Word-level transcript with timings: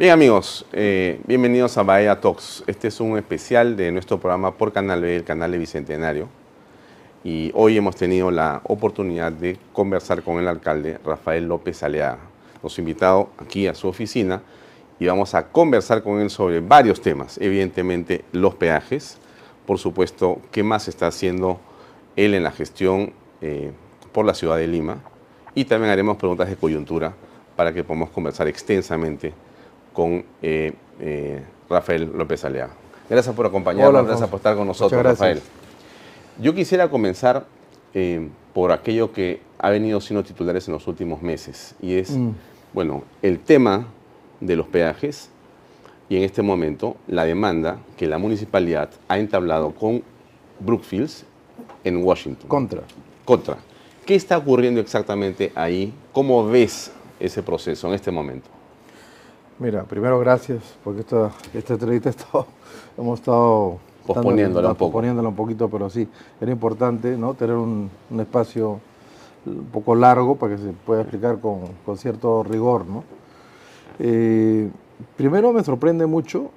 Bien 0.00 0.12
amigos, 0.12 0.64
eh, 0.72 1.20
bienvenidos 1.26 1.76
a 1.76 1.82
Bahía 1.82 2.18
Talks. 2.18 2.64
Este 2.66 2.88
es 2.88 3.00
un 3.00 3.18
especial 3.18 3.76
de 3.76 3.92
nuestro 3.92 4.18
programa 4.18 4.56
por 4.56 4.72
Canal 4.72 5.02
B, 5.02 5.14
el 5.14 5.24
canal 5.24 5.52
de 5.52 5.58
Bicentenario. 5.58 6.26
Y 7.22 7.50
hoy 7.52 7.76
hemos 7.76 7.96
tenido 7.96 8.30
la 8.30 8.62
oportunidad 8.64 9.30
de 9.30 9.58
conversar 9.74 10.22
con 10.22 10.38
el 10.38 10.48
alcalde 10.48 10.98
Rafael 11.04 11.46
López 11.46 11.82
Aleaga. 11.82 12.16
Nos 12.62 12.78
ha 12.78 12.80
invitado 12.80 13.28
aquí 13.36 13.66
a 13.66 13.74
su 13.74 13.88
oficina 13.88 14.40
y 14.98 15.04
vamos 15.04 15.34
a 15.34 15.48
conversar 15.48 16.02
con 16.02 16.18
él 16.18 16.30
sobre 16.30 16.60
varios 16.60 17.02
temas. 17.02 17.36
Evidentemente 17.36 18.24
los 18.32 18.54
peajes, 18.54 19.18
por 19.66 19.76
supuesto, 19.76 20.40
qué 20.50 20.62
más 20.62 20.88
está 20.88 21.08
haciendo 21.08 21.60
él 22.16 22.32
en 22.32 22.44
la 22.44 22.52
gestión 22.52 23.12
eh, 23.42 23.70
por 24.12 24.24
la 24.24 24.32
ciudad 24.32 24.56
de 24.56 24.66
Lima. 24.66 25.02
Y 25.54 25.66
también 25.66 25.92
haremos 25.92 26.16
preguntas 26.16 26.48
de 26.48 26.56
coyuntura 26.56 27.12
para 27.54 27.74
que 27.74 27.84
podamos 27.84 28.08
conversar 28.08 28.48
extensamente 28.48 29.34
con 29.92 30.24
eh, 30.42 30.72
eh, 31.00 31.42
Rafael 31.68 32.10
López 32.16 32.44
Alea. 32.44 32.70
Gracias 33.08 33.34
por 33.34 33.46
acompañarnos, 33.46 34.06
gracias 34.06 34.28
por 34.28 34.38
estar 34.38 34.56
con 34.56 34.66
nosotros, 34.66 35.02
Rafael. 35.02 35.40
Yo 36.40 36.54
quisiera 36.54 36.88
comenzar 36.88 37.44
eh, 37.92 38.28
por 38.54 38.72
aquello 38.72 39.12
que 39.12 39.40
ha 39.58 39.70
venido 39.70 40.00
siendo 40.00 40.22
titulares 40.22 40.68
en 40.68 40.74
los 40.74 40.86
últimos 40.86 41.20
meses, 41.22 41.74
y 41.80 41.94
es, 41.94 42.10
mm. 42.10 42.30
bueno, 42.72 43.02
el 43.22 43.40
tema 43.40 43.86
de 44.40 44.56
los 44.56 44.66
peajes 44.66 45.28
y 46.08 46.16
en 46.16 46.22
este 46.24 46.42
momento 46.42 46.96
la 47.06 47.24
demanda 47.24 47.78
que 47.96 48.06
la 48.06 48.18
municipalidad 48.18 48.90
ha 49.08 49.18
entablado 49.18 49.72
con 49.72 50.02
Brookfields 50.58 51.24
en 51.84 52.02
Washington. 52.02 52.48
Contra. 52.48 52.82
Contra. 53.24 53.58
¿Qué 54.06 54.14
está 54.14 54.38
ocurriendo 54.38 54.80
exactamente 54.80 55.52
ahí? 55.54 55.92
¿Cómo 56.12 56.46
ves 56.46 56.90
ese 57.20 57.42
proceso 57.42 57.86
en 57.88 57.94
este 57.94 58.10
momento? 58.10 58.48
Mira, 59.60 59.84
primero 59.84 60.18
gracias, 60.18 60.62
porque 60.82 61.00
esta, 61.00 61.30
esta 61.52 61.74
entrevista 61.74 62.10
hemos 62.96 63.20
estado 63.20 63.76
posponiéndola 64.06 64.70
un 64.70 64.74
poco. 64.74 64.86
Posponiéndola 64.86 65.28
un 65.28 65.36
poquito, 65.36 65.68
pero 65.68 65.90
sí, 65.90 66.08
era 66.40 66.50
importante 66.50 67.14
¿no? 67.18 67.34
tener 67.34 67.56
un, 67.56 67.90
espacio 68.18 68.80
un 69.44 69.66
poco 69.66 69.94
largo 69.94 70.36
para 70.36 70.56
que 70.56 70.62
se 70.62 70.70
pueda 70.70 71.02
explicar 71.02 71.40
con, 71.40 71.98
cierto 71.98 72.42
rigor. 72.42 72.86
¿no? 72.86 73.04
Eh, 73.98 74.70
primero 75.18 75.52
me 75.52 75.62
sorprende 75.62 76.06
mucho 76.06 76.50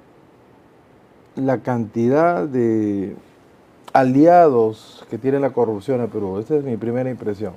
la 1.35 1.57
cantidad 1.57 2.47
de 2.47 3.17
aliados 3.91 5.05
que 5.09 5.17
tiene 5.17 5.41
la 5.41 5.49
corrupción 5.49 5.99
en 5.99 6.07
Perú. 6.07 6.39
Esta 6.39 6.55
es 6.55 6.63
mi 6.63 6.77
primera 6.77 7.09
impresión. 7.09 7.51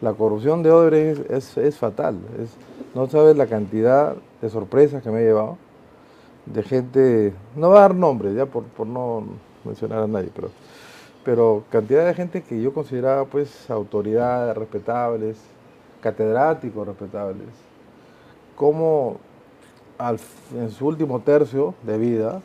La 0.00 0.14
corrupción 0.14 0.62
de 0.62 0.70
Odebrecht 0.70 1.30
es, 1.30 1.58
es 1.58 1.76
fatal. 1.76 2.16
Es, 2.42 2.56
no 2.94 3.06
sabes 3.06 3.36
la 3.36 3.46
cantidad 3.46 4.16
de 4.40 4.48
sorpresas 4.48 5.02
que 5.02 5.10
me 5.10 5.20
he 5.20 5.24
llevado, 5.24 5.56
de 6.46 6.62
gente, 6.62 7.32
no 7.56 7.70
va 7.70 7.78
a 7.78 7.80
dar 7.82 7.94
nombres, 7.94 8.34
ya 8.34 8.46
por, 8.46 8.64
no 8.86 9.24
mencionar 9.64 10.02
a 10.02 10.06
nadie, 10.06 10.30
pero, 10.34 10.50
pero 11.24 11.64
cantidad 11.70 12.06
de 12.06 12.14
gente 12.14 12.42
que 12.42 12.60
yo 12.60 12.72
consideraba 12.72 13.24
pues 13.24 13.70
autoridades 13.70 14.56
respetables, 14.56 15.38
catedráticos 16.00 16.86
respetables, 16.86 17.48
como 18.56 19.18
en 20.56 20.70
su 20.70 20.86
último 20.86 21.20
tercio 21.20 21.74
de 21.82 21.98
vida, 21.98 22.40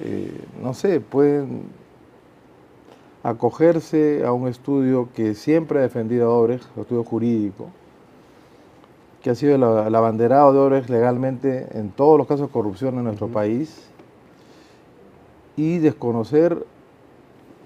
eh, 0.00 0.38
no 0.62 0.74
sé, 0.74 1.00
pueden 1.00 1.62
acogerse 3.22 4.22
a 4.24 4.32
un 4.32 4.48
estudio 4.48 5.08
que 5.14 5.34
siempre 5.34 5.78
ha 5.78 5.82
defendido 5.82 6.30
a 6.30 6.34
Obrecht, 6.34 6.66
estudio 6.76 7.04
jurídico, 7.04 7.70
que 9.24 9.30
ha 9.30 9.34
sido 9.34 9.54
el, 9.54 9.94
abanderado 9.94 10.52
de 10.52 10.58
Obrecht 10.58 10.90
legalmente 10.90 11.66
en 11.72 11.88
todos 11.88 12.18
los 12.18 12.26
casos 12.26 12.48
de 12.48 12.52
corrupción 12.52 12.98
en 12.98 13.04
nuestro 13.04 13.26
país 13.26 13.88
y 15.56 15.78
desconocer 15.78 16.66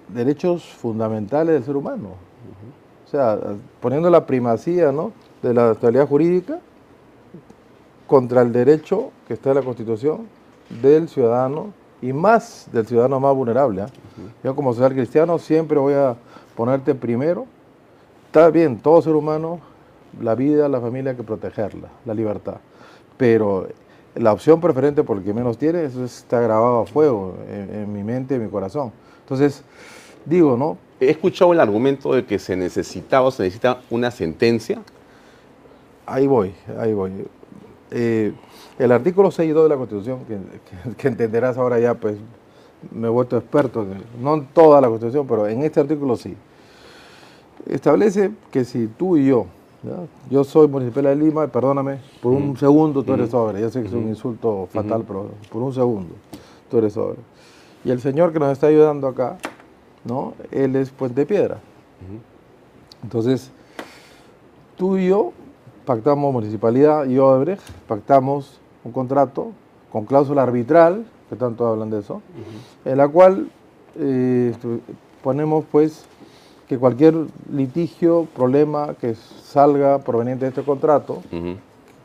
derechos 0.07 0.63
fundamentales 0.63 1.55
del 1.55 1.63
ser 1.65 1.75
humano. 1.75 2.11
O 3.05 3.09
sea, 3.09 3.37
poniendo 3.81 4.09
la 4.09 4.25
primacía 4.25 4.93
de 5.41 5.53
la 5.53 5.71
actualidad 5.71 6.07
jurídica 6.07 6.61
contra 8.07 8.41
el 8.41 8.53
derecho 8.53 9.11
que 9.27 9.33
está 9.33 9.49
en 9.49 9.55
la 9.57 9.61
Constitución 9.61 10.27
del 10.81 11.09
ciudadano 11.09 11.73
y 12.01 12.13
más 12.13 12.69
del 12.71 12.87
ciudadano 12.87 13.19
más 13.19 13.35
vulnerable. 13.35 13.81
¿ah? 13.81 13.89
Yo 14.45 14.55
como 14.55 14.73
social 14.73 14.93
cristiano 14.93 15.37
siempre 15.37 15.77
voy 15.77 15.93
a 15.93 16.15
ponerte 16.55 16.95
primero. 16.95 17.47
Está 18.27 18.49
bien, 18.49 18.79
todo 18.79 19.01
ser 19.01 19.13
humano 19.13 19.59
la 20.21 20.35
vida, 20.35 20.67
la 20.67 20.81
familia 20.81 21.11
hay 21.11 21.17
que 21.17 21.23
protegerla, 21.23 21.89
la 22.05 22.13
libertad. 22.13 22.57
Pero 23.17 23.67
la 24.15 24.33
opción 24.33 24.59
preferente 24.59 25.03
por 25.03 25.17
el 25.17 25.23
que 25.23 25.33
menos 25.33 25.57
tiene, 25.57 25.83
eso 25.83 26.03
está 26.03 26.39
grabado 26.39 26.81
a 26.81 26.85
fuego 26.85 27.35
en, 27.49 27.91
mi 27.91 28.03
mente, 28.03 28.35
en 28.35 28.43
mi 28.43 28.49
corazón. 28.49 28.91
Entonces, 29.21 29.63
digo, 30.25 30.57
¿no? 30.57 30.77
He 30.99 31.11
escuchado 31.11 31.53
el 31.53 31.59
argumento 31.59 32.13
de 32.13 32.25
que 32.25 32.39
se 32.39 32.55
necesitaba, 32.55 33.31
se 33.31 33.43
necesita 33.43 33.81
una 33.89 34.11
sentencia. 34.11 34.81
Ahí 36.05 36.27
voy, 36.27 36.53
ahí 36.77 36.93
voy. 36.93 37.11
Eh, 37.91 38.33
el 38.77 38.91
artículo 38.91 39.29
6.2 39.29 39.63
de 39.63 39.69
la 39.69 39.75
Constitución, 39.77 40.19
que, 40.97 41.07
entenderás 41.07 41.57
ahora 41.57 41.79
ya, 41.79 41.93
pues 41.93 42.17
me 42.91 43.07
he 43.07 43.09
vuelto 43.09 43.37
experto, 43.37 43.85
no 44.19 44.35
en 44.35 44.47
toda 44.47 44.81
la 44.81 44.87
Constitución, 44.87 45.27
pero 45.27 45.47
en 45.47 45.63
este 45.63 45.79
artículo 45.79 46.15
sí. 46.17 46.35
Establece 47.65 48.31
que 48.51 48.63
si 48.63 48.87
tú 48.87 49.17
y 49.17 49.27
yo 49.27 49.47
yo 50.29 50.43
soy 50.43 50.67
municipal 50.67 51.03
de 51.03 51.15
Lima, 51.15 51.47
perdóname, 51.47 51.99
por 52.21 52.33
un 52.33 52.57
segundo 52.57 53.03
tú 53.03 53.13
eres 53.13 53.29
sobre. 53.29 53.61
Ya 53.61 53.69
sé 53.69 53.81
que 53.81 53.87
es 53.87 53.93
un 53.93 54.07
insulto 54.07 54.67
fatal, 54.71 55.03
pero 55.07 55.29
por 55.51 55.61
un 55.61 55.73
segundo 55.73 56.15
tú 56.69 56.77
eres 56.77 56.93
sobre. 56.93 57.19
Y 57.85 57.91
el 57.91 58.01
señor 58.01 58.33
que 58.33 58.39
nos 58.39 58.51
está 58.51 58.67
ayudando 58.67 59.07
acá, 59.07 59.37
¿no? 60.03 60.33
Él 60.51 60.75
es 60.75 60.89
Puente 60.89 61.25
Piedra. 61.25 61.59
Entonces, 63.03 63.51
tú 64.77 64.97
y 64.97 65.07
yo 65.07 65.31
pactamos 65.85 66.33
municipalidad 66.33 67.05
y 67.05 67.17
Odebrecht, 67.17 67.63
pactamos 67.87 68.59
un 68.83 68.91
contrato 68.91 69.51
con 69.91 70.05
cláusula 70.05 70.43
arbitral, 70.43 71.05
que 71.29 71.35
tanto 71.35 71.65
hablan 71.65 71.89
de 71.89 71.99
eso, 71.99 72.21
en 72.83 72.97
la 72.97 73.07
cual 73.07 73.49
eh, 73.95 74.53
ponemos 75.23 75.65
pues 75.71 76.05
que 76.69 76.77
cualquier 76.77 77.15
litigio, 77.51 78.27
problema 78.35 78.93
que 79.01 79.15
salga 79.15 79.97
proveniente 79.97 80.45
de 80.45 80.49
este 80.49 80.61
contrato, 80.61 81.23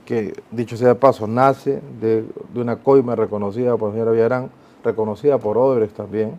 que 0.06 0.32
dicho 0.50 0.78
sea 0.78 0.88
de 0.88 0.94
paso, 0.94 1.26
nace 1.26 1.82
de, 2.00 2.24
una 2.54 2.76
coima 2.76 3.14
reconocida 3.14 3.76
por 3.76 3.90
la 3.90 3.94
señora 3.96 4.12
Villarán, 4.12 4.50
reconocida 4.82 5.36
por 5.36 5.58
Odebrecht 5.58 5.94
también, 5.94 6.38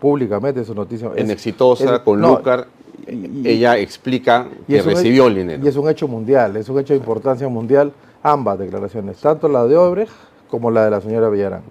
públicamente 0.00 0.64
su 0.64 0.74
noticia. 0.74 1.10
En 1.14 1.30
exitosa, 1.30 2.02
con 2.02 2.22
Lucar, 2.22 2.68
ella 3.06 3.76
explica 3.76 4.48
que 4.66 4.80
recibió 4.80 5.26
el 5.26 5.34
dinero. 5.34 5.62
Y 5.62 5.68
es 5.68 5.76
un 5.76 5.90
hecho 5.90 6.08
mundial, 6.08 6.56
es 6.56 6.70
un 6.70 6.78
hecho 6.78 6.94
de 6.94 7.00
importancia 7.00 7.46
mundial, 7.48 7.92
ambas 8.22 8.58
declaraciones, 8.58 9.18
tanto 9.18 9.46
la 9.46 9.66
de 9.66 9.76
Odebrecht 9.76 10.12
como 10.48 10.70
la 10.70 10.86
de 10.86 10.90
la 10.90 11.02
señora 11.02 11.28
Villarán. 11.28 11.62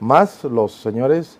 Más 0.00 0.42
los 0.42 0.72
señores 0.72 1.37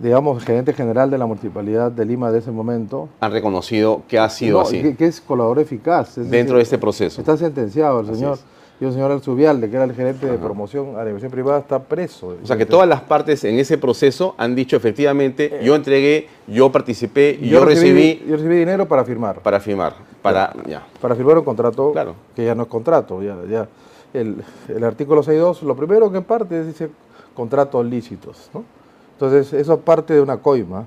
digamos, 0.00 0.44
gerente 0.44 0.72
general 0.72 1.10
de 1.10 1.18
la 1.18 1.26
Municipalidad 1.26 1.90
de 1.90 2.04
Lima 2.04 2.30
de 2.30 2.38
ese 2.38 2.50
momento. 2.50 3.08
Han 3.20 3.32
reconocido 3.32 4.02
que 4.08 4.18
ha 4.18 4.28
sido 4.28 4.60
así. 4.60 4.94
Que, 4.94 5.06
es 5.06 5.20
colaborador 5.20 5.62
eficaz. 5.62 6.16
Dentro 6.16 6.56
de 6.56 6.62
este 6.62 6.78
proceso. 6.78 7.20
Está 7.20 7.36
sentenciado 7.36 8.00
el 8.00 8.06
señor. 8.06 8.38
Y 8.78 8.84
el 8.84 8.92
señor 8.92 9.10
Alzubialde, 9.10 9.70
que 9.70 9.76
era 9.76 9.86
el 9.86 9.94
gerente 9.94 10.26
de 10.26 10.36
promoción 10.36 10.96
a 10.96 10.98
la 10.98 11.06
inversión 11.06 11.32
privada, 11.32 11.60
está 11.60 11.78
preso. 11.78 12.36
O 12.42 12.46
sea 12.46 12.58
que 12.58 12.66
todas 12.66 12.86
las 12.86 13.00
partes 13.00 13.42
en 13.44 13.58
ese 13.58 13.78
proceso 13.78 14.34
han 14.36 14.54
dicho 14.54 14.76
efectivamente, 14.76 15.46
eh, 15.46 15.64
yo 15.64 15.74
entregué, 15.74 16.28
yo 16.46 16.70
participé, 16.70 17.38
yo, 17.40 17.64
recibí, 17.64 18.22
Yo 18.28 18.36
recibí 18.36 18.56
dinero 18.56 18.86
para 18.86 19.02
firmar. 19.06 19.40
Para 19.40 19.60
firmar, 19.60 19.94
para, 20.20 20.52
ya. 20.68 20.86
Para 21.00 21.14
firmar 21.14 21.38
un 21.38 21.44
contrato 21.44 21.90
claro. 21.92 22.16
que 22.34 22.44
ya 22.44 22.54
no 22.54 22.64
es 22.64 22.68
contrato. 22.68 23.22
Ya, 23.22 23.38
ya. 23.48 23.66
El, 24.12 24.44
el 24.68 24.84
artículo 24.84 25.22
6.2, 25.22 25.62
lo 25.62 25.74
primero 25.74 26.12
que 26.12 26.20
parte 26.20 26.62
dice 26.62 26.90
contratos 27.34 27.84
lícitos, 27.86 28.50
¿no? 28.52 28.75
Entonces, 29.16 29.54
eso 29.54 29.80
parte 29.80 30.12
de 30.12 30.20
una 30.20 30.36
coima, 30.36 30.84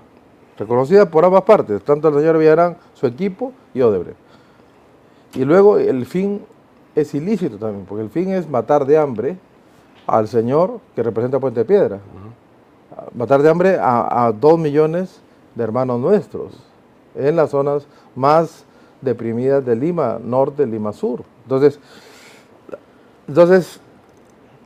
reconocida 0.56 1.10
por 1.10 1.26
ambas 1.26 1.42
partes, 1.44 1.82
tanto 1.84 2.10
el 2.10 2.14
señor 2.14 2.38
Villarán, 2.38 2.78
su 2.94 3.08
equipo 3.08 3.54
y 3.74 3.82
Odebrecht. 3.82 4.18
Y 5.34 5.46
luego 5.46 5.80
el 5.80 6.06
fin 6.06 6.46
es 6.94 7.16
ilícito 7.16 7.58
también, 7.58 7.86
porque 7.88 8.04
el 8.04 8.12
fin 8.12 8.30
es 8.32 8.48
matar 8.48 8.86
de 8.86 9.00
hambre 9.00 9.38
al 10.06 10.28
señor 10.28 10.80
que 10.96 11.02
representa 11.02 11.40
Puente 11.40 11.66
Piedra. 11.66 12.00
Matar 13.16 13.42
de 13.42 13.50
hambre 13.50 13.78
a, 13.82 14.32
dos 14.40 14.60
millones 14.60 15.22
de 15.56 15.64
hermanos 15.64 16.00
nuestros, 16.00 16.52
en 17.16 17.36
las 17.36 17.50
zonas 17.50 17.88
más 18.16 18.64
deprimidas 19.02 19.66
de 19.66 19.76
Lima, 19.76 20.20
norte, 20.24 20.68
Lima 20.68 20.94
Sur. 20.94 21.24
Entonces, 21.44 21.80
entonces 23.28 23.80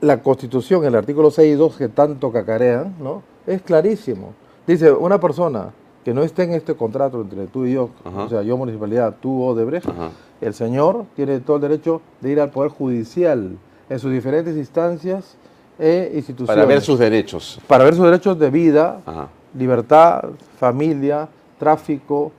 la 0.01 0.21
Constitución, 0.21 0.83
el 0.83 0.95
artículo 0.95 1.31
6 1.31 1.53
y 1.53 1.55
2 1.55 1.77
que 1.77 1.87
tanto 1.87 2.29
cacarean, 2.29 2.95
¿no? 2.99 3.21
Es 3.47 3.61
clarísimo. 3.61 4.33
Dice, 4.67 4.91
una 4.91 5.19
persona 5.19 5.71
que 6.03 6.13
no 6.13 6.23
esté 6.23 6.43
en 6.43 6.53
este 6.53 6.75
contrato 6.75 7.21
entre 7.21 7.47
tú 7.47 7.65
y 7.65 7.73
yo, 7.73 7.89
Ajá. 8.03 8.23
o 8.23 8.29
sea, 8.29 8.41
yo 8.41 8.57
municipalidad, 8.57 9.15
tú 9.21 9.41
Odebrecht, 9.43 9.87
Ajá. 9.87 10.09
el 10.41 10.53
señor 10.53 11.05
tiene 11.15 11.39
todo 11.39 11.57
el 11.57 11.61
derecho 11.61 12.01
de 12.21 12.31
ir 12.31 12.39
al 12.41 12.49
Poder 12.49 12.71
Judicial 12.71 13.57
en 13.89 13.99
sus 13.99 14.11
diferentes 14.11 14.55
instancias 14.57 15.35
e 15.79 16.11
instituciones. 16.15 16.55
Para 16.55 16.65
ver 16.67 16.81
sus 16.81 16.99
derechos. 16.99 17.59
Para 17.67 17.83
ver 17.83 17.95
sus 17.95 18.05
derechos 18.05 18.37
de 18.39 18.49
vida, 18.49 19.01
Ajá. 19.05 19.27
libertad, 19.57 20.23
familia, 20.59 21.27
tráfico, 21.57 22.31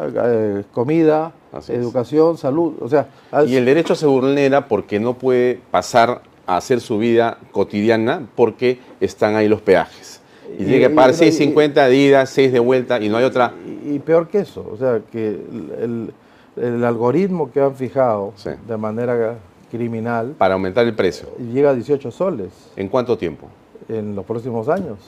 eh, 0.00 0.64
comida, 0.72 1.32
Así 1.52 1.72
es. 1.72 1.78
educación, 1.78 2.36
salud. 2.38 2.74
O 2.80 2.88
sea, 2.88 3.06
Y 3.46 3.56
el 3.56 3.64
derecho 3.64 3.94
se 3.94 4.06
vulnera 4.06 4.66
porque 4.68 4.98
no 4.98 5.14
puede 5.14 5.60
pasar 5.70 6.22
a 6.46 6.56
hacer 6.56 6.80
su 6.80 6.98
vida 6.98 7.38
cotidiana 7.52 8.26
porque 8.34 8.80
están 9.00 9.36
ahí 9.36 9.48
los 9.48 9.60
peajes. 9.60 10.20
Y, 10.58 10.62
Y- 10.62 10.66
tiene 10.66 10.80
que 10.80 10.90
pagar 10.90 11.10
y- 11.10 11.14
6.50 11.14 11.88
de 11.88 11.96
ida, 11.96 12.26
6 12.26 12.52
de 12.52 12.58
vuelta 12.60 13.00
y 13.00 13.08
no 13.08 13.16
hay 13.16 13.24
otra. 13.24 13.52
y, 13.84 13.94
y 13.94 13.98
peor 13.98 14.28
que 14.28 14.40
eso, 14.40 14.66
o 14.72 14.76
sea, 14.76 15.00
que 15.10 15.28
el, 15.28 15.72
el- 15.80 16.64
el 16.64 16.84
algoritmo 16.84 17.50
que 17.50 17.60
han 17.60 17.74
fijado 17.74 18.32
Sí. 18.36 18.50
de 18.68 18.76
manera 18.76 19.36
criminal 19.70 20.34
para 20.36 20.54
aumentar 20.54 20.84
el 20.86 20.94
precio. 20.94 21.28
llega 21.52 21.70
a 21.70 21.74
18 21.74 22.10
soles 22.10 22.50
¿En 22.76 22.88
cuánto 22.88 23.16
tiempo? 23.16 23.46
en 23.88 24.14
los 24.14 24.24
próximos 24.26 24.68
años, 24.68 24.98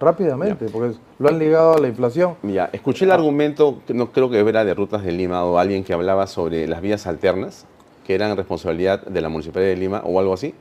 rápidamente, 0.00 0.66
porque 0.72 0.96
lo 1.18 1.28
han 1.28 1.38
ligado 1.38 1.74
a 1.74 1.78
la 1.78 1.88
inflación. 1.88 2.34
Ya, 2.42 2.70
escuché 2.72 3.04
el 3.04 3.10
argumento, 3.10 3.80
que 3.86 3.92
no 3.94 4.10
creo 4.12 4.30
que 4.30 4.38
era 4.38 4.64
de 4.64 4.74
Rutas 4.74 5.02
de 5.04 5.12
Lima 5.12 5.44
o 5.44 5.58
alguien 5.58 5.84
que 5.84 5.92
hablaba 5.92 6.26
sobre 6.26 6.66
las 6.66 6.80
vías 6.80 7.06
alternas, 7.06 7.66
que 8.06 8.14
eran 8.14 8.34
responsabilidad 8.36 9.02
de 9.06 9.20
la 9.20 9.28
Municipalidad 9.28 9.70
de 9.70 9.76
Lima 9.76 10.02
o 10.04 10.18
algo 10.18 10.32
así. 10.32 10.54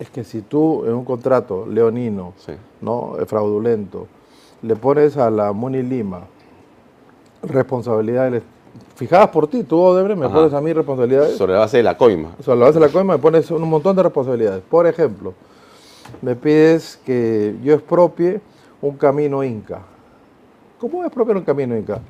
Es 0.00 0.10
que 0.10 0.24
si 0.24 0.40
tú 0.42 0.84
en 0.86 0.94
un 0.94 1.04
contrato 1.04 1.66
leonino, 1.66 2.32
Sí. 2.38 2.52
¿no? 2.80 3.16
Eh, 3.20 3.26
fraudulento, 3.26 4.08
le 4.62 4.74
pones 4.74 5.16
a 5.16 5.30
la 5.30 5.52
Muni 5.52 5.82
Lima 5.82 6.22
responsabilidades 7.42 8.42
fijadas 8.96 9.28
por 9.28 9.46
ti, 9.48 9.62
tú 9.62 9.78
Odebrecht 9.80 10.18
me 10.18 10.26
Ajá. 10.26 10.34
pones 10.34 10.52
a 10.54 10.60
mí 10.60 10.72
responsabilidades, 10.72 11.36
Sobre 11.36 11.52
la 11.54 11.60
base 11.60 11.78
de 11.78 11.82
la 11.82 11.96
coima. 11.96 12.30
o 12.38 12.42
sea, 12.42 12.54
lo 12.54 12.66
hace 12.66 12.78
la 12.80 12.88
coima, 12.88 13.14
me 13.14 13.18
pones 13.18 13.50
un 13.50 13.68
montón 13.68 13.96
de 13.96 14.02
responsabilidades. 14.02 14.62
Por 14.68 14.86
ejemplo, 14.86 15.34
me 16.22 16.34
pides 16.34 16.98
que 17.04 17.56
yo 17.62 17.74
expropie 17.74 18.40
un 18.82 18.96
camino 18.96 19.42
inca. 19.44 19.80
¿Cómo 20.78 21.04
expropiar 21.04 21.36
un 21.36 21.44
camino 21.44 21.76
inca? 21.76 22.00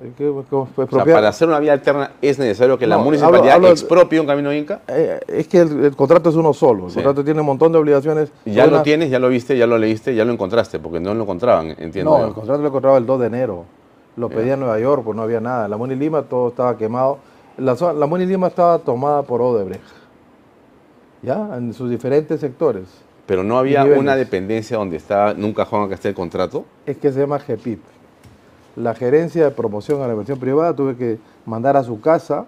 Eh, 0.00 0.10
¿qué- 0.16 0.32
cómo 0.48 0.68
O 0.74 0.86
sea, 0.90 1.04
para 1.04 1.28
hacer 1.28 1.46
una 1.48 1.58
vía 1.58 1.74
alterna 1.74 2.12
es 2.22 2.38
necesario 2.38 2.78
que 2.78 2.86
la 2.86 2.96
No, 2.96 3.04
municipalidad 3.04 3.42
hablo- 3.42 3.54
hablo- 3.54 3.68
expropie 3.70 4.18
un 4.20 4.26
camino 4.26 4.52
inca. 4.52 4.80
Eh, 4.88 5.20
es 5.28 5.46
que 5.48 5.58
el, 5.60 5.84
el 5.84 5.96
contrato 5.96 6.30
es 6.30 6.36
uno 6.36 6.54
solo, 6.54 6.84
el 6.86 6.90
Sí. 6.90 6.94
contrato 6.94 7.22
tiene 7.22 7.40
un 7.40 7.46
montón 7.46 7.72
de 7.72 7.78
obligaciones. 7.78 8.32
Ya 8.46 8.64
Una- 8.64 8.78
lo 8.78 8.82
tienes, 8.82 9.10
ya 9.10 9.18
lo 9.18 9.28
viste, 9.28 9.56
ya 9.56 9.66
lo 9.66 9.76
leíste, 9.76 10.14
ya 10.14 10.24
lo 10.24 10.32
encontraste, 10.32 10.78
porque 10.78 10.98
no 10.98 11.12
lo 11.14 11.22
encontraban, 11.24 11.74
entiendo. 11.78 12.10
No, 12.10 12.18
yo. 12.20 12.26
el 12.28 12.32
contrato 12.32 12.62
lo 12.62 12.68
encontraba 12.68 12.96
el 12.96 13.04
2 13.06 13.20
de 13.20 13.26
enero. 13.26 13.64
Lo 14.16 14.28
pedía 14.28 14.54
en 14.54 14.60
Nueva 14.60 14.78
York, 14.78 15.02
pues 15.04 15.16
no 15.16 15.22
había 15.22 15.40
nada. 15.40 15.68
La 15.68 15.76
Muni 15.76 15.94
Lima 15.94 16.22
todo 16.22 16.48
estaba 16.48 16.76
quemado. 16.76 17.18
La, 17.58 17.74
la 17.94 18.06
Muni 18.06 18.24
Lima 18.26 18.46
estaba 18.48 18.78
tomada 18.78 19.22
por 19.22 19.40
Odebrecht. 19.42 19.82
¿Ya? 21.22 21.48
En 21.56 21.72
sus 21.72 21.88
diferentes 21.90 22.40
sectores. 22.40 22.84
Pero 23.26 23.44
no 23.44 23.56
había 23.58 23.84
una 23.84 24.16
dependencia 24.16 24.76
donde 24.76 24.96
estaba 24.96 25.30
en 25.30 25.44
un 25.44 25.52
cajón 25.54 25.84
acá 25.84 25.94
está 25.94 26.08
el 26.08 26.14
contrato. 26.14 26.64
Es 26.84 26.96
que 26.98 27.12
se 27.12 27.20
llama 27.20 27.38
GEPIP. 27.38 27.80
La 28.76 28.94
gerencia 28.94 29.44
de 29.44 29.50
promoción 29.50 30.00
a 30.00 30.06
la 30.06 30.12
inversión 30.12 30.38
privada 30.38 30.74
tuve 30.74 30.96
que 30.96 31.18
mandar 31.44 31.76
a 31.76 31.84
su 31.84 32.00
casa 32.00 32.46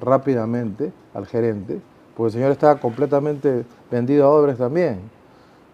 rápidamente 0.00 0.92
al 1.14 1.26
gerente, 1.26 1.80
porque 2.16 2.28
el 2.28 2.32
señor 2.32 2.52
estaba 2.52 2.80
completamente 2.80 3.64
vendido 3.90 4.24
a 4.24 4.30
Odebrecht 4.30 4.58
también. 4.58 5.00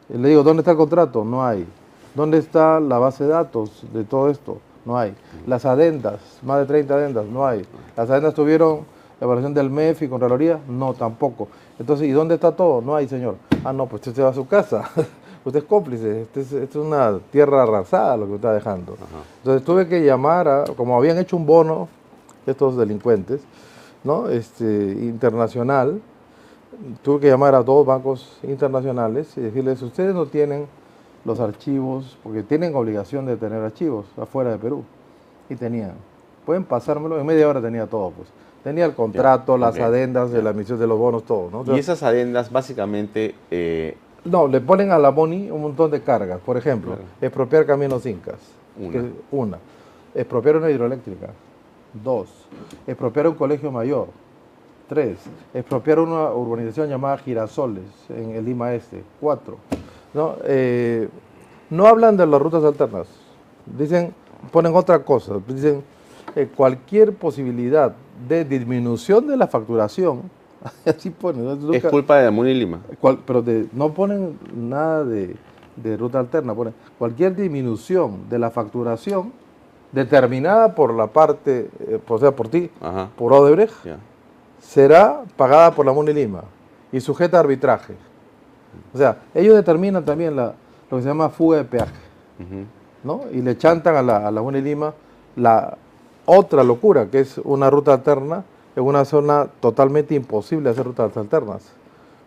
Le 0.08 0.28
digo, 0.28 0.43
¿dónde 0.43 0.60
está 0.60 0.72
el 0.72 0.76
contrato? 0.76 1.25
No 1.25 1.44
hay. 1.44 1.66
¿Dónde 2.14 2.38
está 2.38 2.78
la 2.78 2.98
base 2.98 3.25
de 3.25 3.31
datos 3.31 3.84
de 3.93 4.04
todo 4.04 4.31
esto? 4.31 4.58
No 4.84 4.98
hay. 4.98 5.14
Las 5.46 5.64
adendas, 5.64 6.20
más 6.43 6.60
de 6.60 6.66
30 6.66 6.94
adendas, 6.94 7.26
no 7.26 7.46
hay. 7.46 7.66
Las 7.96 8.10
adendas 8.10 8.34
tuvieron 8.34 8.81
evaluación 9.20 9.54
del 9.54 9.70
MEF 9.70 10.02
y 10.02 10.08
Contraloría, 10.08 10.60
no, 10.69 10.94
tampoco. 10.94 11.48
Entonces, 11.78 12.06
¿y 12.06 12.12
dónde 12.12 12.34
está 12.34 12.52
todo? 12.52 12.81
No 12.82 12.94
hay, 12.94 13.08
señor. 13.08 13.37
Ah, 13.64 13.72
no, 13.72 13.87
pues 13.87 14.00
usted 14.00 14.14
se 14.14 14.22
va 14.22 14.31
a 14.31 14.34
su 14.34 14.46
casa. 14.46 14.88
usted 15.46 15.60
es 15.60 15.64
cómplice. 15.64 16.22
Este 16.22 16.40
es, 16.40 16.52
esto 16.52 16.81
es 16.81 16.87
una 16.87 17.19
tierra 17.31 17.62
arrasada 17.62 18.16
lo 18.16 18.26
que 18.26 18.34
está 18.34 18.52
dejando. 18.52 18.96
Entonces 19.38 19.64
tuve 19.64 19.87
que 19.87 20.04
llamar 20.04 20.48
a, 20.48 20.64
como 20.76 20.96
habían 20.96 21.19
hecho 21.19 21.37
un 21.37 21.46
bono, 21.46 21.88
estos 22.46 22.76
delincuentes, 22.76 23.40
¿no? 24.04 24.28
Este, 24.28 24.64
internacional, 24.64 26.00
tuve 27.02 27.20
que 27.20 27.28
llamar 27.28 27.54
a 27.54 27.62
dos 27.62 27.87
bancos 27.87 28.38
internacionales 28.43 29.37
y 29.37 29.40
decirles, 29.40 29.81
ustedes 29.82 30.14
no 30.14 30.26
tienen 30.26 30.66
los 31.25 31.40
archivos, 31.40 32.19
porque 32.22 32.43
tienen 32.43 32.75
obligación 32.75 33.26
de 33.26 33.37
tener 33.37 33.62
archivos 33.62 34.06
afuera 34.16 34.50
de 34.50 34.58
Perú. 34.58 34.84
Y 35.48 35.54
tenían. 35.54 35.93
Pueden 36.44 36.64
pasármelo, 36.64 37.19
en 37.20 37.26
media 37.26 37.48
hora 37.48 37.60
tenía 37.60 37.87
todo, 37.87 38.10
pues. 38.10 38.28
Tenía 38.64 38.84
el 38.84 38.94
contrato, 38.94 39.56
las 39.56 39.78
adendas 39.78 40.32
de 40.32 40.43
la 40.43 40.50
emisión 40.50 40.76
de 40.81 40.88
los 40.88 40.98
bonos, 40.98 41.22
todo, 41.22 41.50
¿no? 41.52 41.76
Y 41.76 41.78
esas 41.78 42.02
adendas 42.02 42.50
básicamente 42.50 43.37
eh, 43.48 43.96
No, 44.26 44.49
le 44.49 44.61
ponen 44.61 44.90
a 44.90 44.99
la 44.99 45.11
MONI 45.11 45.50
un 45.50 45.62
montón 45.62 45.90
de 45.90 46.02
cargas. 46.02 46.40
Por 46.40 46.56
ejemplo, 46.56 46.93
Claro. 46.93 47.05
expropiar 47.20 47.64
caminos 47.67 48.05
incas. 48.06 48.37
Una. 48.78 48.90
que- 48.93 49.11
una. 49.31 49.58
Expropiar 50.14 50.56
una 50.56 50.70
hidroeléctrica. 50.70 51.28
Dos. 51.94 52.28
Expropiar 52.87 53.28
un 53.28 53.34
colegio 53.34 53.70
mayor. 53.70 54.08
Tres. 54.88 55.19
Expropiar 55.55 55.99
una 56.00 56.31
urbanización 56.32 56.88
llamada 56.88 57.17
Girasoles 57.19 57.84
en 58.11 58.31
el 58.32 58.44
Lima 58.44 58.75
Este. 58.75 59.02
Cuatro. 59.20 59.58
No, 60.12 60.37
Eh, 60.44 61.08
no 61.70 61.86
hablan 61.86 62.17
de 62.17 62.27
las 62.27 62.41
rutas 62.41 62.65
alternas. 62.65 63.06
Dicen, 63.67 64.15
ponen 64.53 64.74
otra 64.74 64.98
cosa. 65.03 65.34
Dicen 65.46 65.82
eh, 66.34 66.48
cualquier 66.55 67.15
posibilidad 67.15 67.94
de 68.29 68.44
disminución 68.44 69.27
de 69.27 69.36
la 69.36 69.46
facturación. 69.46 70.31
Así 70.87 71.11
ponen. 71.11 71.73
es 71.75 71.85
culpa 71.85 72.17
de 72.19 72.25
la 72.27 72.31
Muni 72.31 72.55
Lima. 72.55 72.81
Cual- 73.01 73.19
pero 73.27 73.43
de- 73.43 73.67
no 73.73 73.93
ponen 73.93 74.39
nada 74.55 75.05
de, 75.05 75.37
de 75.77 75.96
ruta 75.96 76.19
alterna, 76.19 76.55
ponen 76.55 76.75
cualquier 76.99 77.35
disminución 77.37 78.29
de 78.29 78.39
la 78.39 78.51
facturación 78.51 79.32
determinada 79.93 80.75
por 80.75 80.93
la 80.94 81.06
parte, 81.06 81.70
eh, 81.81 82.01
o 82.06 82.19
sea, 82.19 82.32
por 82.35 82.49
ti, 82.49 82.70
Ajá. 82.81 83.08
por 83.17 83.32
Odebrecht, 83.32 83.75
será 84.61 85.23
pagada 85.37 85.70
por 85.73 85.87
la 85.87 85.93
Muni 85.93 86.13
Lima 86.13 86.43
y 86.93 87.01
sujeta 87.01 87.37
a 87.37 87.41
arbitraje. 87.41 87.94
O 88.93 88.99
sea, 88.99 89.23
ellos 89.35 89.55
determinan 89.55 90.05
también 90.05 90.37
la, 90.37 90.55
lo 90.91 90.96
que 90.96 91.03
se 91.03 91.08
llama 91.08 91.29
fuga 91.31 91.58
de 91.58 91.65
peaje. 91.65 91.93
¿no? 93.03 93.23
Y 93.32 93.41
le 93.41 93.56
chantan 93.56 93.96
a 93.96 94.03
la, 94.03 94.27
a 94.29 94.31
la 94.31 94.43
Muni 94.43 94.61
Lima 94.61 94.93
la 95.37 95.79
otra 96.27 96.63
locura, 96.65 97.06
que 97.06 97.20
es 97.20 97.39
una 97.39 97.70
ruta 97.70 97.93
alterna 97.94 98.44
en 98.77 98.83
una 98.85 99.05
zona 99.05 99.47
totalmente 99.61 100.15
imposible 100.15 100.71
hacer 100.71 100.85
rutas 100.85 101.17
alternas. 101.17 101.63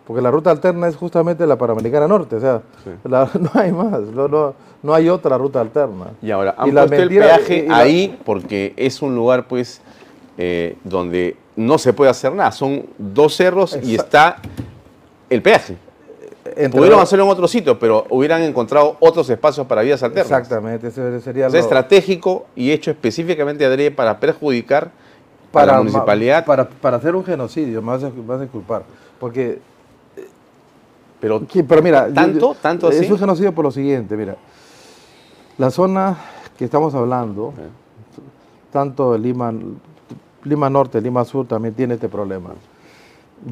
Porque 0.05 0.21
la 0.23 0.31
ruta 0.31 0.49
alterna 0.49 0.87
es 0.87 0.95
justamente 0.95 1.45
la 1.45 1.55
Panamericana 1.55 2.07
Norte, 2.07 2.37
o 2.37 2.39
sea, 2.39 2.61
Sí. 2.83 2.89
la- 3.07 3.29
no 3.39 3.51
hay 3.53 3.71
más, 3.71 4.01
no, 4.01 4.27
no, 4.27 4.53
no 4.81 4.93
hay 4.93 5.07
otra 5.07 5.37
ruta 5.37 5.61
alterna. 5.61 6.07
Y 6.21 6.31
ahora, 6.31 6.55
han 6.57 6.69
Y 6.69 6.71
la 6.71 6.87
puesto 6.87 6.97
mentira- 7.05 7.35
el 7.35 7.39
peaje 7.39 7.55
y- 7.57 7.59
y 7.59 7.67
la- 7.67 7.77
ahí 7.77 8.19
porque 8.25 8.73
es 8.75 9.01
un 9.03 9.15
lugar, 9.15 9.47
pues, 9.47 9.81
eh, 10.37 10.77
donde 10.83 11.35
no 11.55 11.77
se 11.77 11.93
puede 11.93 12.09
hacer 12.09 12.33
nada. 12.33 12.51
Son 12.51 12.85
dos 12.97 13.35
cerros 13.35 13.77
y 13.83 13.93
está 13.95 14.37
el 15.29 15.41
peaje. 15.43 15.77
Entre 16.55 16.69
Pudieron 16.69 16.97
los- 16.99 17.03
hacerlo 17.03 17.25
en 17.25 17.31
otro 17.31 17.47
sitio, 17.47 17.77
pero 17.77 18.05
hubieran 18.09 18.41
encontrado 18.41 18.95
otros 18.99 19.29
espacios 19.29 19.67
para 19.67 19.81
vías 19.83 20.01
alternas. 20.01 20.25
Exactamente, 20.31 20.87
ese 20.87 21.19
sería 21.21 21.47
lo- 21.49 21.55
estratégico 21.57 22.47
y 22.55 22.71
hecho 22.71 22.89
específicamente 22.89 23.63
adrede 23.65 23.91
para 23.91 24.19
perjudicar 24.19 24.89
para, 25.51 25.73
la 25.73 25.77
municipalidad. 25.79 26.45
Para, 26.45 26.67
para 26.69 26.97
hacer 26.97 27.15
un 27.15 27.23
genocidio, 27.23 27.81
me 27.81 27.87
vas 27.89 28.03
a, 28.03 28.09
me 28.09 28.21
vas 28.21 28.39
a 28.39 28.43
disculpar. 28.43 28.83
Porque, 29.19 29.59
pero 31.19 31.45
que- 31.47 31.63
pero 31.63 31.81
mira, 31.81 32.11
¿Tanto? 32.13 32.55
¿Tanto 32.61 32.89
es 32.89 32.99
así? 33.01 33.11
un 33.11 33.17
genocidio 33.19 33.53
por 33.53 33.65
lo 33.65 33.71
siguiente, 33.71 34.15
mira. 34.15 34.35
La 35.57 35.69
zona 35.71 36.15
que 36.57 36.65
estamos 36.65 36.93
hablando, 36.95 37.53
tanto 38.71 39.17
Lima, 39.17 39.53
Lima 40.43 40.69
Norte, 40.69 41.01
Lima 41.01 41.25
Sur 41.25 41.47
también 41.47 41.73
tiene 41.73 41.95
este 41.95 42.07
problema. 42.07 42.51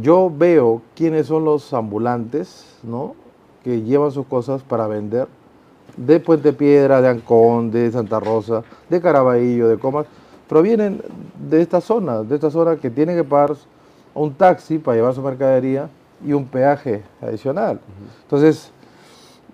Yo 0.01 0.32
veo 0.34 0.82
quiénes 0.96 1.27
son 1.27 1.46
los 1.46 1.74
ambulantes, 1.74 2.77
¿no? 2.84 3.16
Que 3.63 3.82
llevan 3.82 4.12
sus 4.12 4.25
cosas 4.25 4.62
para 4.62 4.88
vender 4.88 5.27
de 5.98 6.20
Puente 6.20 6.54
Piedra, 6.54 7.01
de 7.01 7.08
Ancón, 7.10 7.72
de 7.72 7.92
Santa 7.92 8.20
Rosa, 8.20 8.63
de 8.89 9.01
Caraballo, 9.01 9.68
de 9.68 9.77
Comas, 9.77 10.06
provienen 10.48 11.01
de 11.50 11.62
esta 11.62 11.82
zona, 11.82 12.24
de 12.24 12.36
esta 12.36 12.50
zona 12.50 12.77
que 12.77 12.89
tienen 12.89 13.16
que 13.16 13.24
pagar 13.24 13.56
un 14.13 14.34
taxi 14.34 14.77
para 14.77 14.98
llevar 14.98 15.13
su 15.13 15.22
mercadería 15.22 15.89
y 16.25 16.34
un 16.34 16.46
peaje 16.46 17.04
adicional. 17.22 17.80
Entonces, 18.24 18.72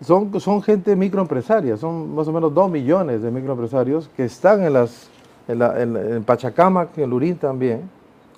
son, 0.02 0.40
son 0.40 0.62
gente 0.62 0.96
microempresaria, 0.96 1.78
son 1.78 2.14
más 2.14 2.28
o 2.28 2.32
menos 2.32 2.54
dos 2.54 2.70
millones 2.70 3.22
de 3.22 3.32
microempresarios 3.32 4.10
que 4.16 4.26
están 4.26 4.64
en, 4.64 4.74
las, 4.74 5.08
en, 5.48 5.60
la, 5.60 5.82
en, 5.82 5.96
en 5.96 6.24
Pachacamac, 6.24 6.98
en 6.98 7.10
Lurín 7.10 7.38
también, 7.38 7.90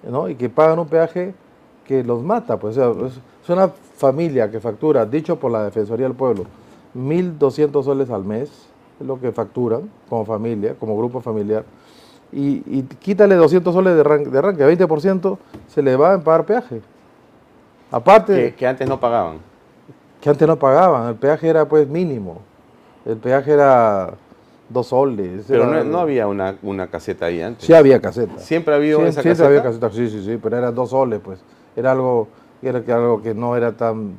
¿no? 0.10 0.30
y 0.30 0.36
que 0.36 0.50
pagan 0.50 0.80
un 0.80 0.88
peaje 0.88 1.34
que 1.86 2.04
los 2.04 2.24
mata. 2.24 2.58
Pues, 2.58 2.78
o 2.78 2.94
sea, 2.94 3.08
es, 3.08 3.14
es 3.44 3.50
una 3.50 3.68
familia 3.68 4.50
que 4.50 4.60
factura, 4.60 5.06
dicho 5.06 5.38
por 5.38 5.52
la 5.52 5.64
Defensoría 5.64 6.08
del 6.08 6.16
Pueblo, 6.16 6.46
1.200 6.96 7.84
soles 7.84 8.10
al 8.10 8.24
mes, 8.24 8.50
es 9.00 9.06
lo 9.06 9.20
que 9.20 9.32
facturan 9.32 9.90
como 10.10 10.26
familia, 10.26 10.76
como 10.80 10.98
grupo 10.98 11.20
familiar, 11.20 11.66
y, 12.36 12.62
y 12.68 12.82
quítale 13.00 13.36
200 13.36 13.74
soles 13.74 13.96
de 13.96 14.01
arranque, 14.01 14.30
de 14.30 14.38
arranque, 14.38 14.63
20% 14.65 15.38
se 15.68 15.82
le 15.82 15.96
va 15.96 16.13
a 16.15 16.20
pagar 16.20 16.46
peaje. 16.46 16.82
Aparte, 17.92 18.34
Que, 18.36 18.56
que 18.56 18.68
antes 18.68 18.88
no 18.88 19.00
pagaban. 19.00 19.38
que 20.22 20.30
antes 20.30 20.48
no 20.48 20.58
pagaban, 20.60 21.10
el 21.10 21.15
peaje 21.15 21.48
era 21.48 21.65
pues 21.68 21.88
mínimo, 21.88 22.42
el 23.06 23.18
peaje 23.18 23.51
era 23.54 24.13
dos 24.68 24.88
soles. 24.88 25.46
Pero 25.48 25.63
era- 25.70 25.84
no, 25.84 25.92
no 25.92 26.00
había 26.00 26.27
una, 26.27 26.56
una 26.63 26.88
caseta 26.88 27.27
ahí 27.27 27.42
antes. 27.42 27.65
Sí 27.65 27.74
había 27.74 28.01
caseta. 28.01 28.38
Siempre 28.39 28.74
ha 28.74 28.77
habido 28.77 29.00
Sí, 29.00 29.06
esa 29.06 29.22
siempre 29.22 29.32
caseta. 29.46 29.48
había 29.48 29.63
caseta, 29.63 29.89
sí, 29.92 30.10
sí, 30.10 30.25
sí, 30.25 30.39
pero 30.42 30.58
eran 30.58 30.74
dos 30.75 30.89
soles, 30.89 31.22
pues. 31.24 31.39
Era 31.75 31.92
algo, 31.92 32.27
era 32.62 32.82
que 32.84 32.92
algo 32.92 33.22
que 33.22 33.34
no 33.34 33.56
era 33.56 33.72
tan 33.74 34.15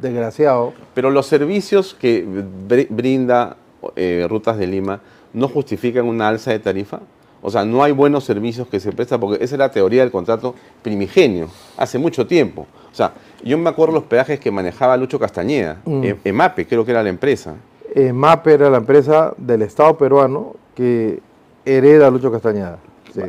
desgraciado. 0.00 0.72
Pero 0.94 1.10
los 1.10 1.26
servicios 1.26 1.94
que 1.94 2.24
br- 2.26 2.86
brinda 2.90 3.56
eh, 3.96 4.26
Rutas 4.28 4.56
de 4.58 4.66
Lima 4.66 5.00
no 5.32 5.48
justifican 5.48 6.06
una 6.06 6.28
alza 6.28 6.50
de 6.52 6.58
tarifa. 6.60 7.00
O 7.46 7.50
sea, 7.50 7.64
no 7.64 7.84
hay 7.84 7.92
buenos 7.92 8.24
servicios 8.24 8.66
que 8.66 8.80
se 8.80 8.90
prestan, 8.90 9.20
porque 9.20 9.36
esa 9.44 9.54
es 9.54 9.58
la 9.60 9.70
teoría 9.70 10.02
del 10.02 10.10
contrato 10.10 10.56
primigenio, 10.82 11.46
hace 11.76 11.96
mucho 11.96 12.26
tiempo. 12.26 12.66
O 12.90 12.94
sea, 12.94 13.12
yo 13.44 13.56
me 13.56 13.70
acuerdo 13.70 13.94
los 13.94 14.02
peajes 14.02 14.40
que 14.40 14.50
manejaba 14.50 14.96
Lucho 14.96 15.20
Castañeda, 15.20 15.76
Mm. 15.84 16.02
E- 16.04 16.16
EMAPE, 16.24 16.66
creo 16.66 16.84
que 16.84 16.90
era 16.90 17.04
la 17.04 17.08
empresa. 17.08 17.54
Eh, 17.94 18.12
MAPE 18.12 18.54
era 18.54 18.68
la 18.68 18.78
empresa 18.78 19.32
del 19.36 19.62
Estado 19.62 19.96
peruano 19.96 20.56
que 20.74 21.20
hereda 21.64 22.08
a 22.08 22.10
Lucho 22.10 22.32
Castañeda. 22.32 22.78
Sí. 23.14 23.20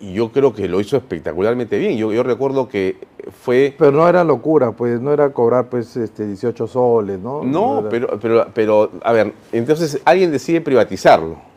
Y 0.00 0.12
yo 0.12 0.30
creo 0.30 0.52
que 0.52 0.68
lo 0.68 0.78
hizo 0.80 0.98
espectacularmente 0.98 1.78
bien. 1.78 1.96
Yo, 1.96 2.12
yo 2.12 2.22
recuerdo 2.24 2.68
que 2.68 2.98
fue... 3.42 3.74
Pero 3.78 3.90
no 3.90 4.06
era 4.06 4.22
locura, 4.22 4.72
pues 4.72 5.00
no 5.00 5.14
era 5.14 5.30
cobrar 5.32 5.70
pues 5.70 5.96
este 5.96 6.26
18 6.26 6.66
soles, 6.66 7.18
¿no? 7.20 7.42
No, 7.42 7.78
era- 7.80 7.88
pero, 7.88 8.18
pero, 8.20 8.46
pero, 8.52 8.90
a 9.02 9.12
ver, 9.12 9.32
entonces 9.50 9.98
alguien 10.04 10.30
decide 10.30 10.60
privatizarlo. 10.60 11.53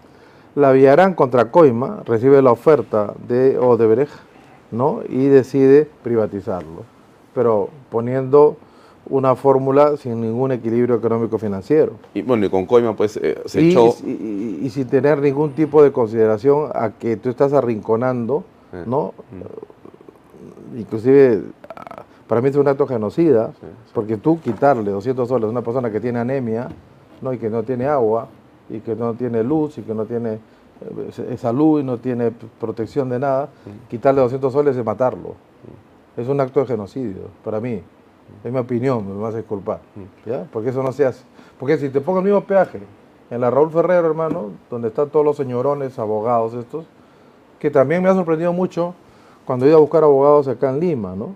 La 0.58 0.72
Villarán 0.72 1.14
contra 1.14 1.52
Coima 1.52 2.02
recibe 2.04 2.42
la 2.42 2.52
oferta 2.52 3.14
de 3.28 3.60
Odebrecht, 3.60 4.12
¿no? 4.72 5.02
Y 5.08 5.28
decide 5.28 5.88
privatizarlo, 6.04 6.82
pero 7.36 7.70
poniendo 7.92 8.58
una 9.08 9.36
fórmula 9.36 9.98
sin 9.98 10.20
ningún 10.20 10.52
equilibrio 10.52 10.96
económico 10.96 11.38
financiero. 11.38 11.92
Y 12.16 12.24
bueno, 12.24 12.48
y 12.48 12.50
con 12.50 12.66
Coima 12.66 12.96
pues 12.96 13.18
eh, 13.18 13.40
se 13.46 13.62
y, 13.62 13.70
echó... 13.70 13.94
y- 14.04 14.10
y- 14.10 14.60
y 14.64 14.70
sin 14.72 14.88
tener 14.88 15.20
ningún 15.20 15.52
tipo 15.52 15.84
de 15.84 15.92
consideración 15.92 16.72
a 16.74 16.90
que 16.90 17.18
tú 17.18 17.30
estás 17.30 17.54
arrinconando, 17.54 18.44
Eh, 18.74 18.84
¿no? 18.88 19.14
Inclusive, 20.76 21.44
ah, 21.76 22.04
para 22.28 22.42
mí 22.42 22.50
es 22.50 22.56
un 22.56 22.68
acto 22.68 22.88
genocida, 22.88 23.52
Sí, 23.52 23.58
sí. 23.62 23.68
porque 23.94 24.18
tú 24.18 24.40
quitarle 24.42 24.90
200 24.92 25.28
soles 25.30 25.48
a 25.48 25.52
una 25.52 25.62
persona 25.62 25.92
que 25.92 26.00
tiene 26.00 26.18
anemia, 26.20 26.68
¿no? 27.22 27.32
Y 27.32 27.38
que 27.38 27.50
no 27.50 27.62
tiene 27.64 27.86
agua, 27.86 28.28
y 28.70 28.80
que 28.80 28.96
no 28.96 29.14
tiene 29.14 29.44
luz, 29.44 29.78
y 29.78 29.82
que 29.82 29.94
no 29.94 30.06
tiene 30.06 30.40
eh, 31.18 31.38
salud, 31.38 31.80
y 31.80 31.84
no 31.84 31.98
tiene 31.98 32.32
protección 32.60 33.10
de 33.10 33.20
nada, 33.20 33.50
quitarle 33.90 34.22
200 34.22 34.52
soles 34.52 34.78
es 34.78 34.86
matarlo. 34.86 35.36
Es 36.16 36.28
un 36.28 36.40
acto 36.42 36.62
de 36.62 36.66
genocidio, 36.66 37.24
para 37.44 37.60
mí. 37.60 37.82
Es 38.44 38.52
mi 38.52 38.60
opinión, 38.60 39.08
me 39.08 39.22
vas 39.22 39.34
a 39.36 39.38
disculpar. 39.38 39.80
¿ya? 40.26 40.48
Porque 40.52 40.70
eso 40.70 40.84
no 40.84 40.92
se 40.92 41.06
hace. 41.06 41.24
Porque 41.60 41.78
si 41.78 41.90
te 41.90 42.02
pongo 42.02 42.20
el 42.20 42.26
mismo 42.26 42.42
peaje 42.42 42.82
en 43.30 43.42
la 43.42 43.50
Raúl 43.50 43.72
Ferrero, 43.72 44.08
hermano, 44.08 44.52
donde 44.70 44.90
están 44.90 45.10
todos 45.10 45.26
los 45.26 45.38
señorones, 45.38 45.98
abogados 46.00 46.54
estos, 46.54 46.86
que 47.60 47.72
también 47.72 48.04
me 48.04 48.10
ha 48.10 48.14
sorprendido 48.14 48.54
mucho 48.54 48.94
cuando 49.46 49.66
he 49.66 49.70
ido 49.70 49.78
a 49.78 49.82
buscar 49.82 50.04
abogados 50.04 50.48
acá 50.48 50.70
en 50.70 50.80
Lima, 50.80 51.16
¿no? 51.16 51.36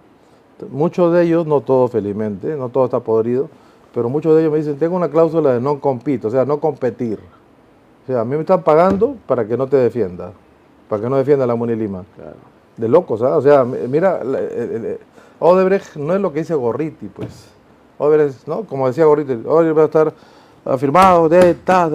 Muchos 0.69 1.11
de 1.13 1.23
ellos, 1.23 1.47
no 1.47 1.61
todos 1.61 1.91
felizmente, 1.91 2.55
no 2.55 2.69
todo 2.69 2.85
está 2.85 2.99
podrido, 2.99 3.49
pero 3.93 4.09
muchos 4.09 4.33
de 4.35 4.41
ellos 4.41 4.51
me 4.51 4.59
dicen, 4.59 4.77
tengo 4.77 4.95
una 4.95 5.09
cláusula 5.09 5.53
de 5.53 5.61
no 5.61 5.79
compete, 5.79 6.27
o 6.27 6.29
sea, 6.29 6.45
no 6.45 6.59
competir. 6.59 7.19
O 8.03 8.07
sea, 8.07 8.21
a 8.21 8.25
mí 8.25 8.35
me 8.35 8.41
están 8.41 8.63
pagando 8.63 9.15
para 9.27 9.45
que 9.45 9.57
no 9.57 9.67
te 9.67 9.77
defienda, 9.77 10.31
para 10.89 11.03
que 11.03 11.09
no 11.09 11.17
defienda 11.17 11.45
la 11.45 11.55
Muni 11.55 11.75
Lima. 11.75 12.03
Claro. 12.15 12.35
De 12.77 12.87
locos, 12.87 13.21
¿ah? 13.21 13.37
O 13.37 13.41
sea, 13.41 13.63
mi- 13.63 13.77
mira, 13.87 14.21
Odebrecht 15.39 15.95
no 15.97 16.15
es 16.15 16.21
lo 16.21 16.31
que 16.31 16.39
dice 16.39 16.55
Gorriti, 16.55 17.07
pues. 17.07 17.49
Odebrecht, 17.97 18.47
¿no? 18.47 18.63
Como 18.63 18.87
decía 18.87 19.05
Gorriti, 19.05 19.33
Odebrecht 19.45 19.77
va 19.77 19.81
a 19.81 19.85
estar 19.85 20.13
ah, 20.65 20.77
firmado, 20.77 21.29
de, 21.29 21.53
ta, 21.53 21.89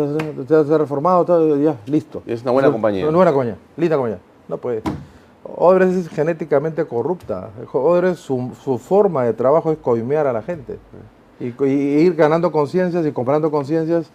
reformado, 0.79 1.25
ta, 1.25 1.39
ya, 1.57 1.77
listo. 1.87 2.23
Es 2.27 2.43
una 2.43 2.53
buena 2.53 2.71
compañía. 2.71 3.09
Una 3.09 3.17
buena 3.17 3.33
compañía, 3.33 3.57
linda 3.77 3.97
compañía. 3.97 4.19
No, 4.49 4.59
pues. 4.59 4.83
Odebrecht 5.45 5.93
es 5.97 6.09
genéticamente 6.09 6.85
corrupta. 6.85 7.51
Odebrecht, 7.73 8.19
su, 8.19 8.53
su 8.63 8.79
forma 8.79 9.25
de 9.25 9.33
trabajo 9.33 9.73
es 9.73 9.79
coimear 9.79 10.27
a 10.27 10.33
la 10.33 10.43
gente. 10.43 10.79
Y, 11.41 11.47
ir 11.67 12.15
ganando 12.15 12.51
conciencias 12.51 13.05
y 13.07 13.13
comprando 13.13 13.51
conciencias, 13.51 14.11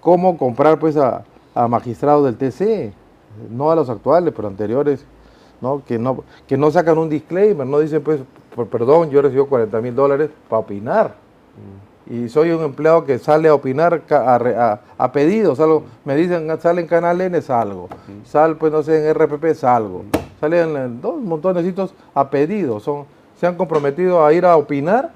como 0.00 0.36
comprar 0.36 0.78
pues 0.78 0.96
a, 0.96 1.24
a 1.54 1.68
magistrados 1.68 2.24
del 2.24 2.36
TC, 2.36 2.92
no 3.50 3.70
a 3.70 3.76
los 3.76 3.88
actuales, 3.88 4.32
pero 4.34 4.48
anteriores, 4.48 5.04
¿no? 5.60 5.82
Que, 5.84 5.98
no, 5.98 6.24
que 6.46 6.56
no 6.56 6.70
sacan 6.70 6.98
un 6.98 7.08
disclaimer, 7.08 7.66
no 7.66 7.78
dicen 7.78 8.02
pues, 8.02 8.20
perdón, 8.70 9.10
yo 9.10 9.22
recibo 9.22 9.46
40 9.46 9.80
mil 9.80 9.94
dólares 9.94 10.30
para 10.48 10.60
opinar. 10.60 11.14
Y 12.06 12.28
soy 12.28 12.50
un 12.50 12.62
empleado 12.62 13.04
que 13.04 13.18
sale 13.18 13.48
a 13.48 13.54
opinar 13.54 14.02
a, 14.10 14.34
a- 14.34 14.80
a 14.98 15.12
pedido, 15.12 15.56
salgo, 15.56 15.84
me 16.04 16.14
dicen, 16.16 16.48
sale 16.60 16.82
en 16.82 16.86
Canal 16.86 17.20
N, 17.20 17.40
salgo. 17.40 17.88
Sal, 18.26 18.56
pues 18.56 18.70
no 18.72 18.82
sé, 18.82 19.08
en 19.08 19.14
RPP, 19.14 19.54
salgo. 19.54 20.04
Salen 20.38 20.76
en 20.76 21.00
dos 21.00 21.18
montones 21.22 21.62
de 21.64 21.70
sitios 21.70 21.94
a 22.14 22.28
pedido, 22.28 22.78
son, 22.78 23.04
se 23.40 23.46
han 23.46 23.56
comprometido 23.56 24.24
a 24.26 24.32
ir 24.34 24.44
a 24.44 24.56
opinar 24.56 25.12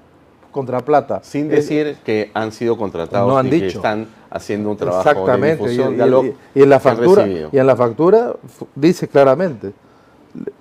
contra 0.51 0.81
plata. 0.81 1.21
Sin 1.23 1.47
Es- 1.47 1.69
decir 1.69 1.97
que 2.05 2.31
han 2.35 2.53
sido 2.53 2.77
contratados 2.77 3.29
No 3.29 3.39
han 3.39 3.47
y 3.47 3.51
que 3.51 3.57
dicho. 3.67 3.79
están 3.79 4.07
haciendo 4.31 4.71
un 4.71 4.77
trabajo 4.77 5.09
Exactamente, 5.09 5.65
y, 5.65 5.67
difusión 5.69 5.95
y- 5.95 5.97
de 5.97 6.03
algo 6.03 6.25
y- 6.25 6.35
y 6.55 6.63
en 6.63 6.69
la 6.71 6.77
que 6.79 6.83
factura, 6.83 7.27
y 7.27 7.59
en 7.59 7.67
la 7.67 7.77
factura 7.77 8.33
dice 8.75 9.09
claramente, 9.09 9.73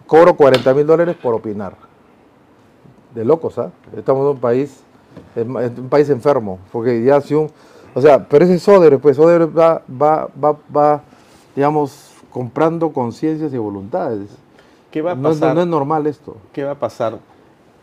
cobro 0.05 0.35
40 0.35 0.73
mil 0.73 0.85
dólares 0.85 1.15
por 1.21 1.33
opinar. 1.33 1.73
De 3.13 3.25
locos, 3.25 3.57
¿ah? 3.57 3.71
Estamos 3.95 4.23
en 4.23 4.27
un 4.35 4.37
país, 4.39 4.79
en 5.35 5.49
un 5.55 5.89
país 5.89 6.09
enfermo, 6.09 6.59
porque 6.71 7.03
ya 7.03 7.19
si 7.21 7.33
un, 7.33 7.49
o 7.95 8.01
sea, 8.01 8.23
pero 8.27 8.45
ese 8.45 8.55
es 8.55 8.67
Odebrecht, 8.67 9.01
pues 9.01 9.17
Odebrecht 9.17 9.57
va, 9.57 9.81
va, 9.89 10.27
va, 10.43 10.55
va, 10.75 11.01
digamos, 11.55 12.11
comprando 12.29 12.91
conciencias 12.91 13.51
y 13.53 13.57
voluntades. 13.57 14.29
¿Qué 14.91 15.01
va 15.01 15.11
a 15.13 15.15
No, 15.15 15.29
pasar? 15.29 15.55
no 15.55 15.61
es 15.61 15.67
normal 15.67 16.05
esto. 16.07 16.37
¿Qué 16.53 16.63
va 16.63 16.71
a 16.71 16.75
pasar 16.75 17.17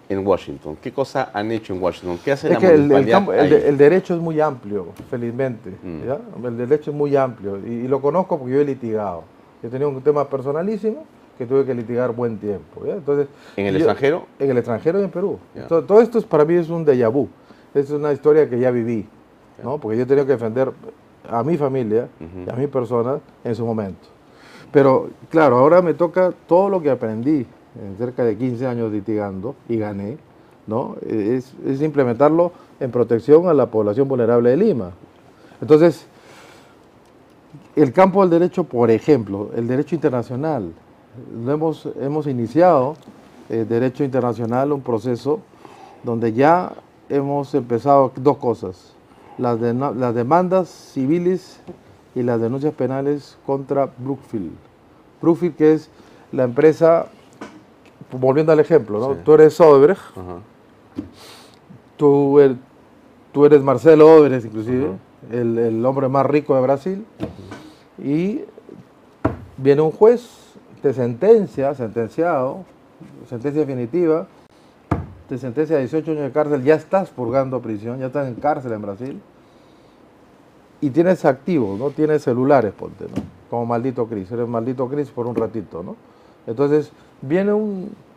en 0.08 0.26
Washington? 0.26 0.76
¿Qué 0.82 0.92
cosa 0.92 1.30
han 1.32 1.50
hecho 1.52 1.74
en 1.74 1.82
Washington? 1.82 2.18
¿Qué 2.24 2.32
hace 2.32 2.48
Es 2.48 2.54
la 2.54 2.58
que 2.60 2.74
el, 2.74 2.90
el 2.92 3.06
campo- 3.08 3.32
el 3.32 3.52
el 3.52 3.76
derecho 3.78 4.14
es 4.14 4.20
muy 4.20 4.40
amplio, 4.40 4.88
felizmente. 5.10 5.70
Mm. 5.82 6.06
¿ya? 6.06 6.18
El 6.48 6.56
derecho 6.56 6.90
es 6.90 6.96
muy 6.96 7.16
amplio 7.16 7.58
y, 7.66 7.70
y 7.70 7.88
lo 7.88 8.00
conozco 8.00 8.38
porque 8.38 8.54
yo 8.54 8.60
he 8.60 8.64
litigado. 8.64 9.24
Yo 9.62 9.70
tenía 9.70 9.88
un 9.88 10.00
tema 10.02 10.28
personalísimo 10.28 11.04
que 11.38 11.46
tuve 11.46 11.64
que 11.64 11.74
litigar 11.74 12.12
buen 12.12 12.38
tiempo. 12.38 12.84
¿ya? 12.86 12.94
Entonces, 12.94 13.28
¿En 13.56 13.66
el 13.66 13.72
yo- 13.74 13.78
extranjero? 13.78 14.26
En 14.38 14.50
el 14.50 14.58
extranjero 14.58 15.00
y 15.00 15.04
en 15.04 15.10
Perú. 15.10 15.38
Ya. 15.54 15.66
Todo, 15.66 15.82
todo 15.84 16.00
esto 16.00 16.18
es, 16.18 16.24
para 16.24 16.44
mí 16.44 16.54
es 16.54 16.68
un 16.68 16.84
déjà 16.84 17.10
vu. 17.10 17.28
Es 17.74 17.90
una 17.90 18.12
historia 18.12 18.48
que 18.48 18.58
ya 18.58 18.70
viví. 18.70 19.06
¿no? 19.62 19.78
Porque 19.78 19.96
yo 19.96 20.02
he 20.02 20.06
tenido 20.06 20.26
que 20.26 20.32
defender 20.32 20.70
a 21.28 21.42
mi 21.42 21.56
familia 21.56 22.08
y 22.46 22.50
a 22.50 22.54
mi 22.54 22.66
persona 22.66 23.18
en 23.42 23.54
su 23.54 23.64
momento. 23.64 24.08
Pero 24.70 25.08
claro, 25.30 25.56
ahora 25.56 25.80
me 25.80 25.94
toca 25.94 26.32
todo 26.46 26.68
lo 26.68 26.82
que 26.82 26.90
aprendí 26.90 27.46
en 27.80 27.96
cerca 27.96 28.24
de 28.24 28.36
15 28.36 28.66
años 28.66 28.92
litigando 28.92 29.54
y 29.68 29.76
gané, 29.76 30.18
¿no? 30.66 30.96
Es, 31.06 31.54
implementarlo 31.80 32.52
en 32.80 32.90
protección 32.90 33.48
a 33.48 33.54
la 33.54 33.66
población 33.66 34.08
vulnerable 34.08 34.50
de 34.50 34.56
Lima. 34.56 34.92
Entonces, 35.60 36.06
el 37.76 37.92
campo 37.92 38.20
del 38.22 38.30
derecho, 38.30 38.64
por 38.64 38.90
ejemplo, 38.90 39.50
el 39.56 39.66
derecho 39.66 39.94
internacional, 39.94 40.72
lo 41.44 41.52
hemos, 41.52 41.88
hemos 42.00 42.26
iniciado 42.26 42.96
el 43.48 43.68
derecho 43.68 44.04
internacional, 44.04 44.72
un 44.72 44.80
proceso 44.80 45.40
donde 46.02 46.32
ya 46.32 46.72
hemos 47.08 47.54
empezado 47.54 48.12
dos 48.16 48.36
cosas, 48.38 48.94
las, 49.38 49.60
las 49.60 50.14
demandas 50.14 50.68
civiles 50.68 51.60
y 52.14 52.22
las 52.22 52.40
denuncias 52.40 52.74
penales 52.74 53.36
contra 53.46 53.90
Brookfield. 53.98 54.52
Brookfield 55.20 55.56
que 55.56 55.72
es 55.74 55.90
la 56.32 56.44
empresa, 56.44 57.06
volviendo 58.18 58.52
al 58.52 58.60
ejemplo, 58.60 58.98
¿no? 58.98 59.14
Sí. 59.14 59.20
tú 59.24 59.34
eres 59.34 59.60
Odebrecht, 59.60 60.00
Ajá. 60.16 60.36
tú 61.96 62.40
eres, 62.40 62.56
tú 63.32 63.44
eres 63.44 63.62
Marcelo 63.62 64.14
Odebrecht 64.14 64.46
inclusive, 64.46 64.92
el, 65.30 65.58
el 65.58 65.86
hombre 65.86 66.08
más 66.08 66.26
rico 66.26 66.54
de 66.54 66.60
Brasil, 66.62 67.06
y 67.98 68.42
viene 69.56 69.82
un 69.82 69.90
juez, 69.90 70.54
te 70.82 70.92
sentencia, 70.92 71.74
sentenciado, 71.74 72.64
sentencia 73.28 73.60
definitiva, 73.60 74.26
te 75.28 75.38
sentencia 75.38 75.76
a 75.76 75.80
18 75.80 76.10
años 76.10 76.22
de 76.24 76.32
cárcel, 76.32 76.62
ya 76.62 76.74
estás 76.74 77.10
purgando 77.10 77.60
prisión, 77.60 77.98
ya 77.98 78.06
estás 78.06 78.28
en 78.28 78.34
cárcel 78.34 78.72
en 78.72 78.82
Brasil, 78.82 79.20
y 80.80 80.90
tienes 80.90 81.24
activos, 81.24 81.78
¿no? 81.78 81.90
Tienes 81.90 82.22
celulares, 82.22 82.72
ponte, 82.74 83.04
¿no? 83.04 83.22
Como 83.48 83.64
maldito 83.64 84.06
Cris, 84.06 84.30
eres 84.30 84.46
maldito 84.46 84.86
Cris 84.88 85.10
por 85.10 85.26
un 85.26 85.34
ratito, 85.34 85.82
¿no? 85.82 85.96
Entonces, 86.46 86.92
viene 87.22 87.54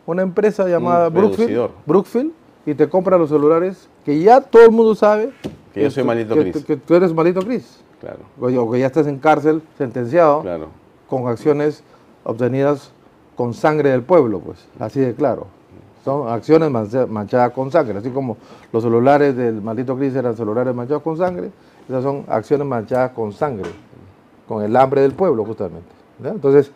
una 0.08 0.22
empresa 0.22 0.66
llamada 0.66 1.10
Brookfield, 1.10 1.68
Brookfield, 1.84 2.32
y 2.64 2.74
te 2.74 2.88
compra 2.88 3.18
los 3.18 3.28
celulares 3.28 3.90
que 4.06 4.18
ya 4.18 4.40
todo 4.40 4.64
el 4.64 4.70
mundo 4.70 4.94
sabe 4.94 5.32
que, 5.74 5.82
yo 5.82 5.90
soy 5.90 6.02
maldito 6.02 6.34
Cris. 6.34 6.64
Que, 6.64 6.78
tú 6.78 6.94
eres 6.94 7.12
maldito 7.12 7.40
Cris. 7.42 7.84
Claro. 8.00 8.20
O 8.40 8.70
que 8.70 8.78
ya 8.78 8.86
estás 8.86 9.06
en 9.06 9.18
cárcel, 9.18 9.60
sentenciado, 9.76 10.40
claro. 10.40 10.68
con 11.10 11.28
acciones 11.28 11.84
obtenidas 12.24 12.90
con 13.36 13.52
sangre 13.52 13.90
del 13.90 14.02
pueblo, 14.02 14.40
pues, 14.40 14.66
así 14.78 14.98
de 14.98 15.14
claro. 15.14 15.46
Son 16.06 16.26
acciones 16.28 16.70
manchadas 16.70 17.52
con 17.52 17.70
sangre, 17.70 17.98
así 17.98 18.08
como 18.08 18.38
los 18.72 18.82
celulares 18.82 19.36
del 19.36 19.60
maldito 19.60 19.94
Cris 19.94 20.16
eran 20.16 20.34
celulares 20.34 20.74
manchados 20.74 21.02
con 21.02 21.18
sangre, 21.18 21.50
esas 21.86 22.02
son 22.02 22.24
acciones 22.28 22.66
manchadas 22.66 23.10
con 23.10 23.34
sangre, 23.34 23.68
con 24.48 24.62
el 24.62 24.74
hambre 24.74 25.02
del 25.02 25.12
pueblo, 25.12 25.44
justamente. 25.44 25.90
Entonces, 26.24 26.72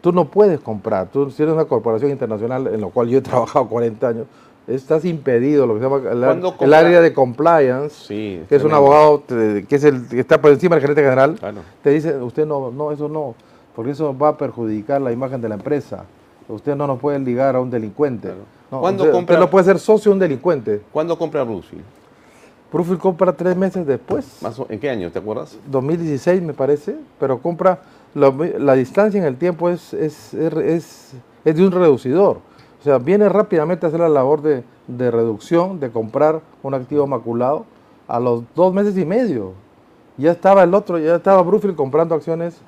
tú 0.00 0.12
no 0.12 0.26
puedes 0.26 0.60
comprar, 0.60 1.08
tú 1.08 1.30
si 1.30 1.42
eres 1.42 1.54
una 1.54 1.64
corporación 1.64 2.10
internacional 2.10 2.66
en 2.68 2.80
la 2.80 2.88
cual 2.88 3.08
yo 3.08 3.18
he 3.18 3.22
trabajado 3.22 3.68
40 3.68 4.08
años, 4.08 4.26
estás 4.66 5.04
impedido, 5.04 5.66
lo 5.66 5.74
que 5.74 5.80
se 5.80 5.88
llama 5.88 6.54
el, 6.60 6.74
área 6.74 7.00
de 7.00 7.12
compliance, 7.12 8.06
que 8.08 8.54
es 8.54 8.62
un 8.62 8.72
abogado 8.72 9.24
que, 9.26 9.66
es 9.68 9.84
el, 9.84 10.06
que 10.08 10.20
está 10.20 10.40
por 10.40 10.52
encima 10.52 10.76
del 10.76 10.82
gerente 10.82 11.02
general, 11.02 11.36
te 11.82 11.90
dice, 11.90 12.16
usted 12.16 12.46
no, 12.46 12.70
no, 12.70 12.92
eso 12.92 13.08
no, 13.08 13.34
porque 13.74 13.92
eso 13.92 14.16
va 14.16 14.28
a 14.28 14.36
perjudicar 14.36 15.00
la 15.00 15.12
imagen 15.12 15.40
de 15.40 15.48
la 15.48 15.56
empresa. 15.56 16.04
Usted 16.48 16.74
no 16.74 16.86
nos 16.86 16.98
puede 16.98 17.18
ligar 17.20 17.54
a 17.54 17.60
un 17.60 17.70
delincuente. 17.70 18.32
No, 18.70 18.82
usted, 18.82 19.12
compra, 19.12 19.38
no 19.38 19.48
puede 19.48 19.64
ser 19.64 19.78
socio 19.78 20.10
de 20.10 20.14
un 20.14 20.18
delincuente. 20.18 20.82
¿Cuándo 20.92 21.16
compra 21.16 21.44
Brookfield? 21.44 21.84
Brookfield 22.72 23.00
compra 23.00 23.32
tres 23.32 23.56
meses 23.56 23.86
después. 23.86 24.38
¿En 24.68 24.78
qué 24.78 24.90
año, 24.90 25.10
te 25.10 25.18
acuerdas? 25.18 25.56
2016 25.66 26.42
me 26.42 26.52
parece, 26.52 26.96
pero 27.18 27.38
compra, 27.38 27.80
la, 28.14 28.74
distancia 28.74 29.18
en 29.18 29.26
el 29.26 29.36
tiempo 29.36 29.68
es, 29.68 29.94
es, 29.94 30.34
es, 30.34 31.14
es 31.44 31.56
de 31.56 31.66
un 31.66 31.72
reducidor. 31.72 32.38
O 32.80 32.82
sea, 32.82 32.98
viene 32.98 33.28
rápidamente 33.28 33.84
a 33.84 33.88
hacer 33.88 34.00
la 34.00 34.08
labor 34.08 34.40
de, 34.42 34.62
reducción, 35.10 35.78
de 35.80 35.90
comprar 35.90 36.40
un 36.62 36.74
activo 36.74 37.06
maculado 37.06 37.66
a 38.08 38.18
los 38.18 38.42
dos 38.54 38.72
meses 38.72 38.96
y 38.96 39.04
medio. 39.04 39.52
Ya 40.16 40.32
estaba 40.32 40.62
el 40.62 40.74
otro, 40.74 40.98
ya 40.98 41.16
estaba 41.16 41.42
Brookfield 41.42 41.76
comprando 41.76 42.14
acciones 42.14 42.60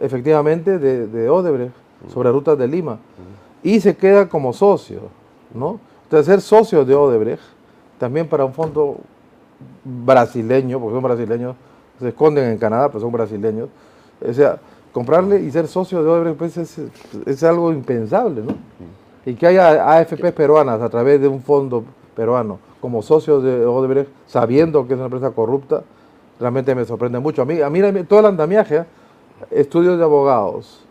efectivamente 0.00 0.78
de, 0.78 1.06
de 1.06 1.28
Odebrecht 1.28 1.74
sobre 2.08 2.30
rutas 2.32 2.58
de 2.58 2.66
Lima. 2.66 2.98
Y 3.62 3.80
se 3.80 3.96
queda 3.96 4.28
como 4.28 4.52
socio, 4.52 5.00
¿no? 5.54 5.80
Entonces, 6.04 6.26
ser 6.26 6.40
socio 6.40 6.84
de 6.84 6.94
Odebrecht, 6.94 7.42
también 7.98 8.28
para 8.28 8.44
un 8.44 8.52
fondo 8.52 8.98
brasileño, 9.84 10.78
porque 10.80 10.94
son 10.94 11.02
brasileños, 11.02 11.56
se 11.98 12.08
esconden 12.08 12.50
en 12.50 12.58
Canadá, 12.58 12.88
pero 12.88 13.00
son 13.00 13.12
brasileños. 13.12 13.68
O 14.20 14.32
sea, 14.32 14.58
comprarle 14.92 15.40
y 15.40 15.50
ser 15.50 15.68
socio 15.68 16.02
de 16.02 16.08
Odebrecht 16.08 16.38
pues 16.38 16.56
es, 16.56 16.78
es 17.26 17.42
algo 17.42 17.72
impensable, 17.72 18.42
¿no? 18.42 18.54
y 19.26 19.34
que 19.34 19.46
haya 19.48 19.90
AFP 19.90 20.32
peruanas 20.32 20.80
a 20.80 20.88
través 20.88 21.20
de 21.20 21.26
un 21.26 21.42
fondo 21.42 21.84
peruano 22.14 22.60
como 22.80 23.02
socios 23.02 23.42
de 23.42 23.66
Odebrecht, 23.66 24.08
sabiendo 24.26 24.86
que 24.86 24.94
es 24.94 24.96
una 24.96 25.06
empresa 25.06 25.32
corrupta, 25.32 25.82
realmente 26.38 26.72
me 26.74 26.84
sorprende 26.84 27.18
mucho. 27.18 27.42
A 27.42 27.44
mí, 27.44 27.60
a 27.60 27.68
mí 27.68 28.04
todo 28.04 28.20
el 28.20 28.26
andamiaje, 28.26 28.84
estudios 29.50 29.98
de 29.98 30.04
abogados, 30.04 30.84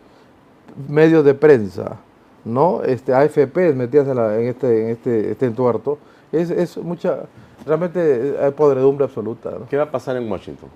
medios 0.88 1.24
de 1.24 1.32
prensa, 1.32 1.96
¿no? 2.44 2.82
Este, 2.82 3.14
AFP 3.14 3.72
metidas 3.72 4.08
en, 4.08 4.48
este, 4.48 4.82
en 4.82 4.90
este, 4.90 5.30
este 5.30 5.46
entuerto, 5.46 5.96
es, 6.30 6.50
es 6.50 6.76
mucha, 6.76 7.20
realmente 7.64 8.36
hay 8.42 8.50
podredumbre 8.50 9.06
absoluta. 9.06 9.52
¿Qué 9.70 9.78
va 9.78 9.84
a 9.84 9.90
pasar 9.90 10.16
en 10.16 10.30
Washington? 10.30 10.68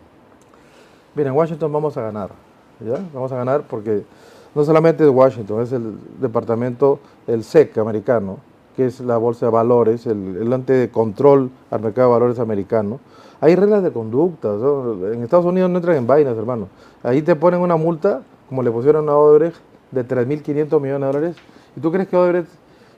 Mira, 1.15 1.31
en 1.31 1.37
Washington 1.37 1.73
vamos 1.73 1.97
a 1.97 2.03
ganar, 2.03 2.31
¿ya? 2.81 2.99
Vamos 3.13 3.33
a 3.33 3.37
ganar 3.37 3.63
porque 3.63 4.05
no 4.55 4.65
solamente 4.65 5.05
es 5.05 5.11
Washington, 5.11 5.63
es 5.63 5.73
el 5.73 5.95
departamento, 6.21 6.99
el 7.27 7.45
SEC 7.45 7.79
americano, 7.79 8.39
que 8.77 8.87
es 8.87 9.01
la 9.01 9.17
bolsa 9.17 9.47
de 9.47 9.53
valores, 9.53 10.07
el, 10.07 10.37
el 10.37 10.53
ente 10.53 10.73
de 10.73 10.91
control 10.91 11.51
al 11.71 11.81
mercado 11.81 12.09
de 12.09 12.13
valores 12.15 12.39
americano. 12.39 13.01
Hay 13.41 13.57
reglas 13.57 13.83
de 13.83 13.91
conducta. 13.91 14.51
En 15.13 15.23
Estados 15.23 15.47
Unidos 15.47 15.71
no 15.71 15.79
entran 15.79 15.97
en 15.97 16.07
vainas, 16.07 16.37
hermano. 16.37 16.69
Ahí 17.03 17.23
te 17.23 17.35
ponen 17.35 17.61
una 17.61 17.77
multa, 17.77 18.23
como 18.49 18.63
le 18.63 18.71
pusieron 18.71 19.09
a 19.09 19.17
Odebrecht, 19.17 19.57
de 19.91 20.07
3.500 20.07 20.81
millones 20.81 21.01
de 21.01 21.07
dólares. 21.07 21.37
¿Y 21.77 21.81
tú 21.81 21.91
crees 21.91 22.09
que 22.09 22.17
Odebrecht 22.17 22.49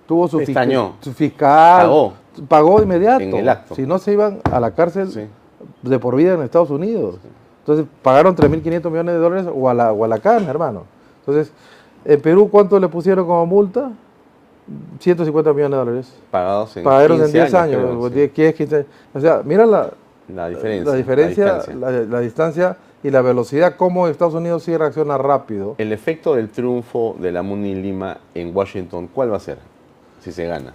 tuvo 0.07 0.27
su, 0.29 0.41
su 1.01 1.13
fiscal? 1.13 1.83
Pagó. 1.87 2.13
Pagó 2.49 2.83
inmediato. 2.83 3.23
En 3.23 3.37
el 3.37 3.49
acto. 3.49 3.75
Si 3.75 3.87
no, 3.87 3.99
se 3.99 4.13
iban 4.13 4.41
a 4.51 4.59
la 4.59 4.73
cárcel 4.75 5.31
de 5.83 5.99
por 5.99 6.17
vida 6.17 6.35
en 6.35 6.43
Estados 6.43 6.71
Unidos. 6.71 7.17
Entonces, 7.63 7.87
pagaron 8.03 8.35
3.500 8.35 8.91
millones 8.91 9.15
de 9.15 9.21
dólares 9.21 9.47
o 9.55 9.69
a 9.69 9.75
la, 9.75 9.93
o 9.93 10.05
a 10.05 10.09
la 10.09 10.19
cana, 10.19 10.51
hermano. 10.51 10.85
Entonces, 11.21 11.53
en 12.05 12.21
Perú, 12.21 12.49
¿cuánto 12.51 12.79
le 12.81 12.89
pusieron 12.89 13.25
como 13.25 13.47
multa? 13.47 13.93
150 14.99 15.53
millones 15.53 15.71
de 15.71 15.77
dólares. 15.77 16.15
Pagados 16.31 16.77
en, 16.77 16.85
Pagaron 16.85 17.23
en 17.23 17.33
10 17.33 17.55
años. 17.55 18.13
10, 18.13 18.33
15 18.33 18.75
años. 18.77 18.87
O 19.15 19.21
sea, 19.21 19.43
mira 19.45 19.65
la, 19.65 19.91
la 20.35 20.49
diferencia, 20.49 20.91
la, 20.91 20.97
diferencia 20.97 21.63
la, 22.09 22.21
distancia. 22.21 22.77
y 23.03 23.11
la 23.11 23.23
velocidad, 23.23 23.77
cómo 23.77 24.09
Estados 24.09 24.35
Unidos 24.35 24.65
sí 24.65 24.77
reacciona 24.77 25.19
rápido. 25.19 25.77
El 25.79 25.93
efecto 25.93 26.35
del 26.35 26.49
triunfo 26.49 27.17
de 27.21 27.33
la 27.33 27.43
Muni 27.43 27.75
Lima 27.75 28.19
en 28.35 28.55
Washington, 28.57 29.09
¿cuál 29.13 29.33
va 29.33 29.37
a 29.37 29.41
ser 29.41 29.59
si 30.21 30.33
se 30.33 30.47
gana? 30.47 30.75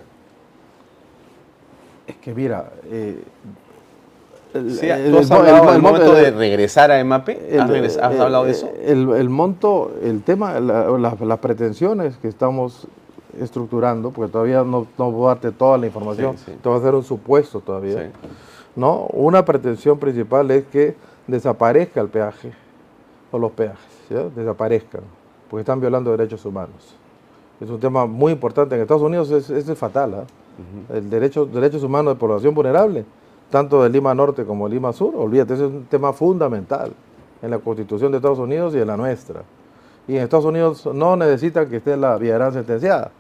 Es 2.06 2.15
que 2.17 2.34
mira, 2.34 2.71
eh, 2.86 3.21
el, 4.54 5.18
has 5.18 5.32
hablado 5.32 5.72
del 5.72 5.82
momento 5.82 6.14
de 6.14 6.32
regresar 6.32 6.92
a 6.92 7.00
EMAPE? 7.00 7.60
¿Has, 7.60 8.20
hablado 8.20 8.46
de 8.46 8.52
eso? 8.52 8.70
El, 8.84 9.30
monto, 9.30 9.92
el 10.04 10.24
tema, 10.24 10.60
las 10.60 11.40
pretensiones 11.40 12.18
que 12.18 12.28
estamos 12.28 12.88
estructurando, 13.40 14.12
porque 14.12 14.32
todavía 14.32 14.64
no, 14.64 14.88
no 14.98 15.26
a 15.26 15.28
darte 15.30 15.52
toda 15.52 15.78
la 15.78 15.88
información, 15.88 16.36
te 16.46 16.68
voy 16.68 16.78
a 16.78 16.82
hacer 16.82 16.96
un 16.96 17.04
supuesto 17.04 17.60
todavía. 17.60 18.12
¿no? 18.76 19.08
Una 19.14 19.44
pretensión 19.44 20.00
principal 20.00 20.50
es 20.52 20.66
que 20.66 20.96
desaparezca 21.28 22.02
el 22.02 22.10
peaje 22.10 22.52
o 23.32 23.38
los 23.38 23.52
peajes, 23.52 23.78
desaparezcan, 24.36 25.02
porque 25.50 25.62
están 25.62 25.80
violando 25.80 26.12
derechos 26.12 26.46
humanos. 26.46 26.96
Es 27.60 27.70
un 27.70 27.80
tema 27.80 28.06
muy 28.06 28.32
importante. 28.32 28.76
En 28.76 28.82
Estados 28.82 29.02
Unidos 29.02 29.32
es, 29.32 29.50
es 29.50 29.78
fatal. 29.78 30.14
¿ah? 30.14 30.24
El 30.94 31.10
derecho, 31.10 31.46
derechos 31.46 31.84
humanos 31.84 32.14
de 32.14 32.20
población 32.20 32.54
vulnerable 32.54 33.04
tanto 33.50 33.84
de 33.84 33.90
Lima 33.90 34.14
Norte 34.14 34.46
como 34.46 34.68
de 34.68 34.76
Lima 34.76 34.94
Sur, 34.94 35.16
olvídate, 35.16 35.54
ese 35.54 35.66
es 35.66 35.72
un 35.72 35.86
tema 35.86 36.14
fundamental 36.14 36.92
en 37.42 37.52
la 37.52 37.60
Constitución 37.60 38.12
de 38.12 38.18
Estados 38.18 38.40
Unidos 38.40 38.76
y 38.76 38.80
en 38.80 38.88
la 38.88 38.98
nuestra. 38.98 39.42
Y 40.08 40.16
en 40.16 40.24
Estados 40.24 40.46
Unidos 40.46 40.88
no 40.94 41.16
necesitan 41.16 41.70
que 41.70 41.78
esté 41.78 41.98
la 41.98 42.18
Villarán 42.18 42.54
sentenciada, 42.54 43.12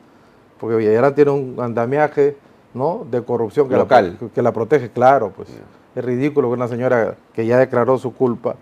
porque 0.59 0.77
Villarán 0.77 1.13
tiene 1.15 1.31
un 1.31 1.55
andamiaje 1.59 2.37
¿no? 2.73 3.05
de 3.09 3.23
corrupción 3.23 3.67
que, 3.67 3.75
La, 3.75 4.13
que 4.33 4.41
la 4.41 4.51
protege, 4.51 4.89
claro, 4.89 5.31
pues. 5.35 5.49
Es 5.95 6.05
ridículo 6.05 6.49
que 6.49 6.53
una 6.53 6.67
señora 6.67 7.15
que 7.33 7.45
ya 7.45 7.57
declaró 7.57 7.97
su 7.97 8.13
culpa, 8.13 8.55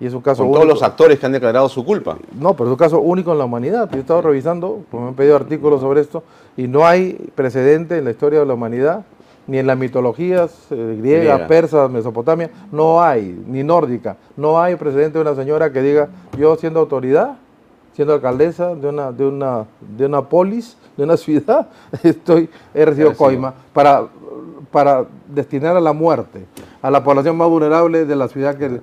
y 0.00 0.06
es 0.06 0.12
un 0.12 0.20
caso 0.20 0.42
Con 0.42 0.52
todos 0.52 0.66
los 0.66 0.82
actores 0.82 1.18
que 1.18 1.26
han 1.26 1.32
declarado 1.32 1.68
su 1.68 1.84
culpa. 1.84 2.18
No, 2.38 2.54
pero 2.54 2.68
es 2.68 2.72
un 2.72 2.76
caso 2.76 3.00
único 3.00 3.32
en 3.32 3.38
la 3.38 3.44
humanidad. 3.44 3.88
Yo 3.90 3.98
he 3.98 4.00
estado 4.00 4.20
revisando, 4.22 4.82
pues 4.90 5.00
me 5.00 5.08
han 5.08 5.14
pedido 5.14 5.36
artículos 5.36 5.80
sobre 5.80 6.00
esto, 6.00 6.22
y 6.56 6.66
no 6.66 6.84
hay 6.84 7.14
precedente 7.34 7.96
en 7.96 8.04
la 8.04 8.10
historia 8.10 8.40
de 8.40 8.46
la 8.46 8.54
humanidad 8.54 9.04
ni 9.46 9.58
en 9.58 9.66
las 9.66 9.76
mitologías 9.76 10.66
eh, 10.70 10.96
griegas, 10.98 11.42
persas, 11.42 11.90
Mesopotamia, 11.90 12.50
no 12.72 13.02
hay, 13.02 13.42
ni 13.46 13.62
nórdica, 13.62 14.16
no 14.36 14.60
hay 14.60 14.76
precedente 14.76 15.18
de 15.18 15.22
una 15.22 15.34
señora 15.34 15.72
que 15.72 15.82
diga, 15.82 16.08
yo 16.38 16.56
siendo 16.56 16.80
autoridad, 16.80 17.36
siendo 17.92 18.14
alcaldesa 18.14 18.74
de 18.74 18.88
una, 18.88 19.12
de 19.12 19.26
una, 19.26 19.64
de 19.96 20.06
una 20.06 20.22
polis, 20.22 20.76
de 20.96 21.04
una 21.04 21.16
ciudad, 21.18 21.68
estoy, 22.02 22.48
he 22.72 22.84
recibido 22.84 23.14
coima 23.14 23.54
para, 23.72 24.06
para 24.70 25.06
destinar 25.28 25.76
a 25.76 25.80
la 25.80 25.92
muerte, 25.92 26.46
a 26.82 26.90
la 26.90 27.04
población 27.04 27.36
más 27.36 27.48
vulnerable 27.48 28.04
de 28.04 28.16
la 28.16 28.28
ciudad 28.28 28.56
que, 28.56 28.80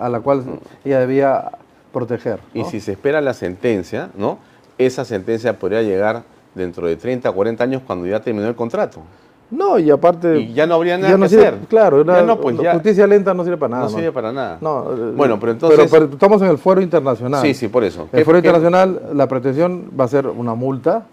a 0.00 0.08
la 0.08 0.20
cual 0.20 0.44
ella 0.84 1.00
debía 1.00 1.50
proteger. 1.92 2.40
Y 2.54 2.64
si 2.64 2.80
se 2.80 2.92
espera 2.92 3.20
la 3.20 3.34
sentencia, 3.34 4.10
¿no? 4.16 4.38
Esa 4.78 5.04
sentencia 5.04 5.58
podría 5.58 5.82
llegar 5.82 6.22
dentro 6.54 6.86
de 6.86 6.96
30, 6.96 7.30
40 7.30 7.64
años 7.64 7.82
cuando 7.86 8.06
ya 8.06 8.20
terminó 8.20 8.48
el 8.48 8.54
contrato. 8.54 9.02
No, 9.50 9.78
y 9.78 9.90
aparte. 9.90 10.40
Y 10.40 10.52
ya 10.52 10.66
no 10.66 10.74
habría 10.74 10.98
nada 10.98 11.16
que 11.16 11.24
hacer. 11.24 11.58
Claro, 11.68 12.04
pues 12.40 12.56
justicia 12.72 13.06
lenta 13.06 13.32
no 13.32 13.44
sirve 13.44 13.56
para 13.56 13.70
nada. 13.70 13.82
No, 13.84 13.88
sirve 13.90 14.12
para 14.12 14.32
nada. 14.32 14.58
Eh, 14.60 15.12
bueno, 15.16 15.40
pero 15.40 15.52
entonces. 15.52 15.90
Pero, 15.90 16.04
estamos 16.06 16.42
en 16.42 16.48
el 16.48 16.58
fuero 16.58 16.80
internacional. 16.80 17.40
Sí, 17.40 17.54
sí, 17.54 17.68
por 17.68 17.84
eso. 17.84 18.08
El 18.12 18.24
fuero 18.24 18.38
internacional, 18.38 19.00
la 19.14 19.26
pretensión 19.26 19.90
va 19.98 20.04
a 20.04 20.08
ser 20.08 20.26
una 20.26 20.54
multa, 20.54 21.06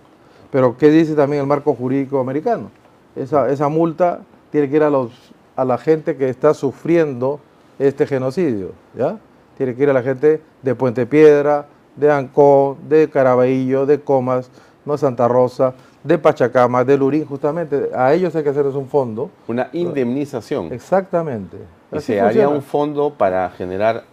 pero 0.51 0.77
¿qué 0.77 0.89
dice 0.89 1.15
también 1.15 1.41
el 1.41 1.47
marco 1.47 1.73
jurídico 1.73 2.19
americano? 2.19 2.71
Esa, 3.15 3.49
esa 3.49 3.69
multa 3.69 4.19
tiene 4.51 4.69
que 4.69 4.75
ir 4.75 4.83
a, 4.83 4.89
los, 4.89 5.11
a 5.55 5.63
la 5.63 5.77
gente 5.77 6.17
que 6.17 6.27
está 6.29 6.53
sufriendo 6.53 7.39
este 7.79 8.05
genocidio, 8.05 8.71
¿ya? 8.97 9.17
Tiene 9.57 9.75
que 9.75 9.83
ir 9.83 9.89
a 9.89 9.93
la 9.93 10.03
gente 10.03 10.41
de 10.61 10.75
Puente 10.75 11.05
Piedra, 11.05 11.67
de 11.95 12.11
Ancón, 12.11 12.77
de 12.89 13.09
Caraballo, 13.09 13.85
de 13.85 14.01
Comas, 14.01 14.49
no 14.85 14.97
Santa 14.97 15.27
Rosa, 15.27 15.73
de 16.05 16.17
Pachacama, 16.19 16.83
de 16.83 16.97
Lurín, 16.97 17.25
justamente, 17.25 17.89
a 17.93 18.13
ellos 18.13 18.35
hay 18.35 18.43
que 18.43 18.49
hacerles 18.49 18.75
un 18.75 18.87
fondo. 18.87 19.31
Una 19.47 19.69
indemnización. 19.73 20.71
Exactamente. 20.71 21.57
Y 21.91 21.97
Así 21.97 22.05
se 22.13 22.21
haría 22.21 22.43
funciona. 22.43 22.55
un 22.55 22.61
fondo 22.61 23.09
para 23.17 23.49
generar 23.49 24.03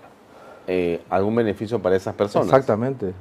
eh, 0.66 1.02
algún 1.10 1.34
beneficio 1.34 1.80
para 1.82 1.94
esas 1.96 2.14
personas. 2.14 2.48
Exactamente. 2.48 3.12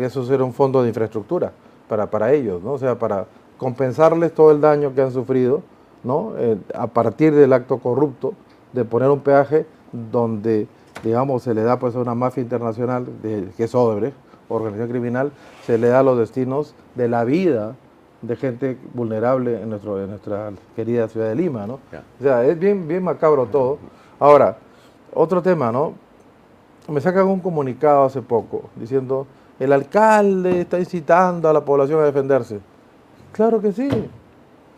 Eso 0.00 0.24
será 0.24 0.44
un 0.44 0.52
fondo 0.52 0.80
de 0.82 0.88
infraestructura 0.88 1.50
para, 1.88 2.06
para 2.08 2.32
ellos, 2.32 2.62
¿no? 2.62 2.72
O 2.74 2.78
sea, 2.78 2.96
para 2.98 3.26
compensarles 3.58 4.32
todo 4.32 4.52
el 4.52 4.60
daño 4.60 4.94
que 4.94 5.02
han 5.02 5.10
sufrido, 5.12 5.62
¿no? 6.04 6.34
Eh, 6.38 6.56
a 6.74 6.86
partir 6.86 7.34
del 7.34 7.52
acto 7.52 7.78
corrupto 7.78 8.34
de 8.72 8.84
poner 8.84 9.10
un 9.10 9.20
peaje 9.20 9.66
donde, 9.92 10.68
digamos, 11.02 11.42
se 11.42 11.52
le 11.52 11.62
da 11.62 11.78
pues 11.80 11.96
a 11.96 11.98
una 11.98 12.14
mafia 12.14 12.42
internacional, 12.42 13.06
de- 13.22 13.48
que 13.56 13.64
es 13.64 13.74
Odebrecht, 13.74 14.16
organización 14.48 14.88
criminal, 14.88 15.32
se 15.64 15.78
le 15.78 15.88
da 15.88 16.02
los 16.04 16.16
destinos 16.18 16.74
de 16.94 17.08
la 17.08 17.24
vida 17.24 17.74
de 18.26 18.36
gente 18.36 18.76
vulnerable 18.94 19.60
en, 19.60 19.68
nuestro, 19.70 20.02
en 20.02 20.10
nuestra 20.10 20.50
querida 20.76 21.08
ciudad 21.08 21.28
de 21.28 21.34
Lima, 21.34 21.66
¿no? 21.66 21.74
O 21.74 22.22
sea, 22.22 22.44
es 22.44 22.58
bien, 22.58 22.86
bien 22.88 23.02
macabro 23.02 23.46
todo. 23.46 23.78
Ahora, 24.18 24.56
otro 25.12 25.42
tema, 25.42 25.70
¿no? 25.70 25.92
Me 26.88 27.00
sacan 27.00 27.26
un 27.26 27.40
comunicado 27.40 28.04
hace 28.04 28.20
poco 28.22 28.64
diciendo, 28.76 29.26
el 29.58 29.72
alcalde 29.72 30.60
está 30.62 30.78
incitando 30.78 31.48
a 31.48 31.52
la 31.52 31.64
población 31.64 32.00
a 32.00 32.04
defenderse. 32.04 32.60
Claro 33.32 33.60
que 33.60 33.72
sí. 33.72 33.88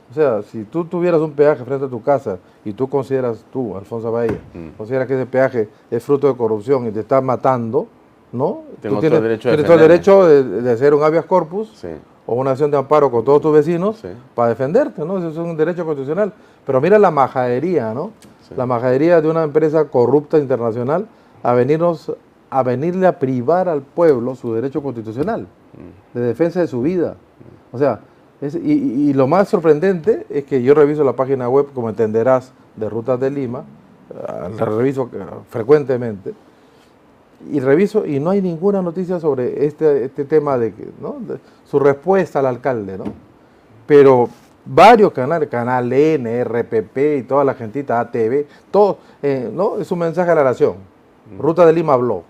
O 0.08 0.14
sea, 0.14 0.42
si 0.42 0.62
tú 0.64 0.84
tuvieras 0.84 1.20
un 1.20 1.32
peaje 1.32 1.64
frente 1.64 1.86
a 1.86 1.88
tu 1.88 2.00
casa 2.00 2.38
y 2.64 2.72
tú 2.72 2.88
consideras, 2.88 3.44
tú, 3.52 3.76
Alfonso 3.76 4.12
Bahía, 4.12 4.38
Mm. 4.54 4.76
consideras 4.76 5.08
que 5.08 5.14
ese 5.14 5.26
peaje 5.26 5.68
es 5.90 6.02
fruto 6.04 6.28
de 6.28 6.36
corrupción 6.36 6.86
y 6.86 6.92
te 6.92 7.00
está 7.00 7.20
matando, 7.20 7.88
¿no? 8.32 8.62
Tengo 8.80 8.96
Tú 8.96 9.00
todo 9.00 9.00
tienes, 9.00 9.16
el 9.18 9.22
derecho 9.24 9.48
de 9.48 9.54
tienes 9.56 9.66
todo 9.66 9.74
el 9.82 9.88
derecho 9.88 10.26
de, 10.26 10.62
de 10.62 10.72
hacer 10.72 10.94
un 10.94 11.02
habeas 11.02 11.24
corpus 11.24 11.70
Sí. 11.74 11.88
O 12.26 12.34
una 12.34 12.50
acción 12.52 12.70
de 12.70 12.76
amparo 12.76 13.10
con 13.10 13.24
todos 13.24 13.40
tus 13.40 13.52
vecinos 13.52 13.98
Sí. 13.98 14.08
para 14.34 14.48
defenderte, 14.50 15.04
¿no? 15.04 15.18
Eso 15.18 15.28
es 15.28 15.36
un 15.36 15.56
derecho 15.56 15.84
constitucional. 15.84 16.32
Pero 16.66 16.80
mira 16.80 16.98
la 16.98 17.10
majadería, 17.10 17.94
¿no? 17.94 18.10
Sí. 18.48 18.54
La 18.56 18.66
majadería 18.66 19.20
de 19.20 19.28
una 19.28 19.44
empresa 19.44 19.84
corrupta 19.86 20.38
internacional 20.38 21.06
a 21.42 21.52
venirnos 21.52 22.12
a 22.48 22.62
venirle 22.62 23.06
a 23.08 23.18
privar 23.18 23.68
al 23.68 23.82
pueblo 23.82 24.34
su 24.36 24.54
derecho 24.54 24.80
constitucional 24.82 25.46
de 26.14 26.20
defensa 26.20 26.60
de 26.60 26.68
su 26.68 26.80
vida. 26.80 27.16
O 27.72 27.78
sea, 27.78 28.00
es- 28.40 28.54
y, 28.54 29.08
y- 29.08 29.12
lo 29.14 29.26
más 29.26 29.48
sorprendente 29.48 30.26
es 30.30 30.44
que 30.44 30.62
yo 30.62 30.72
reviso 30.74 31.02
la 31.02 31.14
página 31.14 31.48
web, 31.48 31.66
como 31.74 31.88
entenderás, 31.88 32.52
de 32.76 32.88
Rutas 32.88 33.18
de 33.18 33.30
Lima, 33.30 33.64
ah, 34.28 34.48
la 34.56 34.64
reviso 34.64 35.10
eh, 35.12 35.18
frecuentemente, 35.50 36.34
y 37.52 37.60
reviso 37.60 38.04
y 38.06 38.18
no 38.20 38.30
hay 38.30 38.40
ninguna 38.42 38.82
noticia 38.82 39.20
sobre 39.20 39.66
este, 39.66 40.04
este 40.04 40.24
tema 40.24 40.56
de, 40.58 40.72
que, 40.72 40.88
¿no? 41.00 41.16
de 41.20 41.38
su 41.64 41.78
respuesta 41.78 42.38
al 42.40 42.46
alcalde, 42.46 42.96
¿no? 42.98 43.04
Pero 43.86 44.28
varios 44.64 45.12
canales, 45.12 45.48
Canal 45.48 45.92
N, 45.92 46.44
RPP 46.44 46.96
y 47.18 47.22
toda 47.22 47.44
la 47.44 47.54
gentita 47.54 48.00
ATV, 48.00 48.46
todo, 48.70 48.98
eh, 49.22 49.48
¿no? 49.52 49.78
Es 49.78 49.90
un 49.92 49.98
mensaje 50.00 50.30
a 50.30 50.34
la 50.34 50.44
nación. 50.44 50.74
Ruta 51.38 51.64
de 51.66 51.72
Lima 51.72 51.92
habló. 51.92 52.22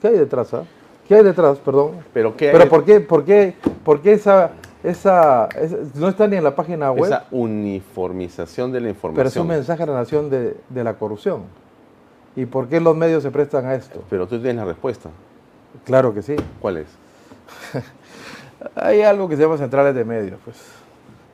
¿Qué 0.00 0.08
hay 0.08 0.18
detrás? 0.18 0.52
ah? 0.54 0.64
¿Qué 1.06 1.14
hay 1.14 1.22
detrás? 1.22 1.58
Perdón. 1.58 1.92
Pero 2.12 2.36
¿qué 2.36 2.46
hay 2.46 2.52
Pero 2.52 2.64
de- 2.64 2.70
¿por 2.70 2.84
qué, 2.84 3.00
por 3.00 3.24
qué, 3.24 3.54
por 3.84 4.00
qué 4.00 4.12
esa, 4.14 4.50
esa, 4.82 5.48
esa- 5.60 5.76
no 5.94 6.08
está 6.08 6.26
ni 6.26 6.36
en 6.36 6.44
la 6.44 6.54
página 6.56 6.90
web? 6.90 7.04
Esa 7.04 7.26
uniformización 7.30 8.72
de 8.72 8.80
la 8.80 8.86
Pero 8.86 8.98
es 8.98 9.04
un 9.04 9.10
información. 9.10 9.46
mensaje 9.46 9.82
a 9.82 9.86
la 9.86 9.94
nación 9.94 10.28
de, 10.30 10.56
de 10.68 10.84
la 10.84 10.94
corrupción. 10.94 11.42
¿Y 12.36 12.46
por 12.46 12.68
qué 12.68 12.80
los 12.80 12.94
medios 12.96 13.22
se 13.22 13.30
prestan 13.30 13.66
a 13.66 13.74
esto? 13.74 14.02
Pero 14.10 14.26
tú 14.26 14.36
tienes 14.38 14.56
la 14.56 14.64
respuesta. 14.66 15.08
Claro 15.84 16.12
que 16.14 16.22
sí. 16.22 16.36
¿Cuál 16.60 16.76
es? 16.78 16.86
Hay 18.74 19.02
algo 19.02 19.28
que 19.28 19.36
se 19.36 19.42
llama 19.42 19.56
centrales 19.58 19.94
de 19.94 20.04
medios, 20.04 20.38
pues, 20.44 20.56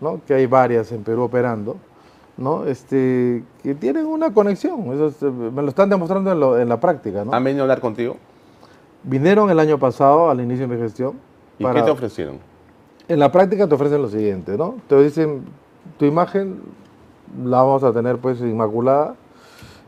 ¿no? 0.01 0.21
Que 0.27 0.35
hay 0.35 0.47
varias 0.47 0.91
en 0.93 1.03
Perú 1.05 1.23
operando, 1.23 1.77
¿no? 2.37 2.67
Este, 2.67 3.45
que 3.63 3.75
tienen 3.75 4.07
una 4.07 4.33
conexión. 4.35 4.93
Eso 4.93 5.07
es, 5.07 5.23
eh, 5.23 5.27
me 5.31 5.63
lo 5.63 5.69
están 5.69 5.89
demostrando 5.89 6.33
en, 6.33 6.41
lo- 6.41 6.59
en 6.59 6.69
la 6.69 6.81
práctica, 6.81 7.25
¿no? 7.25 7.33
¿Han 7.33 7.45
venido 7.45 7.63
a 7.63 7.65
hablar 7.65 7.81
contigo? 7.81 8.17
Vinieron 9.05 9.51
el 9.51 9.59
año 9.61 9.79
pasado 9.79 10.31
al 10.31 10.41
inicio 10.41 10.67
de 10.67 10.75
mi 10.75 10.81
gestión. 10.83 11.15
¿Y 11.59 11.63
para- 11.63 11.81
qué 11.81 11.83
te 11.87 11.91
ofrecieron? 11.93 12.39
En 13.09 13.19
la 13.19 13.31
práctica 13.31 13.67
te 13.69 13.75
ofrecen 13.75 14.03
lo 14.03 14.09
siguiente, 14.09 14.57
¿no? 14.59 14.75
Te 14.89 15.01
dicen, 15.03 15.45
tu 15.99 16.05
imagen 16.05 16.61
la 17.45 17.59
vamos 17.59 17.85
a 17.85 17.93
tener 17.93 18.19
pues 18.19 18.41
inmaculada, 18.41 19.15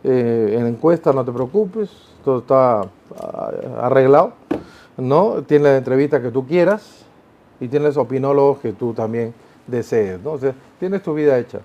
eh, 0.04 0.56
en 0.58 0.66
encuesta 0.66 1.12
no 1.12 1.24
te 1.24 1.32
preocupes, 1.32 1.90
todo 2.24 2.38
está 2.38 2.82
ah, 2.82 3.50
arreglado, 3.80 4.32
¿no? 4.96 5.42
Tienes 5.42 5.64
la 5.72 5.76
entrevista 5.78 6.20
que 6.22 6.30
tú 6.30 6.46
quieras 6.46 7.04
y 7.60 7.68
tienes 7.68 7.96
opinólogos 7.96 8.58
que 8.58 8.72
tú 8.72 8.92
también 8.92 9.34
desees, 9.66 10.20
¿no? 10.22 10.32
O 10.32 10.38
sea, 10.38 10.54
tienes 10.78 11.02
tu 11.02 11.14
vida 11.14 11.38
hecha. 11.38 11.60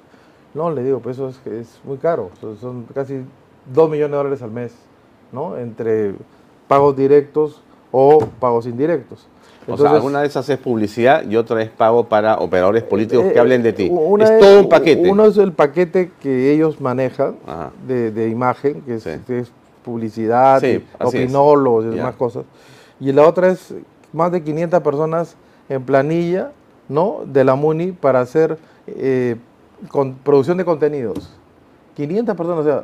No, 0.54 0.72
le 0.72 0.84
digo, 0.84 1.00
pues 1.00 1.18
eso 1.18 1.30
es, 1.30 1.40
es 1.46 1.80
muy 1.84 1.98
caro, 1.98 2.32
son- 2.42 2.58
son 2.58 2.86
casi 2.94 3.22
2 3.74 3.90
millones 3.90 4.12
de 4.12 4.18
dólares 4.18 4.42
al 4.42 4.52
mes, 4.52 4.74
¿no? 5.32 5.58
Entre 5.58 6.16
pagos 6.68 6.96
directos 6.96 7.62
o 7.92 8.20
pagos 8.40 8.66
indirectos. 8.66 9.28
O 9.74 9.78
sea, 9.78 9.86
Entonces, 9.86 9.96
alguna 9.96 10.22
de 10.22 10.28
esas 10.28 10.50
es 10.50 10.58
publicidad 10.58 11.24
y 11.30 11.36
otra 11.36 11.62
es 11.62 11.70
pago 11.70 12.06
para 12.06 12.38
operadores 12.40 12.84
políticos 12.84 13.26
eh, 13.28 13.34
que 13.34 13.40
hablen 13.40 13.64
de 13.64 13.74
ti. 13.74 13.90
una 13.92 14.24
es 14.26 14.40
todo 14.40 14.60
un 14.62 14.70
paquete. 14.70 15.10
Uno 15.10 15.26
es 15.26 15.38
el 15.38 15.52
paquete 15.54 16.12
que 16.22 16.52
ellos 16.52 16.80
manejan 16.82 17.36
de, 17.88 18.12
de 18.12 18.30
imagen, 18.30 18.82
que 18.82 18.96
es, 18.96 19.04
Sí. 19.04 19.12
que 19.28 19.40
es 19.40 19.52
publicidad, 19.84 20.60
Sí, 20.62 20.84
opinólogos 21.00 21.86
y 21.86 21.90
demás 21.96 22.16
cosas. 22.16 22.44
Y 23.00 23.12
la 23.12 23.28
otra 23.28 23.50
es 23.50 23.74
más 24.14 24.32
de 24.32 24.42
500 24.44 24.82
personas 24.82 25.36
en 25.70 25.84
planilla 25.84 26.52
¿no? 26.88 27.22
de 27.26 27.44
la 27.44 27.56
MUNI 27.56 27.92
para 27.94 28.22
hacer 28.22 28.58
eh, 28.88 29.36
con, 29.90 30.16
producción 30.16 30.58
de 30.58 30.66
contenidos. 30.66 31.30
500 31.96 32.36
personas, 32.36 32.60
o 32.60 32.64
sea, 32.64 32.84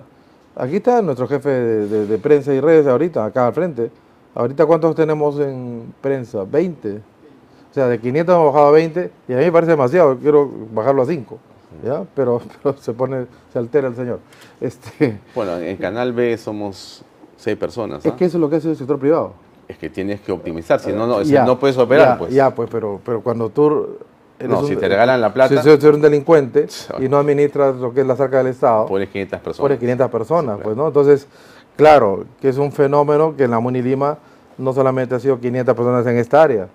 aquí 0.56 0.78
está 0.78 1.02
nuestro 1.02 1.28
jefe 1.28 1.50
de, 1.50 1.88
de- 1.88 2.06
de 2.06 2.17
prensa 2.17 2.54
y 2.54 2.60
redes 2.60 2.86
ahorita, 2.88 3.26
acá 3.26 3.48
al 3.48 3.54
frente. 3.54 3.89
Ahorita, 4.36 4.65
¿cuántos 4.65 4.93
tenemos 4.95 5.39
en 5.39 5.93
prensa? 6.02 6.43
20. 6.43 6.98
O 6.98 7.74
sea, 7.74 7.88
de 7.88 8.00
500 8.00 8.36
hemos 8.36 8.48
bajado 8.54 8.67
a 8.67 8.71
20 8.71 9.12
y 9.30 9.34
a 9.34 9.38
mí 9.38 9.43
me 9.45 9.52
parece 9.52 9.71
demasiado, 9.71 10.17
quiero 10.17 10.50
bajarlo 10.74 11.02
a 11.02 11.06
5. 11.06 11.39
¿ya? 11.84 12.04
Pero, 12.13 12.41
pero 12.63 12.78
se 12.78 12.93
pone, 12.93 13.26
se 13.52 13.60
altera 13.60 13.88
el 13.88 13.95
señor. 13.95 14.19
Este, 14.60 15.19
Bueno, 15.34 15.58
en 15.58 15.78
Canal 15.78 16.12
B 16.13 16.38
somos 16.38 17.04
seis 17.38 17.58
personas. 17.58 18.06
es 18.06 18.12
¿ah? 18.12 18.15
que 18.15 18.26
eso 18.26 18.38
es 18.38 18.41
lo 18.41 18.50
que 18.50 18.58
hace 18.58 18.69
el 18.69 18.76
sector 18.78 19.00
privado. 19.00 19.34
Es 19.67 19.78
que 19.78 19.89
tienes 19.89 20.21
que 20.21 20.32
optimizar, 20.32 20.80
si 20.80 20.91
no, 20.93 21.08
no, 21.08 21.21
Ya, 21.24 21.43
no 21.45 21.58
puedes 21.58 21.78
operar, 21.78 22.08
ya, 22.13 22.17
pues. 22.17 22.34
Ya, 22.34 22.54
pues, 22.54 22.69
pero, 22.69 23.00
pero 23.04 23.21
cuando 23.21 23.50
tú... 23.50 23.98
No, 24.39 24.60
un- 24.60 24.67
si 24.67 24.76
te 24.76 24.88
regalan 24.89 25.21
la 25.21 25.34
plata- 25.34 25.56
Si 25.56 25.63
si 25.63 25.69
eres 25.69 25.84
un 25.86 26.02
delincuente 26.02 26.67
y 27.00 27.08
no 27.08 27.17
administras 27.17 27.76
lo 27.78 27.93
que 27.93 28.02
es 28.02 28.08
la 28.08 28.15
cerca 28.17 28.38
del 28.39 28.48
Estado, 28.48 28.86
Pones 28.86 29.10
500 29.10 29.39
personas. 29.39 29.62
pone 29.69 29.80
500 29.80 30.10
personas, 30.12 30.58
Sí, 30.58 30.62
pues, 30.65 30.78
¿no? 30.78 30.88
Entonces, 30.88 31.28
claro, 31.76 32.26
que 32.42 32.50
es 32.50 32.58
un 32.58 32.72
fenómeno 32.72 33.36
que 33.36 33.44
en 33.46 33.52
la 33.52 33.60
Muni 33.60 33.82
Lima 33.82 34.18
no 34.58 34.74
solamente 34.74 35.16
ha 35.16 35.20
sido 35.20 35.40
500 35.40 35.76
personas 35.76 36.06
en 36.08 36.18
esta 36.18 36.42
área, 36.44 36.68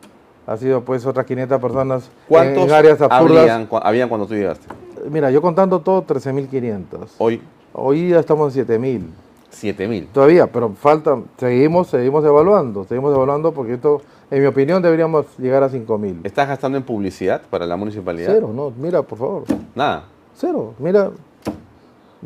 ha 0.47 0.57
sido 0.57 0.83
pues 0.83 1.07
otras 1.07 1.25
500 1.27 1.61
personas 1.61 2.05
en- 2.05 2.11
¿Cuántos 2.29 2.65
en 2.65 2.73
áreas 2.73 3.01
absurdas. 3.01 3.39
habrían, 3.39 3.67
cu- 3.67 3.79
habían 3.83 4.09
cuando 4.09 4.27
tú 4.27 4.35
llegaste? 4.35 4.67
Mira, 5.11 5.31
yo 5.31 5.41
contando 5.41 5.81
todo, 5.81 6.03
13.500. 6.03 7.15
Hoy, 7.19 7.41
Hoy 7.73 8.09
ya 8.11 8.19
estamos 8.19 8.55
en 8.57 8.67
7.000. 8.67 9.03
7000. 9.51 10.09
Todavía, 10.09 10.47
pero 10.47 10.71
falta, 10.71 11.17
seguimos, 11.39 11.89
seguimos 11.89 12.25
evaluando, 12.25 12.85
seguimos 12.85 13.15
evaluando 13.15 13.53
porque 13.53 13.75
esto, 13.75 14.03
en 14.31 14.41
mi 14.43 14.47
opinión, 14.47 14.83
deberíamos 14.83 15.27
llegar 15.39 15.63
a 15.63 15.69
5.000. 15.71 16.21
¿Estás 16.25 16.49
gastando 16.49 16.79
en 16.79 16.85
publicidad 16.85 17.43
para 17.49 17.67
la 17.67 17.77
municipalidad? 17.77 18.31
Cero, 18.35 18.51
no, 18.55 18.73
mira, 18.77 19.03
por 19.03 19.19
favor, 19.19 19.45
Nada. 19.75 20.05
cero, 20.35 20.75
mira. 20.79 21.11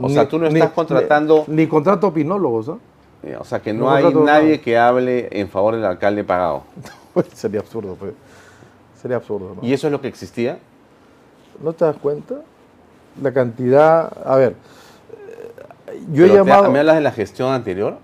O 0.00 0.08
sea, 0.08 0.28
tú 0.28 0.38
no 0.38 0.46
estás 0.46 0.70
contratando- 0.72 1.44
Ni, 1.46 1.56
ni 1.56 1.66
contrato 1.66 2.08
opinólogos, 2.08 2.68
¿ah? 2.68 2.76
Eh, 3.22 3.36
O 3.38 3.44
sea, 3.44 3.60
que 3.60 3.72
no, 3.72 3.84
No 3.84 3.90
hay 3.90 4.12
nadie 4.14 4.60
que 4.60 4.76
hable 4.76 5.28
en 5.30 5.48
favor 5.48 5.74
del 5.76 5.84
alcalde 5.84 6.24
pagado. 6.24 6.62
Pues, 7.14 7.28
Sería 7.32 7.60
absurdo, 7.60 7.94
pues. 7.98 8.12
Sería 9.00 9.18
absurdo, 9.18 9.54
¿no? 9.54 9.66
¿Y 9.66 9.72
eso 9.72 9.86
es 9.86 9.92
lo 9.92 10.00
que 10.00 10.08
existía? 10.08 10.58
¿No 11.62 11.72
te 11.72 11.84
das 11.84 11.96
cuenta? 11.96 12.40
La 13.22 13.32
cantidad, 13.32 14.12
a 14.26 14.34
ver, 14.34 14.56
yo 16.12 16.24
he 16.24 16.28
Pero 16.28 16.42
te- 16.44 16.50
llamado... 16.50 16.72
¿Me 16.72 16.80
hablas 16.80 16.96
de 16.96 17.02
la 17.02 17.12
gestión 17.12 17.52
anterior? 17.52 17.98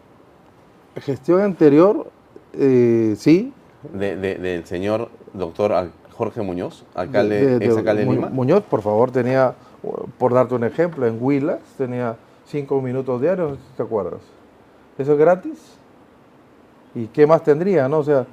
Gestión 0.97 1.41
anterior, 1.41 2.07
eh, 2.53 3.15
sí. 3.19 3.53
De- 3.93 4.15
de- 4.17 4.37
del 4.37 4.65
señor 4.67 5.09
doctor 5.33 5.89
Jorge 6.13 6.43
Muñoz, 6.43 6.85
alcalde, 6.95 7.59
de- 7.59 7.67
ex 7.67 7.77
alcalde 7.77 8.05
de 8.05 8.13
Lima. 8.13 8.29
Muñoz, 8.29 8.63
por 8.63 8.83
favor, 8.83 9.11
tenía, 9.11 9.55
por 10.19 10.35
darte 10.35 10.55
un 10.55 10.65
ejemplo, 10.65 11.07
en 11.07 11.19
Huilas 11.21 11.61
tenía 11.79 12.17
cinco 12.47 12.81
minutos 12.81 13.21
diarios, 13.21 13.51
no 13.51 13.57
sé 13.57 13.63
si 13.63 13.77
¿te 13.77 13.83
acuerdas? 13.83 14.21
¿Eso 14.99 15.13
es 15.13 15.19
gratis? 15.19 15.59
¿Y 16.95 17.07
qué 17.07 17.27
más 17.27 17.43
tendría, 17.43 17.89
no? 17.89 17.99
O 17.99 18.05
sea, 18.05 18.27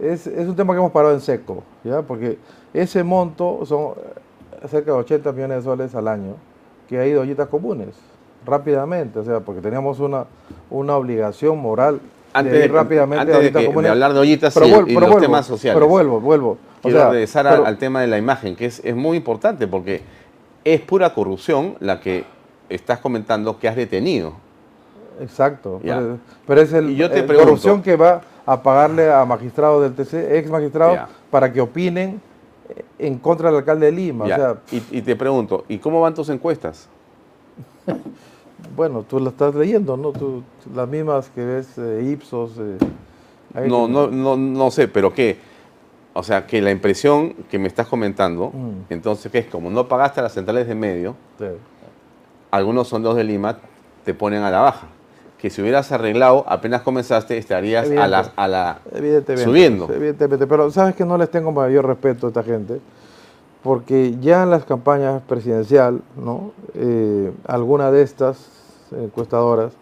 es, 0.00 0.26
es 0.26 0.48
un 0.48 0.56
tema 0.56 0.72
que 0.72 0.78
hemos 0.78 0.92
parado 0.92 1.14
en 1.14 1.20
seco, 1.20 1.62
¿ya? 1.84 2.02
Porque 2.02 2.38
ese 2.74 3.02
monto 3.04 3.64
son 3.64 3.92
eh, 4.62 4.68
cerca 4.68 4.92
de 4.92 4.98
80 4.98 5.32
millones 5.32 5.58
de 5.58 5.62
soles 5.62 5.94
al 5.94 6.08
año 6.08 6.34
que 6.88 6.98
ha 6.98 7.06
ido 7.06 7.20
a 7.20 7.22
ollitas 7.22 7.48
comunes, 7.48 7.94
rápidamente, 8.46 9.18
o 9.18 9.24
sea, 9.24 9.40
porque 9.40 9.60
teníamos 9.60 10.00
una, 10.00 10.24
una 10.70 10.96
obligación 10.96 11.58
moral 11.58 12.00
Antes 12.32 12.52
de 12.52 12.68
rápidamente 12.68 13.20
antes 13.22 13.52
de 13.52 13.52
que- 13.72 13.88
hablar 13.88 14.12
de 14.12 14.18
ollitas 14.20 14.52
pero 14.54 14.66
y, 14.66 14.70
vuel- 14.70 14.82
y 14.82 14.94
pero 14.94 15.00
los 15.00 15.08
vuelvo, 15.10 15.20
temas 15.20 15.46
sociales. 15.46 15.76
Pero 15.76 15.88
vuelvo, 15.88 16.20
vuelvo. 16.20 16.50
O 16.50 16.82
Quiero 16.82 16.98
sea, 16.98 17.10
regresar 17.10 17.46
pero- 17.48 17.66
al 17.66 17.78
tema 17.78 18.00
de 18.02 18.06
la 18.06 18.18
imagen, 18.18 18.54
que 18.54 18.66
es, 18.66 18.80
es 18.84 18.94
muy 18.94 19.16
importante 19.16 19.66
porque 19.66 20.02
es 20.64 20.80
pura 20.82 21.14
corrupción 21.14 21.76
la 21.80 22.00
que 22.00 22.24
estás 22.68 22.98
comentando 22.98 23.58
que 23.58 23.68
has 23.68 23.76
detenido. 23.76 24.34
Exacto. 25.20 25.80
Pero, 26.46 26.60
es 26.60 26.72
el, 26.72 26.90
Y 26.90 26.96
yo 26.96 27.10
te 27.10 27.20
el 27.20 27.24
pregunto- 27.24 27.44
corrupción 27.50 27.82
que 27.82 27.96
va 27.96 28.20
a 28.46 28.62
pagarle 28.62 29.10
a 29.10 29.24
magistrados 29.24 29.82
del 29.82 29.94
TC, 29.94 30.38
ex 30.38 30.48
magistrados, 30.50 31.00
para 31.30 31.52
que 31.52 31.60
opinen 31.60 32.20
eh, 32.68 32.84
en 32.98 33.18
contra 33.18 33.48
del 33.48 33.58
alcalde 33.58 33.86
de 33.86 33.92
Lima. 33.92 34.26
Ya. 34.28 34.34
O 34.34 34.38
sea, 34.38 34.56
y, 34.70 34.98
y 34.98 35.02
te 35.02 35.16
pregunto, 35.16 35.64
¿y 35.68 35.78
cómo 35.78 36.00
van 36.02 36.14
tus 36.14 36.28
encuestas? 36.28 36.88
bueno, 38.76 39.02
tú 39.08 39.18
la 39.20 39.30
estás 39.30 39.54
leyendo, 39.54 39.96
¿no? 39.96 40.12
Tú, 40.12 40.42
las 40.74 40.88
mismas 40.88 41.28
que 41.34 41.44
ves 41.44 41.68
eh, 41.78 42.08
Ipsos. 42.12 42.52
eh, 42.58 42.78
No, 43.68 43.88
no, 43.88 44.08
no, 44.08 44.36
no 44.36 44.70
sé, 44.70 44.88
pero 44.88 45.12
¿qué? 45.12 45.38
O 46.14 46.22
sea, 46.22 46.46
que 46.46 46.60
la 46.60 46.70
impresión 46.70 47.34
que 47.50 47.58
me 47.58 47.68
estás 47.68 47.86
comentando, 47.86 48.50
Mm. 48.52 48.92
entonces, 48.92 49.30
que 49.30 49.38
es 49.38 49.46
como 49.46 49.70
no 49.70 49.86
pagaste 49.88 50.20
a 50.20 50.24
las 50.24 50.32
centrales 50.32 50.66
de 50.66 50.74
medio, 50.74 51.14
Sí. 51.38 51.46
algunos 52.50 52.88
sondeos 52.88 53.14
de 53.16 53.24
Lima 53.24 53.58
te 54.04 54.14
ponen 54.14 54.42
a 54.42 54.50
la 54.50 54.60
baja. 54.60 54.86
Que 55.38 55.50
si 55.50 55.62
hubieras 55.62 55.92
arreglado, 55.92 56.44
apenas 56.48 56.82
comenzaste, 56.82 57.38
estarías 57.38 57.88
a 57.90 58.08
la, 58.08 58.32
a 58.34 58.48
la 58.48 58.80
Evidentemente. 58.92 59.44
subiendo. 59.44 59.88
Evidentemente, 59.92 60.46
pero 60.48 60.68
sabes 60.72 60.96
que 60.96 61.04
no 61.04 61.16
les 61.16 61.30
tengo 61.30 61.52
mayor 61.52 61.86
respeto 61.86 62.26
a 62.26 62.30
esta 62.30 62.42
gente, 62.42 62.80
porque 63.68 64.16
ya 64.22 64.44
en 64.44 64.50
las 64.50 64.64
campañas 64.64 65.20
presidencial, 65.28 66.00
¿no? 66.16 66.52
Eh, 66.72 67.30
alguna 67.46 67.90
de 67.90 68.00
estas 68.00 68.48
encuestadoras, 68.92 69.74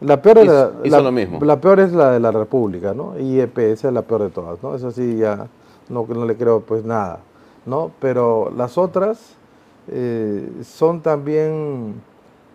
la 0.00 0.20
peor, 0.20 0.38
es 0.38 0.46
la, 0.48 0.72
hizo 0.82 0.96
la- 0.96 1.02
lo 1.04 1.12
mismo. 1.12 1.38
la 1.44 1.60
peor 1.60 1.78
es 1.78 1.92
la 1.92 2.10
de 2.10 2.18
la 2.18 2.32
República, 2.32 2.94
¿no? 2.94 3.16
IEP, 3.16 3.56
esa 3.58 3.86
es 3.86 3.94
la 3.94 4.02
peor 4.02 4.22
de 4.24 4.30
todas, 4.30 4.60
¿no? 4.64 4.74
Esa 4.74 4.90
sí 4.90 5.16
ya 5.16 5.46
no, 5.88 6.06
no 6.08 6.26
le 6.26 6.36
creo 6.36 6.58
pues 6.62 6.84
nada, 6.84 7.20
¿no? 7.66 7.92
Pero 8.00 8.50
las 8.56 8.76
otras 8.76 9.36
eh, 9.86 10.50
son 10.64 11.00
también 11.00 11.94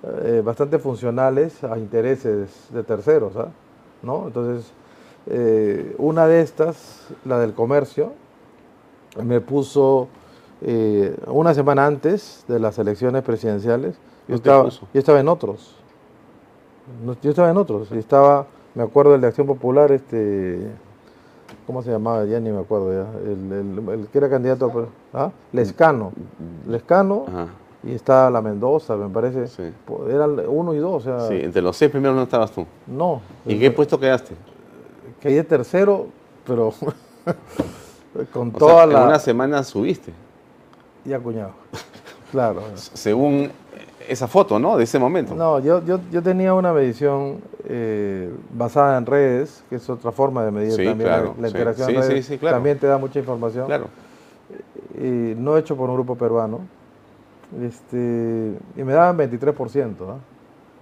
eh, 0.03 0.41
bastante 0.43 0.77
funcionales 0.77 1.63
a 1.63 1.77
intereses 1.77 2.67
de 2.69 2.83
terceros, 2.83 3.37
¿ah? 3.37 3.47
¿no? 4.01 4.27
Entonces, 4.27 4.73
eh, 5.27 5.95
una 5.99 6.27
de 6.27 6.41
estas, 6.41 7.07
la 7.23 7.39
del 7.39 7.53
comercio, 7.53 8.11
me 9.23 9.39
puso 9.39 10.09
eh, 10.63 11.15
una 11.27 11.53
semana 11.53 11.85
antes 11.85 12.43
de 12.47 12.59
las 12.59 12.77
elecciones 12.79 13.21
presidenciales, 13.23 13.95
yo 14.27 14.35
¿No 14.35 14.41
te 14.41 14.49
estaba, 14.49 14.69
yo 14.69 14.99
estaba 14.99 15.19
en 15.19 15.27
otros. 15.27 15.75
Yo 17.21 17.29
estaba 17.29 17.49
en 17.49 17.57
otros, 17.57 17.87
y 17.91 17.97
estaba, 17.97 18.45
me 18.75 18.83
acuerdo 18.83 19.15
el 19.15 19.21
de 19.21 19.27
Acción 19.27 19.47
Popular, 19.47 19.91
este, 19.91 20.59
¿cómo 21.65 21.81
se 21.81 21.91
llamaba? 21.91 22.25
Ya 22.25 22.39
ni 22.41 22.49
me 22.51 22.59
acuerdo 22.59 22.91
ya, 22.91 23.07
el, 23.19 23.51
el- 23.51 23.89
el 24.01 24.07
que 24.07 24.17
era 24.17 24.29
candidato, 24.29 24.89
a- 25.13 25.25
¿ah? 25.25 25.31
Lescano, 25.53 26.11
Lescano, 26.67 27.25
Ajá. 27.27 27.47
y 27.83 27.93
está 27.93 28.29
la 28.29 28.41
Mendoza, 28.41 28.95
me 28.97 29.07
parece, 29.09 29.47
Sí. 29.47 29.63
Eran 30.09 30.41
uno 30.47 30.73
y 30.73 30.77
dos, 30.79 31.05
o 31.05 31.19
sea, 31.19 31.27
Sí, 31.29 31.35
entre 31.41 31.61
los 31.61 31.75
seis 31.77 31.89
primeros 31.89 32.15
no 32.17 32.23
estabas 32.23 32.51
tú. 32.51 32.65
no, 32.87 33.21
¿Y 33.45 33.57
qué 33.59 33.71
puesto 33.71 33.97
quedaste? 33.99 34.35
caí 35.21 35.35
de 35.35 35.43
tercero, 35.45 36.07
pero 36.45 36.73
con 38.33 38.49
O 38.49 38.57
toda 38.57 38.75
sea, 38.75 38.85
la... 38.87 39.01
en 39.03 39.07
una 39.07 39.19
semana 39.19 39.63
subiste, 39.63 40.11
Ya, 41.05 41.19
cuñado. 41.19 41.51
Claro. 42.31 42.61
según 42.75 43.51
esa 44.07 44.27
foto, 44.27 44.57
¿no? 44.59 44.75
De 44.77 44.83
ese 44.83 44.97
momento. 44.99 45.35
No, 45.35 45.59
yo, 45.59 45.83
yo, 45.85 45.99
yo 46.11 46.21
tenía 46.23 46.53
una 46.53 46.73
medición 46.73 47.37
eh, 47.65 48.33
basada 48.53 48.97
en 48.97 49.05
redes, 49.05 49.63
que 49.69 49.75
es 49.77 49.89
otra 49.89 50.11
forma 50.11 50.43
de 50.43 50.51
medir 50.51 50.71
Sí, 50.71 50.83
también 50.83 51.09
claro, 51.09 51.35
la, 51.39 51.47
interacción 51.47 51.87
Sí, 51.89 51.95
en 51.95 52.01
redes. 52.01 52.25
sí, 52.25 52.33
sí, 52.33 52.37
claro. 52.39 52.57
También 52.57 52.79
te 52.79 52.87
da 52.87 52.97
mucha 52.97 53.19
información. 53.19 53.65
Claro. 53.67 53.85
Y 54.97 55.35
no 55.37 55.57
hecho 55.57 55.75
por 55.77 55.89
un 55.89 55.95
grupo 55.95 56.15
peruano. 56.15 56.59
Este, 57.61 58.57
y 58.75 58.83
me 58.83 58.93
daban 58.93 59.17
23%, 59.17 59.95
¿ah? 60.09 60.15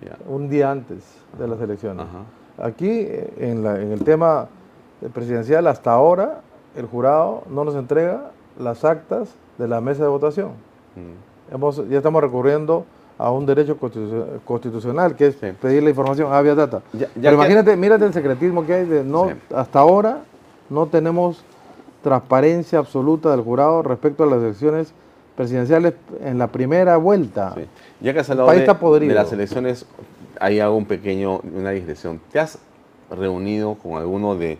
Ya. 0.04 0.18
un 0.28 0.50
día 0.50 0.72
antes 0.72 1.04
de 1.38 1.48
las 1.48 1.60
elecciones. 1.62 2.06
Ajá. 2.06 2.66
Aquí, 2.66 3.08
en, 3.38 3.64
la- 3.64 3.80
en 3.80 3.92
el 3.92 4.04
tema 4.04 4.48
presidencial, 5.14 5.68
hasta 5.68 5.92
ahora, 5.92 6.42
el 6.76 6.86
jurado 6.86 7.44
no 7.50 7.64
nos 7.66 7.76
entrega 7.76 8.32
las 8.60 8.84
actas 8.86 9.30
de 9.58 9.68
la 9.68 9.82
mesa 9.82 10.04
de 10.04 10.10
votación. 10.10 10.50
Mm. 10.96 11.54
Hemos, 11.56 11.88
ya 11.90 11.98
estamos 11.98 12.22
recurriendo 12.22 12.86
a 13.18 13.30
un 13.32 13.46
derecho 13.46 13.78
constitu- 13.80 14.40
constitucional, 14.46 15.16
que 15.16 15.28
es 15.28 15.36
Sí. 15.36 15.48
pedir 15.62 15.84
la 15.84 15.90
información 15.92 16.32
a 16.34 16.42
vía 16.42 16.56
data. 16.56 16.82
Ya- 16.94 17.00
ya 17.00 17.08
Pero 17.16 17.30
que- 17.30 17.34
imagínate, 17.36 17.76
mírate 17.78 18.06
el 18.06 18.14
secretismo 18.14 18.66
que 18.66 18.74
hay 18.74 18.86
de 18.86 19.04
no, 19.04 19.30
Sí. 19.30 19.36
hasta 19.56 19.80
ahora 19.80 20.22
no 20.70 20.88
tenemos 20.88 21.44
transparencia 22.02 22.80
absoluta 22.80 23.30
del 23.32 23.42
jurado 23.42 23.84
respecto 23.84 24.24
a 24.24 24.28
las 24.28 24.40
elecciones 24.42 24.94
presidenciales 25.36 25.94
en 26.24 26.38
la 26.40 26.48
primera 26.48 26.98
vuelta. 26.98 27.54
Sí. 27.56 27.66
Ya 28.02 28.14
que 28.14 28.20
has 28.20 28.30
hablado 28.30 28.50
de, 28.52 29.08
de 29.08 29.14
las 29.14 29.32
elecciones, 29.32 29.86
ahí 30.40 30.60
hago 30.60 30.76
un 30.76 30.86
pequeño, 30.86 31.42
una 31.56 31.70
digresión. 31.72 32.20
¿Te 32.32 32.40
has 32.40 32.58
reunido 33.12 33.76
con 33.76 33.94
alguno 33.94 34.36
de 34.36 34.58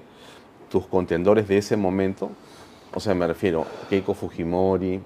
tus 0.70 0.86
contendores 0.86 1.48
de 1.48 1.58
ese 1.58 1.78
momento? 1.78 2.30
O 2.94 3.00
sea, 3.00 3.14
me 3.16 3.26
refiero 3.28 3.66
Keiko 3.90 4.14
Fujimori, 4.14 5.00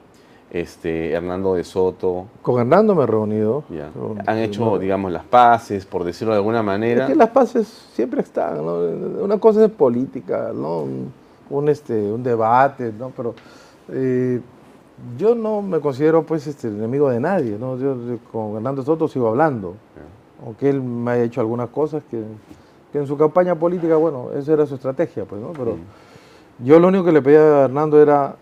este, 0.52 1.12
Hernando 1.12 1.56
de 1.56 1.64
Soto. 1.64 2.26
Con 2.42 2.60
Hernando 2.60 2.96
me 2.96 3.04
he 3.04 3.08
reunido. 3.08 3.64
Con- 3.94 4.22
Han 4.28 4.38
hecho, 4.38 4.66
no, 4.66 4.78
digamos, 4.80 5.12
las 5.12 5.24
paces, 5.26 5.86
por 5.86 6.04
decirlo 6.04 6.34
de 6.34 6.38
alguna 6.40 6.64
manera. 6.64 7.04
Es 7.04 7.10
que 7.12 7.16
las 7.16 7.30
paces 7.30 7.68
siempre 7.94 8.22
están, 8.22 8.66
¿no? 8.66 8.76
Una 9.24 9.38
cosa 9.38 9.66
es 9.66 9.72
política, 9.72 10.52
¿no? 10.54 10.86
Un, 11.50 11.70
este, 11.70 11.94
un 12.12 12.24
debate, 12.24 12.92
¿no? 12.98 13.12
Pero 13.16 13.36
eh, 13.90 14.40
yo 15.18 15.36
no 15.36 15.62
me 15.62 15.80
considero, 15.80 16.24
pues, 16.24 16.48
este, 16.48 16.68
enemigo 16.70 17.10
de 17.10 17.20
nadie, 17.20 17.58
¿no? 17.60 17.78
Yo, 17.78 17.96
yo 18.08 18.18
con 18.32 18.56
Hernando 18.56 18.82
Soto 18.82 19.08
sigo 19.08 19.28
hablando, 19.28 19.76
aunque 20.44 20.70
él 20.70 20.82
me 20.82 21.12
haya 21.12 21.24
hecho 21.24 21.42
algunas 21.42 21.70
cosas 21.70 22.02
que, 22.10 22.24
que 22.92 22.98
en 23.00 23.06
su 23.08 23.16
campaña 23.18 23.56
política, 23.56 23.96
bueno, 23.98 24.30
esa 24.36 24.54
era 24.54 24.66
su 24.66 24.76
estrategia, 24.76 25.26
pues, 25.26 25.40
¿no? 25.42 25.50
Pero 25.54 25.76
yo 26.60 26.80
lo 26.80 26.88
único 26.88 27.04
que 27.04 27.12
le 27.12 27.22
pedía 27.22 27.40
a 27.40 27.66
Hernando 27.66 28.02
era, 28.02 28.36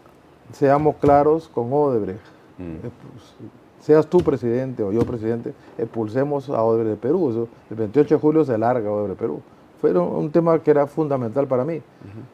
seamos 0.51 0.95
claros 0.97 1.49
con 1.53 1.71
Odebrecht. 1.71 2.19
Mm. 2.57 2.85
Expus- 2.85 3.33
Seas 3.79 4.07
tú 4.07 4.19
presidente 4.19 4.81
o 4.81 4.93
yo 4.93 5.01
presidente, 5.01 5.53
expulsemos 5.77 6.49
a 6.49 6.63
Odebrecht 6.63 6.91
de 6.91 6.95
Perú. 6.95 7.29
Eso, 7.31 7.47
el 7.69 7.75
28 7.75 8.15
de 8.15 8.21
julio 8.21 8.45
se 8.45 8.57
larga 8.57 8.89
Odebrecht 8.89 9.19
de 9.19 9.21
Perú. 9.21 9.41
Fue 9.81 9.91
un, 9.91 10.31
tema 10.31 10.57
que 10.59 10.71
era 10.71 10.87
fundamental 10.87 11.45
para 11.47 11.65
mí, 11.65 11.81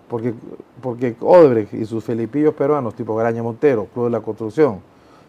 porque, 0.07 0.35
porque 0.79 1.15
Odebrecht 1.19 1.73
y 1.73 1.85
sus 1.85 2.03
felipillos 2.03 2.53
peruanos, 2.53 2.93
tipo 2.93 3.15
Graña 3.15 3.41
Montero, 3.41 3.87
Club 3.91 4.05
de 4.05 4.11
la 4.11 4.21
Construcción, 4.21 4.81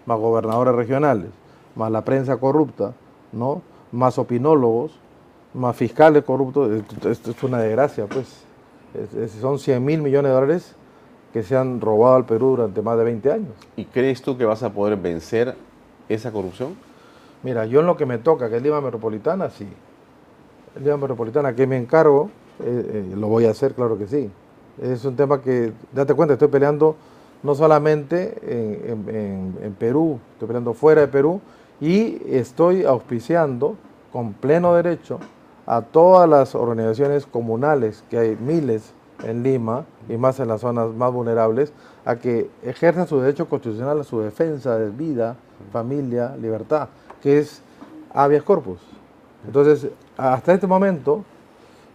más 0.04 0.18
gobernadores 0.18 0.74
regionales, 0.74 1.30
más 1.74 1.90
la 1.90 2.04
prensa 2.04 2.36
corrupta, 2.36 2.92
¿no? 3.32 3.62
más 3.90 4.18
opinólogos, 4.18 4.92
más 5.54 5.74
fiscales 5.74 6.22
corruptos, 6.24 6.70
esto, 6.70 7.08
esto 7.08 7.30
es 7.30 7.42
una 7.42 7.58
desgracia, 7.58 8.04
pues. 8.06 8.44
Es- 8.94 9.14
es- 9.14 9.32
son 9.40 9.58
100 9.58 9.84
mil 9.84 10.02
millones 10.02 10.30
de 10.30 10.34
dólares 10.34 10.74
que 11.32 11.42
se 11.42 11.56
han 11.56 11.80
robado 11.80 12.16
al 12.16 12.24
Perú 12.26 12.50
durante 12.56 12.82
más 12.82 12.98
de 12.98 13.04
20 13.04 13.30
años. 13.30 13.52
¿Y 13.76 13.84
crees 13.84 14.20
tú 14.22 14.36
que 14.36 14.44
vas 14.44 14.62
a 14.62 14.72
poder 14.72 14.96
vencer 14.96 15.54
esa 16.08 16.32
corrupción? 16.32 16.74
Mira, 17.42 17.66
yo 17.66 17.80
en 17.80 17.86
lo 17.86 17.96
que 17.96 18.04
me 18.04 18.18
toca, 18.18 18.50
que 18.50 18.56
es 18.56 18.62
Lima 18.62 18.80
Metropolitana, 18.80 19.48
sí. 19.50 19.66
Lima 20.82 20.96
Metropolitana, 20.96 21.54
que 21.54 21.66
me 21.66 21.76
encargo, 21.76 22.30
eh, 22.62 23.04
eh, 23.12 23.14
lo 23.16 23.28
voy 23.28 23.46
a 23.46 23.50
hacer, 23.50 23.74
claro 23.74 23.96
que 23.96 24.06
sí. 24.06 24.30
Es 24.82 25.04
un 25.04 25.16
tema 25.16 25.40
que, 25.40 25.72
date 25.92 26.14
cuenta, 26.14 26.34
estoy 26.34 26.48
peleando 26.48 26.96
no 27.42 27.54
solamente 27.54 28.34
en, 28.42 28.90
en- 29.08 29.14
en- 29.14 29.58
en 29.62 29.72
Perú, 29.74 30.18
estoy 30.34 30.48
peleando 30.48 30.74
fuera 30.74 31.00
de 31.02 31.08
Perú 31.08 31.40
y 31.80 32.20
estoy 32.28 32.84
auspiciando 32.84 33.76
con 34.12 34.32
pleno 34.34 34.74
derecho 34.74 35.18
a 35.66 35.82
todas 35.82 36.28
las 36.28 36.54
organizaciones 36.54 37.26
comunales, 37.26 38.04
que 38.10 38.18
hay 38.18 38.36
miles 38.36 38.92
en 39.24 39.42
Lima 39.42 39.84
y 40.08 40.16
más 40.16 40.40
en 40.40 40.48
las 40.48 40.62
zonas 40.62 40.92
más 40.94 41.12
vulnerables, 41.12 41.72
a 42.04 42.16
que 42.16 42.50
ejerzan 42.62 43.06
su 43.06 43.20
derecho 43.20 43.48
constitucional 43.48 44.00
a 44.00 44.04
su 44.04 44.20
defensa 44.20 44.78
de 44.78 44.90
vida, 44.90 45.36
familia, 45.72 46.34
libertad, 46.40 46.88
que 47.22 47.38
es 47.38 47.62
habeas 48.12 48.42
corpus. 48.42 48.80
Entonces, 49.46 49.90
hasta 50.16 50.52
este 50.52 50.66
momento 50.66 51.24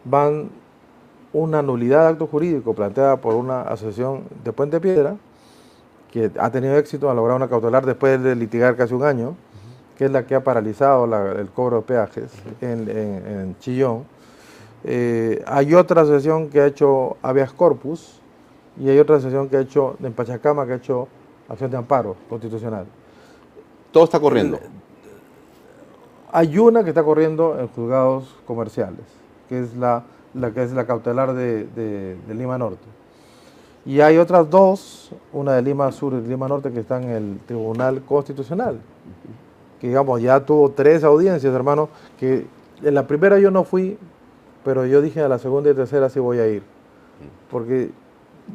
van 0.03 0.49
una 1.33 1.61
nulidad 1.61 2.03
de 2.03 2.07
acto 2.09 2.27
jurídico 2.27 2.73
planteada 2.73 3.17
por 3.17 3.35
una 3.35 3.61
asociación 3.61 4.23
de 4.43 4.53
Puente 4.53 4.79
Piedra, 4.79 5.17
que 6.11 6.31
ha 6.39 6.49
tenido 6.49 6.77
éxito 6.77 7.09
en 7.09 7.15
lograr 7.17 7.35
una 7.35 7.49
cautelar 7.49 7.85
después 7.85 8.23
de 8.23 8.35
litigar 8.35 8.77
casi 8.77 8.93
un 8.93 9.03
año, 9.03 9.35
que 9.97 10.05
es 10.05 10.11
la 10.11 10.25
que 10.25 10.35
ha 10.35 10.43
paralizado 10.43 11.07
la- 11.07 11.31
el 11.33 11.49
cobro 11.49 11.77
de 11.77 11.83
peajes 11.83 12.31
en, 12.61 12.89
en- 12.89 13.27
en 13.27 13.55
Chillón. 13.59 14.03
Eh, 14.83 15.43
hay 15.47 15.73
otra 15.73 16.01
asociación 16.01 16.49
que 16.49 16.61
ha 16.61 16.65
hecho 16.67 17.17
habeas 17.21 17.51
corpus 17.53 18.19
y 18.79 18.89
hay 18.89 18.99
otra 18.99 19.15
asociación 19.15 19.49
que 19.49 19.57
ha 19.57 19.61
hecho 19.61 19.95
en 20.03 20.13
Pachacama 20.13 20.65
que 20.65 20.73
ha 20.73 20.75
hecho 20.75 21.07
acción 21.49 21.71
de 21.71 21.77
amparo 21.77 22.15
constitucional. 22.29 22.85
Todo 23.91 24.03
está 24.03 24.19
corriendo. 24.19 24.59
Hay 26.31 26.57
una 26.57 26.83
que 26.83 26.89
está 26.89 27.03
corriendo 27.03 27.57
en 27.59 27.67
juzgados 27.69 28.35
comerciales, 28.45 29.05
que 29.49 29.59
es 29.61 29.75
la 29.75 30.03
la 30.33 30.51
que 30.51 30.63
es 30.63 30.73
la 30.73 30.85
cautelar 30.85 31.33
de, 31.33 31.63
de- 31.63 32.17
de 32.27 32.33
Lima 32.35 32.57
Norte. 32.57 32.83
Y 33.85 34.01
hay 34.01 34.17
otras 34.17 34.49
dos, 34.49 35.11
una 35.31 35.53
de 35.53 35.61
Lima 35.61 35.89
Sur 35.93 36.11
y 36.13 36.17
de 36.19 36.27
Lima 36.27 36.49
Norte, 36.49 36.71
que 36.73 36.81
están 36.81 37.03
en 37.03 37.09
el 37.11 37.39
Tribunal 37.45 38.01
Constitucional. 38.01 38.81
Que 39.79 39.87
digamos, 39.87 40.21
ya 40.21 40.45
tuvo 40.45 40.71
tres 40.71 41.03
audiencias, 41.03 41.53
hermano, 41.53 41.89
que 42.19 42.45
en 42.83 42.93
la 42.93 43.07
primera 43.07 43.39
yo 43.39 43.51
no 43.51 43.63
fui, 43.63 43.97
pero 44.63 44.85
yo 44.85 45.01
dije 45.01 45.21
a 45.21 45.27
la 45.27 45.39
segunda 45.39 45.69
y 45.69 45.73
tercera 45.73 46.09
sí 46.09 46.19
voy 46.19 46.39
a 46.39 46.47
ir. 46.47 46.63
Porque 47.51 47.91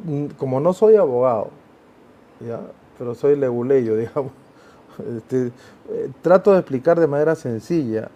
mm, 0.04 0.26
como 0.38 0.60
no 0.60 0.72
soy 0.72 0.96
abogado, 0.96 1.48
¿ya? 2.40 2.60
pero 2.98 3.14
soy 3.14 3.36
leguleyo, 3.36 3.96
digamos, 3.96 4.32
este, 5.16 5.46
eh, 5.90 6.10
trato 6.22 6.52
de 6.52 6.58
explicar 6.58 7.00
de 7.00 7.06
manera 7.06 7.34
sencilla 7.34 8.10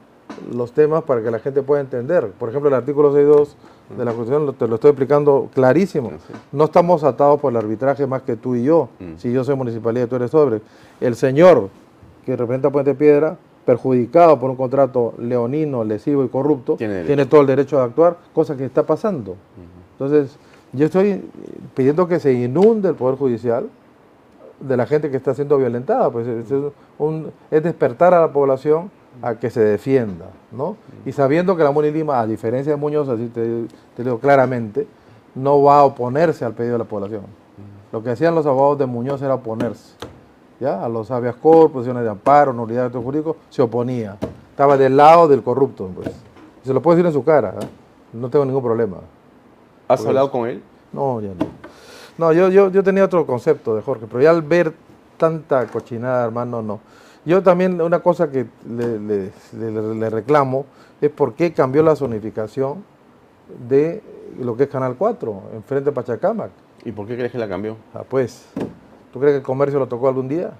los 0.52 0.72
temas 0.72 1.04
para 1.04 1.22
que 1.22 1.30
la 1.30 1.38
gente 1.38 1.62
pueda 1.62 1.80
entender. 1.80 2.30
Por 2.32 2.48
ejemplo, 2.48 2.68
el 2.68 2.74
artículo 2.74 3.14
6.2 3.14 3.48
de 3.96 4.04
la 4.04 4.12
Constitución 4.12 4.54
te 4.54 4.66
lo 4.66 4.74
estoy 4.76 4.90
explicando 4.90 5.48
clarísimo. 5.54 6.10
Sí. 6.10 6.34
No 6.52 6.64
estamos 6.64 7.04
atados 7.04 7.40
por 7.40 7.52
el 7.52 7.56
arbitraje 7.56 8.06
más 8.06 8.22
que 8.22 8.36
tú 8.36 8.56
y 8.56 8.64
yo. 8.64 8.88
Mm. 8.98 9.16
Si 9.16 9.32
yo 9.32 9.44
soy 9.44 9.56
municipalidad 9.56 10.06
y 10.06 10.08
tú 10.08 10.16
eres 10.16 10.30
sobre. 10.30 10.60
El 11.00 11.14
señor 11.16 11.68
que 12.24 12.36
representa 12.36 12.70
Puente 12.70 12.94
Piedra, 12.94 13.36
perjudicado 13.64 14.38
por 14.38 14.50
un 14.50 14.56
contrato 14.56 15.14
leonino, 15.18 15.84
lesivo 15.84 16.24
y 16.24 16.28
corrupto, 16.28 16.76
Tiene 17.06 17.26
todo 17.26 17.40
el 17.40 17.46
derecho 17.46 17.78
de 17.78 17.84
actuar, 17.84 18.16
cosa 18.34 18.56
que 18.56 18.64
está 18.64 18.82
pasando. 18.84 19.36
Entonces, 19.92 20.36
yo 20.72 20.86
estoy 20.86 21.24
pidiendo 21.74 22.06
que 22.08 22.18
se 22.20 22.32
inunde 22.32 22.88
el 22.90 22.94
Poder 22.94 23.16
Judicial 23.16 23.68
de 24.60 24.76
la 24.76 24.86
gente 24.86 25.10
que 25.10 25.16
está 25.16 25.34
siendo 25.34 25.56
violentada. 25.58 26.10
Pues 26.10 26.26
es, 26.26 26.50
es 26.50 26.62
un- 26.98 27.30
es 27.50 27.62
despertar 27.62 28.12
a 28.14 28.20
la 28.20 28.32
población 28.32 28.90
a 29.22 29.36
que 29.36 29.48
se 29.50 29.60
defienda, 29.60 30.26
¿no? 30.52 30.76
Y 31.06 31.12
sabiendo 31.12 31.56
que 31.56 31.62
la 31.62 31.70
Muni 31.70 31.90
Lima, 31.90 32.20
a 32.20 32.26
diferencia 32.26 32.72
de 32.72 32.76
Muñoz, 32.76 33.08
así 33.08 33.28
te, 33.28 33.66
te 33.96 34.02
digo 34.02 34.18
claramente, 34.18 34.86
no 35.36 35.62
va 35.62 35.78
a 35.80 35.84
oponerse 35.84 36.44
al 36.44 36.52
pedido 36.52 36.72
de 36.74 36.78
la 36.78 36.84
población. 36.84 37.22
Lo 37.92 38.02
que 38.02 38.10
hacían 38.10 38.34
los 38.34 38.44
abogados 38.46 38.78
de 38.78 38.86
Muñoz 38.86 39.22
era 39.22 39.34
oponerse. 39.34 39.94
¿Ya? 40.64 40.84
A 40.84 40.88
los 40.88 41.10
habeas 41.10 41.36
corpus, 41.36 41.72
posiciones 41.72 42.02
de 42.04 42.10
amparo, 42.10 42.52
nulidad 42.52 42.90
de 42.90 42.98
jurídico, 42.98 43.36
se 43.50 43.60
oponía. 43.62 44.16
Estaba 44.50 44.76
del 44.76 44.96
lado 44.96 45.28
del 45.28 45.42
corrupto, 45.42 45.90
pues. 45.94 46.10
Se 46.64 46.72
lo 46.72 46.80
puedo 46.80 46.96
decir 46.96 47.06
en 47.06 47.12
su 47.12 47.22
cara, 47.22 47.54
¿eh? 47.60 47.66
no 48.14 48.30
tengo 48.30 48.44
ningún 48.44 48.62
problema. 48.62 48.96
¿Has 49.88 49.98
Pues- 50.00 50.08
hablado 50.08 50.30
con 50.30 50.48
él? 50.48 50.62
No, 50.92 51.20
ya 51.20 51.28
no. 51.28 51.46
No, 52.16 52.32
yo, 52.32 52.48
yo, 52.48 52.70
yo 52.70 52.82
tenía 52.82 53.04
otro 53.04 53.26
concepto 53.26 53.74
de 53.76 53.82
Jorge, 53.82 54.06
pero 54.08 54.22
ya 54.22 54.30
al 54.30 54.40
ver 54.42 54.72
tanta 55.18 55.66
cochinada, 55.66 56.24
hermano, 56.24 56.62
no. 56.62 56.80
Yo 57.26 57.42
también, 57.42 57.80
una 57.82 57.98
cosa 58.00 58.30
que 58.30 58.46
le, 58.68 58.98
le- 59.00 59.32
le- 59.58 59.94
le 59.94 60.10
reclamo 60.10 60.64
es 61.00 61.10
por 61.10 61.34
qué 61.34 61.52
cambió 61.52 61.82
la 61.82 61.96
zonificación 61.96 62.84
de 63.68 64.02
lo 64.40 64.56
que 64.56 64.64
es 64.64 64.68
Canal 64.68 64.94
4, 64.96 65.42
enfrente 65.54 65.90
de 65.90 65.92
Pachacamac. 65.92 66.50
¿Y 66.84 66.92
por 66.92 67.06
qué 67.06 67.16
crees 67.16 67.32
que 67.32 67.38
la 67.38 67.48
cambió? 67.48 67.76
Ah, 67.94 68.02
pues, 68.08 68.46
¿tú 69.14 69.20
crees 69.20 69.34
que 69.34 69.38
el 69.38 69.42
comercio 69.44 69.78
lo 69.78 69.86
tocó 69.86 70.08
algún 70.08 70.26
día? 70.28 70.50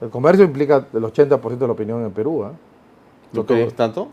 El 0.00 0.08
comercio 0.08 0.44
implica 0.44 0.86
el 0.94 1.02
80% 1.02 1.58
de 1.58 1.66
la 1.66 1.72
opinión 1.72 2.04
en 2.04 2.12
Perú. 2.12 2.44
¿Tú 3.32 3.38
Lo 3.38 3.46
que- 3.46 3.54
crees 3.54 3.74
tanto? 3.74 4.08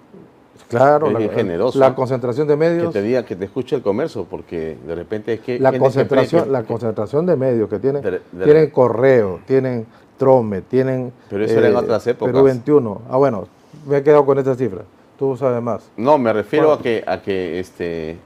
Claro, 0.68 1.10
la, 1.12 1.20
generoso, 1.30 1.78
la 1.80 1.94
concentración 1.96 2.48
de 2.48 2.54
Que 2.56 2.58
medios. 2.60 2.92
te 2.94 3.02
diga, 3.02 3.24
que 3.26 3.36
te 3.36 3.46
escuche 3.46 3.76
el 3.76 3.82
comercio, 3.84 4.26
porque 4.30 4.76
de 4.86 4.96
repente 4.96 5.34
es 5.34 5.40
que... 5.40 5.60
la 5.60 5.72
que 5.72 5.78
concentración, 5.80 6.46
que- 6.46 6.50
la 6.50 6.64
concentración 6.64 7.26
de 7.28 7.36
medios 7.36 7.70
que 7.70 7.78
tienen, 7.80 8.02
De- 8.02 8.12
de- 8.32 8.44
tienen 8.44 8.70
correo, 8.72 9.40
tienen 9.46 9.86
trome, 10.18 10.62
tienen 10.62 11.08
eh, 11.08 11.12
Pero 11.30 11.46
eso 11.46 11.60
era 11.60 11.70
en 11.70 11.76
otras 11.76 12.06
épocas. 12.08 12.34
Perú 12.34 12.46
21. 12.46 13.02
Ah, 13.10 13.18
bueno, 13.18 13.48
me 13.88 13.98
he 13.98 14.04
quedado 14.04 14.26
con 14.26 14.38
esta 14.40 14.56
cifra. 14.56 14.82
Tú 15.18 15.38
sabes 15.38 15.62
más. 15.62 15.90
No, 15.96 16.18
me 16.18 16.34
refiero 16.34 16.68
Bueno. 16.68 16.80
a 16.80 16.84
que, 16.84 17.04
a 17.08 17.22
que 17.22 17.60
este, 17.60 18.18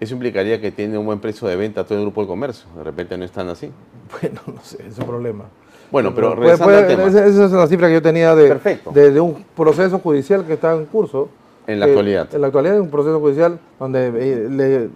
eso 0.00 0.14
implicaría 0.14 0.60
que 0.60 0.70
tiene 0.70 0.98
un 0.98 1.06
buen 1.06 1.18
precio 1.20 1.48
de 1.48 1.56
venta 1.56 1.84
todo 1.84 1.98
el 1.98 2.04
grupo 2.04 2.20
del 2.20 2.28
comercio. 2.28 2.66
De 2.76 2.84
repente 2.84 3.16
no 3.16 3.24
están 3.24 3.48
así. 3.48 3.70
Bueno, 4.20 4.40
no 4.46 4.62
sé, 4.62 4.84
es 4.88 4.98
un 4.98 5.04
problema. 5.06 5.44
Bueno, 5.90 6.14
pero 6.14 6.28
Puede- 6.34 6.40
regresando 6.40 6.64
puede- 6.64 6.78
al 6.78 6.86
tema. 6.88 7.04
Esa, 7.08 7.26
esa 7.26 7.44
es 7.46 7.52
la 7.52 7.66
cifra 7.66 7.88
que 7.88 7.94
yo 7.94 8.02
tenía 8.02 8.34
de, 8.34 8.54
de, 8.92 9.10
de 9.12 9.20
un 9.20 9.44
proceso 9.56 9.98
judicial 9.98 10.44
que 10.44 10.54
está 10.54 10.74
en 10.74 10.84
curso. 10.86 11.28
En 11.66 11.80
la 11.80 11.86
que- 11.86 11.92
actualidad. 11.92 12.28
En 12.34 12.40
la 12.40 12.46
actualidad 12.48 12.74
hay 12.76 12.80
un 12.80 12.90
proceso 12.90 13.18
judicial 13.20 13.58
donde 13.78 14.06
eh, 14.08 14.48
le 14.50 14.88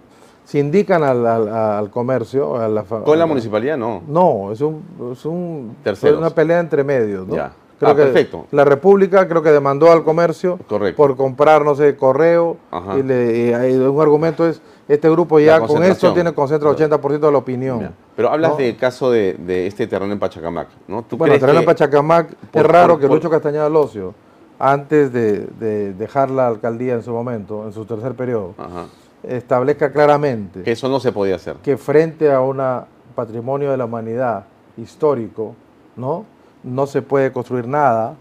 se 0.45 0.59
indican 0.59 1.03
al, 1.03 1.25
al- 1.25 1.47
al 1.49 1.89
comercio. 1.89 2.55
A 2.57 2.67
la, 2.67 2.83
fa- 2.83 3.03
Con 3.03 3.17
la 3.17 3.23
a 3.23 3.27
municipalidad 3.27 3.77
no. 3.77 4.01
No, 4.07 4.51
es 4.51 4.59
un, 4.61 4.81
es 5.13 5.25
un 5.25 5.75
Terceros. 5.83 6.17
una 6.19 6.29
pelea 6.29 6.59
entre 6.59 6.83
medios, 6.83 7.27
¿no? 7.27 7.35
Ya. 7.35 7.51
Creo 7.79 7.91
Ah, 7.91 7.95
que 7.95 8.01
perfecto. 8.03 8.45
La 8.51 8.63
República 8.63 9.27
creo 9.27 9.41
que 9.41 9.49
demandó 9.51 9.91
al 9.91 10.03
comercio 10.03 10.59
Correcto. 10.67 10.97
por 10.97 11.15
comprar, 11.15 11.63
no 11.65 11.73
sé, 11.75 11.95
correo. 11.95 12.57
Ajá. 12.69 12.97
Y, 12.99 13.03
le- 13.03 13.37
y 13.49 13.53
hay 13.53 13.73
un 13.75 13.99
argumento 14.01 14.47
es, 14.47 14.61
este 14.87 15.09
grupo 15.09 15.39
ya 15.39 15.59
con 15.61 15.83
esto 15.83 16.13
tiene 16.13 16.33
concentra 16.33 16.69
el 16.69 16.75
80% 16.75 17.19
de 17.19 17.31
la 17.31 17.37
opinión. 17.37 17.91
Pero 18.15 18.29
hablas 18.29 18.51
¿no? 18.51 18.57
del 18.57 18.75
caso 18.77 19.09
de, 19.11 19.33
de 19.35 19.67
este 19.67 19.87
terreno 19.87 20.11
en 20.13 20.19
Pachacamac, 20.19 20.67
¿no? 20.87 21.03
¿Tú 21.03 21.17
Bueno, 21.17 21.31
crees 21.31 21.39
terreno 21.41 21.59
en 21.59 21.65
Pachacamac, 21.65 22.35
por- 22.51 22.61
es 22.65 22.67
raro 22.71 22.93
por- 22.93 23.01
que 23.01 23.07
por- 23.07 23.15
Lucho 23.17 23.29
Castañeda 23.29 23.69
Locio, 23.69 24.13
antes 24.59 25.11
de, 25.13 25.47
de 25.59 25.93
dejar 25.93 26.29
la 26.29 26.47
alcaldía 26.47 26.93
en 26.95 27.03
su 27.03 27.11
momento, 27.11 27.65
en 27.65 27.73
su 27.73 27.85
tercer 27.85 28.13
periodo, 28.15 28.53
Ajá. 28.57 28.85
establezca 29.23 29.91
claramente 29.91 30.63
Que 30.63 30.71
eso 30.73 30.89
no 30.89 30.99
se 30.99 31.11
podía 31.11 31.35
hacer. 31.35 31.55
que 31.63 31.77
frente 31.77 32.31
a 32.31 32.41
un 32.41 32.61
patrimonio 33.15 33.71
de 33.71 33.77
la 33.77 33.85
humanidad 33.85 34.45
histórico, 34.77 35.55
¿no? 35.95 36.25
No 36.63 36.85
se 36.85 37.01
puede 37.01 37.31
construir 37.31 37.67
nada, 37.67 38.15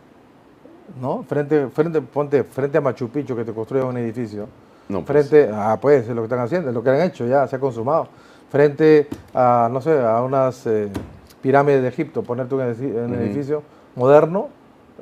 ¿no? 1.01 1.25
Frente, 1.29 1.69
frente, 1.69 2.01
ponte 2.01 2.43
frente 2.45 2.79
a 2.79 2.81
Machu 2.81 3.09
Picchu 3.09 3.37
que 3.37 3.45
te 3.45 3.53
construyan 3.53 3.87
un 3.89 3.97
edificio. 3.99 4.47
No, 4.91 5.05
pues. 5.05 5.29
frente, 5.29 5.51
ah, 5.55 5.79
pues, 5.81 6.09
es 6.09 6.15
lo 6.15 6.23
que 6.23 6.27
están 6.27 6.41
haciendo, 6.41 6.69
es 6.69 6.75
lo 6.75 6.83
que 6.83 6.91
han 6.91 7.01
hecho 7.03 7.27
ya, 7.27 7.47
se 7.47 7.57
ha 7.57 7.61
consumado. 7.61 8.09
Frente 8.51 9.07
a, 9.33 9.69
no 9.73 9.81
sé, 9.81 9.99
a 10.01 10.21
unas 10.23 10.67
eh, 10.67 10.89
pirámides 11.41 11.83
de 11.83 11.89
Egipto, 11.89 12.23
ponerte 12.23 12.55
un, 12.55 12.63
edifi- 12.63 12.95
un 13.05 13.13
Ujú. 13.13 13.21
edificio 13.21 13.63
moderno, 13.95 14.49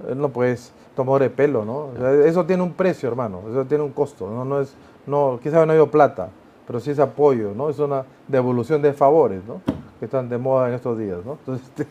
eh, 0.08 0.14
no 0.14 0.28
puedes 0.28 0.72
tomar 0.94 1.22
de 1.22 1.30
pelo, 1.30 1.64
¿no? 1.64 1.76
O 1.76 1.92
sea, 1.98 2.12
eso 2.26 2.44
tiene 2.44 2.62
un 2.62 2.72
precio, 2.72 3.08
hermano, 3.08 3.40
eso 3.50 3.64
tiene 3.64 3.84
un 3.84 3.92
costo, 3.92 4.28
no, 4.28 4.44
no 4.44 4.60
es, 4.60 4.74
no, 5.06 5.38
quizás 5.42 5.66
no 5.66 5.72
ha 5.72 5.86
plata, 5.90 6.28
pero 6.66 6.80
sí 6.80 6.90
es 6.90 6.98
apoyo, 6.98 7.52
¿no? 7.56 7.70
Es 7.70 7.78
una 7.78 8.04
devolución 8.26 8.82
de 8.82 8.92
favores, 8.92 9.40
¿no? 9.46 9.62
Que 9.98 10.04
están 10.04 10.28
de 10.28 10.36
moda 10.36 10.68
en 10.68 10.74
estos 10.74 10.98
días, 10.98 11.18
¿no? 11.24 11.32
Entonces, 11.32 11.66
este, 11.68 11.86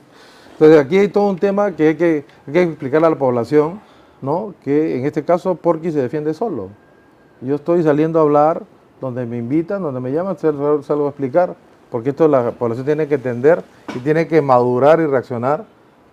entonces 0.52 0.80
aquí 0.80 0.98
hay 1.00 1.08
todo 1.08 1.30
un 1.30 1.38
tema 1.40 1.72
que 1.72 1.88
hay 1.88 1.96
que, 1.96 2.26
hay 2.46 2.54
que 2.54 2.62
explicarle 2.64 3.08
a 3.08 3.10
la 3.10 3.16
población, 3.18 3.80
¿no? 4.22 4.54
Que 4.64 5.00
en 5.00 5.06
este 5.06 5.24
caso 5.24 5.56
Porky 5.56 5.92
se 5.92 6.02
defiende 6.02 6.34
solo. 6.34 6.70
Yo 7.42 7.56
estoy 7.56 7.84
saliendo 7.84 8.20
a 8.20 8.24
hablar 8.24 8.64
donde 9.00 9.26
me 9.26 9.38
invitan, 9.38 9.82
donde 9.82 10.00
me 10.00 10.12
llaman, 10.12 10.38
sal- 10.38 10.84
salgo 10.84 11.06
a 11.06 11.10
explicar, 11.10 11.56
porque 11.92 12.10
esto 12.10 12.28
la 12.28 12.52
población 12.52 12.86
tiene 12.86 13.08
que 13.08 13.16
entender 13.16 13.64
y 13.96 14.00
tiene 14.00 14.28
que 14.28 14.42
madurar 14.42 15.00
y 15.00 15.06
reaccionar 15.06 15.66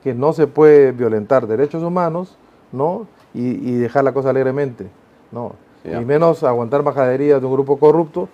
que 0.03 0.15
no 0.15 0.33
se 0.33 0.47
puede 0.47 0.93
violentar 0.93 1.47
derechos 1.47 1.83
humanos, 1.83 2.37
¿no? 2.73 3.07
Y, 3.33 3.71
y 3.71 3.75
dejar 3.77 4.05
la 4.05 4.13
cosa 4.13 4.31
alegremente, 4.31 4.87
¿no? 5.33 5.53
Y 6.03 6.05
menos 6.05 6.43
aguantar 6.45 6.83
majaderías 6.83 7.41
de 7.41 7.47
un 7.47 7.53
grupo 7.55 7.79
corrupto. 7.79 8.29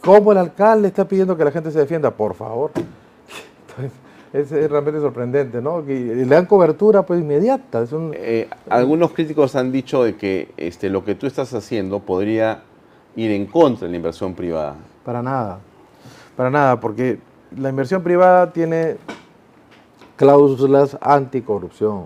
¿Cómo 0.00 0.32
el 0.32 0.38
alcalde 0.38 0.88
está 0.88 1.04
pidiendo 1.06 1.36
que 1.36 1.44
la 1.44 1.50
gente 1.50 1.70
se 1.70 1.78
defienda? 1.80 2.10
Por 2.10 2.34
favor. 2.34 2.70
Es, 4.32 4.52
es 4.52 4.70
realmente 4.70 5.00
sorprendente, 5.00 5.60
¿no? 5.60 5.82
Y, 5.88 5.92
y 5.92 6.14
le 6.14 6.26
dan 6.26 6.46
cobertura 6.46 7.02
pues 7.02 7.20
inmediata. 7.20 7.82
Es 7.82 7.92
un, 7.92 8.12
Eh, 8.14 8.48
algunos 8.68 9.10
críticos 9.12 9.56
han 9.56 9.72
dicho 9.72 10.04
de 10.04 10.16
que 10.16 10.52
este, 10.56 10.88
lo 10.88 11.04
que 11.04 11.16
tú 11.16 11.26
estás 11.26 11.52
haciendo 11.52 11.98
podría 11.98 12.62
ir 13.16 13.32
en 13.32 13.46
contra 13.46 13.86
de 13.86 13.90
la 13.90 13.96
inversión 13.96 14.34
privada. 14.34 14.76
Para 15.04 15.20
nada, 15.20 15.58
para 16.36 16.48
nada, 16.48 16.78
porque 16.78 17.18
la 17.58 17.70
inversión 17.70 18.02
privada 18.02 18.52
tiene 18.52 18.98
cláusulas 20.14 20.96
anticorrupción, 21.00 22.04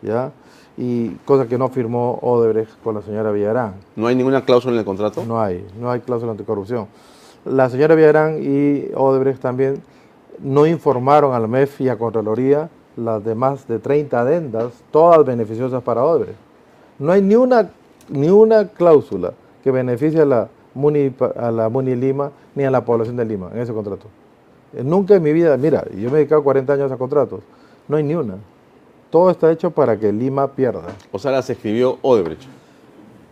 ¿ya? 0.00 0.32
Y 0.78 1.10
cosa 1.26 1.46
que 1.46 1.58
no 1.58 1.68
firmó 1.68 2.18
Odebrecht 2.22 2.80
con 2.82 2.94
la 2.94 3.02
señora 3.02 3.32
Villarán. 3.32 3.74
¿No 3.96 4.06
hay 4.06 4.14
ninguna 4.14 4.46
cláusula 4.46 4.72
en 4.72 4.78
el 4.78 4.84
contrato? 4.86 5.24
No 5.26 5.38
hay, 5.42 5.66
no 5.78 5.90
hay 5.90 6.00
cláusula 6.00 6.32
anticorrupción. 6.32 6.86
La 7.44 7.68
señora 7.68 7.94
Villarán 7.94 8.38
y 8.40 8.86
Odebrecht 8.94 9.42
también 9.42 9.82
no 10.42 10.66
informaron 10.66 11.34
a 11.34 11.38
la 11.38 11.46
MEF 11.46 11.80
y 11.80 11.88
a 11.88 11.98
Contraloría 11.98 12.68
las 12.96 13.24
demás 13.24 13.66
de 13.66 13.78
30 13.78 14.20
adendas, 14.20 14.72
todas 14.90 15.24
beneficiosas 15.24 15.82
para 15.82 16.04
Odebrecht. 16.04 16.38
No 16.98 17.12
hay 17.12 17.22
ni 17.22 17.34
una, 17.34 17.70
ni 18.08 18.28
una 18.28 18.68
cláusula 18.68 19.32
que 19.62 19.70
beneficie 19.70 20.20
a 20.20 20.24
la, 20.24 20.48
Muni, 20.74 21.14
a 21.36 21.50
la 21.50 21.68
Lima 21.68 22.30
ni 22.54 22.64
a 22.64 22.70
la 22.70 22.84
población 22.84 23.16
de 23.16 23.24
Lima 23.24 23.50
en 23.52 23.60
ese 23.60 23.72
contrato. 23.72 24.06
Eh, 24.74 24.82
Nunca 24.84 25.14
en 25.14 25.22
mi 25.22 25.32
vida, 25.32 25.56
mira, 25.56 25.84
yo 25.90 26.10
me 26.10 26.16
he 26.16 26.18
dedicado 26.18 26.42
40 26.42 26.72
años 26.72 26.92
a 26.92 26.96
contratos, 26.96 27.40
no 27.88 27.96
hay 27.96 28.02
ni 28.02 28.14
una. 28.14 28.36
Todo 29.10 29.30
está 29.30 29.50
hecho 29.50 29.70
para 29.70 29.98
que 29.98 30.12
Lima 30.12 30.46
pierda. 30.48 30.82
O 31.10 31.18
sea, 31.18 31.32
las 31.32 31.50
escribió 31.50 31.98
Odebrecht. 32.02 32.59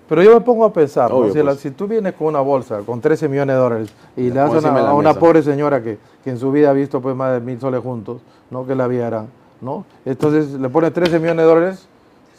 Pero 0.09 0.23
yo 0.23 0.33
me 0.35 0.41
pongo 0.41 0.65
a 0.65 0.73
pensar, 0.73 1.11
¿no? 1.11 1.17
Obvio, 1.19 1.33
si, 1.33 1.39
la- 1.39 1.45
pues. 1.51 1.61
si 1.61 1.71
tú 1.71 1.87
vienes 1.87 2.15
con 2.15 2.29
una 2.29 2.41
bolsa 2.41 2.81
con 2.87 3.01
13 3.01 3.29
millones 3.29 3.55
de 3.57 3.61
dólares 3.61 3.95
y 4.17 4.23
le 4.23 4.31
das 4.31 4.49
a 4.49 4.59
una, 4.59 4.61
de 4.75 4.83
la 4.83 4.89
a 4.91 4.95
una 4.95 5.09
mesa. 5.11 5.21
pobre 5.21 5.43
señora 5.43 5.83
que, 5.83 5.99
que 6.25 6.31
en 6.31 6.39
su 6.39 6.51
vida 6.51 6.71
ha 6.71 6.73
visto 6.73 7.01
pues 7.01 7.15
más 7.15 7.33
de 7.35 7.41
mil 7.41 7.61
soles 7.61 7.83
juntos, 7.83 8.21
¿no? 8.51 8.67
Que 8.67 8.75
la 8.75 8.87
vieran, 8.89 9.29
¿no? 9.61 9.85
Entonces 10.07 10.53
le 10.55 10.69
pones 10.71 10.93
13 10.95 11.19
millones 11.19 11.45
de 11.45 11.49
dólares, 11.49 11.89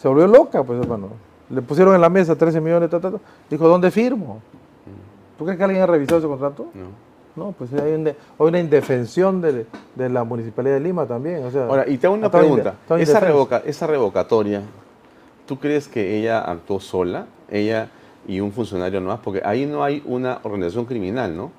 se 0.02 0.08
volvió 0.08 0.26
loca, 0.28 0.64
pues 0.64 0.82
hermano. 0.82 1.10
Le 1.50 1.62
pusieron 1.62 1.94
en 1.96 2.02
la 2.02 2.10
mesa 2.10 2.36
13 2.36 2.60
millones, 2.62 2.90
ta, 2.90 3.00
ta, 3.00 3.12
ta. 3.12 3.18
dijo, 3.50 3.68
¿dónde 3.68 3.92
firmo? 3.92 4.40
¿Tú 5.38 5.46
crees 5.46 5.58
que 5.58 5.64
alguien 5.64 5.82
ha 5.82 5.86
revisado 5.88 6.20
ese 6.20 6.28
contrato? 6.28 6.68
No. 6.74 7.10
No, 7.36 7.54
pues 7.54 7.72
hay, 7.74 8.14
una 8.40 8.60
indefensión 8.60 9.40
de, 9.40 9.66
de 9.96 10.10
la 10.10 10.24
Municipalidad 10.26 10.74
de 10.74 10.80
Lima 10.82 11.06
también. 11.06 11.46
O 11.46 11.52
sea, 11.52 11.66
Ahora, 11.68 11.88
y 11.88 11.98
te 11.98 12.08
hago 12.08 12.16
una 12.16 12.30
pregunta. 12.30 12.74
Esa, 12.98 13.20
revoca- 13.22 13.62
esa 13.66 13.88
revocatoria, 13.88 14.62
¿tú 15.46 15.58
crees 15.58 15.88
que 15.88 16.18
ella 16.18 16.40
actuó 16.42 16.80
sola? 16.82 17.28
Ella 17.52 17.90
y 18.28 18.40
un 18.40 18.52
funcionario 18.52 19.00
nomás, 19.02 19.20
porque 19.24 19.42
ahí 19.44 19.66
no 19.66 19.84
hay 19.84 20.04
una 20.06 20.40
organización 20.44 20.86
criminal, 20.86 21.36
¿no? 21.36 21.52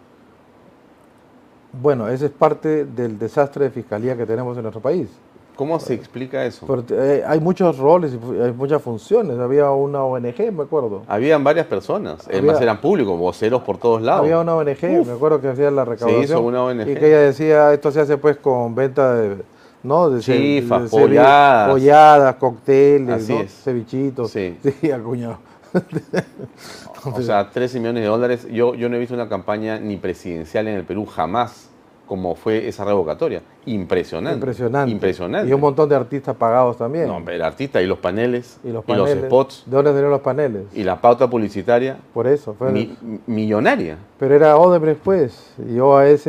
Bueno, 1.73 2.09
ese 2.09 2.27
es 2.27 2.31
parte 2.33 2.85
del 2.85 3.19
desastre 3.19 3.65
de 3.65 3.71
fiscalía 3.71 4.17
que 4.17 4.27
tenemos 4.27 4.57
en 4.57 4.63
nuestro 4.63 4.81
país. 4.81 5.09
¿Cómo 5.57 5.79
se 5.79 5.93
explica 5.93 6.45
eso? 6.47 6.67
Eh, 6.91 7.23
hay 7.27 7.39
muchos 7.39 7.77
roles 7.77 8.13
y 8.15 8.41
hay 8.41 8.51
muchas 8.53 8.81
funciones. 8.81 9.39
Había 9.39 9.71
una 9.71 10.03
ONG, 10.03 10.51
me 10.53 10.63
acuerdo. 10.63 11.03
Habían 11.07 11.45
varias 11.45 11.67
personas, 11.67 12.27
además 12.27 12.57
Había- 12.57 12.63
eran 12.63 12.81
públicos, 12.81 13.19
voceros 13.19 13.63
por 13.63 13.77
todos 13.77 14.01
lados. 14.01 14.23
Había 14.23 14.39
una 14.39 14.57
ONG, 14.57 15.05
me 15.07 15.13
acuerdo 15.13 15.39
que 15.41 15.49
hacía 15.49 15.71
la 15.71 15.85
recaudación. 15.85 16.25
hizo 16.25 16.41
una 16.41 16.65
ONG. 16.65 16.89
Y 16.89 16.95
que 16.95 17.07
ella 17.09 17.21
decía, 17.21 17.73
esto 17.75 17.91
se 17.93 18.01
hace 18.01 18.17
pues 18.17 18.39
con 18.39 18.75
venta 18.75 19.15
de, 19.15 19.37
¿no? 19.83 20.09
De 20.09 20.21
Chifas, 20.23 20.85
de 20.85 20.89
polladas. 20.89 21.71
Polladas, 21.71 22.35
cócteles, 22.37 23.27
cevichitos. 23.63 24.31
Sí. 24.31 24.57
Sí, 24.81 24.91
acuñado. 24.91 25.39
O 27.05 27.23
sea, 27.23 27.49
13 27.51 27.81
millones 27.81 28.03
de 28.03 28.09
dólares. 28.09 28.47
Yo, 28.51 28.75
yo 28.75 28.89
no 28.89 28.97
he 28.97 28.99
visto 28.99 29.15
una 29.15 29.29
campaña 29.29 29.79
ni 29.81 29.97
presidencial 29.97 30.69
en 30.69 30.75
el 30.77 30.85
Perú 30.85 31.07
jamás 31.07 31.71
como 32.11 32.35
fue 32.35 32.67
esa 32.67 32.85
revocatoria. 32.85 33.41
Impresionante. 33.67 34.35
Impresionante. 34.35 34.91
Impresionante. 34.91 35.49
Y 35.49 35.53
un 35.53 35.61
montón 35.61 35.89
de 35.89 35.95
artistas 35.95 36.35
pagados 36.35 36.77
también. 36.77 37.07
No, 37.07 37.23
pero 37.25 37.37
el 37.37 37.43
artista 37.43 37.81
y 37.81 37.87
los 37.87 37.99
paneles 38.01 38.59
y 38.65 38.71
los 38.71 38.85
paneles. 38.85 39.27
spots 39.27 39.63
¿De 39.65 39.77
dónde 39.77 39.91
salieron 39.93 40.11
los 40.11 40.21
paneles? 40.21 40.65
y 40.75 40.83
la 40.83 41.01
pauta 41.01 41.31
publicitaria 41.31 41.99
Por 42.13 42.27
eso. 42.27 42.53
Fue, 42.55 42.73
mi- 42.73 42.97
millonaria. 43.29 43.97
Pero 44.19 44.35
era 44.35 44.57
Odebrecht, 44.57 45.01
pues, 45.03 45.55
y 45.65 45.79
OAS 45.79 46.29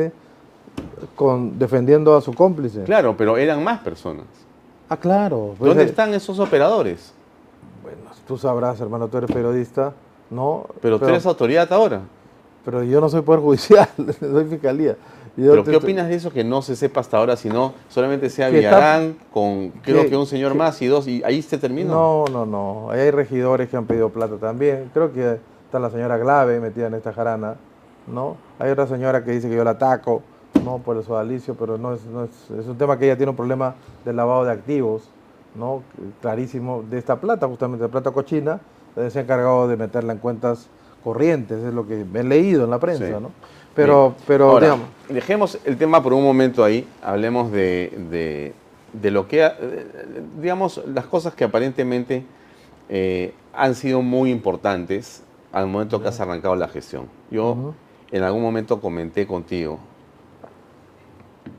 con, 1.15 1.57
defendiendo 1.57 2.15
a 2.15 2.21
su 2.21 2.31
cómplice. 2.31 2.83
Claro, 2.83 3.15
pero 3.17 3.37
eran 3.37 3.63
más 3.63 3.79
personas. 3.79 4.25
Ah, 4.87 4.97
claro. 4.97 5.55
pues, 5.57 5.67
¿Dónde 5.67 5.83
eh, 5.83 5.87
están 5.87 6.13
esos 6.13 6.37
operadores? 6.37 7.11
Bueno, 7.95 8.15
tú 8.27 8.37
sabrás, 8.37 8.79
hermano, 8.81 9.07
tú 9.07 9.17
eres 9.17 9.31
periodista, 9.31 9.93
¿no? 10.29 10.65
Pero 10.81 10.99
tú 10.99 11.05
eres 11.05 11.25
autoridad 11.25 11.71
ahora. 11.73 12.01
pero 12.63 12.83
yo 12.83 13.01
no 13.01 13.09
soy 13.09 13.21
Poder 13.21 13.41
Judicial, 13.41 13.87
soy 14.19 14.45
Fiscalía. 14.45 14.95
Yo 15.37 15.51
¿Pero 15.51 15.63
te- 15.63 15.71
qué 15.71 15.77
opinas 15.77 16.09
de 16.09 16.15
eso 16.15 16.31
que 16.31 16.43
no 16.43 16.61
se 16.61 16.75
sepa 16.75 16.99
hasta 16.99 17.17
ahora, 17.17 17.37
sino 17.37 17.73
solamente 17.89 18.29
sea 18.29 18.47
está- 18.49 18.57
Villarán 18.57 19.15
con 19.33 19.69
creo 19.81 20.03
que- 20.03 20.09
que 20.09 20.17
un 20.17 20.25
señor 20.25 20.51
que- 20.51 20.57
más 20.57 20.81
y 20.81 20.87
dos 20.87 21.07
y 21.07 21.23
ahí 21.23 21.41
se 21.41 21.57
termina? 21.57 21.89
No, 21.91 22.25
no, 22.31 22.45
no. 22.45 22.91
Ahí 22.91 22.99
hay 22.99 23.11
regidores 23.11 23.69
que 23.69 23.77
han 23.77 23.85
pedido 23.85 24.09
plata 24.09 24.35
también. 24.35 24.89
Creo 24.93 25.11
que 25.13 25.39
está 25.65 25.79
la 25.79 25.89
señora 25.89 26.17
Glave 26.17 26.59
metida 26.59 26.87
en 26.87 26.95
esta 26.95 27.13
jarana, 27.13 27.55
¿no? 28.07 28.35
Hay 28.59 28.69
otra 28.71 28.87
señora 28.87 29.23
que 29.23 29.31
dice 29.31 29.49
que 29.49 29.55
yo 29.55 29.63
la 29.63 29.71
ataco, 29.71 30.21
¿no? 30.65 30.79
Por 30.79 30.97
el 30.97 31.03
sodalicio, 31.03 31.55
pero 31.55 31.77
no 31.77 31.93
es, 31.93 32.03
no 32.05 32.25
es, 32.25 32.31
es 32.59 32.67
un 32.67 32.77
tema 32.77 32.99
que 32.99 33.05
ella 33.05 33.15
tiene 33.15 33.29
un 33.29 33.37
problema 33.37 33.75
de 34.03 34.11
lavado 34.13 34.43
de 34.43 34.51
activos, 34.51 35.09
¿no? 35.55 35.83
Clarísimo, 36.21 36.83
de 36.89 36.97
esta 36.97 37.19
plata, 37.19 37.47
justamente, 37.47 37.83
de 37.83 37.89
plata 37.89 38.11
cochina, 38.11 38.59
se 39.09 39.19
ha 39.19 39.21
encargado 39.21 39.67
de 39.67 39.77
meterla 39.77 40.13
en 40.13 40.19
cuentas 40.19 40.67
corrientes, 41.03 41.63
es 41.63 41.73
lo 41.73 41.87
que 41.87 42.01
he 42.13 42.23
leído 42.23 42.63
en 42.65 42.69
la 42.69 42.79
prensa, 42.79 43.05
Sí. 43.07 43.13
¿no? 43.19 43.31
Pero, 43.73 44.09
Bien. 44.09 44.23
pero 44.27 44.49
Ahora, 44.51 44.65
digamos, 44.67 44.87
dejemos 45.09 45.59
el 45.63 45.77
tema 45.77 46.03
por 46.03 46.13
un 46.13 46.23
momento 46.23 46.63
ahí, 46.63 46.85
hablemos 47.01 47.51
de, 47.51 47.89
de- 48.11 48.53
de 48.93 49.11
lo 49.11 49.25
que, 49.27 49.45
eh, 49.45 49.85
digamos, 50.41 50.81
las 50.87 51.05
cosas 51.05 51.33
que 51.33 51.45
aparentemente 51.45 52.25
eh, 52.89 53.33
han 53.53 53.73
sido 53.75 54.01
muy 54.01 54.29
importantes 54.31 55.23
al 55.53 55.67
momento 55.67 56.01
que 56.01 56.09
has 56.09 56.19
arrancado 56.19 56.55
la 56.57 56.67
gestión. 56.67 57.05
Yo 57.29 57.73
en 58.11 58.23
algún 58.23 58.41
momento 58.41 58.81
comenté 58.81 59.25
contigo, 59.25 59.79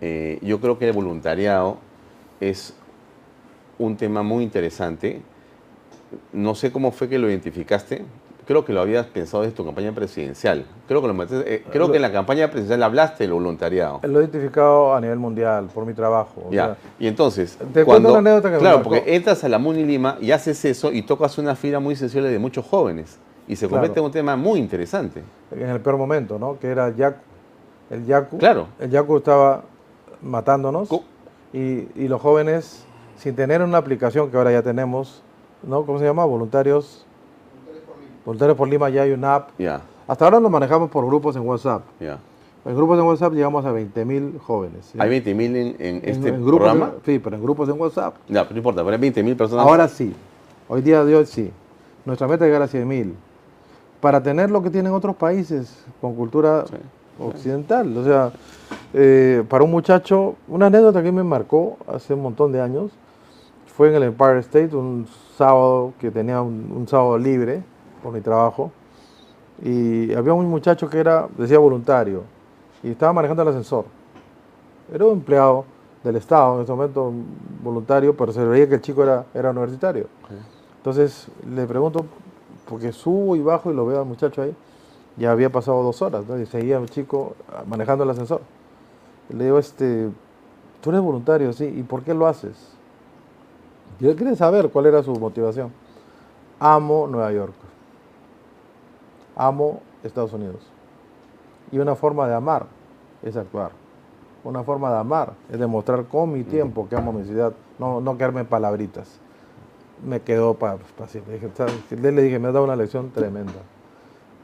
eh, 0.00 0.38
yo 0.42 0.60
creo 0.60 0.78
que 0.78 0.86
el 0.88 0.92
voluntariado 0.92 1.78
es 2.40 2.74
un 3.82 3.96
tema 3.96 4.22
muy 4.22 4.44
interesante. 4.44 5.20
No 6.32 6.54
sé 6.54 6.70
cómo 6.72 6.92
fue 6.92 7.08
que 7.08 7.18
lo 7.18 7.28
identificaste. 7.28 8.04
Creo 8.46 8.64
que 8.64 8.72
lo 8.72 8.80
habías 8.80 9.06
pensado 9.06 9.44
desde 9.44 9.54
tu 9.54 9.64
campaña 9.64 9.92
presidencial. 9.92 10.66
Creo 10.88 11.00
que, 11.00 11.08
lo 11.08 11.22
eh, 11.22 11.64
creo 11.70 11.90
que 11.90 11.96
en 11.96 12.02
la 12.02 12.10
campaña 12.12 12.46
presidencial 12.48 12.82
hablaste 12.82 13.24
del 13.24 13.32
voluntariado. 13.32 14.00
lo 14.02 14.18
he 14.18 14.22
identificado 14.24 14.94
a 14.94 15.00
nivel 15.00 15.18
mundial 15.18 15.68
por 15.72 15.86
mi 15.86 15.94
trabajo. 15.94 16.48
Ya. 16.50 16.66
sea, 16.66 16.76
Y 16.98 17.06
entonces, 17.06 17.56
Te 17.56 17.84
cuento 17.84 17.84
cuando, 17.84 18.10
una 18.10 18.18
anécdota 18.18 18.48
que 18.48 18.54
me 18.54 18.60
claro, 18.60 18.82
porque 18.82 19.04
entras 19.14 19.44
a 19.44 19.48
la 19.48 19.58
Muni 19.58 19.84
Lima 19.84 20.18
y 20.20 20.32
haces 20.32 20.64
eso 20.64 20.92
y 20.92 21.02
tocas 21.02 21.38
una 21.38 21.54
fila 21.54 21.78
muy 21.78 21.94
sensible 21.94 22.28
de 22.30 22.38
muchos 22.40 22.66
jóvenes 22.66 23.18
y 23.46 23.54
se 23.56 23.68
convierte 23.68 23.94
Claro. 23.94 24.02
en 24.02 24.06
un 24.06 24.12
tema 24.12 24.36
muy 24.36 24.58
interesante. 24.58 25.22
en 25.52 25.68
el 25.68 25.80
peor 25.80 25.96
momento, 25.96 26.38
¿no? 26.38 26.58
Que 26.58 26.66
era 26.68 26.94
Yaku. 26.94 27.20
El 27.90 28.06
Yaku. 28.06 28.38
Claro. 28.38 28.66
El 28.80 28.90
Yaku 28.90 29.18
estaba 29.18 29.62
matándonos 30.20 30.88
Co- 30.88 31.04
y, 31.52 31.86
y 31.94 32.08
los 32.08 32.20
jóvenes, 32.20 32.84
sin 33.22 33.36
tener 33.36 33.62
una 33.62 33.78
aplicación 33.78 34.30
que 34.30 34.36
ahora 34.36 34.50
ya 34.50 34.62
tenemos, 34.62 35.22
¿no? 35.62 35.86
¿Cómo 35.86 36.00
se 36.00 36.04
llama? 36.04 36.24
Voluntarios. 36.24 37.06
Voluntarios 38.24 38.56
por 38.58 38.68
Lima 38.68 38.90
ya 38.90 39.02
hay 39.02 39.12
una 39.12 39.36
app. 39.36 39.50
Hasta 40.08 40.24
ahora 40.24 40.40
lo 40.40 40.50
manejamos 40.50 40.90
por 40.90 41.06
grupos 41.06 41.36
en 41.36 41.46
WhatsApp. 41.46 41.82
ya. 42.00 42.18
En 42.64 42.76
grupos 42.76 42.96
en 42.98 43.04
WhatsApp 43.04 43.32
llegamos 43.32 43.64
a 43.64 43.72
20.000 43.72 44.38
jóvenes. 44.40 44.86
¿sí? 44.92 44.98
Hay 45.00 45.10
20.000 45.10 45.40
en, 45.40 45.56
en 45.56 45.76
En- 45.80 45.96
este 46.04 46.28
en 46.28 46.44
grupos 46.44 46.68
programa. 46.68 46.92
sí, 47.04 47.18
pero 47.18 47.34
en 47.36 47.42
grupos 47.42 47.68
en 47.68 47.80
WhatsApp. 47.80 48.14
Ya, 48.28 48.42
pero 48.42 48.52
no 48.54 48.58
importa, 48.58 48.84
pero 48.84 48.94
hay 48.96 49.10
20.000 49.10 49.36
personas. 49.36 49.66
Ahora 49.66 49.88
sí. 49.88 50.14
Hoy 50.68 50.80
día 50.82 51.04
de 51.04 51.14
hoy 51.16 51.26
sí. 51.26 51.50
Nuestra 52.04 52.26
meta 52.28 52.44
es 52.44 52.48
llegar 52.52 52.62
a 52.62 52.68
100.000. 52.68 53.14
Para 54.00 54.22
tener 54.22 54.50
lo 54.50 54.62
que 54.62 54.70
tienen 54.70 54.92
otros 54.92 55.16
países 55.16 55.84
con 56.00 56.14
cultura 56.14 56.64
Sí. 56.66 56.74
occidental. 57.20 57.96
O 57.96 58.04
sea, 58.04 58.30
eh, 58.94 59.42
para 59.48 59.64
un 59.64 59.70
muchacho, 59.72 60.36
una 60.46 60.66
anécdota 60.66 61.02
que 61.02 61.10
me 61.12 61.24
marcó 61.24 61.78
hace 61.92 62.14
un 62.14 62.22
montón 62.22 62.52
de 62.52 62.60
años, 62.60 62.92
fue 63.76 63.88
en 63.88 63.94
el 63.94 64.02
Empire 64.04 64.38
State, 64.40 64.76
un 64.76 65.06
sábado 65.36 65.94
que 65.98 66.10
tenía 66.10 66.42
un, 66.42 66.72
un 66.74 66.86
sábado 66.86 67.16
libre 67.18 67.62
por 68.02 68.12
mi 68.12 68.20
trabajo, 68.20 68.70
y 69.62 70.12
había 70.14 70.32
un 70.34 70.46
muchacho 70.48 70.90
que 70.90 70.98
era, 70.98 71.28
decía 71.38 71.58
voluntario, 71.58 72.24
y 72.82 72.90
estaba 72.90 73.12
manejando 73.12 73.42
el 73.42 73.48
ascensor. 73.48 73.84
Era 74.92 75.06
un 75.06 75.12
empleado 75.12 75.64
del 76.02 76.16
Estado 76.16 76.56
en 76.56 76.62
ese 76.64 76.72
momento, 76.72 77.04
un 77.08 77.26
voluntario, 77.62 78.16
pero 78.16 78.32
se 78.32 78.44
veía 78.44 78.68
que 78.68 78.74
el 78.74 78.80
chico 78.80 79.02
era, 79.04 79.24
era 79.34 79.50
universitario. 79.50 80.06
Entonces 80.78 81.28
le 81.48 81.64
pregunto, 81.66 82.04
porque 82.68 82.92
subo 82.92 83.36
y 83.36 83.40
bajo 83.40 83.70
y 83.70 83.74
lo 83.74 83.86
veo 83.86 84.00
al 84.00 84.06
muchacho 84.06 84.42
ahí, 84.42 84.54
ya 85.16 85.30
había 85.30 85.50
pasado 85.50 85.82
dos 85.82 86.02
horas, 86.02 86.26
¿no? 86.26 86.38
y 86.38 86.46
seguía 86.46 86.78
el 86.78 86.90
chico 86.90 87.36
manejando 87.66 88.04
el 88.04 88.10
ascensor. 88.10 88.40
Le 89.28 89.44
digo, 89.44 89.58
este, 89.58 90.08
tú 90.80 90.90
eres 90.90 91.02
voluntario, 91.02 91.52
sí, 91.52 91.64
¿y 91.64 91.82
por 91.84 92.02
qué 92.02 92.12
lo 92.14 92.26
haces? 92.26 92.72
Y 94.00 94.06
él 94.08 94.16
quería 94.16 94.34
saber 94.36 94.70
cuál 94.70 94.86
era 94.86 95.02
su 95.02 95.14
motivación. 95.14 95.72
Amo 96.58 97.06
Nueva 97.06 97.32
York. 97.32 97.54
Amo 99.36 99.80
Estados 100.02 100.32
Unidos. 100.32 100.66
Y 101.70 101.78
una 101.78 101.94
forma 101.94 102.28
de 102.28 102.34
amar 102.34 102.66
es 103.22 103.36
actuar. 103.36 103.72
Una 104.44 104.62
forma 104.64 104.90
de 104.90 104.98
amar 104.98 105.34
es 105.50 105.58
demostrar 105.58 106.04
con 106.06 106.32
mi 106.32 106.42
tiempo 106.42 106.88
que 106.88 106.96
amo 106.96 107.12
mi 107.12 107.24
ciudad, 107.24 107.52
no, 107.78 108.00
no 108.00 108.16
quedarme 108.16 108.44
palabritas. 108.44 109.20
Me 110.04 110.20
quedó 110.20 110.54
para 110.54 110.78
siempre. 111.06 111.34
Dije, 111.34 111.48
¿sabes? 111.54 111.74
Le 111.90 112.22
dije, 112.22 112.38
me 112.38 112.48
ha 112.48 112.52
dado 112.52 112.64
una 112.64 112.74
lección 112.74 113.10
tremenda. 113.10 113.52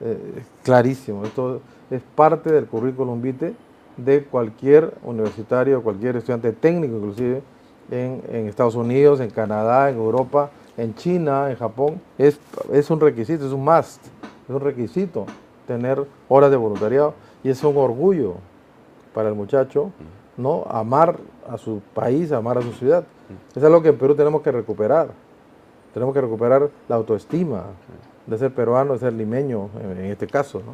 Eh, 0.00 0.44
clarísimo. 0.62 1.24
Esto 1.24 1.60
es 1.90 2.00
parte 2.14 2.52
del 2.52 2.66
currículum 2.66 3.20
vitae 3.20 3.54
de 3.96 4.24
cualquier 4.24 4.94
universitario, 5.02 5.82
cualquier 5.82 6.16
estudiante 6.16 6.52
técnico 6.52 6.96
inclusive, 6.96 7.42
en, 7.90 8.22
en 8.30 8.46
Estados 8.48 8.74
Unidos, 8.74 9.20
en 9.20 9.30
Canadá, 9.30 9.90
en 9.90 9.96
Europa, 9.96 10.50
en 10.76 10.94
China, 10.94 11.50
en 11.50 11.56
Japón. 11.56 12.00
Es, 12.18 12.38
es 12.72 12.90
un 12.90 13.00
requisito, 13.00 13.46
es 13.46 13.52
un 13.52 13.64
must, 13.64 14.04
es 14.48 14.54
un 14.54 14.60
requisito 14.60 15.26
tener 15.66 16.04
horas 16.28 16.50
de 16.50 16.56
voluntariado 16.56 17.14
y 17.44 17.50
es 17.50 17.62
un 17.64 17.76
orgullo 17.76 18.34
para 19.14 19.28
el 19.28 19.34
muchacho, 19.34 19.90
¿no? 20.36 20.64
Amar 20.70 21.16
a 21.50 21.58
su 21.58 21.80
país, 21.94 22.30
amar 22.32 22.58
a 22.58 22.62
su 22.62 22.72
ciudad. 22.72 23.04
Es 23.54 23.62
algo 23.62 23.82
que 23.82 23.88
en 23.90 23.98
Perú 23.98 24.14
tenemos 24.14 24.40
que 24.42 24.52
recuperar. 24.52 25.08
Tenemos 25.92 26.14
que 26.14 26.20
recuperar 26.20 26.68
la 26.88 26.96
autoestima 26.96 27.64
de 28.26 28.38
ser 28.38 28.52
peruano, 28.52 28.92
de 28.92 28.98
ser 29.00 29.12
limeño, 29.14 29.68
en, 29.82 30.04
este 30.04 30.26
caso, 30.26 30.58
¿no? 30.64 30.72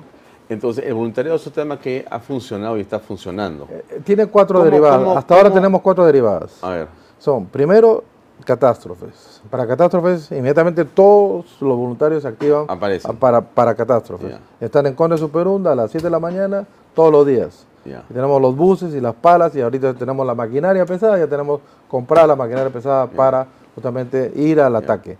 Entonces, 0.48 0.84
el 0.84 0.92
voluntariado 0.92 1.36
es 1.36 1.46
un 1.46 1.52
tema 1.54 1.78
que 1.78 2.04
ha 2.10 2.18
funcionado 2.20 2.76
y 2.76 2.82
está 2.82 2.98
funcionando. 2.98 3.66
Eh, 3.70 4.00
Tiene 4.04 4.26
cuatro 4.26 4.58
¿Cómo- 4.58 4.64
derivadas. 4.70 4.98
cómo- 4.98 5.16
Hasta 5.16 5.34
ahora 5.36 5.50
tenemos 5.50 5.80
cuatro 5.80 6.04
derivadas. 6.04 6.62
A 6.62 6.70
ver, 6.70 6.88
Son, 7.18 7.46
primero, 7.46 8.04
catástrofes. 8.44 9.40
Para 9.50 9.66
catástrofes, 9.66 10.30
inmediatamente 10.32 10.84
todos 10.84 11.46
los 11.60 11.76
voluntarios 11.76 12.22
se 12.22 12.28
activan 12.28 12.66
Aparecen. 12.68 13.16
para, 13.16 13.40
para 13.40 13.74
catástrofes. 13.74 14.30
Ya. 14.30 14.40
Están 14.60 14.86
en 14.86 14.94
Conde 14.94 15.16
Superunda 15.18 15.72
a 15.72 15.74
las 15.74 15.90
7 15.90 16.06
de 16.06 16.10
la 16.10 16.18
mañana 16.20 16.66
todos 16.94 17.10
los 17.12 17.26
días. 17.26 17.66
ya. 17.84 18.04
Y 18.08 18.12
tenemos 18.14 18.40
los 18.40 18.56
buses 18.56 18.94
y 18.94 19.00
las 19.00 19.14
palas 19.14 19.54
y 19.54 19.60
ahorita 19.60 19.94
tenemos 19.94 20.26
la 20.26 20.34
maquinaria 20.34 20.84
pesada, 20.84 21.18
ya 21.18 21.26
tenemos 21.26 21.60
comprada 21.88 22.26
la 22.28 22.36
maquinaria 22.36 22.70
pesada 22.72 23.06
para 23.06 23.46
justamente 23.74 24.32
ir 24.34 24.60
al 24.60 24.74
ataque 24.76 25.16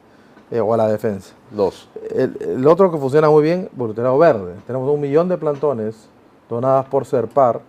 eh, 0.51 0.61
o 0.61 0.75
a 0.75 0.77
la 0.77 0.89
defensa. 0.89 1.35
Dos. 1.51 1.89
el, 2.11 2.37
el 2.41 2.67
otro 2.67 2.91
que 2.91 2.99
funciona 2.99 3.31
muy 3.31 3.43
bien, 3.43 3.69
voluntariado 3.73 4.19
verde. 4.19 4.55
Tenemos 4.67 4.91
un 4.93 5.01
millón 5.01 5.29
de 5.29 5.39
plantones 5.39 6.09
donadas 6.51 6.87
por 6.87 7.07
CERPAR 7.07 7.61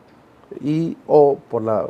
y 0.61 0.97
o 1.07 1.37
por 1.49 1.61
la, 1.61 1.85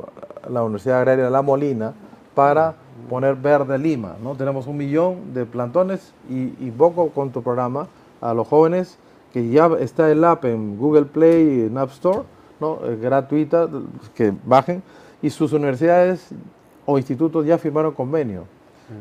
la 0.49 0.63
Universidad 0.63 0.99
Agraria 0.99 1.25
de 1.25 1.31
La 1.31 1.41
Molina 1.41 1.93
para 2.35 2.75
poner 3.09 3.35
verde 3.35 3.77
Lima. 3.77 4.15
¿no? 4.21 4.35
Tenemos 4.35 4.67
un 4.67 4.77
millón 4.77 5.33
de 5.33 5.45
plantones 5.45 6.13
y 6.29 6.53
invoco 6.65 7.09
con 7.09 7.31
tu 7.31 7.41
programa 7.41 7.87
a 8.21 8.33
los 8.33 8.47
jóvenes 8.47 8.97
que 9.33 9.49
ya 9.49 9.69
está 9.79 10.09
el 10.11 10.23
app 10.23 10.45
en 10.45 10.77
Google 10.77 11.05
Play 11.05 11.43
y 11.43 11.61
en 11.65 11.77
App 11.77 11.91
Store, 11.91 12.21
¿no? 12.61 12.79
Es 12.85 13.01
gratuita, 13.01 13.67
que 14.15 14.33
bajen, 14.45 14.81
y 15.21 15.29
sus 15.29 15.51
universidades 15.51 16.29
o 16.85 16.97
institutos 16.97 17.45
ya 17.45 17.57
firmaron 17.57 17.93
convenio. 17.93 18.43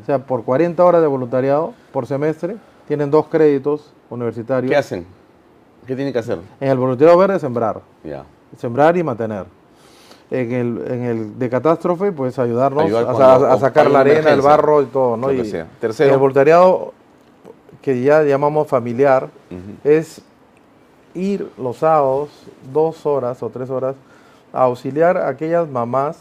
O 0.01 0.05
sea, 0.05 0.19
por 0.19 0.43
40 0.43 0.83
horas 0.83 1.01
de 1.01 1.07
voluntariado 1.07 1.73
por 1.93 2.05
semestre, 2.05 2.57
tienen 2.85 3.09
dos 3.09 3.27
créditos 3.27 3.93
universitarios. 4.09 4.69
¿Qué 4.69 4.75
hacen? 4.75 5.05
¿Qué 5.87 5.95
tienen 5.95 6.11
que 6.11 6.19
hacer? 6.19 6.39
En 6.59 6.69
el 6.69 6.77
voluntariado 6.77 7.17
verde, 7.17 7.39
sembrar. 7.39 7.79
Sembrar 8.57 8.97
y 8.97 9.03
mantener. 9.03 9.45
En 10.31 10.51
el, 10.51 10.83
en 10.91 11.03
el 11.03 11.39
de 11.39 11.49
catástrofe, 11.49 12.11
pues 12.11 12.39
ayudarnos 12.39 12.83
Ayudar 12.85 13.03
a, 13.03 13.05
cuando 13.13 13.45
a- 13.47 13.53
a 13.53 13.59
sacar 13.59 13.89
la 13.91 13.99
arena, 13.99 14.31
el 14.31 14.41
barro 14.41 14.81
y 14.81 14.85
todo. 14.85 15.15
¿no? 15.17 15.31
Y. 15.31 15.37
Tercero. 15.79 16.13
El 16.13 16.19
voluntariado, 16.19 16.93
que 17.81 18.01
ya 18.01 18.23
llamamos 18.23 18.67
familiar, 18.67 19.29
es 19.83 20.21
ir 21.13 21.49
los 21.57 21.77
sábados, 21.77 22.29
dos 22.73 23.05
horas 23.05 23.41
o 23.43 23.49
tres 23.49 23.69
horas, 23.69 23.95
a 24.51 24.63
auxiliar 24.63 25.17
a 25.17 25.27
aquellas 25.29 25.69
mamás 25.69 26.17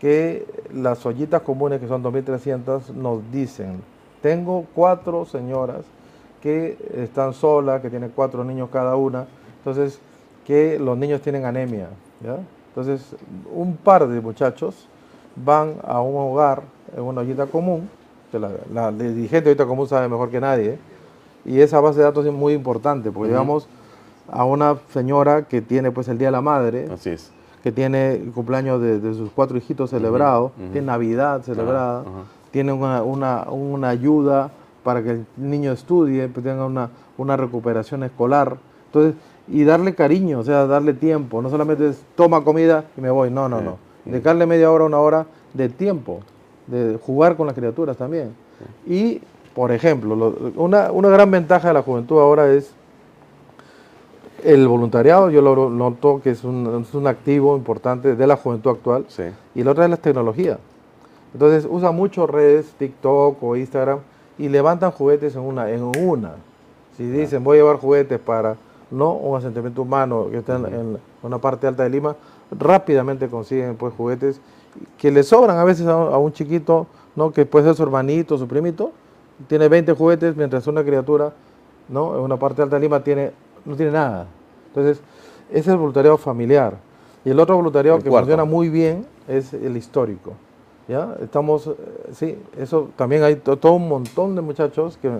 que 0.00 0.46
las 0.72 1.04
ollitas 1.04 1.42
comunes, 1.42 1.80
que 1.80 1.88
son 1.88 2.02
2.300, 2.04 2.90
nos 2.94 3.20
dicen, 3.32 3.82
tengo 4.22 4.66
cuatro 4.74 5.24
señoras 5.24 5.80
que 6.42 6.76
están 6.94 7.32
solas, 7.34 7.80
que 7.80 7.90
tienen 7.90 8.12
cuatro 8.14 8.44
niños 8.44 8.68
cada 8.72 8.94
una, 8.94 9.26
entonces 9.58 9.98
que 10.46 10.78
los 10.78 10.96
niños 10.96 11.20
tienen 11.22 11.44
anemia. 11.44 11.88
¿ya? 12.22 12.36
Entonces, 12.76 13.16
un 13.54 13.74
par 13.74 14.06
de 14.06 14.20
muchachos 14.20 14.86
van 15.34 15.76
a 15.82 16.02
un 16.02 16.14
hogar 16.14 16.62
en 16.94 17.02
una 17.04 17.22
ollita 17.22 17.46
común, 17.46 17.88
que 18.30 18.38
la, 18.38 18.50
la 18.70 18.92
dirigente 18.92 19.44
de 19.44 19.50
ollita 19.52 19.64
común 19.64 19.88
sabe 19.88 20.08
mejor 20.10 20.28
que 20.28 20.38
nadie, 20.40 20.78
y 21.46 21.58
esa 21.60 21.80
base 21.80 22.00
de 22.00 22.04
datos 22.04 22.26
es 22.26 22.32
muy 22.34 22.52
importante, 22.52 23.10
porque 23.10 23.30
llevamos 23.30 23.66
a 24.30 24.44
una 24.44 24.76
señora 24.92 25.46
que 25.46 25.62
tiene 25.62 25.90
pues 25.90 26.08
el 26.08 26.18
Día 26.18 26.28
de 26.28 26.32
la 26.32 26.42
Madre, 26.42 26.86
Así 26.92 27.08
es. 27.10 27.32
que 27.62 27.72
tiene 27.72 28.16
el 28.16 28.32
cumpleaños 28.32 28.82
de, 28.82 29.00
de 29.00 29.14
sus 29.14 29.30
cuatro 29.30 29.56
hijitos 29.56 29.88
celebrado, 29.88 30.52
ujú. 30.58 30.72
tiene 30.72 30.86
Navidad 30.88 31.40
celebrada, 31.44 32.04
tiene 32.50 32.74
una, 32.74 33.02
una, 33.02 33.44
una 33.48 33.88
ayuda 33.88 34.50
para 34.84 35.02
que 35.02 35.12
el 35.12 35.26
niño 35.38 35.72
estudie, 35.72 36.28
tenga 36.28 36.66
una, 36.66 36.90
una 37.16 37.38
recuperación 37.38 38.02
escolar. 38.02 38.58
Entonces, 38.86 39.14
y 39.48 39.64
darle 39.64 39.94
cariño, 39.94 40.40
o 40.40 40.44
sea, 40.44 40.66
darle 40.66 40.92
tiempo, 40.94 41.40
no 41.42 41.50
solamente 41.50 41.88
es 41.88 42.02
toma 42.14 42.42
comida 42.42 42.84
y 42.96 43.00
me 43.00 43.10
voy, 43.10 43.30
no, 43.30 43.48
no, 43.48 43.60
no. 43.60 43.78
sí. 44.04 44.10
Dedicarle 44.10 44.46
media 44.46 44.70
hora, 44.70 44.84
una 44.84 44.98
hora 44.98 45.26
de 45.54 45.68
tiempo, 45.68 46.20
de 46.66 46.98
jugar 47.04 47.36
con 47.36 47.46
las 47.46 47.54
criaturas 47.54 47.96
también. 47.96 48.34
Y, 48.86 49.20
por 49.54 49.70
ejemplo, 49.72 50.16
lo- 50.16 50.34
una, 50.56 50.90
una 50.92 51.08
gran 51.08 51.30
ventaja 51.30 51.68
de 51.68 51.74
la 51.74 51.82
juventud 51.82 52.18
ahora 52.18 52.52
es 52.52 52.72
el 54.44 54.68
voluntariado, 54.68 55.30
yo 55.30 55.40
lo 55.42 55.70
noto 55.70 56.20
que 56.22 56.30
es 56.30 56.44
un, 56.44 56.82
es 56.86 56.94
un 56.94 57.06
activo 57.06 57.56
importante 57.56 58.14
de 58.14 58.26
la 58.26 58.36
juventud 58.36 58.70
actual, 58.72 59.04
Sí. 59.08 59.24
y 59.54 59.62
la 59.64 59.72
otra 59.72 59.84
es 59.84 59.90
la 59.90 59.96
tecnología. 59.96 60.58
Entonces 61.32 61.66
usa 61.70 61.90
mucho 61.90 62.26
redes, 62.26 62.66
TikTok 62.78 63.42
o 63.42 63.56
Instagram, 63.56 63.98
y 64.38 64.48
levantan 64.48 64.90
juguetes 64.90 65.34
en 65.34 65.42
una. 65.42 65.70
En 65.70 65.82
una. 65.82 66.32
Si 66.96 67.04
dicen 67.06 67.42
voy 67.42 67.58
a 67.58 67.60
llevar 67.62 67.76
juguetes 67.76 68.18
para 68.18 68.56
no 68.90 69.12
un 69.14 69.36
asentamiento 69.36 69.82
humano 69.82 70.28
que 70.30 70.38
está 70.38 70.56
en, 70.56 70.66
en 70.66 70.98
una 71.22 71.38
parte 71.38 71.66
alta 71.66 71.82
de 71.82 71.90
Lima, 71.90 72.16
rápidamente 72.50 73.28
consiguen 73.28 73.76
pues 73.76 73.92
juguetes 73.94 74.40
que 74.98 75.10
le 75.10 75.22
sobran 75.22 75.56
a 75.58 75.64
veces 75.64 75.86
a, 75.86 75.96
un- 75.96 76.12
a 76.12 76.18
un 76.18 76.32
chiquito, 76.32 76.86
¿no? 77.16 77.32
que 77.32 77.46
puede 77.46 77.64
ser 77.66 77.74
su 77.74 77.82
hermanito, 77.82 78.38
su 78.38 78.46
primito, 78.46 78.92
tiene 79.48 79.68
20 79.68 79.92
juguetes, 79.94 80.36
mientras 80.36 80.66
una 80.66 80.84
criatura 80.84 81.32
¿no? 81.88 82.14
en 82.16 82.20
una 82.22 82.36
parte 82.36 82.62
alta 82.62 82.76
de 82.76 82.82
Lima 82.82 83.02
tiene, 83.02 83.32
no 83.64 83.74
tiene 83.76 83.92
nada. 83.92 84.26
Entonces, 84.68 85.00
ese 85.50 85.60
es 85.60 85.68
el 85.68 85.76
voluntariado 85.76 86.16
familiar. 86.18 86.76
Y 87.24 87.30
el 87.30 87.40
otro 87.40 87.56
voluntariado 87.56 87.98
El 87.98 88.04
que 88.04 88.10
cuarto. 88.10 88.26
funciona 88.26 88.44
muy 88.44 88.68
bien 88.68 89.06
es 89.26 89.52
el 89.54 89.76
histórico. 89.76 90.34
¿ya? 90.88 91.16
Estamos, 91.20 91.66
eh, 91.66 91.74
sí, 92.12 92.38
eso 92.58 92.90
también 92.96 93.22
hay 93.24 93.36
to- 93.36 93.56
todo 93.56 93.72
un 93.72 93.88
montón 93.88 94.34
de 94.36 94.42
muchachos 94.42 94.96
que 95.00 95.10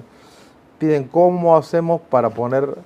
piden 0.79 1.05
cómo 1.05 1.57
hacemos 1.57 2.01
para 2.03 2.31
poner 2.31 2.77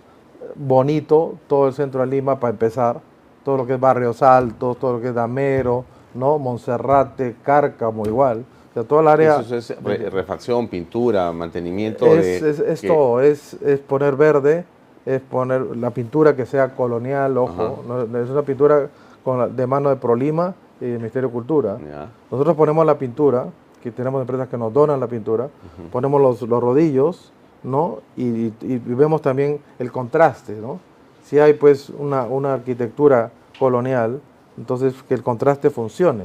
bonito 0.55 1.35
todo 1.47 1.69
el 1.69 1.75
centro 1.75 2.01
de 2.01 2.07
Lima 2.07 2.39
para 2.39 2.51
empezar, 2.53 3.01
todo 3.45 3.57
lo 3.59 3.67
que 3.67 3.75
es 3.75 3.81
Barrios 3.81 4.23
Altos, 4.23 4.79
todo 4.79 4.95
lo 4.95 5.01
que 5.01 5.09
es 5.09 5.15
Damero, 5.15 5.85
¿no? 6.15 6.39
Monserrate, 6.39 7.37
Cárcamo 7.43 8.07
igual, 8.07 8.45
o 8.71 8.75
sea, 8.75 8.85
toda 8.85 9.03
la 9.03 9.13
área 9.13 9.41
Eso 9.41 9.57
es 9.57 9.83
re- 9.83 10.11
refacción, 10.11 10.69
pintura, 10.69 11.33
mantenimiento. 11.33 12.07
es, 12.07 12.43
de, 12.43 12.51
es- 12.51 12.59
es 12.61 12.81
todo, 12.83 13.21
es, 13.21 13.55
es 13.63 13.81
poner 13.81 14.17
verde, 14.17 14.65
es 15.07 15.21
poner 15.21 15.77
la 15.77 15.91
pintura 15.91 16.37
que 16.37 16.47
sea 16.47 16.75
colonial, 16.75 17.37
ojo, 17.39 17.83
no- 17.87 18.03
es 18.19 18.31
una 18.31 18.43
pintura 18.43 18.89
con 19.25 19.39
la- 19.39 19.49
de 19.49 19.67
mano 19.67 19.89
de 19.89 19.97
Prolima 19.97 20.55
y 20.81 20.87
de 20.87 20.97
Ministerio 20.99 21.29
de 21.29 21.33
Cultura. 21.33 21.79
Ya. 21.79 22.09
Nosotros 22.31 22.57
ponemos 22.57 22.85
la 22.87 22.97
pintura, 22.99 23.47
que 23.83 23.91
tenemos 23.91 24.21
empresas 24.21 24.47
que 24.49 24.59
nos 24.59 24.73
donan 24.73 25.01
la 25.01 25.07
pintura, 25.07 25.49
ponemos 25.91 26.21
los, 26.21 26.43
los 26.43 26.63
rodillos, 26.63 27.33
¿no? 27.63 27.99
Y, 28.17 28.47
y- 28.61 28.83
vemos 28.87 29.23
también 29.23 29.61
el 29.79 29.91
contraste, 29.93 30.55
¿no? 30.55 30.81
Si 31.25 31.39
hay 31.39 31.55
pues 31.55 31.91
una, 31.91 32.23
una 32.25 32.55
arquitectura 32.55 33.31
colonial, 33.59 34.21
entonces 34.59 34.95
que 35.09 35.15
el 35.15 35.23
contraste 35.23 35.71
funcione, 35.71 36.25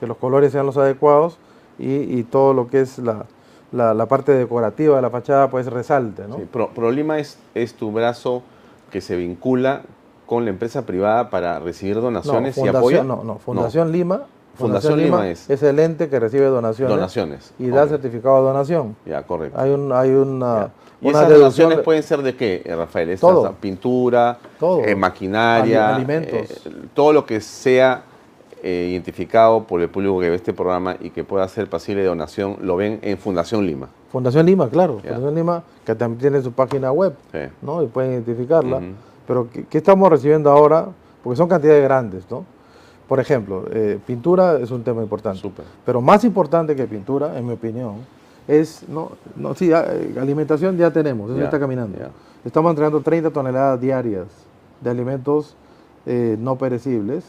que 0.00 0.06
los 0.06 0.16
colores 0.16 0.52
sean 0.52 0.66
los 0.66 0.76
adecuados 0.76 1.38
y, 1.78 1.94
y 2.18 2.22
todo 2.22 2.54
lo 2.54 2.68
que 2.68 2.80
es 2.80 2.98
la, 2.98 3.26
la- 3.72 3.92
la 3.94 4.06
parte 4.06 4.32
decorativa 4.32 4.96
de 4.96 5.02
la 5.02 5.10
fachada 5.10 5.50
pues 5.50 5.66
resalte, 5.66 6.26
¿no? 6.28 6.36
Sí, 6.36 6.42
Pro- 6.50 6.70
Prolima 6.70 7.18
es, 7.18 7.38
es 7.54 7.74
tu 7.74 7.92
brazo 7.92 8.42
que 8.90 9.00
se 9.00 9.16
vincula 9.16 9.82
con 10.26 10.44
la 10.44 10.50
empresa 10.50 10.86
privada 10.86 11.30
para 11.30 11.58
recibir 11.60 12.00
donaciones 12.00 12.56
y 12.58 12.60
apoyo. 12.78 13.04
No, 13.04 13.22
no, 13.24 13.38
Fundación 13.38 13.92
Lima. 13.92 14.22
Fundación 14.56 14.98
Lima 14.98 15.28
es- 15.28 15.48
es 15.50 15.62
el 15.62 15.78
ente 15.78 16.08
que 16.08 16.18
recibe 16.20 16.46
donaciones, 16.46 16.94
Donaciones. 16.94 17.52
y 17.58 17.68
da 17.68 17.86
certificado 17.86 18.36
de 18.38 18.42
donación. 18.52 18.96
Ya, 19.06 19.22
correcto. 19.22 19.58
Hay, 19.60 19.70
un, 19.70 19.92
hay 19.92 20.10
una, 20.10 20.70
¿Y 21.00 21.08
una 21.08 21.18
esas 21.20 21.30
donaciones 21.38 21.76
de- 21.78 21.82
pueden 21.84 22.02
ser 22.02 22.22
de 22.22 22.34
qué, 22.36 22.62
eh, 22.64 22.74
Rafael? 22.74 23.10
Estas, 23.10 23.30
Todo. 23.30 23.52
Pintura, 23.60 24.38
Todo. 24.58 24.82
eh, 24.84 24.94
maquinaria, 24.96 25.88
Ali- 25.88 25.96
alimentos. 26.04 26.50
eh, 26.66 26.72
todo 26.94 27.12
lo 27.12 27.24
que 27.26 27.40
sea 27.40 28.02
eh, 28.62 28.88
identificado 28.90 29.62
por 29.64 29.80
el 29.80 29.88
público 29.88 30.18
que 30.18 30.30
ve 30.30 30.34
este 30.36 30.52
programa 30.52 30.96
y 30.98 31.10
que 31.10 31.22
pueda 31.22 31.46
ser 31.46 31.68
pasible 31.68 32.00
de 32.02 32.08
donación, 32.08 32.56
lo 32.62 32.74
ven 32.74 32.98
en 33.02 33.16
Fundación 33.18 33.64
Lima. 33.66 33.88
Fundación 34.10 34.44
Lima, 34.46 34.68
claro. 34.68 34.98
Fundación 34.98 35.34
Lima, 35.34 35.62
que 35.84 35.94
también 35.94 36.18
tiene 36.18 36.42
su 36.42 36.50
página 36.52 36.90
web, 36.90 37.14
Sí. 37.30 37.38
¿no? 37.62 37.82
Y 37.82 37.86
pueden 37.86 38.12
identificarla. 38.14 38.80
Pero, 39.28 39.48
¿qué, 39.52 39.66
qué 39.66 39.78
estamos 39.78 40.08
recibiendo 40.10 40.50
ahora? 40.50 40.86
Porque 41.22 41.36
son 41.36 41.48
cantidades 41.48 41.82
grandes, 41.84 42.24
¿no? 42.30 42.44
Por 43.08 43.20
ejemplo, 43.20 43.64
eh, 43.70 43.98
pintura 44.04 44.58
es 44.58 44.70
un 44.70 44.82
tema 44.82 45.02
importante. 45.02 45.50
Pero 45.84 46.00
más 46.00 46.24
importante 46.24 46.74
que 46.74 46.86
pintura, 46.86 47.38
en 47.38 47.46
mi 47.46 47.52
opinión, 47.52 47.96
es, 48.48 48.84
no, 48.88 49.12
no 49.36 49.54
sí, 49.54 49.72
ah, 49.72 49.84
eh, 49.88 50.16
alimentación 50.20 50.76
ya 50.76 50.90
tenemos, 50.90 51.30
eso 51.30 51.42
está 51.42 51.58
caminando. 51.58 51.98
Estamos 52.44 52.70
entregando 52.70 53.00
30 53.00 53.30
toneladas 53.30 53.80
diarias 53.80 54.26
de 54.80 54.90
alimentos 54.90 55.56
eh, 56.04 56.36
no 56.38 56.56
perecibles 56.56 57.24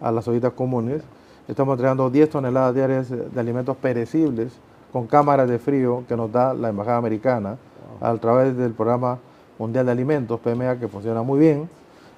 a 0.00 0.10
las 0.10 0.26
ollitas 0.28 0.52
comunes. 0.52 1.02
Estamos 1.48 1.74
entregando 1.74 2.08
10 2.08 2.30
toneladas 2.30 2.74
diarias 2.74 3.10
de 3.10 3.40
alimentos 3.40 3.76
perecibles 3.76 4.52
con 4.92 5.06
cámaras 5.06 5.48
de 5.48 5.58
frío 5.58 6.04
que 6.08 6.16
nos 6.16 6.30
da 6.30 6.54
la 6.54 6.68
Embajada 6.68 6.98
Americana 6.98 7.56
a 8.00 8.14
través 8.16 8.56
del 8.56 8.72
Programa 8.72 9.18
Mundial 9.58 9.86
de 9.86 9.92
Alimentos, 9.92 10.40
PMA, 10.40 10.78
que 10.78 10.88
funciona 10.88 11.22
muy 11.22 11.38
bien, 11.38 11.68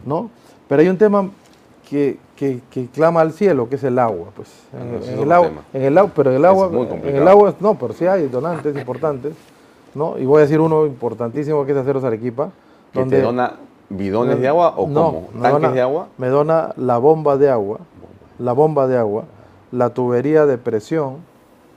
¿no? 0.05 0.31
Pero 0.69 0.83
hay 0.83 0.89
un 0.89 0.99
tema 0.99 1.31
que, 1.89 2.19
que- 2.37 2.61
que 2.71 2.87
clama 2.87 3.21
al 3.21 3.33
cielo, 3.33 3.69
que 3.69 3.77
es 3.77 3.85
el 3.85 3.99
agua. 3.99 4.29
Pues. 4.35 4.49
Ah, 4.75 4.79
En, 4.83 5.13
en 5.15 5.19
el 5.21 5.33
agua, 5.33 5.51
en 5.73 5.83
el 5.83 5.99
agua, 5.99 6.13
pero 6.15 6.31
el 6.31 6.37
Ese 6.37 6.47
agua, 6.47 6.67
es 6.67 7.05
en 7.05 7.17
el 7.17 7.29
agua, 7.29 7.55
no, 7.61 7.75
pero 7.79 7.93
sí 7.95 8.07
hay 8.07 8.27
donantes 8.29 8.77
importantes, 8.77 9.35
¿no? 9.95 10.19
Y 10.19 10.25
voy 10.25 10.39
a 10.39 10.41
decir 10.43 10.61
uno 10.61 10.87
importantísimo 10.87 11.65
que 11.65 11.73
es 11.73 11.79
Aceros 11.79 12.05
Arequipa, 12.05 12.51
¿Que 12.93 13.01
donde 13.01 13.17
te 13.17 13.23
dona 13.23 13.55
bidones 13.89 14.41
de 14.41 14.49
agua 14.49 14.75
o 14.77 14.89
no, 14.89 15.05
cómo? 15.05 15.21
¿Tanques 15.43 15.53
dona- 15.53 15.73
de 15.73 15.81
agua? 15.81 16.09
Me 16.19 16.29
dona 16.29 16.73
la 16.77 16.99
bomba 16.99 17.37
de 17.37 17.51
agua, 17.51 17.79
la 18.39 18.53
bomba 18.53 18.87
de 18.87 18.97
agua, 18.99 19.25
la 19.71 19.91
tubería 19.91 20.47
de 20.47 20.59
presión 20.59 21.17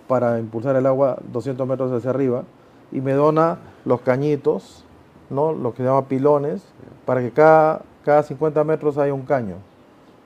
para 0.08 0.40
impulsar 0.40 0.76
el 0.76 0.86
agua 0.86 1.18
200 1.34 1.68
metros 1.68 1.92
hacia 1.92 2.10
arriba 2.10 2.44
y 2.92 3.02
me 3.02 3.14
dona 3.14 3.58
los 3.86 4.02
cañitos, 4.02 4.84
¿no? 5.30 5.52
Lo 5.52 5.72
que 5.72 5.78
se 5.78 5.84
llama 5.84 6.04
pilones, 6.06 6.64
para 7.06 7.22
que 7.22 7.32
cada, 7.32 7.82
cada 8.06 8.24
50 8.24 8.64
metros 8.64 8.98
haya 8.98 9.14
un 9.14 9.24
caño. 9.24 9.56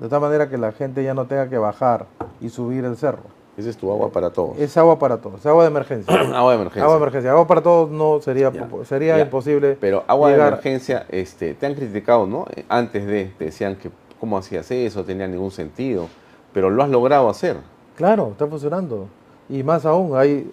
De 0.02 0.10
tal 0.10 0.20
manera 0.20 0.50
que 0.50 0.58
la 0.58 0.72
gente 0.72 1.04
ya 1.04 1.14
no 1.14 1.26
tenga 1.26 1.48
que 1.48 1.58
bajar 1.60 2.08
y 2.42 2.50
subir 2.50 2.84
el 2.86 2.98
cerro. 2.98 3.22
Ese 3.56 3.70
es 3.70 3.78
tu 3.78 3.92
agua 3.92 4.10
para 4.12 4.32
todos. 4.32 4.58
Es 4.58 4.76
agua 4.76 4.98
para 4.98 5.18
todos, 5.18 5.42
es 5.42 5.46
agua 5.46 5.64
de 5.64 5.70
emergencia. 5.70 6.14
agua 6.36 6.52
de 6.54 6.56
emergencia. 6.56 6.84
Agua 6.84 6.96
de 6.96 7.02
emergencia. 7.02 7.32
Agua 7.32 7.48
para 7.48 7.62
todos 7.62 7.92
no 7.92 8.20
sería, 8.20 8.52
Ya. 8.52 8.68
sería 8.86 9.18
Ya. 9.18 9.24
imposible. 9.24 9.78
Pero 9.80 10.04
agua 10.08 10.30
de 10.32 10.36
emergencia, 10.36 11.06
este, 11.10 11.54
te 11.54 11.66
han 11.68 11.76
criticado, 11.76 12.26
¿no? 12.26 12.48
Eh, 12.56 12.66
Antes 12.68 13.06
de, 13.06 13.26
te 13.38 13.46
decían 13.46 13.76
que 13.76 13.92
cómo 14.20 14.38
hacías 14.40 14.72
eso, 14.72 15.04
tenía 15.04 15.28
ningún 15.28 15.52
sentido, 15.52 16.08
pero 16.52 16.72
lo 16.72 16.82
has 16.82 16.90
logrado 16.90 17.30
hacer. 17.30 17.58
Claro, 17.96 18.30
está 18.32 18.48
funcionando. 18.48 19.08
Y 19.50 19.62
más 19.62 19.86
aún, 19.86 20.18
hay 20.18 20.50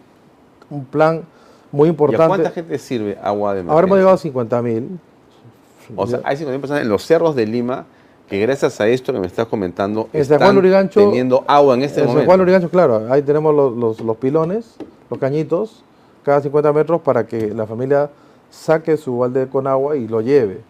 un 0.68 0.84
plan 0.84 1.22
muy 1.72 1.86
¿Y 1.86 1.88
a 1.88 1.90
importante. 1.92 2.26
cuánta 2.28 2.50
gente 2.50 2.78
sirve 2.78 3.16
agua 3.22 3.54
de 3.54 3.60
emergencia? 3.60 3.72
Ahora 3.74 3.86
hemos 3.86 3.98
llegado 3.98 4.14
a 4.14 4.18
50 4.18 4.60
mil. 4.62 4.98
O 5.96 6.06
sea, 6.06 6.20
hay 6.24 6.36
50 6.36 6.60
personas 6.60 6.82
en 6.82 6.88
los 6.90 7.02
cerros 7.06 7.34
de 7.34 7.46
Lima 7.46 7.86
que 8.28 8.38
gracias 8.40 8.80
a 8.80 8.88
esto 8.88 9.12
que 9.12 9.18
me 9.20 9.26
estás 9.26 9.46
comentando 9.46 10.08
En 10.12 10.24
San 10.24 10.34
están 10.40 10.54
Juan 10.70 10.88
teniendo 10.90 11.44
agua 11.46 11.74
en 11.74 11.82
este 11.82 12.00
En 12.00 12.06
San 12.06 12.14
momento. 12.14 12.28
Juan 12.28 12.38
Lurigancho, 12.40 12.68
claro, 12.70 13.06
ahí 13.10 13.22
tenemos 13.22 13.54
los, 13.54 13.76
los- 13.76 14.00
los 14.00 14.16
pilones, 14.18 14.76
los 15.10 15.18
cañitos, 15.18 15.82
cada 16.22 16.40
50 16.40 16.72
metros 16.72 17.00
para 17.00 17.26
que 17.26 17.48
la 17.54 17.66
familia 17.66 18.10
saque 18.50 18.96
su 18.96 19.18
balde 19.18 19.46
con 19.48 19.66
agua 19.66 19.96
y 19.96 20.06
lo 20.08 20.20
lleve 20.20 20.60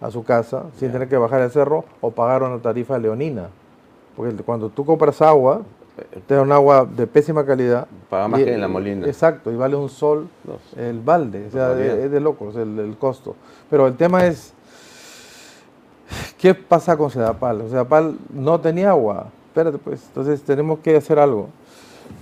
a 0.00 0.10
su 0.10 0.24
casa 0.24 0.64
sin 0.78 0.90
tener 0.90 1.08
que 1.08 1.16
bajar 1.16 1.42
el 1.42 1.50
cerro 1.50 1.84
o 2.00 2.10
pagar 2.10 2.42
una 2.42 2.58
tarifa 2.60 2.98
leonina. 2.98 3.48
Porque 4.16 4.34
cuando 4.42 4.68
tú 4.68 4.84
compras 4.84 5.20
agua, 5.22 5.62
te 6.26 6.34
da 6.34 6.42
un 6.42 6.52
agua 6.52 6.86
de 6.90 7.06
pésima 7.06 7.44
calidad. 7.44 7.86
Paga 8.10 8.28
más 8.28 8.40
y- 8.40 8.44
que 8.44 8.54
en 8.54 8.60
la 8.60 8.68
Molina. 8.68 9.06
Exacto, 9.06 9.50
y 9.52 9.56
vale 9.56 9.76
un 9.76 9.88
sol 9.88 10.28
Dos. 10.44 10.60
el 10.76 11.00
balde. 11.00 11.46
O 11.48 11.50
sea, 11.50 11.72
es, 11.78 12.04
es 12.04 12.10
de 12.10 12.20
locos 12.20 12.56
el, 12.56 12.78
el 12.78 12.96
costo. 12.96 13.36
Pero 13.70 13.86
el 13.86 13.94
tema 13.96 14.26
es, 14.26 14.52
¿qué 16.38 16.54
pasa 16.54 16.96
con 16.96 17.10
Sedapal? 17.10 17.68
Sedapal 17.68 18.16
no 18.32 18.60
tenía 18.60 18.90
agua. 18.90 19.26
Espérate, 19.48 19.78
pues, 19.78 20.04
entonces 20.08 20.42
tenemos 20.42 20.78
que 20.80 20.96
hacer 20.96 21.18
algo. 21.18 21.48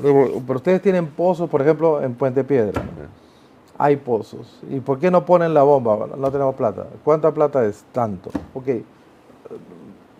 Pero 0.03 0.43
pero 0.47 0.57
ustedes 0.59 0.83
tienen 0.83 1.07
pozos, 1.07 1.49
por 1.49 1.63
ejemplo, 1.63 2.03
en 2.03 2.15
Puente 2.15 2.45
Piedra. 2.45 2.83
Hay 3.79 3.97
pozos. 3.97 4.61
¿Y 4.69 4.81
por 4.81 4.99
qué 4.99 5.11
no 5.11 5.25
ponen 5.25 5.55
la 5.55 5.63
bomba? 5.63 6.09
No 6.17 6.31
tenemos 6.31 6.55
plata. 6.55 6.87
¿Cuánta 7.03 7.33
plata 7.33 7.65
es? 7.65 7.85
Tanto. 7.93 8.31
Ok. 8.53 8.69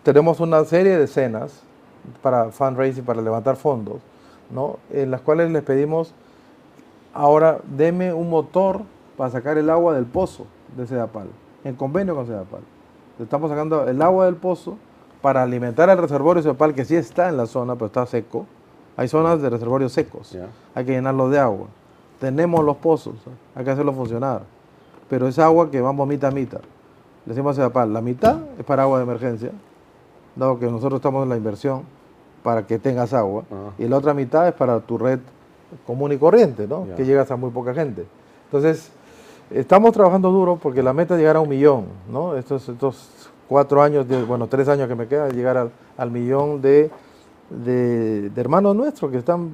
Tenemos 0.03 0.39
una 0.39 0.63
serie 0.65 0.97
de 0.97 1.03
escenas 1.03 1.61
para 2.21 2.49
fundraising, 2.51 3.03
para 3.03 3.21
levantar 3.21 3.55
fondos, 3.55 4.01
¿no? 4.49 4.79
En 4.89 5.11
las 5.11 5.21
cuales 5.21 5.51
les 5.51 5.63
pedimos, 5.63 6.13
ahora 7.13 7.59
deme 7.65 8.13
un 8.13 8.29
motor 8.29 8.81
para 9.17 9.29
sacar 9.29 9.57
el 9.57 9.69
agua 9.69 9.93
del 9.93 10.05
pozo 10.05 10.47
de 10.75 10.87
Sedapal, 10.87 11.27
en 11.63 11.75
convenio 11.75 12.15
con 12.15 12.25
Sedapal. 12.25 12.61
Estamos 13.21 13.49
sacando 13.49 13.87
el 13.87 14.01
agua 14.01 14.25
del 14.25 14.35
pozo 14.35 14.77
para 15.21 15.43
alimentar 15.43 15.89
al 15.89 15.97
reservorio 15.97 16.41
Sedapal, 16.41 16.73
que 16.73 16.85
sí 16.85 16.95
está 16.95 17.29
en 17.29 17.37
la 17.37 17.45
zona, 17.45 17.75
pero 17.75 17.87
está 17.87 18.05
seco. 18.05 18.45
Hay 18.97 19.07
zonas 19.07 19.41
de 19.41 19.49
reservorios 19.49 19.93
secos 19.93 20.37
hay 20.75 20.85
que 20.85 20.91
llenarlos 20.91 21.31
de 21.31 21.39
agua. 21.39 21.67
Tenemos 22.19 22.63
los 22.63 22.77
pozos, 22.77 23.15
hay 23.55 23.63
que 23.63 23.71
hacerlos 23.71 23.95
funcionar. 23.95 24.43
Pero 25.09 25.27
es 25.27 25.39
agua 25.39 25.71
que 25.71 25.81
vamos 25.81 26.07
mitad 26.07 26.31
a 26.31 26.33
mitad. 26.33 26.61
Le 27.25 27.33
decimos 27.33 27.53
a 27.53 27.55
Sedapal, 27.55 27.93
la 27.93 28.01
mitad 28.01 28.39
es 28.57 28.65
para 28.65 28.83
agua 28.83 28.97
de 28.97 29.03
emergencia, 29.03 29.51
dado 30.35 30.59
que 30.59 30.65
nosotros 30.65 30.99
estamos 30.99 31.23
en 31.23 31.29
la 31.29 31.37
inversión 31.37 31.83
para 32.43 32.65
que 32.65 32.79
tengas 32.79 33.13
agua, 33.13 33.43
y 33.77 33.87
la 33.87 33.97
otra 33.97 34.13
mitad 34.13 34.47
es 34.47 34.53
para 34.53 34.79
tu 34.79 34.97
red 34.97 35.19
común 35.85 36.11
y 36.11 36.17
corriente, 36.17 36.67
¿no? 36.67 36.87
Que 36.95 37.05
llegas 37.05 37.29
a 37.29 37.35
muy 37.35 37.51
poca 37.51 37.73
gente. 37.73 38.05
Entonces, 38.45 38.91
estamos 39.53 39.91
trabajando 39.93 40.31
duro 40.31 40.57
porque 40.61 40.81
la 40.83 40.93
meta 40.93 41.13
es 41.15 41.19
llegar 41.19 41.35
a 41.35 41.39
un 41.41 41.49
millón, 41.49 41.85
¿no? 42.11 42.35
Estos, 42.37 42.67
estos 42.69 43.29
cuatro 43.47 43.81
años, 43.81 44.07
de- 44.07 44.23
bueno, 44.23 44.47
tres 44.47 44.67
años 44.67 44.87
que 44.87 44.95
me 44.95 45.07
quedan, 45.07 45.31
llegar 45.31 45.57
al, 45.57 45.71
al 45.97 46.11
millón 46.11 46.61
de, 46.61 46.89
de, 47.49 48.29
de 48.29 48.41
hermanos 48.41 48.75
nuestros 48.75 49.11
que 49.11 49.17
están 49.17 49.49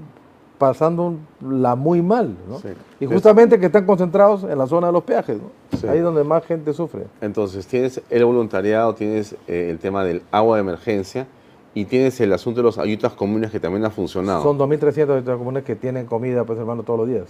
pasando 0.57 1.13
la 1.41 1.75
muy 1.75 2.01
mal, 2.01 2.35
¿no? 2.49 2.57
Sí. 2.59 2.69
Y 2.99 3.05
justamente 3.05 3.59
que 3.59 3.67
están 3.67 3.85
concentrados 3.85 4.43
en 4.43 4.57
la 4.57 4.65
zona 4.65 4.87
de 4.87 4.93
los 4.93 5.03
peajes, 5.03 5.37
¿no? 5.37 5.77
Sí. 5.77 5.87
Ahí 5.87 5.99
es 5.99 6.03
donde 6.03 6.23
más 6.23 6.43
gente 6.45 6.73
sufre. 6.73 7.03
Entonces, 7.21 7.67
tienes 7.67 8.01
el 8.09 8.25
voluntariado, 8.25 8.95
tienes 8.95 9.33
eh, 9.47 9.67
el 9.69 9.77
tema 9.77 10.03
del 10.03 10.23
agua 10.31 10.55
de 10.57 10.61
emergencia 10.61 11.27
y 11.75 11.85
tienes 11.85 12.19
el 12.21 12.33
asunto 12.33 12.61
de 12.61 12.63
los 12.63 12.79
ayudas 12.79 13.13
comunes 13.13 13.51
que 13.51 13.59
también 13.59 13.85
ha 13.85 13.91
funcionado. 13.91 14.41
Son 14.41 14.57
2.300 14.57 15.01
habitantes 15.03 15.35
comunes 15.37 15.63
que 15.63 15.75
tienen 15.75 16.07
comida, 16.07 16.43
pues 16.43 16.57
hermano, 16.57 16.81
todos 16.81 17.01
los 17.01 17.07
días. 17.09 17.25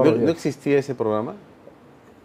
¿No, 0.00 0.10
no 0.24 0.30
existía 0.30 0.78
ese 0.78 0.94
programa? 0.94 1.34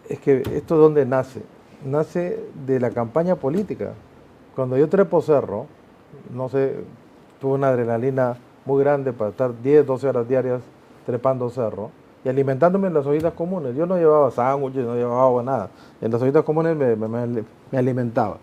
Es 0.08 0.18
que 0.20 0.38
esto 0.40 0.74
es 0.74 0.80
donde 0.80 1.04
nace. 1.06 1.42
Nace 1.84 2.42
de 2.66 2.80
la 2.80 2.90
campaña 2.90 3.36
política. 3.36 3.92
Cuando 4.56 4.76
yo 4.76 4.88
trepo 4.88 5.20
cerro, 5.22 5.66
no 6.34 6.48
sé, 6.48 6.76
tuve 7.40 7.54
una 7.54 7.68
adrenalina 7.68 8.36
muy 8.64 8.82
grande 8.82 9.12
para 9.12 9.30
estar 9.30 9.52
10, 9.62 9.86
12 9.86 10.08
horas 10.08 10.28
diarias 10.28 10.60
trepando 11.06 11.48
cerro 11.50 11.90
y 12.24 12.28
alimentándome 12.28 12.88
en 12.88 12.94
las 12.94 13.06
ollitas 13.06 13.32
comunes. 13.34 13.76
Yo 13.76 13.86
no 13.86 13.96
llevaba 13.96 14.30
sándwiches, 14.30 14.84
no 14.84 14.94
llevaba 14.94 15.22
agua, 15.24 15.42
nada. 15.42 15.70
En 16.00 16.10
las 16.10 16.20
ollitas 16.20 16.42
comunes 16.44 16.76
me, 16.76 16.96
me- 16.96 17.08
me- 17.26 17.44
me 17.70 17.78
alimentaba, 17.78 18.38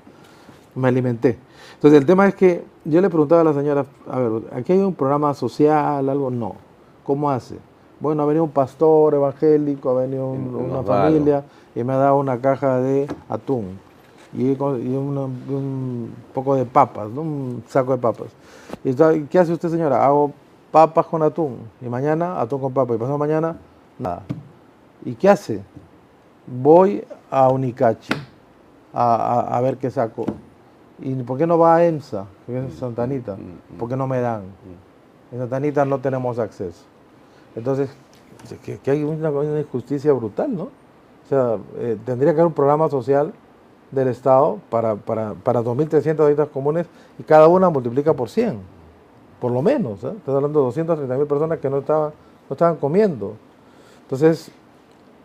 me 0.75 0.87
alimenté. 0.87 1.37
Entonces 1.73 1.99
el 1.99 2.05
tema 2.05 2.27
es 2.27 2.35
que 2.35 2.63
yo 2.85 3.01
le 3.01 3.09
preguntaba 3.09 3.41
a 3.41 3.43
la 3.43 3.53
señora, 3.53 3.85
a 4.09 4.19
ver, 4.19 4.43
aquí 4.53 4.71
hay 4.73 4.79
un 4.79 4.93
programa 4.93 5.33
social, 5.33 6.07
algo, 6.07 6.29
no. 6.31 6.55
¿Cómo 7.03 7.29
hace? 7.29 7.57
Bueno, 7.99 8.23
ha 8.23 8.25
venido 8.25 8.43
un 8.43 8.51
pastor 8.51 9.13
evangélico, 9.13 9.89
ha 9.91 10.01
venido 10.01 10.27
un- 10.27 10.55
una 10.55 10.83
familia 10.83 11.43
y 11.75 11.83
me 11.83 11.93
ha 11.93 11.97
dado 11.97 12.17
una 12.17 12.39
caja 12.39 12.77
de 12.79 13.07
atún 13.29 13.79
y, 14.33 14.55
con- 14.55 14.81
y 14.85 14.95
una- 14.95 15.21
un 15.25 16.13
poco 16.33 16.55
de 16.55 16.65
papas, 16.65 17.09
¿no? 17.09 17.21
un 17.21 17.63
saco 17.67 17.93
de 17.93 17.97
papas. 17.97 18.27
Y 18.83 18.93
¿Qué 19.27 19.39
hace 19.39 19.53
usted, 19.53 19.69
señora? 19.69 20.05
Hago 20.05 20.31
papas 20.71 21.05
con 21.05 21.23
atún 21.23 21.57
y 21.81 21.85
mañana 21.87 22.41
atún 22.41 22.59
con 22.61 22.73
papas 22.73 22.97
y 22.97 22.99
pasado 22.99 23.17
mañana 23.17 23.55
nada. 23.97 24.23
¿Y 25.05 25.13
qué 25.15 25.29
hace? 25.29 25.61
Voy 26.47 27.03
a 27.31 27.49
Unicachi 27.49 28.13
a, 28.93 29.15
a- 29.15 29.57
a 29.57 29.61
ver 29.61 29.77
qué 29.77 29.89
saco. 29.89 30.25
¿Y 30.99 31.13
por 31.23 31.37
qué 31.37 31.47
no 31.47 31.57
va 31.57 31.75
a 31.75 31.85
EMSA, 31.85 32.25
que 32.45 32.65
es 32.67 32.73
Santa 32.75 33.03
Anita? 33.03 33.35
¿Por 33.79 33.89
qué 33.89 33.95
no 33.97 34.07
me 34.07 34.19
dan? 34.21 34.43
En 35.31 35.39
Santa 35.39 35.55
Anita 35.57 35.85
no 35.85 35.99
tenemos 35.99 36.39
acceso. 36.39 36.83
Entonces, 37.55 37.89
que, 38.63 38.91
hay 38.91 39.03
una, 39.03 39.29
una 39.29 39.59
injusticia 39.59 40.13
brutal, 40.13 40.55
¿no? 40.55 40.63
O 40.63 41.27
sea, 41.29 41.57
eh, 41.77 41.97
tendría 42.05 42.33
que 42.33 42.39
haber 42.41 42.47
un 42.47 42.53
programa 42.53 42.89
social 42.89 43.33
del 43.91 44.09
Estado 44.09 44.59
para, 44.69 44.95
para, 44.95 45.33
para 45.33 45.61
2.300 45.61 46.19
habitantes 46.25 46.53
comunes 46.53 46.85
y 47.17 47.23
cada 47.23 47.47
una 47.47 47.69
multiplica 47.69 48.13
por 48.13 48.29
100, 48.29 48.59
por 49.39 49.51
lo 49.51 49.61
menos. 49.61 50.03
¿eh? 50.03 50.13
Estás 50.15 50.35
hablando 50.35 50.61
de 50.69 50.83
230.000 50.83 51.27
personas 51.27 51.59
que 51.59 51.69
no 51.69 51.79
estaban, 51.79 52.11
no 52.49 52.53
estaban 52.53 52.75
comiendo. 52.75 53.33
Entonces, 54.03 54.51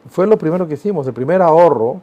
fue 0.09 0.27
lo 0.27 0.39
primero 0.39 0.67
que 0.67 0.75
hicimos, 0.75 1.07
el 1.07 1.13
primer 1.13 1.43
ahorro, 1.43 2.01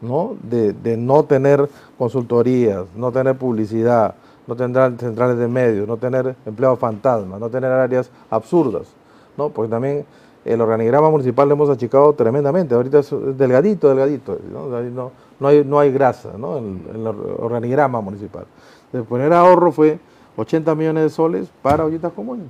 ¿no? 0.00 0.36
De, 0.42 0.72
de 0.72 0.96
no 0.96 1.24
tener 1.24 1.68
consultorías, 1.98 2.86
no 2.96 3.12
tener 3.12 3.36
publicidad, 3.36 4.14
no 4.46 4.56
tener 4.56 4.98
centrales 4.98 5.38
de 5.38 5.48
medios, 5.48 5.86
no 5.86 5.96
tener 5.96 6.34
empleados 6.46 6.78
fantasmas, 6.78 7.40
no 7.40 7.50
tener 7.50 7.70
áreas 7.70 8.10
absurdas, 8.30 8.94
¿no? 9.36 9.48
Porque 9.50 9.70
también 9.70 10.04
el 10.44 10.60
organigrama 10.60 11.10
municipal 11.10 11.48
lo 11.48 11.54
hemos 11.54 11.70
achicado 11.70 12.12
tremendamente, 12.12 12.74
ahorita 12.74 12.98
es 12.98 13.10
delgadito, 13.36 13.88
delgadito, 13.88 14.38
¿no? 14.52 14.68
No, 14.68 15.10
no 15.40 15.48
hay, 15.48 15.64
no 15.64 15.78
hay 15.80 15.90
grasa, 15.92 16.32
¿no? 16.38 16.58
En, 16.58 16.82
el 16.94 17.06
organigrama 17.06 18.00
municipal. 18.00 18.44
El 18.92 19.04
primer 19.04 19.32
ahorro 19.32 19.72
fue 19.72 19.98
80 20.36 20.74
millones 20.74 21.02
de 21.04 21.10
soles 21.10 21.48
para 21.62 21.84
ollitas 21.84 22.12
comunes, 22.12 22.48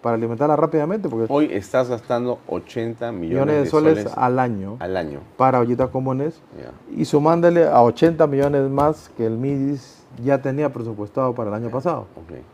para 0.00 0.14
alimentarlas 0.16 0.58
rápidamente, 0.58 1.08
porque 1.08 1.26
Hoy 1.32 1.48
estás 1.50 1.88
gastando 1.88 2.38
80 2.46 3.10
millones, 3.12 3.30
millones 3.46 3.64
de 3.64 3.70
soles, 3.70 4.06
al 4.16 4.38
año 4.38 4.76
al 4.78 4.96
año. 4.96 5.20
para 5.36 5.58
ollitas 5.60 5.88
comunes 5.90 6.40
y 6.96 7.04
sumándole 7.04 7.66
a 7.66 7.82
80 7.82 8.26
millones 8.26 8.70
más 8.70 9.10
que 9.16 9.26
el 9.26 9.36
MIDIS 9.38 10.02
ya 10.22 10.40
tenía 10.40 10.72
presupuestado 10.72 11.34
para 11.34 11.48
el 11.50 11.54
año 11.56 11.70
pasado. 11.70 12.06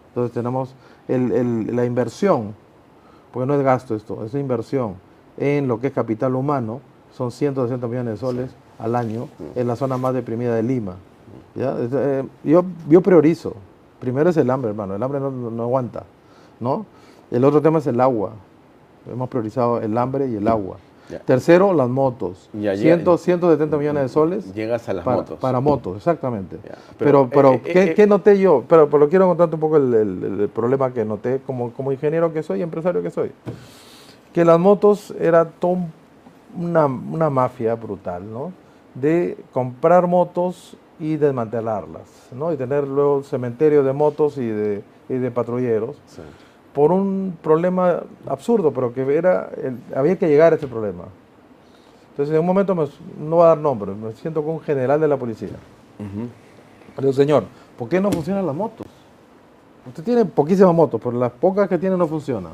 Entonces 0.09 0.33
tenemos 0.33 0.75
el- 1.09 1.33
el- 1.33 1.77
la 1.77 1.85
inversión, 1.85 2.55
porque 3.33 3.47
no 3.47 3.55
es 3.55 3.63
gasto 3.63 3.95
esto, 3.95 4.25
es 4.25 4.35
inversión 4.35 4.95
en 5.37 5.69
lo 5.69 5.81
que 5.81 5.89
es 5.89 5.93
capital 5.93 6.35
humano, 6.35 6.81
son 7.13 7.31
160 7.31 7.87
millones 7.89 8.15
de 8.15 8.19
soles 8.19 8.51
al 8.79 8.95
año 8.97 9.29
en 9.55 9.67
la 9.67 9.77
zona 9.77 9.97
más 9.97 10.15
deprimida 10.15 10.55
de 10.55 10.63
Lima. 10.63 10.97
eh, 11.57 12.25
yo, 12.45 12.65
yo 12.89 13.01
priorizo, 13.01 13.55
primero 13.99 14.31
es 14.31 14.37
el 14.37 14.51
hambre, 14.51 14.71
hermano, 14.71 14.95
el 14.95 15.03
hambre 15.03 15.21
no, 15.21 15.31
no- 15.31 15.51
no 15.51 15.63
aguanta, 15.65 16.05
¿no? 16.61 16.87
El 17.31 17.45
otro 17.45 17.61
tema 17.63 17.79
es 17.79 17.87
el 17.87 18.01
agua, 18.01 18.33
hemos 19.11 19.29
priorizado 19.29 19.81
el 19.81 19.97
hambre 19.99 20.29
y 20.29 20.37
el 20.37 20.49
agua. 20.49 20.77
Ya. 21.11 21.19
Tercero, 21.21 21.73
las 21.75 21.89
motos, 21.89 22.49
Ya, 22.53 22.75
ya. 22.75 22.97
100, 22.99 23.19
170 23.19 23.77
millones 23.77 24.03
de 24.05 24.09
soles 24.09 24.55
Llegas 24.55 24.89
a 24.89 24.93
las 24.95 25.05
para, 25.05 25.17
motos. 25.19 25.39
para 25.41 25.61
motos, 25.61 25.97
exactamente. 25.97 26.57
Pero, 26.99 27.29
pero, 27.29 27.31
pero, 27.31 27.53
eh, 27.55 27.63
eh, 27.65 27.73
¿qué, 27.73 27.83
eh, 27.85 27.95
qué 27.95 28.07
noté 28.07 28.39
yo? 28.39 28.65
Pero, 28.69 28.89
pero 28.89 29.09
quiero 29.09 29.27
contarte 29.27 29.55
un 29.57 29.61
poco 29.61 29.77
el, 29.77 29.93
el- 29.95 30.41
el 30.43 30.49
problema 30.49 30.93
que 30.93 31.05
noté 31.05 31.41
como, 31.47 31.73
como 31.73 31.91
ingeniero 31.93 32.33
que 32.33 32.43
soy, 32.43 32.63
empresario 32.63 33.03
que 33.03 33.11
soy. 33.11 33.33
Que 34.33 34.45
las 34.45 34.59
motos 34.61 35.13
era 35.19 35.45
todo 35.45 35.73
un- 35.73 35.93
una, 36.57 36.87
una 36.87 37.31
mafia 37.31 37.75
brutal, 37.75 38.23
¿no? 38.33 38.53
De 38.95 39.37
comprar 39.53 40.07
motos 40.07 40.77
y 40.99 41.17
desmantelarlas, 41.17 42.29
¿no? 42.33 42.53
Y 42.53 42.57
tener 42.57 42.87
luego 42.87 43.23
cementerio 43.23 43.83
de 43.83 43.93
motos 43.93 44.37
y 44.37 44.47
de, 44.49 44.83
y 45.09 45.15
de 45.15 45.31
patrulleros. 45.31 45.97
Sí. 46.07 46.23
Por 46.75 46.93
un 46.93 47.37
problema 47.43 48.01
absurdo, 48.29 48.71
pero 48.73 48.93
que 48.93 49.03
era, 49.17 49.51
el- 49.63 49.79
había 49.97 50.17
que 50.19 50.29
llegar 50.29 50.53
a 50.53 50.57
ese 50.57 50.67
problema. 50.69 51.05
Entonces, 52.11 52.35
en 52.35 52.41
un 52.41 52.47
momento, 52.47 52.75
me- 52.75 52.87
no 53.19 53.37
voy 53.37 53.45
a 53.45 53.49
dar 53.49 53.59
nombre, 53.59 53.93
me 53.95 54.13
siento 54.13 54.43
con 54.43 54.55
un 54.55 54.61
general 54.61 55.01
de 55.01 55.09
la 55.09 55.17
policía. 55.17 55.49
Le 56.97 57.01
digo, 57.03 57.13
señor, 57.13 57.45
¿por 57.79 57.89
qué 57.89 58.01
no 58.01 58.11
funcionan 58.13 58.47
las 58.47 58.55
motos? 58.55 58.87
Usted 59.87 60.05
tiene 60.05 60.25
poquísimas 60.25 60.75
motos, 60.75 61.01
pero 61.03 61.17
las 61.19 61.33
pocas 61.33 61.69
que 61.69 61.79
tiene 61.79 61.97
no 61.97 62.07
funcionan. 62.07 62.53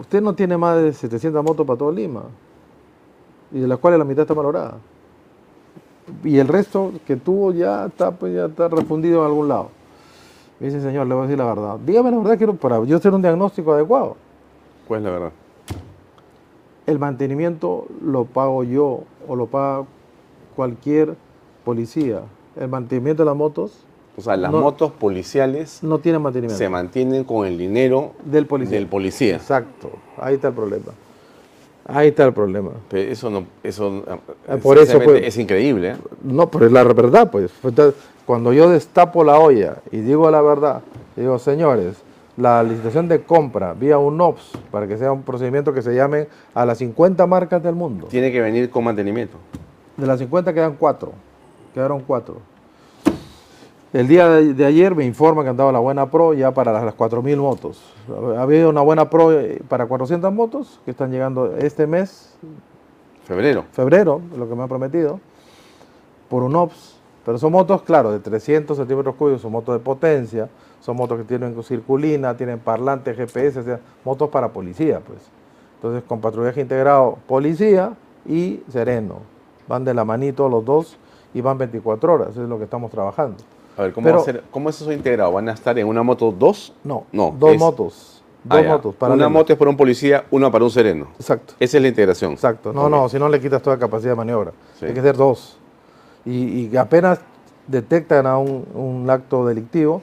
Usted 0.00 0.20
no 0.20 0.34
tiene 0.34 0.56
más 0.56 0.76
de 0.82 0.92
700 0.92 1.42
motos 1.44 1.64
para 1.66 1.78
todo 1.78 1.92
Lima, 1.92 2.22
y 3.52 3.60
de 3.60 3.68
las 3.68 3.78
cuales 3.78 3.98
la 3.98 4.04
mitad 4.04 4.22
está 4.22 4.34
valorada. 4.34 4.74
Y 6.24 6.38
el 6.38 6.48
resto 6.48 6.92
que 7.06 7.16
tuvo 7.16 7.52
ya 7.52 7.86
está, 7.86 8.10
pues, 8.10 8.34
ya 8.34 8.46
está 8.46 8.68
refundido 8.68 9.20
en 9.20 9.26
algún 9.26 9.48
lado. 9.48 9.68
Me 10.60 10.66
dice, 10.68 10.80
señor, 10.80 11.06
le 11.06 11.14
voy 11.14 11.24
a 11.24 11.26
decir 11.26 11.38
la 11.38 11.46
verdad. 11.46 11.76
Dígame 11.84 12.10
la 12.10 12.18
verdad, 12.18 12.38
quiero 12.38 12.54
para 12.54 12.82
yo 12.84 12.96
hacer 12.96 13.12
un 13.12 13.22
diagnóstico 13.22 13.72
adecuado. 13.72 14.16
¿Cuál 14.86 15.00
es 15.00 15.04
la 15.04 15.10
verdad? 15.10 15.32
El 16.86 16.98
mantenimiento 16.98 17.86
lo 18.02 18.24
pago 18.24 18.62
yo 18.62 19.00
o 19.26 19.36
lo 19.36 19.46
paga 19.46 19.84
cualquier 20.54 21.14
policía. 21.64 22.20
El 22.60 22.68
mantenimiento 22.68 23.22
de 23.22 23.26
las 23.26 23.36
motos 23.36 23.72
O 24.16 24.20
sea, 24.20 24.36
las 24.36 24.52
No. 24.52 24.60
motos 24.60 24.92
policiales 24.92 25.82
no 25.82 25.98
tiene 25.98 26.20
mantenimiento. 26.20 26.56
se 26.56 26.68
mantienen 26.68 27.24
con 27.24 27.46
el 27.46 27.58
dinero 27.58 28.12
Del 28.24 28.46
policía. 28.46 28.78
del 28.78 28.86
policía. 28.86 29.34
Exacto. 29.36 29.90
Ahí 30.18 30.34
está 30.36 30.48
el 30.48 30.54
problema. 30.54 30.92
Ahí 31.86 32.08
está 32.08 32.24
el 32.24 32.32
problema. 32.32 32.70
Pero 32.88 33.10
eso 33.10 33.28
no, 33.28 33.44
eso 33.64 34.04
Ah, 34.48 34.56
por 34.62 34.78
eso, 34.78 35.00
pues. 35.00 35.24
es 35.26 35.36
increíble. 35.36 35.90
¿eh? 35.92 35.96
No, 36.22 36.48
pero 36.48 36.66
es 36.66 36.70
la 36.72 36.84
verdad, 36.84 37.28
pues. 37.30 37.50
Entonces, 37.64 38.00
cuando 38.26 38.52
yo 38.52 38.70
destapo 38.70 39.24
la 39.24 39.38
olla 39.38 39.76
y 39.90 39.98
digo 39.98 40.30
la 40.30 40.40
verdad, 40.40 40.82
digo, 41.16 41.38
señores, 41.38 42.02
la 42.36 42.62
licitación 42.62 43.08
de 43.08 43.22
compra 43.22 43.74
vía 43.74 43.98
un 43.98 44.20
OPS, 44.20 44.58
para 44.70 44.88
que 44.88 44.96
sea 44.96 45.12
un 45.12 45.22
procedimiento 45.22 45.72
que 45.72 45.82
se 45.82 45.94
llame 45.94 46.28
a 46.54 46.64
las 46.64 46.78
50 46.78 47.26
marcas 47.26 47.62
del 47.62 47.74
mundo. 47.74 48.08
Tiene 48.08 48.32
que 48.32 48.40
venir 48.40 48.70
con 48.70 48.84
mantenimiento. 48.84 49.36
De 49.96 50.06
las 50.06 50.18
50 50.18 50.52
quedan 50.52 50.74
cuatro. 50.74 51.12
Quedaron 51.72 52.00
cuatro. 52.00 52.38
El 53.92 54.08
día 54.08 54.28
de, 54.28 54.64
ayer 54.64 54.96
me 54.96 55.04
informa 55.04 55.44
que 55.44 55.50
andaba 55.50 55.70
la 55.70 55.78
buena 55.78 56.10
pro 56.10 56.34
ya 56.34 56.52
para 56.52 56.72
las, 56.72 56.84
las 56.84 56.96
4.000 56.96 57.36
motos. 57.36 57.94
Había 58.36 58.68
una 58.68 58.80
buena 58.80 59.08
pro 59.08 59.30
eh, 59.30 59.62
para 59.68 59.86
400 59.86 60.32
motos 60.32 60.80
que 60.84 60.90
están 60.90 61.12
llegando 61.12 61.54
este 61.56 61.86
mes, 61.86 62.36
Febrero. 63.24 63.64
febrero, 63.70 64.20
lo 64.36 64.48
que 64.48 64.54
me 64.56 64.64
han 64.64 64.68
prometido, 64.68 65.20
por 66.28 66.42
un 66.42 66.56
OPS. 66.56 66.93
Pero 67.24 67.38
son 67.38 67.52
motos, 67.52 67.82
claro, 67.82 68.12
de 68.12 68.18
300 68.20 68.76
centímetros 68.76 69.14
cúbicos, 69.14 69.40
son 69.42 69.52
motos 69.52 69.74
de 69.74 69.78
potencia, 69.78 70.48
son 70.80 70.96
motos 70.96 71.16
que 71.18 71.24
tienen 71.24 71.60
circulina, 71.62 72.36
tienen 72.36 72.58
parlante, 72.58 73.14
GPS, 73.14 73.60
o 73.60 73.62
sea, 73.62 73.80
motos 74.04 74.28
para 74.28 74.48
policía, 74.52 75.00
pues. 75.00 75.18
Entonces, 75.76 76.02
con 76.06 76.20
patrullaje 76.20 76.60
integrado, 76.60 77.18
policía 77.26 77.92
y 78.26 78.60
sereno. 78.70 79.16
Van 79.68 79.84
de 79.84 79.94
la 79.94 80.04
manito 80.04 80.48
los 80.48 80.64
dos 80.64 80.96
y 81.32 81.40
van 81.40 81.56
24 81.58 82.12
horas, 82.12 82.28
eso 82.30 82.42
es 82.42 82.48
lo 82.48 82.58
que 82.58 82.64
estamos 82.64 82.90
trabajando. 82.90 83.38
A 83.76 83.82
ver, 83.82 83.92
¿cómo, 83.92 84.04
Pero- 84.04 84.16
va 84.18 84.22
a 84.22 84.24
ser- 84.24 84.44
¿cómo 84.50 84.68
es 84.70 84.80
eso 84.80 84.92
integrado? 84.92 85.32
¿Van 85.32 85.48
a 85.48 85.52
estar 85.52 85.78
en 85.78 85.86
una 85.88 86.02
moto 86.02 86.30
dos? 86.30 86.72
No, 86.84 87.04
No, 87.12 87.34
dos 87.38 87.52
es- 87.52 87.58
motos. 87.58 88.10
Ah, 88.48 88.58
Dos 88.58 88.66
motos. 88.66 88.90
Una 88.92 88.98
paralelas. 88.98 89.30
moto 89.30 89.52
es 89.54 89.58
para 89.58 89.70
un 89.70 89.76
policía, 89.78 90.24
una 90.30 90.50
para 90.50 90.64
un 90.64 90.70
sereno. 90.70 91.06
Exacto. 91.18 91.54
Esa 91.58 91.78
es 91.78 91.82
la 91.82 91.88
integración. 91.88 92.32
Exacto. 92.32 92.74
No, 92.74 92.90
no, 92.90 93.08
si 93.08 93.18
no 93.18 93.26
le 93.30 93.40
quitas 93.40 93.62
toda 93.62 93.78
capacidad 93.78 94.12
de 94.12 94.16
maniobra. 94.16 94.52
Sí. 94.78 94.84
Hay 94.84 94.92
que 94.92 95.00
ser 95.00 95.16
dos. 95.16 95.58
Y, 96.24 96.68
y 96.72 96.76
apenas 96.76 97.20
detectan 97.66 98.26
a 98.26 98.38
un, 98.38 98.66
un 98.74 99.08
acto 99.10 99.46
delictivo, 99.46 100.02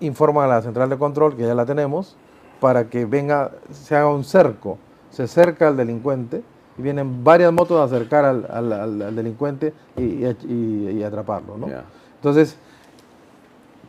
informan 0.00 0.44
a 0.50 0.54
la 0.56 0.62
central 0.62 0.88
de 0.88 0.96
control, 0.98 1.36
que 1.36 1.42
ya 1.46 1.54
la 1.54 1.66
tenemos, 1.66 2.16
para 2.60 2.84
que 2.88 3.04
venga, 3.04 3.50
se 3.70 3.96
haga 3.96 4.08
un 4.08 4.24
cerco. 4.24 4.78
Se 5.10 5.26
cerca 5.26 5.68
al 5.68 5.76
delincuente 5.76 6.42
y 6.78 6.82
vienen 6.82 7.24
varias 7.24 7.52
motos 7.52 7.78
a 7.80 7.84
acercar 7.84 8.24
al, 8.24 8.46
al- 8.50 8.72
al- 8.72 9.02
al 9.02 9.16
delincuente 9.16 9.72
y, 9.96 10.02
y- 10.24 10.36
y- 10.48 10.90
y 10.98 11.02
atraparlo. 11.02 11.56
¿no? 11.58 11.66
Entonces, 12.16 12.56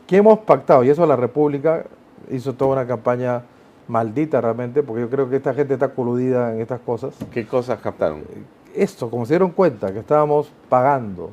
¿qué 0.08 0.18
hemos 0.18 0.40
pactado? 0.40 0.84
Y 0.84 0.90
eso 0.90 1.06
la 1.06 1.16
República 1.16 1.86
hizo 2.30 2.54
toda 2.54 2.72
una 2.74 2.88
campaña 2.88 3.44
maldita 3.88 4.40
realmente, 4.42 4.84
porque 4.84 5.02
yo 5.02 5.10
creo 5.10 5.30
que 5.30 5.36
esta 5.38 5.54
gente 5.54 5.74
está 5.74 5.90
coludida 5.90 6.54
en 6.54 6.62
estas 6.62 6.80
cosas 6.82 7.14
¿Qué 7.32 7.46
cosas 7.46 7.80
captaron? 7.82 8.22
Esto, 8.76 9.10
como 9.10 9.26
se 9.26 9.34
dieron 9.34 9.52
cuenta 9.52 9.92
que 9.94 10.00
estábamos 10.00 10.52
pagando 10.70 11.30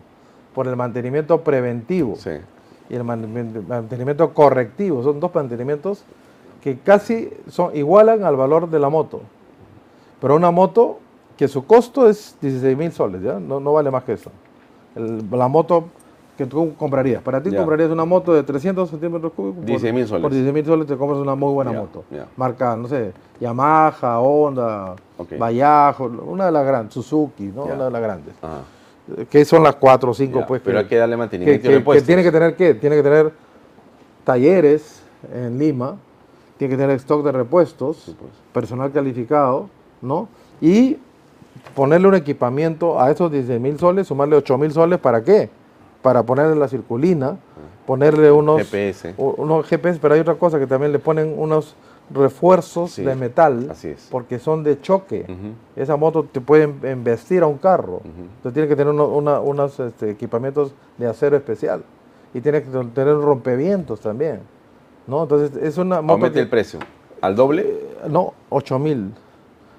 por 0.54 0.66
el 0.66 0.76
mantenimiento 0.76 1.40
preventivo 1.42 2.16
Sí. 2.16 2.30
y 2.88 2.94
el 2.94 3.04
man- 3.04 3.64
mantenimiento 3.68 4.32
correctivo, 4.34 5.02
son 5.02 5.20
dos 5.20 5.34
mantenimientos 5.34 6.04
que 6.62 6.78
casi 6.78 7.30
son, 7.48 7.76
igualan 7.76 8.24
al 8.24 8.36
valor 8.36 8.68
de 8.68 8.78
la 8.78 8.88
moto. 8.88 9.20
Pero 10.20 10.34
una 10.36 10.50
moto 10.50 10.98
que 11.36 11.46
su 11.46 11.64
costo 11.66 12.08
es 12.08 12.36
16 12.40 12.76
mil 12.76 12.90
soles, 12.92 13.22
¿ya? 13.22 13.38
No, 13.38 13.60
no 13.60 13.72
vale 13.72 13.90
más 13.90 14.02
que 14.02 14.14
eso. 14.14 14.30
El- 14.96 15.24
la 15.30 15.46
moto 15.46 15.84
que 16.36 16.46
tú 16.46 16.74
comprarías. 16.76 17.22
Para 17.22 17.40
ti 17.42 17.50
comprarías 17.54 17.90
una 17.90 18.04
moto 18.04 18.32
de 18.32 18.42
300 18.42 18.90
centímetros 18.90 19.32
cúbicos. 19.32 19.58
por- 19.58 19.64
16.000 19.66 20.06
soles. 20.08 20.22
Por 20.22 20.30
16 20.32 20.54
mil 20.54 20.64
soles 20.64 20.86
te 20.86 20.96
compras 20.96 21.20
una 21.20 21.34
muy 21.36 21.52
buena 21.52 21.72
moto. 21.72 22.04
Marca, 22.36 22.76
no 22.76 22.88
sé, 22.88 23.12
Yamaha, 23.40 24.18
Honda, 24.20 24.94
Ok. 25.18 25.36
Bayajo, 25.38 26.04
una 26.06 26.46
de 26.46 26.52
las 26.52 26.64
grandes, 26.66 26.94
Suzuki, 26.94 27.44
¿no? 27.54 27.64
Una 27.64 27.84
de 27.86 27.90
las 27.90 28.00
grandes. 28.02 28.34
Ajá. 28.40 28.60
Eh, 29.16 29.26
Que 29.28 29.44
son 29.44 29.62
las 29.62 29.74
cuatro 29.76 30.10
o 30.12 30.14
cinco, 30.14 30.44
pues. 30.46 30.62
pero 30.64 30.78
hay 30.78 30.84
que 30.86 30.96
darle 30.96 31.14
que, 31.14 31.18
mantenimiento 31.18 31.62
que- 31.62 31.68
que 31.68 31.74
repuestos. 31.76 32.06
tiene 32.06 32.22
que 32.22 32.30
tener 32.32 32.54
qué? 32.56 32.74
Tiene 32.74 32.96
que 32.96 33.02
tener 33.02 33.32
talleres 34.24 35.02
en 35.34 35.58
Lima, 35.58 35.96
tiene 36.56 36.74
que 36.74 36.80
tener 36.80 36.96
stock 36.96 37.24
de 37.24 37.32
repuestos, 37.32 38.14
pues. 38.18 38.32
personal 38.52 38.92
calificado, 38.92 39.68
¿no? 40.02 40.28
Y 40.60 40.98
ponerle 41.74 42.08
un 42.08 42.14
equipamiento 42.14 43.00
a 43.00 43.10
esos 43.10 43.30
16 43.30 43.60
mil 43.60 43.78
soles, 43.78 44.06
sumarle 44.06 44.36
8 44.36 44.58
mil 44.58 44.72
soles, 44.72 44.98
¿para 44.98 45.22
qué? 45.22 45.50
Para 46.02 46.22
ponerle 46.22 46.54
la 46.56 46.68
circulina, 46.68 47.36
ponerle 47.86 48.30
unos 48.30 48.58
GPS. 48.58 49.14
unos 49.16 49.66
GPS, 49.66 49.98
pero 50.00 50.14
hay 50.14 50.20
otra 50.20 50.34
cosa 50.34 50.58
que 50.58 50.66
también 50.66 50.92
le 50.92 50.98
ponen 50.98 51.34
unos 51.36 51.74
refuerzos 52.10 52.92
Sí, 52.92 53.02
de 53.02 53.14
metal, 53.14 53.68
así 53.70 53.88
es. 53.88 54.08
porque 54.10 54.38
son 54.38 54.62
de 54.64 54.80
choque. 54.80 55.26
Esa 55.76 55.96
moto 55.96 56.24
te 56.24 56.40
puede 56.40 56.64
em- 56.64 56.78
embestir 56.84 57.42
a 57.42 57.46
un 57.46 57.58
carro. 57.58 58.00
Entonces 58.04 58.52
tiene 58.54 58.68
que 58.68 58.76
tener 58.76 58.92
uno- 58.92 59.08
una- 59.08 59.40
unos 59.40 59.78
este, 59.80 60.10
equipamientos 60.10 60.72
de 60.96 61.06
acero 61.06 61.36
especial. 61.36 61.82
Y 62.34 62.40
tiene 62.40 62.62
que 62.62 62.68
tener 62.94 63.14
rompevientos 63.18 64.00
también. 64.00 64.40
¿no? 65.06 65.22
Entonces 65.22 65.56
es 65.62 65.78
una 65.78 66.00
moto 66.02 66.12
Aumente 66.14 66.34
que- 66.34 66.40
el 66.42 66.48
precio. 66.48 66.78
¿Al 67.22 67.34
doble? 67.34 67.66
no, 68.08 68.34
8 68.50 68.78
mil. 68.78 69.12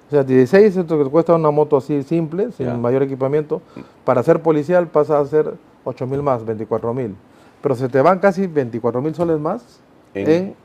O 0.08 0.12
sea, 0.12 0.24
16 0.24 0.76
es 0.76 0.90
lo 0.90 1.04
que 1.04 1.10
cuesta 1.10 1.36
una 1.36 1.52
moto 1.52 1.78
así 1.78 2.02
simple, 2.02 2.52
sin 2.52 2.82
mayor 2.82 3.04
equipamiento. 3.04 3.62
Para 4.04 4.24
ser 4.24 4.42
policial 4.42 4.88
pasa 4.88 5.20
a 5.20 5.26
ser 5.26 5.54
8 5.84 6.08
mil 6.08 6.24
más, 6.24 6.44
24 6.44 6.94
mil. 6.96 7.16
Pero 7.62 7.76
se 7.76 7.88
te 7.90 8.02
van 8.02 8.18
casi 8.20 8.48
24 8.48 9.02
mil 9.04 9.14
soles 9.14 9.40
más 9.40 9.80
En- 10.16 10.30
en, 10.32 10.56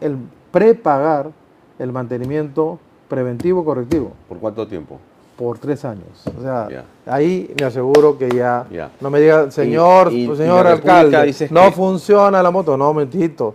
el 0.00 0.16
prepagar 0.52 1.30
el 1.78 1.90
mantenimiento 1.92 2.78
preventivo 3.08 3.64
correctivo 3.64 4.12
¿Por 4.28 4.38
cuánto 4.38 4.66
tiempo? 4.68 4.98
por 5.36 5.58
tres 5.58 5.84
años. 5.84 6.24
O 6.38 6.42
sea, 6.42 6.68
ahí 7.06 7.52
me 7.58 7.66
aseguro 7.66 8.16
que 8.16 8.28
ya, 8.30 8.66
no 9.00 9.10
me 9.10 9.18
diga, 9.20 9.50
señor, 9.50 10.12
y- 10.12 10.30
y 10.30 10.36
señor 10.36 10.66
alcalde, 10.66 11.34
no 11.50 11.64
que- 11.64 11.72
funciona 11.72 12.42
la 12.42 12.50
moto. 12.50 12.76
No, 12.76 12.92
mentito. 12.94 13.54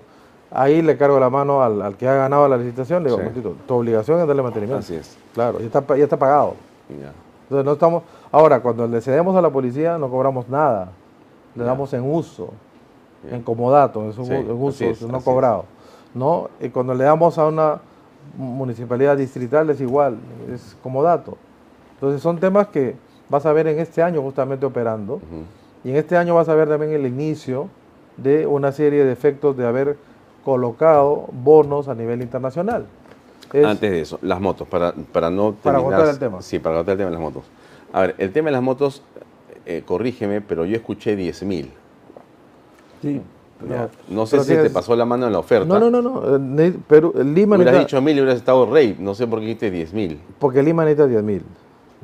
Ahí 0.51 0.81
le 0.81 0.97
cargo 0.97 1.19
la 1.19 1.29
mano 1.29 1.61
al, 1.61 1.81
al 1.81 1.95
que 1.95 2.07
ha 2.07 2.13
ganado 2.15 2.47
la 2.47 2.57
licitación, 2.57 3.03
le 3.03 3.09
digo, 3.09 3.19
Sí. 3.19 3.25
mentito, 3.25 3.55
tu 3.67 3.75
obligación 3.75 4.19
es 4.19 4.27
darle 4.27 4.41
mantenimiento. 4.41 4.79
Así 4.79 4.95
es. 4.95 5.17
Claro, 5.33 5.59
ya 5.59 5.65
está, 5.67 5.83
ya 5.95 6.03
está 6.03 6.17
pagado. 6.17 6.55
Entonces 6.89 7.63
no 7.65 7.73
estamos, 7.73 8.03
ahora 8.31 8.59
cuando 8.59 8.87
le 8.87 8.99
cedemos 8.99 9.35
a 9.35 9.41
la 9.41 9.49
policía 9.49 9.97
no 9.97 10.09
cobramos 10.09 10.49
nada, 10.49 10.89
le 11.55 11.63
damos 11.63 11.93
en 11.93 12.01
uso, 12.09 12.49
en 13.31 13.41
comodato, 13.43 14.11
Sí, 14.13 14.21
en 14.33 14.51
uso, 14.51 14.67
así 14.69 14.85
es, 14.85 15.01
no 15.03 15.21
cobrado. 15.21 15.65
¿No? 16.13 16.49
Y 16.61 16.69
cuando 16.69 16.93
le 16.93 17.03
damos 17.03 17.37
a 17.37 17.47
una 17.47 17.79
municipalidad 18.37 19.17
distrital 19.17 19.69
es 19.69 19.81
igual, 19.81 20.17
es 20.53 20.75
comodato. 20.83 21.37
Entonces 21.95 22.21
son 22.21 22.39
temas 22.39 22.67
que 22.67 22.95
vas 23.29 23.45
a 23.45 23.53
ver 23.53 23.67
en 23.67 23.79
este 23.79 24.01
año 24.03 24.21
justamente 24.21 24.65
operando 24.65 25.19
y 25.83 25.89
en 25.89 25.95
este 25.95 26.17
año 26.17 26.35
vas 26.35 26.49
a 26.49 26.55
ver 26.55 26.67
también 26.69 26.91
el 26.93 27.05
inicio 27.05 27.67
de 28.17 28.45
una 28.47 28.71
serie 28.71 29.03
de 29.05 29.11
efectos 29.11 29.55
de 29.57 29.65
haber 29.67 29.97
colocado 30.43 31.25
bonos 31.31 31.87
a 31.87 31.95
nivel 31.95 32.21
internacional. 32.21 32.85
Es- 33.53 33.65
Antes 33.65 33.91
de 33.91 34.01
eso, 34.01 34.19
las 34.21 34.39
motos, 34.41 34.67
para, 34.67 34.91
para 35.11 35.29
no 35.29 35.53
Para 35.53 35.77
terminar- 35.77 35.99
agotar 36.01 36.13
el 36.13 36.19
tema. 36.19 36.41
Sí, 36.41 36.59
para 36.59 36.75
agotar 36.75 36.93
el 36.93 36.97
tema 36.99 37.09
de 37.09 37.15
las 37.15 37.21
motos. 37.21 37.43
A 37.93 38.01
ver, 38.01 38.15
el 38.17 38.31
tema 38.31 38.47
de 38.47 38.51
las 38.53 38.61
motos, 38.63 39.01
eh, 39.65 39.83
corrígeme, 39.85 40.41
pero 40.41 40.65
yo 40.65 40.75
escuché 40.75 41.15
10.000. 41.15 41.71
Sí, 43.01 43.21
No, 43.59 43.89
No 44.09 44.25
sé 44.27 44.37
pero 44.37 44.43
si 44.43 44.55
te 44.55 44.69
pasó 44.69 44.95
la 44.95 45.05
mano 45.05 45.25
en 45.27 45.33
la 45.33 45.39
oferta. 45.39 45.65
No, 45.65 45.79
no, 45.79 45.89
no, 45.89 46.01
no. 46.37 46.59
eh, 46.59 46.73
Perú, 46.87 47.11
Lima 47.15 47.55
Hubieras 47.55 47.73
necesita, 47.75 47.97
dicho 47.99 48.01
1.000 48.01 48.09
y 48.15 48.19
hubieras 48.21 48.35
estado 48.37 48.65
rey. 48.71 48.95
No 48.99 49.15
sé 49.15 49.25
por 49.25 49.39
qué 49.39 49.45
dijiste 49.45 49.71
10.000. 49.71 50.17
porque 50.39 50.61
Lima 50.61 50.83
necesita 50.83 51.07
10 51.07 51.23
mil. 51.23 51.43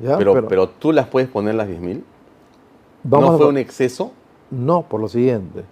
¿ya? 0.00 0.18
Pero, 0.18 0.46
pero, 0.48 0.68
tú 0.68 0.90
las 0.92 1.06
puedes 1.06 1.28
poner 1.28 1.54
las 1.54 1.68
10.000. 1.68 2.02
vamos 3.04 3.28
¿No 3.28 3.34
a- 3.34 3.38
fue 3.38 3.46
un 3.48 3.58
exceso? 3.58 4.10
No, 4.50 4.82
por 4.82 5.00
lo 5.00 5.08
siguiente. 5.08 5.64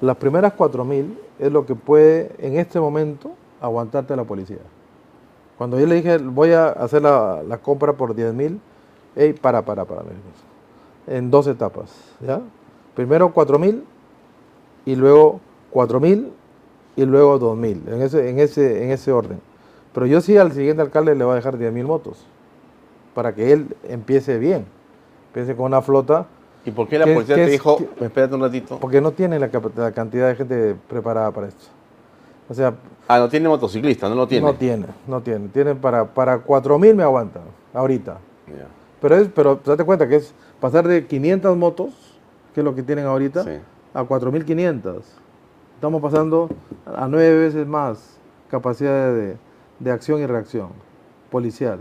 Las 0.00 0.16
primeras 0.16 0.52
4.000 0.56 1.06
es 1.40 1.50
lo 1.52 1.66
que 1.66 1.74
puede 1.74 2.30
en 2.38 2.56
este 2.58 2.78
momento 2.80 3.32
aguantarte 3.60 4.14
la 4.14 4.24
policía. 4.24 4.58
Cuando 5.58 5.78
yo 5.78 5.86
le 5.86 5.96
dije, 5.96 6.18
voy 6.18 6.52
a 6.52 6.68
hacer 6.68 7.02
la, 7.02 7.42
la 7.46 7.58
compra 7.58 7.92
por 7.92 8.14
10 8.14 8.32
mil, 8.32 8.60
hey, 9.16 9.34
para, 9.38 9.62
para, 9.62 9.84
para, 9.84 10.02
en 11.06 11.30
dos 11.30 11.46
etapas. 11.48 11.90
¿ya? 12.24 12.40
Primero 12.94 13.32
4 13.32 13.58
mil 13.58 13.84
y 14.86 14.94
luego 14.96 15.40
4 15.70 16.00
mil 16.00 16.32
y 16.96 17.04
luego 17.04 17.38
2 17.38 17.56
mil, 17.56 17.82
en 17.86 18.02
ese, 18.02 18.28
en, 18.30 18.38
ese, 18.38 18.84
en 18.84 18.90
ese 18.90 19.12
orden. 19.12 19.40
Pero 19.92 20.06
yo 20.06 20.20
sí 20.20 20.36
al 20.36 20.52
siguiente 20.52 20.82
alcalde 20.82 21.14
le 21.14 21.24
voy 21.24 21.32
a 21.32 21.36
dejar 21.36 21.58
10 21.58 21.72
mil 21.72 21.84
motos 21.86 22.24
para 23.14 23.34
que 23.34 23.52
él 23.52 23.74
empiece 23.88 24.38
bien, 24.38 24.64
empiece 25.28 25.56
con 25.56 25.66
una 25.66 25.82
flota, 25.82 26.26
¿Y 26.62 26.72
por 26.72 26.88
qué 26.88 26.98
la 26.98 27.06
¿Qué- 27.06 27.14
policía 27.14 27.36
te 27.36 27.44
es- 27.44 27.50
dijo, 27.52 27.78
espérate 28.00 28.34
un 28.34 28.42
ratito? 28.42 28.78
porque 28.78 29.00
no 29.00 29.12
tiene 29.12 29.38
la, 29.38 29.48
cantidad 29.48 30.28
de 30.28 30.34
gente 30.36 30.76
preparada 30.88 31.30
para 31.30 31.48
esto. 31.48 31.64
O 32.50 32.54
sea, 32.54 32.74
Ah, 33.08 33.18
no 33.18 33.28
tiene 33.30 33.48
motociclista, 33.48 34.08
no 34.10 34.14
lo 34.14 34.28
tiene. 34.28 34.46
no 34.46 34.54
tiene, 34.54 34.86
no 35.08 35.20
tiene. 35.22 35.48
Tiene 35.48 35.74
para, 35.74 36.04
para 36.04 36.38
4 36.38 36.78
mil 36.78 36.94
me 36.94 37.02
aguantan, 37.02 37.42
ahorita. 37.72 38.18
Pero 39.00 39.16
es, 39.16 39.28
pero 39.34 39.58
date 39.64 39.84
cuenta 39.84 40.06
que 40.06 40.16
es 40.16 40.34
pasar 40.60 40.86
de 40.86 41.06
500 41.06 41.56
motos, 41.56 41.88
que 42.54 42.60
es 42.60 42.64
lo 42.64 42.74
que 42.74 42.82
tienen 42.82 43.06
ahorita, 43.06 43.42
Sí. 43.44 43.50
A 43.94 44.02
4.500. 44.04 45.00
Estamos 45.74 46.02
pasando 46.02 46.48
a 46.84 47.08
nueve 47.08 47.38
veces 47.38 47.66
más 47.66 48.18
capacidad 48.50 49.12
de, 49.14 49.36
de 49.78 49.90
acción 49.90 50.20
y 50.20 50.26
reacción 50.26 50.68
policial. 51.30 51.80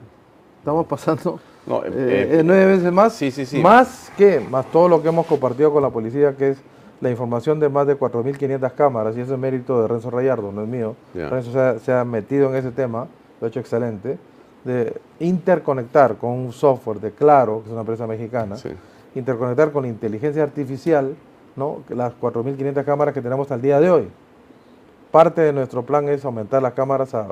Estamos 0.59 0.85
pasando 0.87 1.39
No, 1.65 1.83
eh, 1.83 1.89
eh, 1.93 2.27
eh, 2.39 2.41
nueve 2.45 2.65
veces 2.77 2.91
más. 2.91 3.13
sí, 3.13 3.31
sí, 3.31 3.45
sí. 3.45 3.61
Más 3.61 4.11
que, 4.17 4.39
más 4.39 4.65
todo 4.71 4.87
lo 4.87 5.01
que 5.01 5.09
hemos 5.09 5.25
compartido 5.25 5.71
con 5.71 5.81
la 5.83 5.89
policía, 5.89 6.35
que 6.35 6.51
es 6.51 6.61
la 7.01 7.09
información 7.09 7.59
de 7.59 7.69
más 7.69 7.87
de 7.87 7.97
4.500 7.97 8.71
cámaras, 8.73 9.17
y 9.17 9.21
eso 9.21 9.33
es 9.33 9.39
mérito 9.39 9.81
de 9.81 9.87
Renzo 9.87 10.09
Rayardo, 10.09 10.51
no 10.51 10.63
es 10.63 10.67
mío. 10.67 10.95
Renzo 11.13 11.51
se 11.51 11.59
ha, 11.59 11.79
se 11.79 11.93
ha 11.93 12.03
metido 12.05 12.49
en 12.49 12.55
ese 12.55 12.71
tema, 12.71 13.07
lo 13.39 13.45
ha 13.45 13.49
hecho 13.49 13.59
excelente, 13.59 14.17
de 14.65 14.99
interconectar 15.19 16.17
con 16.17 16.31
un 16.31 16.51
software 16.51 16.99
de 16.99 17.11
Claro, 17.11 17.59
que 17.61 17.67
es 17.67 17.71
una 17.71 17.81
empresa 17.81 18.05
mexicana, 18.05 18.57
sí. 18.57 18.69
interconectar 19.15 19.71
con 19.71 19.85
inteligencia 19.85 20.43
artificial 20.43 21.15
¿no? 21.59 21.83
las 21.89 22.13
4.500 22.19 22.83
cámaras 22.83 23.13
que 23.13 23.21
tenemos 23.21 23.51
al 23.51 23.61
día 23.61 23.79
de 23.79 23.91
hoy. 23.91 24.09
Parte 25.11 25.41
de 25.41 25.53
nuestro 25.53 25.83
plan 25.83 26.07
es 26.09 26.25
aumentar 26.25 26.61
las 26.61 26.73
cámaras 26.73 27.13
a 27.13 27.27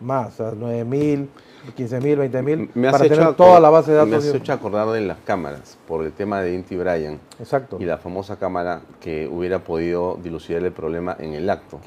más, 0.00 0.40
a 0.40 0.52
9.000, 0.52 1.28
15.000, 1.76 2.16
20.000, 2.30 2.70
Me 2.74 2.88
has 2.88 2.92
para 2.92 3.08
tener 3.08 3.34
toda 3.34 3.60
la 3.60 3.68
base 3.70 3.92
de 3.92 4.04
Me 4.04 4.10
datos. 4.10 4.24
has 4.28 4.34
y- 4.34 4.36
hecho 4.38 4.52
acordar 4.52 4.88
de 4.88 5.00
las 5.02 5.18
cámaras, 5.18 5.76
por 5.86 6.04
el 6.04 6.12
tema 6.12 6.40
de 6.40 6.54
Inti 6.54 6.76
Bryan 6.76 7.18
Exacto. 7.38 7.76
y 7.78 7.84
la 7.84 7.98
famosa 7.98 8.36
cámara 8.36 8.80
que 9.00 9.28
hubiera 9.28 9.58
podido 9.58 10.18
dilucidar 10.22 10.64
el 10.64 10.72
problema 10.72 11.16
en 11.18 11.34
el 11.34 11.48
acto. 11.50 11.78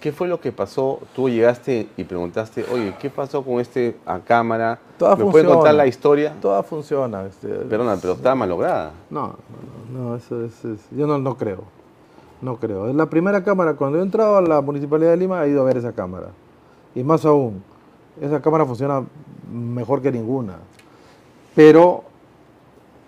¿Qué 0.00 0.12
fue 0.12 0.26
lo 0.28 0.40
que 0.40 0.50
pasó? 0.52 0.98
Tú 1.14 1.28
llegaste 1.28 1.88
y 1.96 2.04
preguntaste, 2.04 2.64
oye, 2.72 2.94
¿qué 3.00 3.08
pasó 3.10 3.42
con 3.44 3.60
este 3.60 3.96
a 4.04 4.18
cámara? 4.18 4.78
Toda 4.98 5.16
¿Me 5.16 5.24
puedes 5.26 5.46
contar 5.48 5.74
la 5.74 5.86
historia? 5.86 6.34
Toda 6.40 6.62
funciona. 6.62 7.24
este, 7.26 7.48
Perdona, 7.48 7.96
pero 8.00 8.14
está 8.14 8.34
malograda. 8.34 8.92
No, 9.10 9.34
no, 9.92 10.00
no, 10.10 10.16
eso 10.16 10.44
es, 10.44 10.64
es- 10.64 10.86
yo 10.90 11.06
no, 11.06 11.18
no 11.18 11.36
creo. 11.36 11.62
No 12.42 12.56
creo. 12.56 12.88
Es 12.88 12.94
la 12.94 13.06
primera 13.06 13.44
cámara, 13.44 13.74
cuando 13.74 13.98
he 13.98 14.02
entrado 14.02 14.38
a 14.38 14.42
la 14.42 14.60
Municipalidad 14.62 15.10
de 15.10 15.18
Lima, 15.18 15.44
he 15.44 15.50
ido 15.50 15.60
a 15.60 15.64
ver 15.64 15.76
esa 15.76 15.92
cámara. 15.92 16.28
Y 16.94 17.04
más 17.04 17.24
aún, 17.26 17.62
esa 18.20 18.40
cámara 18.40 18.64
funciona 18.66 19.04
mejor 19.52 20.02
que 20.02 20.12
ninguna. 20.12 20.54
Pero 21.54 22.04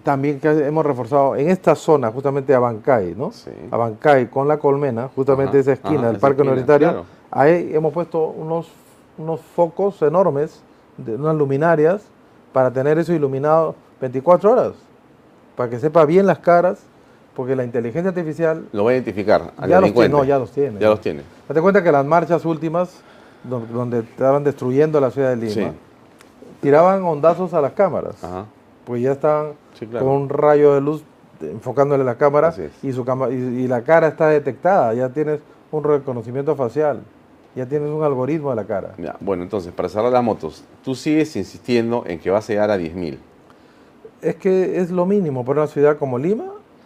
también 0.03 0.41
que 0.41 0.49
hemos 0.49 0.85
reforzado 0.85 1.37
en 1.37 1.49
esta 1.49 1.75
zona, 1.75 2.11
justamente 2.11 2.55
Abancay, 2.55 3.15
¿no? 3.17 3.31
Sí. 3.31 3.51
Abancay 3.71 4.27
con 4.27 4.49
la 4.49 4.59
colmena, 4.59 5.09
justamente 5.15 5.59
Ajá, 5.59 5.61
esa 5.61 5.73
esquina 5.75 5.99
ajá, 5.99 6.07
del 6.09 6.17
esa 6.17 6.21
Parque 6.21 6.43
esquina, 6.43 6.53
Universitario, 6.53 6.89
claro. 6.89 7.05
ahí 7.31 7.71
hemos 7.73 7.93
puesto 7.93 8.27
unos, 8.27 8.69
unos 9.19 9.41
focos 9.41 10.03
enormes, 10.03 10.63
de 10.97 11.15
unas 11.15 11.37
luminarias, 11.37 12.03
para 12.53 12.71
tener 12.71 12.99
eso 12.99 13.13
iluminado 13.13 13.75
24 14.01 14.51
horas, 14.51 14.73
para 15.57 15.71
que 15.71 15.79
sepa 15.79 16.05
bien 16.05 16.27
las 16.27 16.39
caras, 16.41 16.85
porque 17.35 17.57
la 17.57 17.65
inteligencia 17.65 18.11
artificial 18.11 18.67
Lo 18.73 18.83
voy 18.83 18.93
a 18.93 18.97
identificar 18.97 19.53
al 19.57 19.71
ya 19.71 19.81
los, 19.81 19.93
tiene, 19.93 20.09
no, 20.09 20.25
ya 20.25 20.39
los 20.39 20.51
tiene. 20.51 20.81
Ya 20.81 20.89
los 20.89 21.01
tiene. 21.01 21.23
Date 21.49 21.61
cuenta 21.63 21.83
que 21.83 21.91
las 21.91 22.05
marchas 22.05 22.45
últimas, 22.45 23.01
donde 23.45 24.01
estaban 24.01 24.45
destruyendo 24.45 25.01
la 25.01 25.11
ciudad 25.11 25.31
de 25.31 25.37
Lima, 25.37 25.53
Sí. 25.71 25.77
tiraban 26.61 27.03
ondazos 27.05 27.53
a 27.55 27.61
las 27.61 27.73
cámaras, 27.73 28.23
Ajá. 28.23 28.47
pues 28.85 29.03
ya 29.03 29.13
estaban 29.13 29.53
Sí, 29.79 29.87
claro. 29.87 30.07
con 30.07 30.15
un 30.15 30.29
rayo 30.29 30.75
de 30.75 30.81
luz 30.81 31.03
enfocándole 31.41 32.05
la 32.05 32.15
cámara 32.17 32.55
y, 32.83 32.93
su 32.93 33.05
cama- 33.05 33.29
y, 33.31 33.35
y 33.35 33.69
la 33.69 33.83
cara 33.83 34.07
está 34.09 34.29
detectada, 34.29 34.95
ya 34.95 35.09
tienes 35.09 35.41
un 35.73 35.83
reconocimiento 35.83 36.55
facial, 36.55 37.01
ya 37.57 37.67
tienes 37.67 37.91
un 37.91 38.05
algoritmo 38.05 38.51
de 38.51 38.57
la 38.57 38.65
cara. 38.65 38.95
Ya, 38.97 39.17
bueno, 39.19 39.43
entonces, 39.43 39.73
para 39.73 39.89
cerrar 39.89 40.13
las 40.13 40.23
motos, 40.23 40.63
tú 40.85 40.95
sigues 40.95 41.35
insistiendo 41.35 42.05
en 42.07 42.21
que 42.21 42.31
vas 42.31 42.49
a 42.49 42.53
llegar 42.53 42.71
a 42.71 42.77
10.000. 42.79 43.19
Es 44.21 44.37
que 44.37 44.79
es 44.81 44.91
lo 44.93 45.05
mínimo 45.05 45.45
para 45.45 45.63
una 45.63 45.67
ciudad 45.67 45.99
como 45.99 46.17
Lima. 46.17 46.45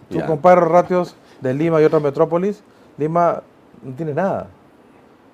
Tú 0.09 0.19
comparas 0.27 0.67
ratios 0.69 1.15
de 1.43 1.53
Lima 1.53 1.83
y 1.83 1.85
otra 1.85 2.01
metrópolis, 2.01 2.63
Lima 2.97 3.43
no 3.83 3.93
tiene 3.95 4.15
nada. 4.15 4.47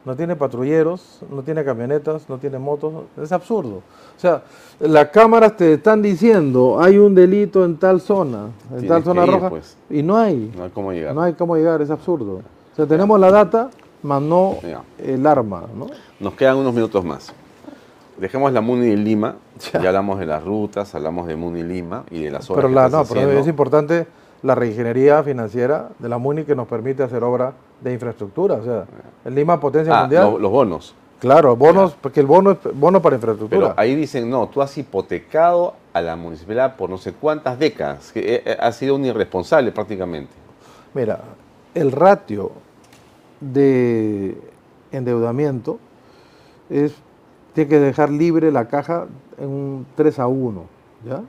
No 0.04 0.16
tiene 0.16 0.34
patrulleros, 0.34 1.20
no 1.30 1.42
tiene 1.42 1.64
camionetas, 1.64 2.28
no 2.28 2.38
tiene 2.38 2.58
motos. 2.58 2.92
Es 3.22 3.30
absurdo. 3.30 3.76
O 4.16 4.20
sea, 4.20 4.42
las 4.80 5.08
cámaras 5.10 5.56
te 5.56 5.74
están 5.74 6.02
diciendo, 6.02 6.80
hay 6.80 6.98
un 6.98 7.14
delito 7.14 7.64
en 7.64 7.76
tal 7.76 8.00
zona, 8.00 8.46
en 8.72 8.80
Tienes 8.80 8.88
tal 8.88 9.04
zona 9.04 9.24
ir, 9.24 9.30
roja, 9.32 9.50
pues. 9.50 9.76
y 9.88 10.02
no 10.02 10.16
hay. 10.16 10.52
No 10.56 10.64
hay 10.64 10.70
cómo 10.70 10.92
llegar. 10.92 11.14
No 11.14 11.22
hay 11.22 11.34
cómo 11.34 11.56
llegar, 11.56 11.80
es 11.82 11.90
absurdo. 11.90 12.40
O 12.72 12.76
sea, 12.76 12.86
tenemos 12.86 13.20
la 13.20 13.30
data, 13.30 13.70
más 14.02 14.20
no 14.20 14.56
Ya. 14.62 14.82
el 14.98 15.24
arma, 15.24 15.64
¿no? 15.76 15.86
Nos 16.18 16.34
quedan 16.34 16.56
unos 16.56 16.74
minutos 16.74 17.04
más. 17.04 17.32
Dejemos 18.16 18.52
la 18.52 18.60
Muni 18.60 18.88
de 18.88 18.96
Lima. 18.96 19.36
Ya. 19.72 19.80
Ya, 19.82 19.88
hablamos 19.90 20.18
de 20.18 20.26
las 20.26 20.42
rutas, 20.44 20.92
hablamos 20.96 21.28
de 21.28 21.36
Muni 21.36 21.62
Lima 21.62 22.04
y 22.10 22.24
de 22.24 22.30
las 22.32 22.50
obras 22.50 22.64
Pero, 22.64 22.74
la, 22.74 22.88
no, 22.88 23.04
pero 23.04 23.30
es 23.30 23.46
importante 23.46 24.06
la 24.42 24.54
reingeniería 24.54 25.22
financiera 25.22 25.90
de 25.98 26.08
la 26.08 26.18
MUNI 26.18 26.44
que 26.44 26.54
nos 26.56 26.66
permite 26.66 27.02
hacer 27.02 27.22
obra 27.22 27.52
de 27.80 27.92
infraestructura. 27.92 28.54
O 28.56 28.64
sea, 28.64 28.84
en 29.24 29.34
Lima 29.34 29.58
potencia 29.60 29.96
Ah, 29.96 30.00
mundial. 30.02 30.32
lo- 30.32 30.38
los 30.38 30.50
bonos. 30.50 30.94
claro, 31.20 31.54
bonos, 31.56 31.94
porque 32.00 32.18
el 32.20 32.26
bono 32.26 32.50
es 32.52 32.58
bono 32.74 33.00
para 33.00 33.14
infraestructura. 33.16 33.68
Pero 33.68 33.74
ahí 33.80 33.94
dicen, 33.94 34.28
no, 34.28 34.48
tú 34.48 34.60
has 34.60 34.76
hipotecado 34.76 35.74
a 35.92 36.00
la 36.00 36.16
municipalidad 36.16 36.74
por 36.76 36.90
no 36.90 36.98
sé 36.98 37.12
cuántas 37.12 37.58
décadas. 37.58 38.10
Que 38.12 38.20
eh, 38.36 38.42
eh, 38.44 38.56
has 38.58 38.76
sido 38.76 38.96
un 38.96 39.04
irresponsable 39.04 39.70
prácticamente. 39.70 40.32
Mira, 40.94 41.20
el 41.74 41.92
ratio 41.92 42.50
de 43.40 44.36
endeudamiento 44.90 45.78
es 46.70 46.94
tiene 47.54 47.68
que 47.68 47.78
dejar 47.80 48.08
libre 48.10 48.50
la 48.50 48.66
caja 48.66 49.06
en 49.38 49.48
un 49.48 49.86
3 49.94 50.18
a 50.18 50.26
1. 50.26 50.64
¿ya? 51.06 51.20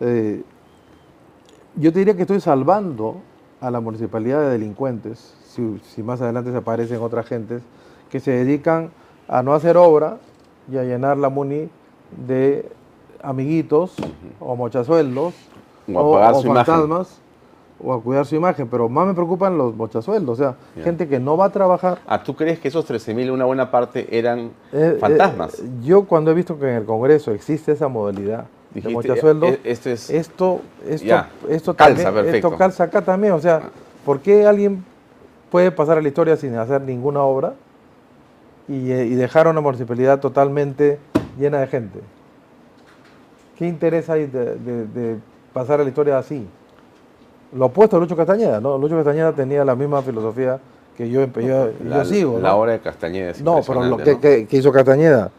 Eh, 0.00 0.42
yo 1.76 1.92
te 1.92 1.98
diría 2.00 2.14
que 2.16 2.22
estoy 2.22 2.40
salvando 2.40 3.16
a 3.60 3.70
la 3.70 3.80
municipalidad 3.80 4.40
de 4.40 4.50
delincuentes, 4.50 5.34
si, 5.46 5.80
si 5.84 6.02
más 6.02 6.20
adelante 6.20 6.50
se 6.50 6.56
aparecen 6.58 7.00
otras 7.00 7.26
gentes, 7.26 7.62
que 8.10 8.20
se 8.20 8.30
dedican 8.32 8.90
a 9.28 9.42
no 9.42 9.54
hacer 9.54 9.76
obra 9.76 10.18
y 10.70 10.76
a 10.76 10.82
llenar 10.84 11.16
la 11.16 11.28
MUNI 11.28 11.68
de 12.26 12.68
amiguitos 13.22 13.94
o 14.40 14.56
mochasueldos 14.56 15.34
O 15.94 16.18
imagen. 16.18 16.42
fantasmas 16.54 17.18
o 17.84 17.92
a 17.92 18.00
cuidar 18.00 18.24
su 18.26 18.36
imagen, 18.36 18.68
pero 18.68 18.88
más 18.88 19.06
me 19.08 19.14
preocupan 19.14 19.58
los 19.58 19.74
mochasueldos, 19.74 20.38
o 20.38 20.42
sea, 20.42 20.56
gente 20.84 21.08
que 21.08 21.18
no 21.18 21.36
va 21.36 21.46
a 21.46 21.50
trabajar. 21.50 21.98
Ah, 22.06 22.22
¿tú 22.22 22.36
crees 22.36 22.60
que 22.60 22.68
esos 22.68 22.88
13.000, 22.88 23.32
una 23.32 23.44
buena 23.44 23.72
parte, 23.72 24.06
eran 24.16 24.52
Eh, 24.72 24.98
fantasmas? 25.00 25.58
eh, 25.58 25.68
yo 25.82 26.04
cuando 26.04 26.30
he 26.30 26.34
visto 26.34 26.56
que 26.58 26.68
en 26.70 26.76
el 26.76 26.84
Congreso 26.84 27.32
existe 27.32 27.72
esa 27.72 27.88
modalidad 27.88 28.44
Dijiste, 28.74 28.92
mochasueldos, 28.92 29.50
eh, 29.50 29.60
esto 29.64 29.90
es... 29.90 30.08
esto, 30.10 30.60
esto, 30.88 31.04
Ya, 31.06 31.28
esto, 31.48 31.74
calza, 31.74 32.04
también- 32.04 32.14
perfecto. 32.24 32.46
esto 32.48 32.58
calza 32.58 32.84
acá 32.84 33.02
también. 33.02 33.32
O 33.34 33.40
sea, 33.40 33.62
¿por 34.04 34.20
qué 34.20 34.46
alguien 34.46 34.84
puede 35.50 35.70
pasar 35.70 35.98
a 35.98 36.00
la 36.02 36.08
historia 36.08 36.36
sin 36.36 36.54
hacer 36.56 36.80
ninguna 36.80 37.20
obra 37.22 37.54
y, 38.68 38.90
eh, 38.90 39.04
y 39.06 39.14
dejar 39.14 39.46
una 39.48 39.60
municipalidad 39.60 40.20
totalmente 40.20 40.98
llena 41.38 41.58
de 41.60 41.66
gente? 41.66 42.00
¿Qué 43.58 43.66
interés 43.66 44.08
hay 44.08 44.26
de, 44.26 44.56
de- 44.56 44.86
de 44.86 45.16
pasar 45.52 45.80
a 45.80 45.82
la 45.82 45.88
historia 45.90 46.16
así? 46.18 46.46
Lo 47.54 47.66
opuesto 47.66 47.96
a 47.98 48.00
Lucho 48.00 48.16
Castañeda, 48.16 48.60
¿no? 48.60 48.78
Lucho 48.78 48.96
Castañeda 48.96 49.32
tenía 49.32 49.62
la 49.64 49.74
misma 49.76 50.00
filosofía 50.00 50.58
que 50.96 51.10
yo, 51.10 51.26
yo, 51.26 51.70
la, 51.84 51.98
yo 51.98 52.04
sigo. 52.06 52.38
la 52.40 52.54
obra 52.56 52.72
de 52.72 52.80
Castañeda 52.80 53.30
es 53.30 53.42
No, 53.42 53.60
pero 53.66 53.82
lo 53.84 53.98
¿no? 53.98 54.18
que- 54.20 54.46
que 54.46 54.56
hizo 54.56 54.72
Castañeda, 54.72 55.30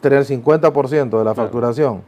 tener 0.00 0.24
50% 0.24 1.18
de 1.18 1.24
la 1.24 1.34
facturación. 1.34 2.02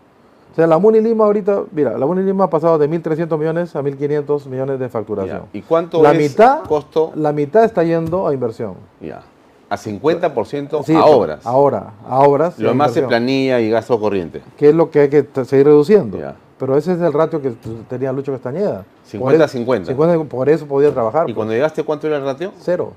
O 0.52 0.54
sea, 0.54 0.66
la 0.66 0.78
Muni 0.78 1.00
Lima 1.00 1.24
ahorita, 1.24 1.62
mira, 1.70 1.96
la 1.96 2.06
Muni 2.06 2.22
Lima 2.22 2.44
ha 2.44 2.50
pasado 2.50 2.76
de 2.76 2.88
1.300 2.90 3.38
millones 3.38 3.76
a 3.76 3.82
1.500 3.82 4.46
millones 4.46 4.80
de 4.80 4.88
facturación. 4.88 5.42
Ya. 5.52 5.58
¿Y 5.58 5.62
cuánto 5.62 6.02
la 6.02 6.12
es 6.12 6.18
mitad, 6.18 6.62
costo? 6.64 7.12
La 7.14 7.32
mitad 7.32 7.64
está 7.64 7.84
yendo 7.84 8.26
a 8.26 8.34
inversión. 8.34 8.74
Ya. 9.00 9.22
A 9.68 9.76
50% 9.76 10.82
Sí, 10.84 10.94
a 10.96 11.04
obras. 11.04 11.46
Ahora, 11.46 11.92
a 12.04 12.18
obras. 12.18 12.58
Lo 12.58 12.70
demás 12.70 12.96
es 12.96 13.04
planilla 13.04 13.60
y 13.60 13.70
gasto 13.70 14.00
corriente. 14.00 14.42
Que 14.56 14.70
es 14.70 14.74
lo 14.74 14.90
que 14.90 15.00
hay 15.00 15.08
que 15.08 15.24
seguir 15.44 15.66
reduciendo. 15.66 16.18
Ya. 16.18 16.34
Pero 16.58 16.76
ese 16.76 16.92
es 16.92 17.00
el 17.00 17.12
ratio 17.12 17.40
que 17.40 17.52
tenía 17.88 18.12
Lucho 18.12 18.32
Castañeda. 18.32 18.84
50 19.04 19.24
por 19.24 19.34
eso, 19.34 19.48
50. 19.48 19.92
50, 19.92 20.24
Por 20.24 20.48
eso 20.48 20.66
podía 20.66 20.92
trabajar. 20.92 21.22
¿Y 21.22 21.24
pues. 21.26 21.36
cuando 21.36 21.54
llegaste 21.54 21.84
cuánto 21.84 22.08
era 22.08 22.16
el 22.16 22.24
ratio? 22.24 22.52
Cero. 22.58 22.92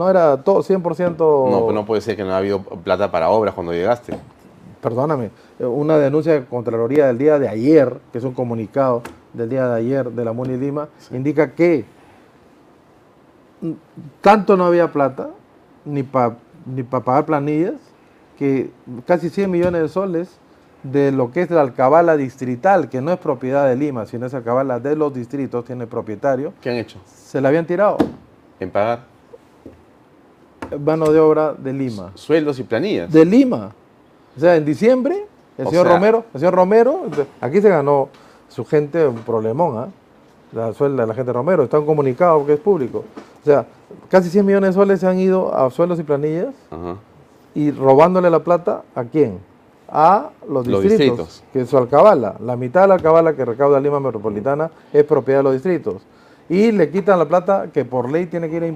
No 0.00 0.08
era 0.08 0.38
todo 0.38 0.62
100%... 0.62 1.50
No, 1.50 1.60
pues 1.64 1.74
no 1.74 1.84
puede 1.84 2.00
ser 2.00 2.16
que 2.16 2.24
no 2.24 2.32
ha 2.32 2.38
habido 2.38 2.62
plata 2.62 3.10
para 3.10 3.28
obras 3.28 3.52
cuando 3.52 3.74
llegaste. 3.74 4.16
Perdóname, 4.80 5.28
eh, 5.58 5.66
una 5.66 5.98
denuncia 5.98 6.32
de 6.32 6.46
Contraloría 6.46 7.08
del 7.08 7.18
día 7.18 7.38
de 7.38 7.46
ayer, 7.46 7.98
que 8.10 8.16
es 8.16 8.24
un 8.24 8.32
comunicado 8.32 9.02
del 9.34 9.50
día 9.50 9.68
de 9.68 9.76
ayer 9.76 10.10
de 10.10 10.24
la 10.24 10.32
MUNI 10.32 10.56
Lima, 10.56 10.88
indica 11.10 11.52
que 11.52 11.84
tanto 14.22 14.56
no 14.56 14.64
había 14.64 14.90
plata 14.90 15.28
ni 15.84 16.02
para 16.02 16.38
ni 16.64 16.82
para 16.82 17.04
pagar 17.04 17.26
planillas, 17.26 17.74
que 18.38 18.70
casi 19.06 19.28
100 19.28 19.50
millones 19.50 19.82
de 19.82 19.88
soles 19.90 20.38
de 20.82 21.12
lo 21.12 21.30
que 21.30 21.42
es 21.42 21.50
la 21.50 21.60
alcabala 21.60 22.16
distrital, 22.16 22.88
que 22.88 23.02
no 23.02 23.12
es 23.12 23.18
propiedad 23.18 23.68
de 23.68 23.76
Lima, 23.76 24.06
sino 24.06 24.24
es 24.24 24.32
alcabala 24.32 24.80
de 24.80 24.96
los 24.96 25.12
distritos, 25.12 25.66
tiene 25.66 25.86
propietario. 25.86 26.54
¿Qué 26.62 26.70
han 26.70 26.76
hecho? 26.76 26.98
Se 27.04 27.38
la 27.38 27.48
habían 27.48 27.66
tirado. 27.66 27.98
¿En 28.58 28.70
pagar? 28.70 29.09
Mano 30.78 31.10
de 31.12 31.20
obra 31.20 31.54
de 31.54 31.72
Lima. 31.72 32.12
Sueldos 32.14 32.58
y 32.58 32.62
planillas. 32.62 33.10
De 33.12 33.24
Lima. 33.24 33.72
O 34.36 34.40
sea, 34.40 34.56
en 34.56 34.64
diciembre, 34.64 35.26
el 35.58 35.68
señor 35.68 35.86
Romero, 35.86 36.24
el 36.32 36.40
señor 36.40 36.54
Romero, 36.54 37.02
aquí 37.40 37.60
se 37.60 37.68
ganó 37.68 38.08
su 38.48 38.64
gente 38.64 39.06
un 39.06 39.16
problemón, 39.16 39.78
¿ah? 39.78 39.88
La 40.52 40.72
suelda 40.72 41.02
de 41.02 41.08
la 41.08 41.14
gente 41.14 41.32
Romero, 41.32 41.62
está 41.62 41.78
un 41.78 41.86
comunicado 41.86 42.44
que 42.44 42.54
es 42.54 42.60
público. 42.60 43.04
O 43.40 43.44
sea, 43.44 43.66
casi 44.08 44.28
100 44.30 44.44
millones 44.44 44.70
de 44.70 44.74
soles 44.74 45.00
se 45.00 45.06
han 45.06 45.18
ido 45.18 45.54
a 45.54 45.70
sueldos 45.70 46.00
y 46.00 46.02
planillas 46.02 46.54
y 47.54 47.70
robándole 47.70 48.30
la 48.30 48.40
plata 48.40 48.82
a 48.94 49.04
quién? 49.04 49.38
A 49.88 50.30
los 50.48 50.66
distritos, 50.66 51.42
que 51.52 51.62
es 51.62 51.68
su 51.68 51.76
alcabala. 51.76 52.36
La 52.40 52.56
mitad 52.56 52.82
de 52.82 52.88
la 52.88 52.94
alcabala 52.94 53.34
que 53.34 53.44
recauda 53.44 53.80
Lima 53.80 54.00
Metropolitana 54.00 54.70
es 54.92 55.04
propiedad 55.04 55.40
de 55.40 55.44
los 55.44 55.52
distritos. 55.52 56.02
Y 56.48 56.72
le 56.72 56.90
quitan 56.90 57.18
la 57.18 57.28
plata 57.28 57.68
que 57.72 57.84
por 57.84 58.10
ley 58.10 58.26
tiene 58.26 58.50
que 58.50 58.56
ir 58.56 58.64
a 58.64 58.66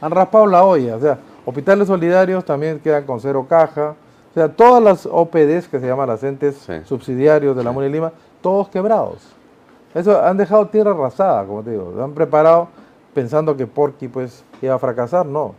Han 0.00 0.10
raspado 0.10 0.46
la 0.46 0.64
olla. 0.64 0.96
O 0.96 1.00
sea, 1.00 1.18
hospitales 1.44 1.88
solidarios 1.88 2.44
también 2.44 2.78
quedan 2.80 3.04
con 3.04 3.20
cero 3.20 3.46
caja. 3.48 3.94
O 4.30 4.34
sea, 4.34 4.48
todas 4.48 4.82
las 4.82 5.06
OPDs 5.06 5.68
que 5.68 5.80
se 5.80 5.86
llaman 5.86 6.08
las 6.08 6.22
entes 6.22 6.66
subsidiarios 6.84 7.56
de 7.56 7.64
la 7.64 7.72
MUNI 7.72 7.88
Lima, 7.88 8.12
todos 8.40 8.68
quebrados. 8.68 9.18
Eso 9.94 10.22
han 10.22 10.36
dejado 10.36 10.66
tierra 10.66 10.92
arrasada, 10.92 11.44
como 11.44 11.62
te 11.62 11.70
digo. 11.70 11.94
Han 12.02 12.12
preparado 12.12 12.68
pensando 13.14 13.56
que 13.56 13.66
Porky 13.66 14.08
pues 14.08 14.44
iba 14.62 14.74
a 14.74 14.78
fracasar, 14.78 15.26
no. 15.26 15.54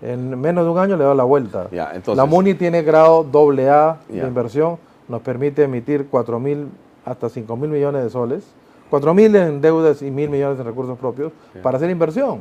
En 0.00 0.38
menos 0.38 0.64
de 0.64 0.70
un 0.70 0.78
año 0.78 0.96
le 0.96 1.04
da 1.04 1.14
la 1.14 1.24
vuelta. 1.24 1.68
la 2.14 2.24
MUNI 2.24 2.54
tiene 2.54 2.82
grado 2.82 3.24
doble 3.24 3.68
A 3.68 3.98
de 4.08 4.26
inversión, 4.26 4.78
nos 5.08 5.20
permite 5.22 5.64
emitir 5.64 6.08
4 6.10 6.40
mil 6.40 6.68
hasta 7.04 7.28
5 7.28 7.56
mil 7.56 7.70
millones 7.70 8.04
de 8.04 8.10
soles, 8.10 8.44
4 8.90 9.14
mil 9.14 9.34
en 9.36 9.60
deudas 9.60 10.02
y 10.02 10.10
mil 10.10 10.30
millones 10.30 10.58
de 10.58 10.64
recursos 10.64 10.98
propios 10.98 11.32
para 11.62 11.76
hacer 11.76 11.90
inversión. 11.90 12.40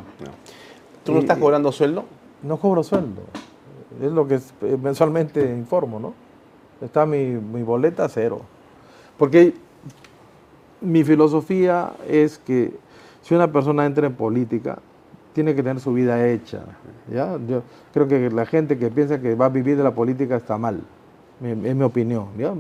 ¿Tú 1.04 1.14
no 1.14 1.20
estás 1.20 1.38
cobrando 1.38 1.72
sueldo? 1.72 2.06
No 2.42 2.58
cobro 2.58 2.84
sueldo. 2.84 3.22
Es 4.02 4.12
lo 4.12 4.28
que 4.28 4.40
mensualmente 4.82 5.44
informo, 5.52 6.00
¿no? 6.00 6.14
Está 6.82 7.06
mi, 7.06 7.26
mi 7.26 7.64
boleta 7.64 8.08
cero. 8.10 8.42
Porque 9.18 9.54
mi 10.82 11.04
filosofía 11.04 11.94
es 12.08 12.38
que 12.38 12.74
si 13.22 13.34
una 13.34 13.52
persona 13.52 13.86
entra 13.86 14.06
en 14.08 14.14
política, 14.14 14.80
tiene 15.34 15.56
que 15.56 15.64
tener 15.64 15.80
su 15.80 15.94
vida 15.94 16.28
hecha. 16.28 16.62
¿ya? 17.12 17.38
Yo 17.48 17.64
creo 17.94 18.08
que 18.08 18.30
la 18.30 18.46
gente 18.46 18.78
que 18.78 18.90
piensa 18.90 19.20
que 19.20 19.36
va 19.36 19.46
a 19.46 19.50
vivir 19.50 19.78
de 19.78 19.84
la 19.84 19.94
política 19.94 20.36
está 20.36 20.58
mal, 20.58 20.82
es 21.42 21.76
mi 21.76 21.84
opinión. 21.84 22.28
¿ya? 22.38 22.54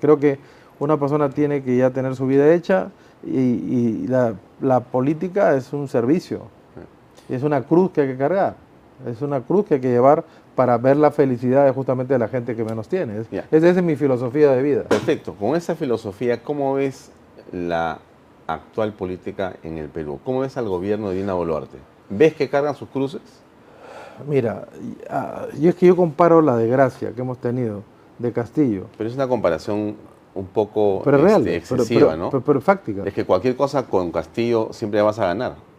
creo 0.00 0.18
que 0.18 0.38
una 0.78 0.98
persona 0.98 1.28
tiene 1.30 1.62
que 1.62 1.76
ya 1.76 1.90
tener 1.90 2.14
su 2.16 2.26
vida 2.26 2.52
hecha 2.52 2.90
y, 3.24 4.06
la, 4.06 4.80
política 4.80 5.56
es 5.56 5.72
un 5.72 5.88
servicio, 5.88 6.42
es 7.34 7.42
una 7.42 7.62
cruz 7.62 7.90
que 7.90 8.02
hay 8.02 8.08
que 8.08 8.16
cargar, 8.16 8.56
es 9.06 9.22
una 9.22 9.40
cruz 9.40 9.66
que 9.66 9.74
hay 9.74 9.80
que 9.80 9.88
llevar 9.88 10.24
para 10.54 10.76
ver 10.78 10.96
la 10.96 11.10
felicidad 11.10 11.72
justamente 11.74 12.12
de 12.12 12.18
la 12.18 12.28
gente 12.28 12.54
que 12.54 12.64
menos 12.64 12.88
tiene. 12.88 13.14
esa 13.20 13.68
es 13.68 13.82
mi 13.82 13.96
filosofía 13.96 14.50
de 14.52 14.62
vida. 14.62 14.82
Perfecto, 14.84 15.34
con 15.34 15.56
esa 15.56 15.74
filosofía, 15.74 16.42
¿cómo 16.42 16.74
ves 16.74 17.10
la 17.52 17.98
actual 18.46 18.92
política 18.92 19.54
en 19.62 19.78
el 19.78 19.88
Perú? 19.88 20.20
¿Cómo 20.24 20.40
ves 20.40 20.56
al 20.56 20.68
gobierno 20.68 21.10
de 21.10 21.16
Dina 21.16 21.34
Boluarte? 21.34 21.78
¿Ves 22.10 22.34
que 22.34 22.48
cargan 22.48 22.74
sus 22.74 22.88
cruces? 22.88 23.22
Mira, 24.26 24.66
yo 25.58 25.70
es 25.70 25.74
que 25.76 25.86
yo 25.86 25.96
comparo 25.96 26.42
la 26.42 26.56
desgracia 26.56 27.12
que 27.12 27.20
hemos 27.20 27.38
tenido 27.38 27.82
de 28.18 28.32
Castillo. 28.32 28.86
Pero 28.98 29.08
es 29.08 29.14
una 29.14 29.28
comparación 29.28 29.96
un 30.34 30.46
poco 30.46 31.02
real, 31.04 31.46
este, 31.46 31.56
excesiva, 31.56 32.16
¿no? 32.16 32.30
Pero, 32.30 32.60
fáctica. 32.60 33.02
Es 33.04 33.14
que 33.14 33.24
cualquier 33.24 33.56
cosa 33.56 33.86
con 33.86 34.12
Castillo 34.12 34.68
siempre 34.72 35.00
vas 35.02 35.18
a 35.18 35.26
ganar. 35.26 35.69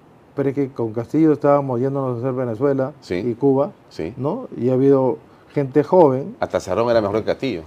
Pero 0.41 0.49
es 0.49 0.55
que 0.55 0.69
con 0.69 0.91
Castillo 0.91 1.33
estábamos 1.33 1.79
yéndonos 1.79 2.15
a 2.15 2.19
hacer 2.19 2.33
Venezuela 2.33 2.93
y 3.07 3.35
Cuba, 3.35 3.73
sí. 3.91 4.11
¿no? 4.17 4.47
Y 4.57 4.71
ha 4.71 4.73
habido 4.73 5.19
gente 5.53 5.83
joven. 5.83 6.35
Hasta 6.39 6.59
Cerrón 6.59 6.89
era 6.89 6.99
mejor 6.99 7.17
que 7.17 7.25
Castillo. 7.25 7.61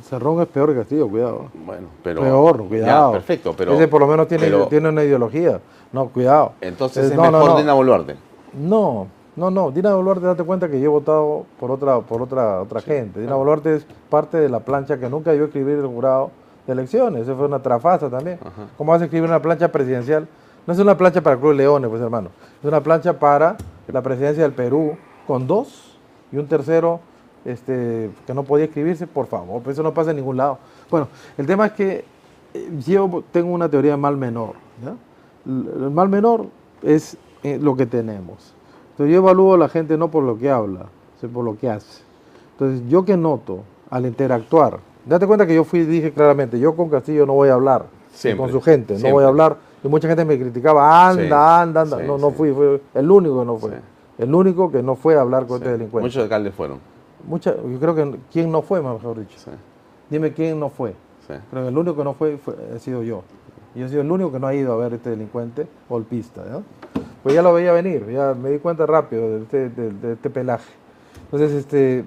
Cerrón 0.00 0.40
es 0.40 0.46
peor 0.46 0.68
que 0.68 0.76
Castillo, 0.76 1.08
cuidado. 1.08 1.46
Bueno, 1.52 1.88
pero. 2.04 2.20
Peor, 2.20 2.68
cuidado. 2.68 3.10
perfecto, 3.10 3.54
pero. 3.58 3.72
Ese 3.72 3.88
por 3.88 4.02
lo 4.02 4.06
menos 4.06 4.28
tiene, 4.28 4.52
tiene 4.70 4.88
una 4.88 5.02
ideología. 5.02 5.60
No, 5.90 6.10
cuidado. 6.10 6.52
Entonces 6.60 7.10
es, 7.10 7.18
mejor 7.18 7.56
Dina 7.56 7.72
Boluarte. 7.72 8.14
No, 8.52 9.08
no, 9.34 9.50
no. 9.50 9.72
Dina 9.72 9.96
Boluarte, 9.96 10.26
date 10.26 10.44
cuenta 10.44 10.68
que 10.68 10.78
yo 10.78 10.84
he 10.84 10.88
votado 10.88 11.44
por 11.58 11.72
otra, 11.72 11.98
por 12.02 12.22
otra, 12.22 12.62
otra 12.62 12.82
gente. 12.82 13.20
Dina 13.20 13.34
Boluarte 13.34 13.74
es 13.74 13.86
parte 14.08 14.36
de 14.36 14.48
la 14.48 14.60
plancha 14.60 14.96
que 14.98 15.10
nunca 15.10 15.34
yo 15.34 15.46
escribir 15.46 15.78
el 15.78 15.88
jurado 15.88 16.30
de 16.68 16.72
elecciones. 16.72 17.22
Eso 17.22 17.34
fue 17.34 17.46
una 17.46 17.58
trafasa 17.58 18.08
también. 18.08 18.38
¿Cómo 18.78 18.92
vas 18.92 19.02
a 19.02 19.06
escribir 19.06 19.28
una 19.28 19.42
plancha 19.42 19.72
presidencial? 19.72 20.28
No 20.66 20.72
es 20.72 20.78
una 20.78 20.96
plancha 20.96 21.20
para 21.20 21.36
Club 21.38 21.52
Leones, 21.54 21.90
pues 21.90 22.00
hermano. 22.00 22.30
Es 22.60 22.66
una 22.66 22.82
plancha 22.82 23.18
para 23.18 23.56
la 23.88 24.02
presidencia 24.02 24.42
del 24.42 24.52
Perú 24.52 24.96
con 25.26 25.46
dos 25.46 25.98
y 26.32 26.36
un 26.36 26.46
tercero 26.46 27.00
este, 27.44 28.10
que 28.26 28.34
no 28.34 28.44
podía 28.44 28.64
escribirse, 28.64 29.06
por 29.06 29.26
favor, 29.26 29.62
pues 29.62 29.74
eso 29.74 29.82
no 29.82 29.92
pasa 29.92 30.10
en 30.10 30.16
ningún 30.16 30.38
lado. 30.38 30.58
Bueno, 30.90 31.08
el 31.36 31.46
tema 31.46 31.66
es 31.66 31.72
que 31.72 32.04
eh, 32.54 32.70
yo 32.86 33.22
tengo 33.30 33.52
una 33.52 33.68
teoría 33.68 33.92
de 33.92 33.96
mal 33.98 34.16
menor. 34.16 34.54
El 35.44 35.90
mal 35.90 36.08
menor 36.08 36.46
es 36.82 37.18
eh, 37.42 37.58
lo 37.60 37.76
que 37.76 37.84
tenemos. 37.84 38.54
Entonces 38.92 39.12
yo 39.12 39.18
evalúo 39.18 39.54
a 39.54 39.58
la 39.58 39.68
gente 39.68 39.98
no 39.98 40.10
por 40.10 40.22
lo 40.22 40.38
que 40.38 40.48
habla, 40.48 40.86
sino 41.20 41.32
por 41.32 41.44
lo 41.44 41.58
que 41.58 41.68
hace. 41.68 42.02
Entonces 42.52 42.88
yo 42.88 43.04
que 43.04 43.16
noto 43.16 43.60
al 43.90 44.06
interactuar, 44.06 44.78
date 45.04 45.26
cuenta 45.26 45.46
que 45.46 45.54
yo 45.54 45.64
fui 45.64 45.84
dije 45.84 46.12
claramente, 46.12 46.58
yo 46.58 46.74
con 46.74 46.88
Castillo 46.88 47.26
no 47.26 47.34
voy 47.34 47.50
a 47.50 47.54
hablar 47.54 47.86
con 48.36 48.50
su 48.50 48.60
gente, 48.62 48.98
no 48.98 49.10
voy 49.10 49.24
a 49.24 49.28
hablar. 49.28 49.56
Y 49.84 49.88
mucha 49.88 50.08
gente 50.08 50.24
me 50.24 50.38
criticaba, 50.38 51.08
anda, 51.08 51.60
anda, 51.60 51.82
anda. 51.82 52.02
no, 52.02 52.18
no 52.18 52.30
fui, 52.32 52.52
fue 52.52 52.80
el 52.94 53.10
único 53.10 53.40
que 53.40 53.46
no 53.46 53.58
fue. 53.58 53.72
El 54.18 54.34
único 54.34 54.72
que 54.72 54.82
no 54.82 54.96
fue 54.96 55.14
a 55.16 55.20
hablar 55.20 55.46
con 55.46 55.58
este 55.58 55.70
delincuente. 55.70 56.06
Muchos 56.06 56.22
alcaldes 56.22 56.54
fueron 56.54 56.94
yo 57.30 57.80
creo 57.80 57.94
que 57.94 58.18
quién 58.32 58.50
no 58.50 58.62
fue, 58.62 58.82
mejor 58.82 59.18
dicho. 59.18 59.38
Dime 60.10 60.32
quién 60.32 60.60
no 60.60 60.68
fue. 60.68 60.94
Creo 61.26 61.62
que 61.62 61.68
el 61.68 61.78
único 61.78 61.96
que 61.96 62.04
no 62.04 62.14
fue, 62.14 62.36
fue, 62.36 62.54
he 62.74 62.78
sido 62.78 63.02
yo. 63.02 63.22
Yo 63.74 63.86
he 63.86 63.88
sido 63.88 64.02
el 64.02 64.10
único 64.10 64.30
que 64.30 64.38
no 64.38 64.46
ha 64.46 64.54
ido 64.54 64.72
a 64.72 64.76
ver 64.76 64.94
este 64.94 65.10
delincuente 65.10 65.66
golpista. 65.88 66.42
Pues 67.22 67.34
ya 67.34 67.42
lo 67.42 67.54
veía 67.54 67.72
venir, 67.72 68.06
ya 68.10 68.34
me 68.34 68.50
di 68.50 68.58
cuenta 68.58 68.84
rápido 68.86 69.30
de 69.30 69.42
este, 69.42 69.68
de, 69.70 70.12
este 70.12 70.30
pelaje. 70.30 70.70
Entonces, 71.24 71.52
este, 71.52 72.04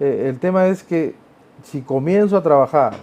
eh, 0.00 0.26
el 0.28 0.38
tema 0.40 0.66
es 0.66 0.82
que 0.82 1.14
si 1.62 1.80
comienzo 1.82 2.36
a 2.36 2.42
trabajar 2.42 2.94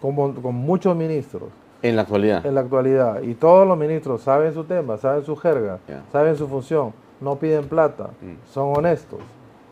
con, 0.00 0.34
con 0.34 0.54
muchos 0.54 0.94
ministros, 0.94 1.48
en 1.82 1.96
la 1.96 2.02
actualidad. 2.02 2.44
En 2.44 2.54
la 2.54 2.62
actualidad. 2.62 3.22
Y 3.22 3.34
todos 3.34 3.66
los 3.66 3.76
ministros 3.76 4.22
saben 4.22 4.52
su 4.54 4.64
tema, 4.64 4.96
saben 4.96 5.24
su 5.24 5.36
jerga, 5.36 5.78
saben 6.10 6.36
su 6.36 6.48
función, 6.48 6.92
no 7.20 7.36
piden 7.36 7.68
plata, 7.68 8.10
mm. 8.20 8.52
son 8.52 8.76
honestos. 8.76 9.20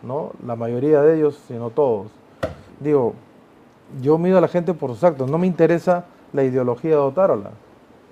¿no? 0.04 0.32
La 0.46 0.56
mayoría 0.56 1.02
de 1.02 1.16
ellos, 1.16 1.40
sino 1.48 1.70
todos. 1.70 2.08
Digo, 2.80 3.14
yo 4.02 4.18
mido 4.18 4.38
a 4.38 4.40
la 4.40 4.48
gente 4.48 4.74
por 4.74 4.90
sus 4.90 5.02
actos, 5.04 5.30
no 5.30 5.38
me 5.38 5.46
interesa 5.46 6.04
la 6.32 6.44
ideología 6.44 6.92
de 6.92 6.96
Otárola. 6.96 7.50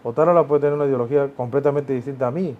Otárola 0.03 0.45
puede 0.47 0.62
tener 0.62 0.74
una 0.74 0.86
ideología 0.86 1.28
completamente 1.36 1.93
distinta 1.93 2.28
a 2.28 2.30
mí, 2.30 2.57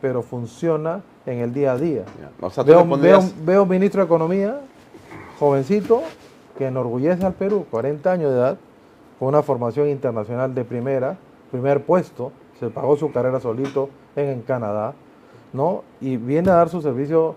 pero 0.00 0.22
funciona 0.22 1.02
en 1.26 1.38
el 1.38 1.52
día 1.52 1.72
a 1.72 1.78
día. 1.78 2.04
veo, 3.44 3.62
un 3.62 3.68
ministro 3.68 4.00
de 4.00 4.06
Economía, 4.06 4.60
jovencito, 5.38 6.02
que 6.58 6.66
enorgullece 6.66 7.24
al 7.24 7.34
Perú, 7.34 7.66
40 7.70 8.12
años 8.12 8.32
de 8.32 8.38
edad, 8.38 8.58
con 9.20 9.28
una 9.28 9.42
formación 9.42 9.90
internacional 9.90 10.54
de 10.54 10.64
primera, 10.64 11.18
primer 11.50 11.84
puesto, 11.84 12.32
se 12.58 12.70
pagó 12.70 12.96
su 12.96 13.12
carrera 13.12 13.38
solito 13.38 13.90
en, 14.16 14.30
en 14.30 14.40
Canadá, 14.40 14.94
¿no? 15.52 15.84
Y 16.00 16.16
viene 16.16 16.50
a 16.50 16.54
dar 16.54 16.70
su 16.70 16.80
servicio 16.80 17.34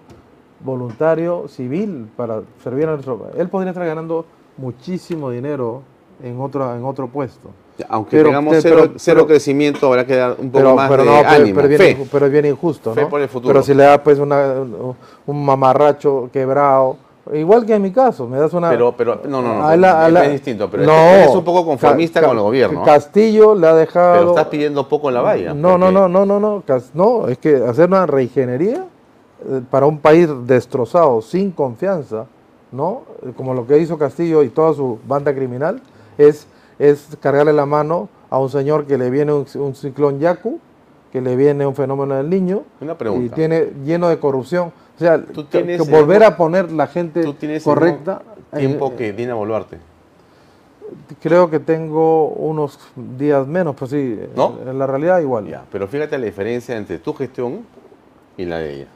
voluntario 0.61 1.49
civil 1.49 2.09
para 2.15 2.41
servir 2.63 2.87
a 2.87 2.93
nuestro 2.93 3.17
país. 3.17 3.35
Él 3.37 3.49
podría 3.49 3.71
estar 3.71 3.85
ganando 3.85 4.25
muchísimo 4.55 5.29
dinero 5.29 5.81
en 6.23 6.39
otro, 6.39 6.73
en 6.73 6.85
otro 6.85 7.09
puesto. 7.09 7.49
Aunque 7.89 8.23
tengamos 8.23 8.55
cero, 8.95 9.27
crecimiento, 9.27 9.87
habrá 9.87 10.05
que 10.05 10.15
dar 10.15 10.37
un 10.39 10.51
poco 10.51 10.75
más 10.75 10.89
de 10.89 11.09
ánimo, 11.25 11.61
pero, 11.61 12.05
pero, 12.09 12.25
es 12.27 12.31
bien 12.31 12.45
injusto, 12.45 12.95
¿no? 12.95 13.09
por 13.09 13.19
el 13.19 13.27
futuro. 13.27 13.51
Pero 13.51 13.63
si 13.63 13.73
le 13.73 13.83
das 13.83 13.99
pues 13.99 14.19
una, 14.19 14.53
un 15.25 15.45
mamarracho 15.45 16.29
quebrado, 16.31 16.95
igual 17.31 17.65
que 17.65 17.75
en 17.75 17.81
mi 17.81 17.91
caso, 17.91 18.27
me 18.27 18.37
das 18.37 18.53
una... 18.53 18.69
Pero, 18.69 18.93
pero 18.97 19.21
no, 19.27 19.41
no, 19.41 19.75
no, 19.75 20.19
es 20.21 20.31
distinto, 20.31 20.69
pero 20.69 20.83
es 20.83 21.33
un 21.33 21.43
poco 21.43 21.65
conformista 21.65 22.21
con 22.21 22.35
el 22.37 22.43
gobierno. 22.43 22.83
Castillo 22.83 23.55
le 23.55 23.67
ha 23.67 23.73
dejado... 23.73 24.13
Pero 24.17 24.29
estás 24.31 24.47
pidiendo 24.47 24.87
poco 24.89 25.07
en 25.09 25.15
la 25.15 25.21
valla. 25.21 25.53
No, 25.53 25.77
no, 25.77 25.91
no, 25.91 26.09
no, 26.09 26.25
no, 26.25 26.39
no, 26.39 26.63
no, 26.93 27.27
es 27.27 27.37
que 27.37 27.55
hacer 27.55 27.87
una 27.87 28.05
reingeniería 28.05 28.85
eh, 29.49 29.61
para 29.69 29.85
un 29.85 29.99
país 29.99 30.27
destrozado, 30.45 31.21
sin 31.21 31.51
confianza, 31.51 32.25
¿no? 32.71 33.03
Como 33.37 33.53
lo 33.53 33.65
que 33.65 33.77
hizo 33.77 33.97
Castillo 33.97 34.43
y 34.43 34.49
toda 34.49 34.73
su 34.73 34.99
banda 35.07 35.33
criminal, 35.33 35.81
es, 36.17 36.47
es 36.79 37.07
cargarle 37.21 37.53
la 37.53 37.65
mano 37.65 38.09
a 38.29 38.39
un 38.39 38.49
señor 38.49 38.85
que 38.85 38.97
le 38.97 39.09
viene 39.09 39.31
un, 39.31 39.45
un 39.55 39.75
ciclón 39.75 40.19
Yaku, 40.19 40.59
que 41.13 41.21
le 41.21 41.35
viene 41.35 41.63
un 41.67 41.75
fenómeno 41.75 42.15
del 42.15 42.27
niño, 42.27 42.63
Una 42.81 42.97
y 43.23 43.29
tiene 43.29 43.67
lleno 43.85 44.09
de 44.09 44.17
corrupción. 44.17 44.73
O 44.95 44.99
sea, 44.99 45.23
Tú 45.23 45.43
tienes, 45.43 45.79
que 45.79 45.91
volver 45.91 46.23
a 46.23 46.35
poner 46.35 46.71
la 46.71 46.87
gente 46.87 47.21
Tú 47.21 47.35
tienes 47.35 47.67
el 47.67 47.71
correcta. 47.71 48.23
tiempo 48.57 48.87
eh, 48.87 48.95
que 48.97 49.13
Dina 49.13 49.35
Boluarte. 49.35 49.77
Creo 51.21 51.51
que 51.51 51.59
tengo 51.59 52.29
unos 52.29 52.79
días 52.95 53.45
menos, 53.45 53.75
pues 53.75 53.91
sí, 53.91 54.19
¿No? 54.35 54.57
en 54.65 54.79
la 54.79 54.87
realidad 54.87 55.19
igual. 55.19 55.45
Ya, 55.45 55.63
pero 55.71 55.87
fíjate 55.87 56.17
la 56.17 56.25
diferencia 56.25 56.75
entre 56.75 56.97
tu 56.97 57.13
gestión 57.13 57.63
y 58.35 58.45
la 58.45 58.57
de 58.57 58.73
ella. 58.73 58.87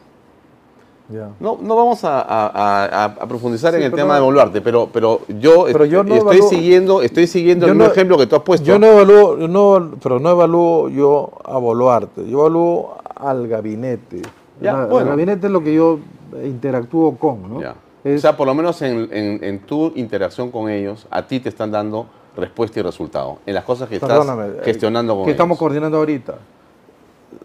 No, 1.39 1.58
no 1.62 1.76
vamos 1.76 2.03
a, 2.03 2.20
a- 2.22 2.47
a- 2.53 3.05
a 3.05 3.28
profundizar 3.28 3.72
Sí, 3.74 3.78
en 3.78 3.84
el 3.84 3.91
tema 3.91 4.10
no- 4.10 4.14
de 4.16 4.20
Boluarte, 4.22 4.62
pero, 4.62 4.89
pero 4.91 5.22
yo, 5.39 5.66
Pero 5.72 5.86
yo 5.86 6.03
no 6.03 6.16
estoy 6.16 6.38
evalúo- 6.39 6.49
siguiendo, 6.49 7.01
estoy 7.01 7.28
siguiendo 7.28 7.66
el 7.66 7.76
mismo 7.76 7.91
ejemplo 7.91 8.18
que 8.18 8.28
tú 8.28 8.36
has 8.36 8.41
puesto. 8.41 8.66
Yo 8.66 8.78
no 8.78 8.88
evalúo, 8.88 9.38
no, 9.47 9.91
pero 10.03 10.20
no 10.20 10.30
evalúo 10.32 10.89
yo 10.89 11.32
a 11.45 11.58
Boluarte, 11.58 12.28
yo 12.30 12.39
evalúo 12.41 12.97
al 13.16 13.47
gabinete. 13.47 14.22
Ya, 14.62 14.74
La- 14.74 14.86
bueno. 14.86 14.99
El 15.05 15.08
gabinete 15.10 15.47
es 15.47 15.53
lo 15.53 15.64
que 15.64 15.74
yo 15.74 15.99
interactúo 16.43 17.16
con, 17.18 17.53
¿no? 17.53 17.62
Ya. 17.62 17.76
Es- 18.03 18.20
O 18.20 18.22
sea, 18.22 18.36
por 18.38 18.47
lo 18.47 18.53
menos 18.53 18.82
en, 18.82 19.08
en- 19.12 19.43
en 19.43 19.60
tu 19.60 19.91
interacción 19.95 20.51
con 20.51 20.70
ellos, 20.70 21.08
a 21.10 21.26
ti 21.26 21.39
te 21.39 21.49
están 21.49 21.72
dando 21.72 22.05
respuesta 22.36 22.80
y 22.80 22.84
resultado 22.84 23.38
en 23.45 23.53
las 23.55 23.64
cosas 23.64 23.89
que 23.89 23.95
estás 23.95 24.10
Perdóname, 24.10 24.47
eh, 24.47 24.62
gestionando 24.64 25.16
con 25.16 25.26
que 25.26 25.32
estamos 25.32 25.55
ellos. 25.55 25.60
coordinando 25.60 25.97
ahorita. 25.97 26.36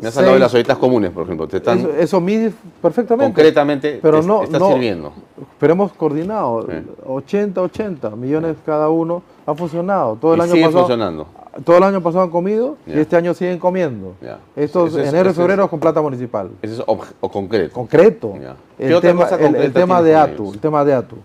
Me 0.02 0.08
has 0.08 0.16
hablado 0.16 0.34
de 0.34 0.40
las 0.40 0.52
ollitas 0.52 0.76
comunes, 0.78 1.10
por 1.12 1.22
ejemplo. 1.24 1.46
Te 1.48 1.58
están 1.58 1.78
Eso, 1.78 1.90
eso 1.94 2.20
mide 2.20 2.52
perfectamente. 2.82 3.32
concretamente, 3.32 3.98
pero 4.02 4.20
te, 4.20 4.26
no, 4.26 4.42
está 4.42 4.58
no- 4.58 4.68
sirviendo. 4.72 5.12
Pero 5.60 5.72
hemos 5.74 5.92
coordinado, 5.92 6.66
Sí. 6.68 6.72
80, 7.06 7.62
80 7.62 8.10
millones 8.10 8.56
cada 8.66 8.88
uno, 8.90 9.22
ha 9.46 9.54
funcionado. 9.54 10.16
Todo 10.20 10.34
el 10.34 10.40
y 10.40 10.42
año 10.42 10.52
sigue 10.52 10.64
pasado, 10.66 10.80
funcionando. 10.82 11.26
todo 11.64 11.76
el 11.78 11.82
año 11.84 12.00
pasado 12.02 12.24
han 12.24 12.30
comido 12.30 12.76
y 12.86 12.98
este 12.98 13.14
año 13.16 13.32
siguen 13.32 13.58
comiendo. 13.60 14.14
Ya. 14.20 14.40
Estos 14.56 14.94
es- 14.96 15.08
enero 15.08 15.16
y 15.16 15.20
eso 15.20 15.30
es- 15.30 15.36
febrero 15.36 15.70
con 15.70 15.78
plata 15.78 16.02
municipal. 16.02 16.50
Eso 16.62 16.74
es 16.82 16.86
ob- 16.88 17.06
o 17.20 17.28
concreto. 17.30 17.72
Concreto. 17.74 18.34
Ya. 18.40 18.56
¿Qué 18.76 18.92
El 18.92 19.00
tema, 19.00 19.22
cosa 19.22 19.36
el- 19.36 19.40
el, 19.42 19.46
concreta 19.52 19.80
tema 19.80 20.02
de 20.02 20.16
ATU, 20.16 20.52
el 20.52 20.58
tema 20.58 20.84
de 20.84 20.94
ATU. 20.94 21.16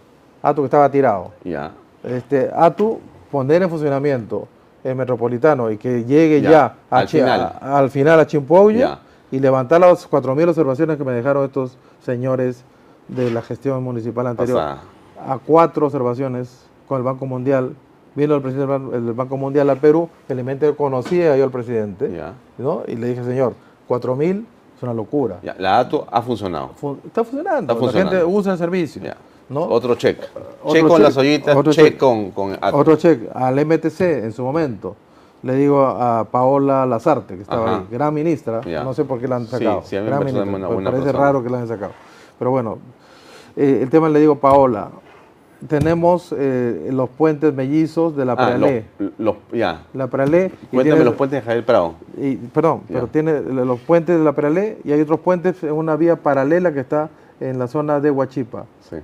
ATU 0.43 0.61
que 0.61 0.65
estaba 0.65 0.91
tirado. 0.91 1.31
Este, 2.03 2.49
ATU 2.55 2.99
poner 3.31 3.63
en 3.63 3.69
funcionamiento 3.69 4.47
el 4.89 4.95
metropolitano 4.95 5.69
y 5.71 5.77
que 5.77 6.03
llegue 6.05 6.41
Ya, 6.41 6.49
ya, 6.49 6.75
a 6.89 6.99
al 6.99 7.07
final. 7.07 7.41
a- 7.61 7.77
al 7.77 7.89
final 7.89 8.19
a 8.19 8.27
y 9.31 9.39
levantar 9.39 9.81
las 9.81 10.07
4.000 10.09 10.47
observaciones 10.49 10.97
que 10.97 11.03
me 11.03 11.11
dejaron 11.11 11.43
estos 11.45 11.77
señores 12.01 12.63
de 13.07 13.29
la 13.31 13.41
gestión 13.41 13.83
municipal 13.83 14.27
anterior. 14.27 14.59
A 15.19 15.37
cuatro 15.45 15.87
observaciones 15.87 16.65
con 16.87 16.97
el 16.97 17.03
Banco 17.03 17.25
Mundial. 17.25 17.75
Vino 18.15 18.35
el 18.35 18.41
presidente 18.41 18.71
del 18.71 18.81
Ban- 18.81 18.93
el 19.09 19.13
Banco 19.13 19.37
Mundial 19.37 19.69
al 19.69 19.77
Perú, 19.77 20.09
felizmente 20.27 20.73
conocía 20.75 21.37
yo 21.37 21.43
al 21.43 21.51
presidente, 21.51 22.11
Ya. 22.11 22.33
¿no? 22.57 22.81
y 22.87 22.95
le 22.95 23.09
dije, 23.09 23.23
señor, 23.23 23.53
4.000 23.87 24.45
es 24.75 24.83
una 24.83 24.93
locura. 24.93 25.37
Ya. 25.43 25.55
La 25.59 25.77
ATO 25.79 26.07
ha 26.09 26.21
funcionado. 26.21 26.69
Fun- 26.75 26.99
está 27.05 27.23
funcionando, 27.23 27.73
Está 27.73 27.75
funcionando. 27.75 28.13
la 28.13 28.19
gente 28.21 28.33
usa 28.37 28.53
el 28.53 28.57
servicio. 28.57 29.01
Ya. 29.03 29.17
¿No? 29.49 29.61
Otro 29.63 29.95
check. 29.95 30.19
Otro 30.63 30.73
check 30.73 30.81
con 30.87 30.91
check, 30.97 30.99
las 31.05 31.17
ollitas, 31.17 31.55
otro 31.55 31.71
check, 31.73 31.85
check. 31.85 31.97
con, 31.97 32.31
con. 32.31 32.57
Otro 32.73 32.95
check 32.95 33.29
al 33.33 33.65
MTC 33.65 34.01
en 34.01 34.31
su 34.33 34.43
momento. 34.43 34.95
Le 35.43 35.53
digo 35.55 35.85
a 35.85 36.25
Paola 36.29 36.85
Lazarte, 36.85 37.35
que 37.35 37.43
estaba 37.43 37.65
Ajá. 37.65 37.77
ahí, 37.79 37.85
gran 37.91 38.13
ministra, 38.13 38.61
Ya. 38.61 38.83
no 38.83 38.93
sé 38.93 39.05
por 39.05 39.19
qué 39.19 39.27
la 39.27 39.35
han 39.35 39.45
Sí, 39.45 39.51
sacado. 39.51 39.83
sí, 39.85 39.95
a 39.95 39.99
mí 39.99 40.05
me 40.05 40.09
gran 40.09 40.19
parece 40.21 40.39
ministra, 40.39 40.57
una 40.57 40.67
me 40.67 40.73
buena 40.73 40.89
parece 40.91 41.05
persona. 41.05 41.25
raro 41.25 41.43
que 41.43 41.49
la 41.49 41.59
han 41.59 41.67
sacado. 41.67 41.91
Pero 42.39 42.51
bueno, 42.51 42.79
eh, 43.55 43.79
el 43.83 43.89
tema 43.89 44.09
le 44.09 44.19
digo, 44.19 44.35
Paola, 44.35 44.89
tenemos 45.67 46.33
eh, 46.37 46.89
los 46.91 47.09
puentes 47.09 47.53
mellizos 47.53 48.15
de 48.15 48.25
la 48.25 48.33
Ah, 48.33 48.35
Prealé. 48.35 48.85
lo- 49.17 49.37
ya. 49.53 49.83
La 49.93 50.07
Prealé. 50.07 50.51
y 50.71 50.75
Cuéntame 50.75 50.83
tiene- 50.83 51.03
los 51.05 51.15
puentes 51.15 51.39
de 51.39 51.45
Javier 51.45 51.65
Prado. 51.65 51.93
y- 52.17 52.35
perdón, 52.35 52.81
Ya. 52.89 52.95
pero 52.95 53.07
tiene 53.07 53.41
los 53.41 53.79
puentes 53.79 54.17
de 54.17 54.23
la 54.23 54.33
Prealé 54.33 54.77
y 54.83 54.91
hay 54.91 55.01
otros 55.01 55.19
puentes 55.19 55.63
en 55.63 55.71
una 55.71 55.95
vía 55.95 56.15
paralela 56.15 56.73
que 56.73 56.79
está 56.79 57.09
en 57.39 57.59
la 57.59 57.67
zona 57.67 57.99
de 57.99 58.11
Huachipa. 58.11 58.65
Sí. 58.89 58.97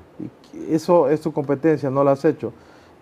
Y 0.53 0.73
Eso 0.73 1.09
es 1.09 1.21
tu 1.21 1.31
competencia, 1.34 1.89
no 1.89 2.03
lo 2.03 2.09
has 2.11 2.23
hecho. 2.25 2.53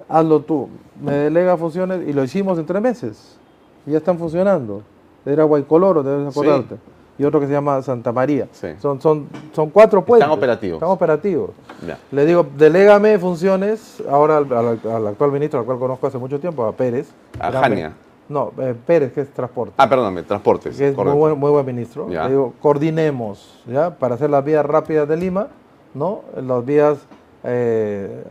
Hazlo 0.10 0.42
tú. 0.42 0.70
Me 1.02 1.14
delega 1.14 1.56
funciones 1.58 2.08
y 2.08 2.14
lo 2.14 2.24
hicimos 2.24 2.58
en 2.60 2.66
tres 2.66 2.82
meses. 2.82 3.38
Y 3.86 3.92
ya 3.92 3.98
están 3.98 4.18
funcionando. 4.18 4.82
Era 5.26 5.44
Guaycoloro, 5.44 6.02
debes 6.04 6.34
Sí. 6.34 6.40
acordarte. 6.40 6.76
Y 7.18 7.24
otro 7.24 7.40
que 7.40 7.46
se 7.48 7.52
llama 7.54 7.82
Santa 7.84 8.12
María. 8.12 8.48
Sí. 8.52 8.70
Son, 8.80 9.00
son, 9.00 9.28
son 9.54 9.70
cuatro 9.70 10.04
puentes. 10.04 10.28
operativos. 10.30 10.78
Están 10.78 10.90
operativos. 10.90 11.52
Ya. 11.86 12.00
Le 12.12 12.26
digo, 12.26 12.46
delégame 12.58 13.20
funciones 13.20 14.02
ahora 14.10 14.38
al, 14.38 14.52
al- 14.52 14.80
al 14.92 15.08
actual 15.08 15.32
ministro, 15.32 15.60
al 15.60 15.66
cual 15.66 15.78
conozco 15.78 16.08
hace 16.08 16.18
mucho 16.18 16.40
tiempo, 16.40 16.66
a 16.66 16.72
Pérez. 16.72 17.12
A 17.40 17.52
Jania. 17.52 17.94
No, 18.32 18.54
eh, 18.60 18.74
Pérez, 18.88 19.12
que 19.12 19.22
es 19.22 19.30
transporte 19.34 19.74
Ah, 19.78 19.90
perdóname, 19.90 20.24
transportes. 20.24 20.78
que 20.78 20.88
es 20.88 20.96
muy 20.96 21.12
buen, 21.12 21.38
muy 21.38 21.52
buen 21.52 21.66
ministro. 21.66 22.10
Ya. 22.10 22.24
Le 22.24 22.30
digo, 22.30 22.54
coordinemos, 22.62 23.62
¿ya? 23.68 23.98
Para 23.98 24.16
hacer 24.16 24.30
las 24.30 24.44
vías 24.46 24.66
rápidas 24.66 25.08
de 25.10 25.18
Lima, 25.18 25.48
¿no? 25.94 26.22
Las 26.42 26.66
vías, 26.66 26.98
eh, 27.44 28.24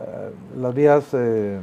las 0.57 0.73
vías, 0.73 1.05
eh, 1.13 1.59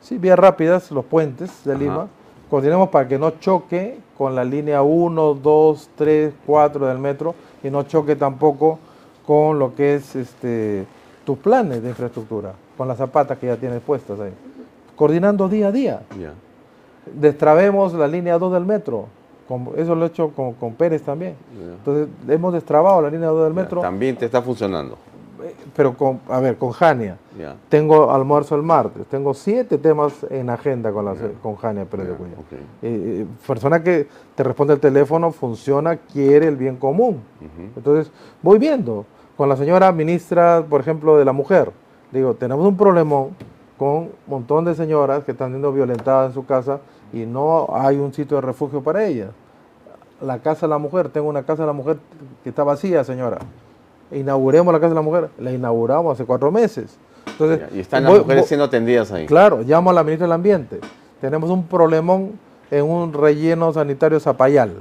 sí, 0.00 0.16
vías 0.16 0.38
rápidas, 0.38 0.90
los 0.90 1.04
puentes 1.04 1.64
de 1.64 1.72
Ajá. 1.72 1.80
Lima. 1.82 2.08
Coordinemos 2.48 2.88
para 2.88 3.06
que 3.08 3.18
no 3.18 3.30
choque 3.32 3.98
con 4.16 4.34
la 4.34 4.44
línea 4.44 4.80
1, 4.82 5.34
2, 5.34 5.90
3, 5.96 6.32
4 6.46 6.86
del 6.86 6.98
metro 6.98 7.34
y 7.62 7.68
no 7.68 7.82
choque 7.82 8.16
tampoco 8.16 8.78
con 9.26 9.58
lo 9.58 9.74
que 9.74 9.96
es 9.96 10.16
este, 10.16 10.86
tus 11.26 11.36
planes 11.38 11.82
de 11.82 11.90
infraestructura, 11.90 12.52
con 12.76 12.88
las 12.88 12.96
zapatas 12.98 13.36
que 13.38 13.48
ya 13.48 13.56
tienes 13.56 13.80
puestas 13.82 14.18
ahí. 14.20 14.32
Coordinando 14.96 15.48
día 15.48 15.68
a 15.68 15.72
día 15.72 16.02
Ya. 16.18 16.32
Destrabemos 17.12 17.92
la 17.94 18.06
línea 18.08 18.38
2 18.38 18.52
del 18.52 18.64
metro. 18.64 19.06
Eso 19.76 19.94
lo 19.94 20.04
he 20.04 20.08
hecho 20.08 20.30
con, 20.30 20.54
con 20.54 20.72
Pérez 20.74 21.02
también. 21.02 21.34
Entonces, 21.78 22.08
hemos 22.28 22.52
destrabado 22.54 23.02
la 23.02 23.10
línea 23.10 23.28
2 23.28 23.44
del 23.44 23.54
metro, 23.54 23.80
También 23.82 24.16
te 24.16 24.24
está 24.24 24.40
funcionando. 24.40 24.96
eh, 25.42 25.54
pero 25.76 25.94
con, 25.94 26.20
a 26.30 26.40
ver, 26.40 26.56
con 26.56 26.70
Jania. 26.70 27.18
Tengo 27.68 28.10
almuerzo 28.10 28.54
el 28.56 28.62
martes. 28.62 29.06
Tengo 29.06 29.34
siete 29.34 29.76
temas 29.76 30.24
en 30.30 30.48
agenda 30.48 30.90
con, 30.92 31.04
la, 31.04 31.14
con 31.42 31.56
Jania 31.56 31.84
Pérez 31.84 32.06
de 32.06 32.12
Ya, 32.12 32.18
Cuellar. 32.18 32.38
ok. 32.38 32.52
Eh, 32.52 32.58
eh, 32.82 33.26
persona 33.46 33.82
que 33.82 34.08
te 34.34 34.42
responde 34.42 34.72
el 34.74 34.80
teléfono, 34.80 35.30
funciona, 35.30 35.96
quiere 35.96 36.48
el 36.48 36.56
bien 36.56 36.76
común. 36.76 37.20
Entonces, 37.76 38.10
voy 38.42 38.58
viendo. 38.58 39.04
Con 39.36 39.48
la 39.48 39.56
señora 39.56 39.90
ministra, 39.92 40.64
por 40.70 40.80
ejemplo, 40.80 41.18
de 41.18 41.24
la 41.24 41.32
mujer. 41.32 41.72
Digo, 42.12 42.34
tenemos 42.34 42.64
un 42.66 42.76
problemón 42.76 43.30
con 43.76 43.88
un 43.96 44.10
montón 44.28 44.64
de 44.64 44.74
señoras 44.76 45.24
que 45.24 45.32
están 45.32 45.50
siendo 45.50 45.72
violentadas 45.72 46.28
en 46.28 46.34
su 46.34 46.46
casa 46.46 46.78
y 47.14 47.26
no 47.26 47.68
hay 47.72 47.96
un 47.98 48.12
sitio 48.12 48.36
de 48.36 48.40
refugio 48.42 48.82
para 48.82 49.04
ellas. 49.06 49.30
La 50.20 50.38
casa 50.38 50.66
de 50.66 50.70
la 50.70 50.78
mujer, 50.78 51.08
tengo 51.08 51.28
una 51.28 51.42
casa 51.42 51.62
de 51.62 51.66
la 51.66 51.72
mujer 51.72 51.96
que 52.42 52.48
está 52.50 52.64
vacía, 52.64 53.04
señora. 53.04 53.38
Inauguremos 54.12 54.72
la 54.72 54.78
casa 54.80 54.90
de 54.90 54.94
la 54.96 55.02
mujer. 55.02 55.28
La 55.38 55.52
inauguramos 55.52 56.14
hace 56.14 56.24
cuatro 56.24 56.50
meses. 56.50 56.96
Entonces, 57.26 57.60
Y 57.74 57.80
están 57.80 58.04
las 58.04 58.12
mujeres 58.18 58.42
voy- 58.42 58.48
siendo 58.48 58.64
atendidas 58.64 59.10
ahí. 59.12 59.26
Claro, 59.26 59.60
llamo 59.66 59.90
a 59.90 59.92
la 59.92 60.04
ministra 60.04 60.26
del 60.26 60.32
Ambiente. 60.32 60.78
Tenemos 61.20 61.50
un 61.50 61.66
problemón 61.66 62.32
en 62.70 62.84
un 62.84 63.12
relleno 63.12 63.72
sanitario 63.72 64.20
Zapayal, 64.20 64.72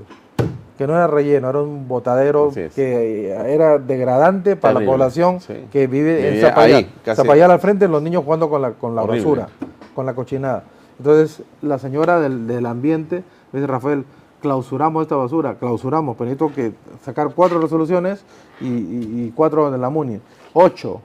que 0.77 0.85
no 0.88 0.93
era 0.93 1.07
relleno, 1.07 1.49
era 1.49 1.61
un 1.61 1.88
botadero 1.88 2.51
es. 2.55 2.73
que 2.73 3.30
era 3.31 3.80
degradante 3.80 4.55
para 4.55 4.73
Terrible, 4.76 4.85
la 4.85 4.91
población 4.91 5.39
sí. 5.39 5.65
que 5.72 5.88
vive 5.88 6.35
en 6.35 6.41
Zapayal. 6.41 6.77
ahí. 7.05 7.15
Zapayal 7.15 7.51
al 7.51 7.60
frente, 7.60 7.88
los 7.88 8.01
niños 8.01 8.23
jugando 8.23 8.49
con 8.49 8.61
la, 8.61 8.72
con 8.72 8.95
la 8.95 9.03
Horrible. 9.03 9.23
basura, 9.23 9.47
con 9.95 10.05
la 10.05 10.14
cochinada. 10.14 10.64
Entonces, 10.99 11.44
la 11.61 11.80
señora 11.80 12.20
del, 12.20 12.48
del 12.48 12.65
ambiente 12.65 13.24
me 13.52 13.60
dice, 13.60 13.68
Rafael, 13.68 14.06
clausuramos 14.41 15.03
esta 15.03 15.15
basura, 15.15 15.56
clausuramos, 15.56 16.15
pero 16.18 16.30
necesito 16.30 16.53
que 16.53 16.74
sacar 17.03 17.34
cuatro 17.34 17.60
resoluciones 17.60 18.24
y, 18.60 18.68
y- 18.68 19.26
y 19.28 19.34
cuatro 19.36 19.72
de 19.72 19.78
la 19.78 19.90
MUNI. 19.90 20.20
Ocho, 20.53 21.02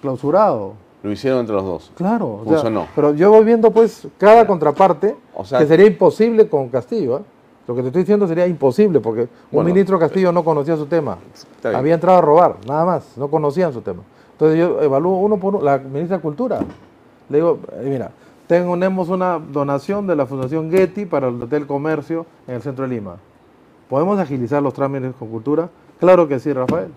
clausurado. 0.00 0.74
Lo 1.02 1.10
hicieron 1.10 1.40
entre 1.40 1.54
los 1.54 1.64
dos. 1.64 1.92
Claro, 1.96 2.26
o 2.40 2.44
sea, 2.44 2.52
Funcionó. 2.54 2.86
pero 2.94 3.14
yo 3.14 3.30
voy 3.30 3.44
viendo 3.44 3.70
pues 3.70 4.06
cada 4.18 4.46
contraparte 4.46 5.16
O 5.34 5.44
sea- 5.44 5.58
que 5.58 5.66
sería 5.66 5.86
imposible 5.86 6.48
con 6.48 6.68
Castillo. 6.68 7.18
¿eh? 7.18 7.22
Lo 7.66 7.74
que 7.74 7.82
te 7.82 7.88
estoy 7.88 8.02
diciendo 8.02 8.26
sería 8.26 8.46
imposible 8.46 9.00
porque 9.00 9.28
Bueno, 9.50 9.60
un 9.60 9.66
ministro 9.66 9.98
Castillo 9.98 10.32
no 10.32 10.44
conocía 10.44 10.76
su 10.76 10.86
tema. 10.86 11.16
Había 11.64 11.94
entrado 11.94 12.18
a 12.18 12.20
robar, 12.20 12.56
nada 12.66 12.84
más, 12.84 13.16
no 13.16 13.28
conocían 13.28 13.72
su 13.72 13.80
tema. 13.80 14.02
Entonces 14.32 14.58
yo 14.58 14.80
evalúo 14.82 15.18
uno 15.18 15.38
por 15.38 15.54
uno, 15.54 15.64
la 15.64 15.78
ministra 15.78 16.16
de 16.18 16.22
Cultura. 16.22 16.60
Le 17.28 17.36
digo, 17.38 17.58
eh, 17.74 17.86
mira, 17.88 18.10
tenemos 18.50 19.08
una 19.10 19.38
donación 19.38 20.08
de 20.08 20.16
la 20.16 20.26
Fundación 20.26 20.72
Getty 20.72 21.04
para 21.06 21.28
el 21.28 21.40
Hotel 21.40 21.68
Comercio 21.68 22.26
en 22.48 22.56
el 22.56 22.62
centro 22.62 22.82
de 22.84 22.92
Lima. 22.96 23.14
¿Podemos 23.88 24.18
agilizar 24.18 24.60
los 24.60 24.74
trámites 24.74 25.12
con 25.16 25.28
cultura? 25.28 25.68
Claro 26.00 26.26
que 26.26 26.40
sí, 26.40 26.52
Rafael. 26.52 26.88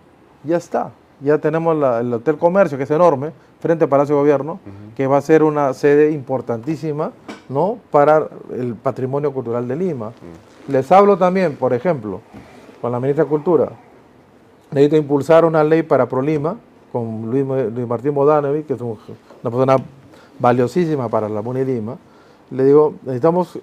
Ya 0.43 0.57
está. 0.57 0.89
Ya 1.21 1.37
tenemos 1.37 1.77
la- 1.77 1.99
el 1.99 2.11
Hotel 2.11 2.37
Comercio, 2.39 2.75
que 2.75 2.85
es 2.85 2.89
enorme, 2.91 3.33
frente 3.59 3.83
al 3.83 3.89
Palacio 3.89 4.15
de 4.15 4.21
Gobierno, 4.21 4.59
que 4.95 5.05
va 5.05 5.17
a 5.17 5.21
ser 5.21 5.43
una 5.43 5.73
sede 5.75 6.09
importantísima 6.11 7.11
¿no? 7.49 7.77
para 7.91 8.27
el 8.51 8.73
patrimonio 8.73 9.31
cultural 9.31 9.67
de 9.67 9.75
Lima. 9.75 10.11
Les 10.67 10.91
hablo 10.91 11.17
también, 11.17 11.55
por 11.55 11.71
ejemplo, 11.71 12.21
con 12.81 12.91
la 12.91 12.99
ministra 12.99 13.25
de 13.25 13.29
Cultura, 13.29 13.69
necesito 14.71 14.95
impulsar 14.97 15.45
una 15.45 15.63
ley 15.63 15.83
para 15.83 16.07
ProLima 16.09 16.55
con 16.91 17.29
Luis, 17.29 17.45
Luis 17.71 17.87
Martín 17.87 18.15
Modanovi, 18.15 18.63
que 18.63 18.73
es 18.73 18.81
un- 18.81 18.97
una 19.43 19.51
persona 19.51 19.75
valiosísima 20.39 21.09
para 21.09 21.29
la 21.29 21.41
MUNI 21.41 21.65
Lima. 21.65 21.97
Le 22.51 22.65
digo, 22.65 22.95
necesitamos 23.03 23.59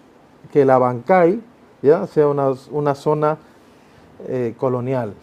que 0.52 0.64
la 0.64 0.78
Bancay 0.78 1.40
¿ya? 1.82 2.06
sea 2.06 2.28
una, 2.28 2.52
una 2.70 2.94
zona 2.94 3.38
eh, 4.28 4.54
colonial. 4.58 5.14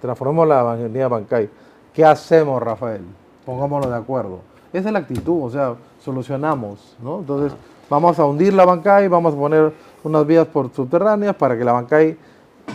Transformemos 0.00 0.48
la 0.48 0.60
avenida 0.60 1.08
Bancay. 1.08 1.48
¿Qué 1.92 2.04
hacemos, 2.04 2.62
Rafael? 2.62 3.02
Pongámonos 3.46 3.88
de 3.88 3.96
acuerdo. 3.96 4.40
Esa 4.72 4.88
es 4.88 4.92
la 4.92 4.98
actitud, 4.98 5.44
o 5.44 5.50
sea, 5.50 5.74
solucionamos, 6.00 6.96
¿no? 7.00 7.20
Entonces, 7.20 7.56
vamos 7.88 8.18
a 8.18 8.24
hundir 8.24 8.52
la 8.54 8.64
Bancay, 8.64 9.06
vamos 9.08 9.34
a 9.34 9.36
poner 9.36 9.72
unas 10.02 10.26
vías 10.26 10.46
por 10.46 10.72
subterráneas 10.74 11.36
para 11.36 11.56
que 11.56 11.64
la 11.64 11.72
Bancay 11.72 12.18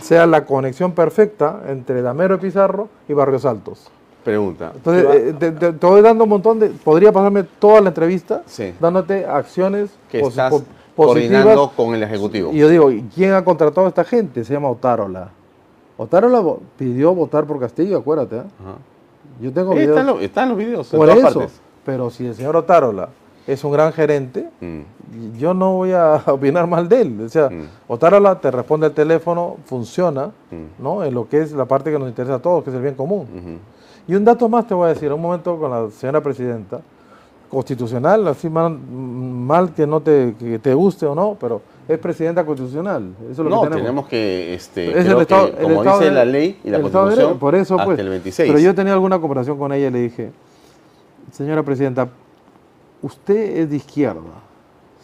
sea 0.00 0.26
la 0.26 0.44
conexión 0.44 0.92
perfecta 0.92 1.62
entre 1.66 2.00
Damero 2.00 2.36
de 2.36 2.42
Pizarro 2.42 2.88
y 3.08 3.12
Barrios 3.12 3.44
Altos. 3.44 3.90
Pregunta. 4.24 4.72
Entonces, 4.74 5.02
¿qué 5.04 5.08
va- 5.08 5.14
eh, 5.16 5.32
te, 5.38 5.52
te- 5.52 5.72
te 5.72 5.86
voy 5.86 6.02
dando 6.02 6.24
un 6.24 6.30
montón 6.30 6.58
de... 6.60 6.68
Podría 6.68 7.10
pasarme 7.12 7.42
toda 7.44 7.80
la 7.80 7.88
entrevista 7.88 8.42
Sí. 8.46 8.74
dándote 8.80 9.24
acciones 9.24 9.90
que 10.10 10.20
estás 10.20 10.50
po- 10.52 10.62
coordinando 10.94 11.72
con 11.76 11.94
el 11.94 12.02
Ejecutivo? 12.02 12.50
Y 12.52 12.58
yo 12.58 12.68
digo, 12.68 12.90
¿y 12.90 13.02
quién 13.14 13.32
ha 13.32 13.42
contratado 13.44 13.86
a 13.86 13.88
esta 13.88 14.04
gente? 14.04 14.44
Se 14.44 14.52
llama 14.52 14.68
Otárola. 14.70 15.30
Otárola 15.96 16.42
pidió 16.76 17.14
votar 17.14 17.44
por 17.46 17.58
Castillo, 17.60 17.98
acuérdate. 17.98 18.36
¿eh? 18.36 18.42
Yo 19.40 19.52
tengo 19.52 19.72
videos 19.74 19.90
están, 19.90 20.06
los, 20.06 20.22
están 20.22 20.48
los 20.50 20.58
videos 20.58 20.92
en 20.92 20.98
por 20.98 21.08
todas 21.08 21.24
eso. 21.30 21.38
partes. 21.40 21.60
Pero 21.84 22.10
si 22.10 22.26
el 22.26 22.34
señor 22.34 22.56
Otárola 22.56 23.08
es 23.46 23.64
un 23.64 23.72
gran 23.72 23.92
gerente, 23.92 24.48
Mm, 24.60 25.38
yo 25.38 25.54
no 25.54 25.72
voy 25.74 25.92
a 25.92 26.22
opinar 26.26 26.66
mal 26.66 26.88
de 26.88 27.00
él. 27.00 27.20
O 27.24 27.28
sea, 27.28 27.48
Mm. 27.50 27.68
Otárola 27.88 28.38
te 28.38 28.50
responde 28.50 28.86
al 28.86 28.92
teléfono, 28.92 29.56
funciona, 29.64 30.26
Mm. 30.50 30.82
¿no? 30.82 31.02
En 31.04 31.14
lo 31.14 31.28
que 31.28 31.40
es 31.40 31.52
la 31.52 31.64
parte 31.64 31.90
que 31.90 31.98
nos 31.98 32.08
interesa 32.08 32.34
a 32.36 32.38
todos, 32.38 32.62
que 32.64 32.70
es 32.70 32.76
el 32.76 32.82
bien 32.82 32.94
común. 32.94 33.22
ujú. 33.22 33.58
Y 34.10 34.16
un 34.16 34.24
dato 34.24 34.48
más 34.48 34.66
te 34.66 34.74
voy 34.74 34.86
a 34.86 34.88
decir, 34.88 35.12
un 35.12 35.20
momento 35.22 35.56
con 35.56 35.70
la 35.70 35.88
señora 35.92 36.20
presidenta, 36.20 36.80
constitucional, 37.48 38.26
así 38.26 38.50
mal, 38.50 38.76
mal 38.76 39.72
que 39.72 39.86
no 39.86 40.00
te, 40.00 40.34
que 40.36 40.58
te 40.58 40.74
guste 40.74 41.06
o 41.06 41.14
no, 41.14 41.36
pero 41.38 41.62
es 41.86 41.96
presidenta 41.96 42.44
constitucional. 42.44 43.12
Eso 43.30 43.30
es 43.30 43.38
lo 43.38 43.44
No, 43.50 43.60
que 43.62 43.68
tenemos. 43.68 43.82
tenemos 43.82 44.06
que, 44.08 44.54
este, 44.54 44.98
Es 44.98 45.06
el 45.06 45.20
Estado- 45.20 45.52
que, 45.52 45.56
el 45.58 45.62
como 45.62 45.74
Estado 45.76 45.98
dice 46.00 46.10
de- 46.10 46.16
la 46.16 46.24
ley 46.24 46.60
y 46.64 46.70
la 46.70 46.78
de 46.78 46.82
Constitución, 46.82 47.38
por 47.38 47.54
eso, 47.54 47.74
hasta 47.74 47.84
pues. 47.84 47.98
el 48.00 48.08
26. 48.08 48.48
Pero 48.50 48.58
yo 48.60 48.74
tenía 48.74 48.94
alguna 48.94 49.20
conversación 49.20 49.56
con 49.58 49.72
ella 49.72 49.86
y 49.86 49.90
le 49.92 49.98
dije, 50.00 50.32
señora 51.30 51.62
presidenta, 51.62 52.08
usted 53.02 53.58
es 53.58 53.70
de 53.70 53.76
izquierda. 53.76 54.20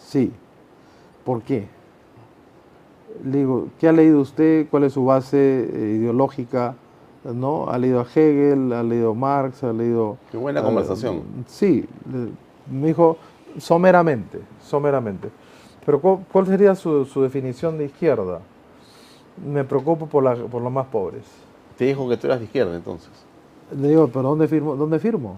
Sí. 0.04 0.32
¿Por 1.24 1.42
qué? 1.42 1.68
Le 3.24 3.38
digo, 3.38 3.68
¿qué 3.78 3.88
ha 3.88 3.92
leído 3.92 4.20
usted? 4.20 4.66
¿Cuál 4.68 4.82
es 4.82 4.92
su 4.94 5.04
base 5.04 5.36
eh, 5.38 5.96
ideológica? 6.00 6.74
¿No? 7.34 7.68
¿Ha 7.68 7.78
leído 7.78 8.00
a 8.00 8.04
Hegel? 8.04 8.72
¿Ha 8.72 8.82
leído 8.82 9.10
a 9.10 9.14
Marx? 9.14 9.62
¿Ha 9.64 9.72
leído...? 9.72 10.16
Qué 10.30 10.36
buena 10.36 10.62
conversación. 10.62 11.22
sí. 11.46 11.84
le- 12.12 12.30
Me 12.70 12.88
dijo, 12.88 13.16
someramente, 13.58 14.40
someramente. 14.62 15.28
Pero 15.84 16.00
¿cuál, 16.00 16.18
cuál 16.32 16.46
sería 16.46 16.74
su, 16.74 17.04
su 17.04 17.22
definición 17.22 17.78
de 17.78 17.84
izquierda? 17.86 18.40
Me 19.44 19.64
preocupo 19.64 20.06
por, 20.06 20.24
la- 20.24 20.34
por 20.34 20.60
los 20.62 20.72
más 20.72 20.86
pobres. 20.86 21.22
Te 21.78 21.84
dijo 21.84 22.08
que 22.08 22.16
tú 22.16 22.26
eras 22.26 22.38
de 22.40 22.46
izquierda 22.46 22.74
entonces. 22.74 23.10
Le 23.78 23.88
digo, 23.88 24.08
¿pero 24.08 24.22
dónde 24.30 24.48
firmo? 24.48 24.74
¿Dónde 24.76 24.98
firmo? 24.98 25.36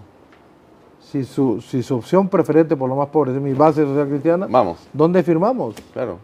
Si 1.01 1.23
su, 1.23 1.59
si 1.61 1.81
su 1.81 1.95
opción 1.95 2.27
preferente 2.29 2.75
por 2.75 2.87
los 2.89 2.97
más 2.97 3.07
pobres 3.07 3.35
es 3.35 3.41
mi 3.41 3.53
base 3.53 3.83
social 3.83 4.07
cristiana, 4.07 4.47
Vamos, 4.49 4.87
¿dónde 4.93 5.23
firmamos? 5.23 5.75
claro. 5.93 6.17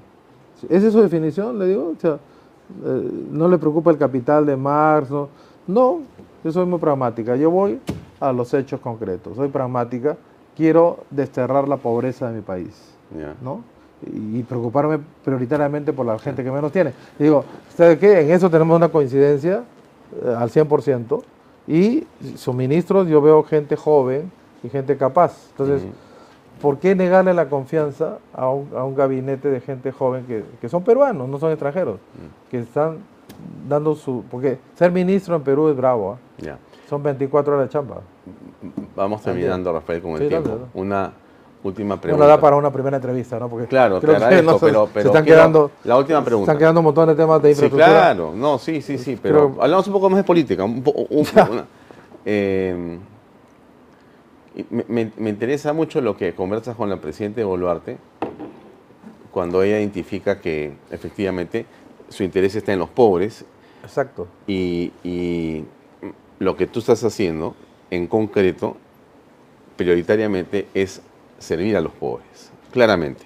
¿Esa 0.70 0.88
es 0.88 0.94
su 0.94 1.02
definición? 1.02 1.60
Le 1.60 1.68
digo, 1.68 1.94
o 1.96 2.00
sea, 2.00 2.14
eh, 2.84 3.12
no 3.32 3.48
le 3.48 3.58
preocupa 3.58 3.92
el 3.92 3.98
capital 3.98 4.46
de 4.46 4.56
Marx, 4.56 5.12
no, 5.12 5.28
no, 5.68 6.02
yo 6.44 6.52
soy 6.52 6.66
muy 6.66 6.80
pragmática, 6.80 7.36
yo 7.36 7.50
voy 7.50 7.80
a 8.20 8.32
los 8.32 8.54
hechos 8.54 8.80
concretos, 8.80 9.36
soy 9.36 9.50
pragmática, 9.50 10.18
quiero 10.56 11.00
desterrar 11.10 11.68
la 11.68 11.78
pobreza 11.78 12.30
de 12.30 12.36
mi 12.38 12.42
país. 12.42 12.92
¿no? 13.42 13.62
Y, 14.06 14.44
preocuparme 14.44 15.00
prioritariamente 15.24 15.94
por 15.94 16.06
la 16.06 16.20
gente 16.20 16.44
que 16.44 16.52
menos 16.52 16.72
tiene. 16.72 16.94
Y 17.20 17.24
digo, 17.24 17.46
¿sabe 17.76 17.98
qué? 17.98 18.22
En 18.22 18.32
eso 18.32 18.50
tenemos 18.50 18.76
una 18.76 18.90
coincidencia 18.90 19.64
eh, 20.24 20.36
al 20.38 20.50
100%, 20.50 21.24
y 21.68 22.06
suministros 22.36 23.08
yo 23.08 23.22
veo 23.22 23.44
gente 23.44 23.76
joven 23.76 24.32
y 24.64 24.70
gente 24.70 24.98
capaz. 24.98 25.50
Entonces. 25.52 25.84
¿por 26.62 26.80
qué 26.80 26.96
negarle 26.96 27.34
la 27.34 27.50
confianza 27.50 28.20
a 28.34 28.50
un, 28.50 28.70
a 28.76 28.84
un 28.84 28.96
gabinete 28.96 29.50
de 29.50 29.60
gente 29.60 29.92
joven 29.92 30.26
que, 30.26 30.44
que 30.62 30.70
son 30.70 30.84
peruanos, 30.84 31.28
no 31.28 31.38
son 31.38 31.52
extranjeros, 31.52 31.96
Mm. 31.96 32.50
que 32.50 32.60
están 32.60 33.00
dando 33.68 33.96
su... 33.96 34.24
Porque 34.30 34.58
ser 34.76 34.92
ministro 34.92 35.36
en 35.36 35.42
Perú 35.44 35.70
es 35.70 35.76
bravo, 35.78 36.14
¿ah? 36.14 36.56
Son 36.90 37.02
24 37.02 37.56
horas 37.56 37.68
de 37.68 37.74
chamba. 37.74 37.98
Vamos 38.96 39.22
terminando, 39.24 39.72
Rafael, 39.74 40.02
con 40.02 40.12
el 40.14 40.20
Sí, 40.20 40.28
tiempo. 40.28 40.50
dale. 40.50 40.62
Una 40.76 41.12
última 41.64 42.00
pregunta. 42.00 42.28
da 42.28 42.40
para 42.40 42.56
una 42.58 42.72
primera 42.72 42.96
entrevista, 42.98 43.40
¿no? 43.40 43.50
Porque 43.50 43.66
Claro, 43.68 44.00
te 44.00 44.06
creo 44.06 44.20
que 44.20 44.24
agradezco, 44.24 44.52
no 44.52 44.60
se- 44.60 44.66
pero, 44.68 44.88
se 44.94 45.00
están 45.00 45.24
quiero- 45.24 45.40
quedando, 45.40 45.72
La 45.84 45.98
última 45.98 46.20
se 46.20 46.26
pregunta. 46.26 46.52
están 46.52 46.60
quedando 46.60 46.80
un 46.82 46.84
montón 46.86 47.08
de 47.08 47.16
temas 47.16 47.42
de 47.42 47.56
Sí, 47.56 47.66
infraestructura. 47.66 48.00
claro, 48.02 48.34
no, 48.36 48.60
sí, 48.60 48.82
sí, 48.84 48.98
sí, 49.00 49.18
pero, 49.22 49.50
Pero- 49.52 49.64
hablamos 49.64 49.88
un 49.88 49.94
poco 49.94 50.10
más 50.12 50.18
de 50.18 50.24
política. 50.24 50.64
Un, 50.64 50.84
po- 50.84 50.92
un- 50.92 51.26
una- 51.52 51.66
eh, 52.24 53.00
me, 54.70 54.86
me- 54.88 55.12
me 55.18 55.30
interesa 55.32 55.74
mucho 55.74 56.02
lo 56.02 56.16
que 56.16 56.34
conversas 56.36 56.76
con 56.76 56.90
la 56.90 56.98
presidenta 56.98 57.44
Boluarte 57.44 57.98
cuando 59.32 59.62
ella 59.64 59.80
identifica 59.80 60.40
que 60.40 60.74
efectivamente 60.92 61.66
su 62.10 62.24
interés 62.24 62.56
está 62.56 62.74
en 62.74 62.80
los 62.80 62.90
pobres 62.90 63.46
Exacto. 63.84 64.28
y, 64.48 64.92
y 65.04 65.66
lo 66.40 66.56
que 66.56 66.68
tú 66.68 66.80
estás 66.80 67.04
haciendo 67.04 67.56
en 67.92 68.08
concreto 68.08 68.78
prioritariamente 69.76 70.68
es 70.74 71.02
servir 71.40 71.76
a 71.78 71.82
los 71.82 71.92
pobres, 71.94 72.52
claramente, 72.72 73.24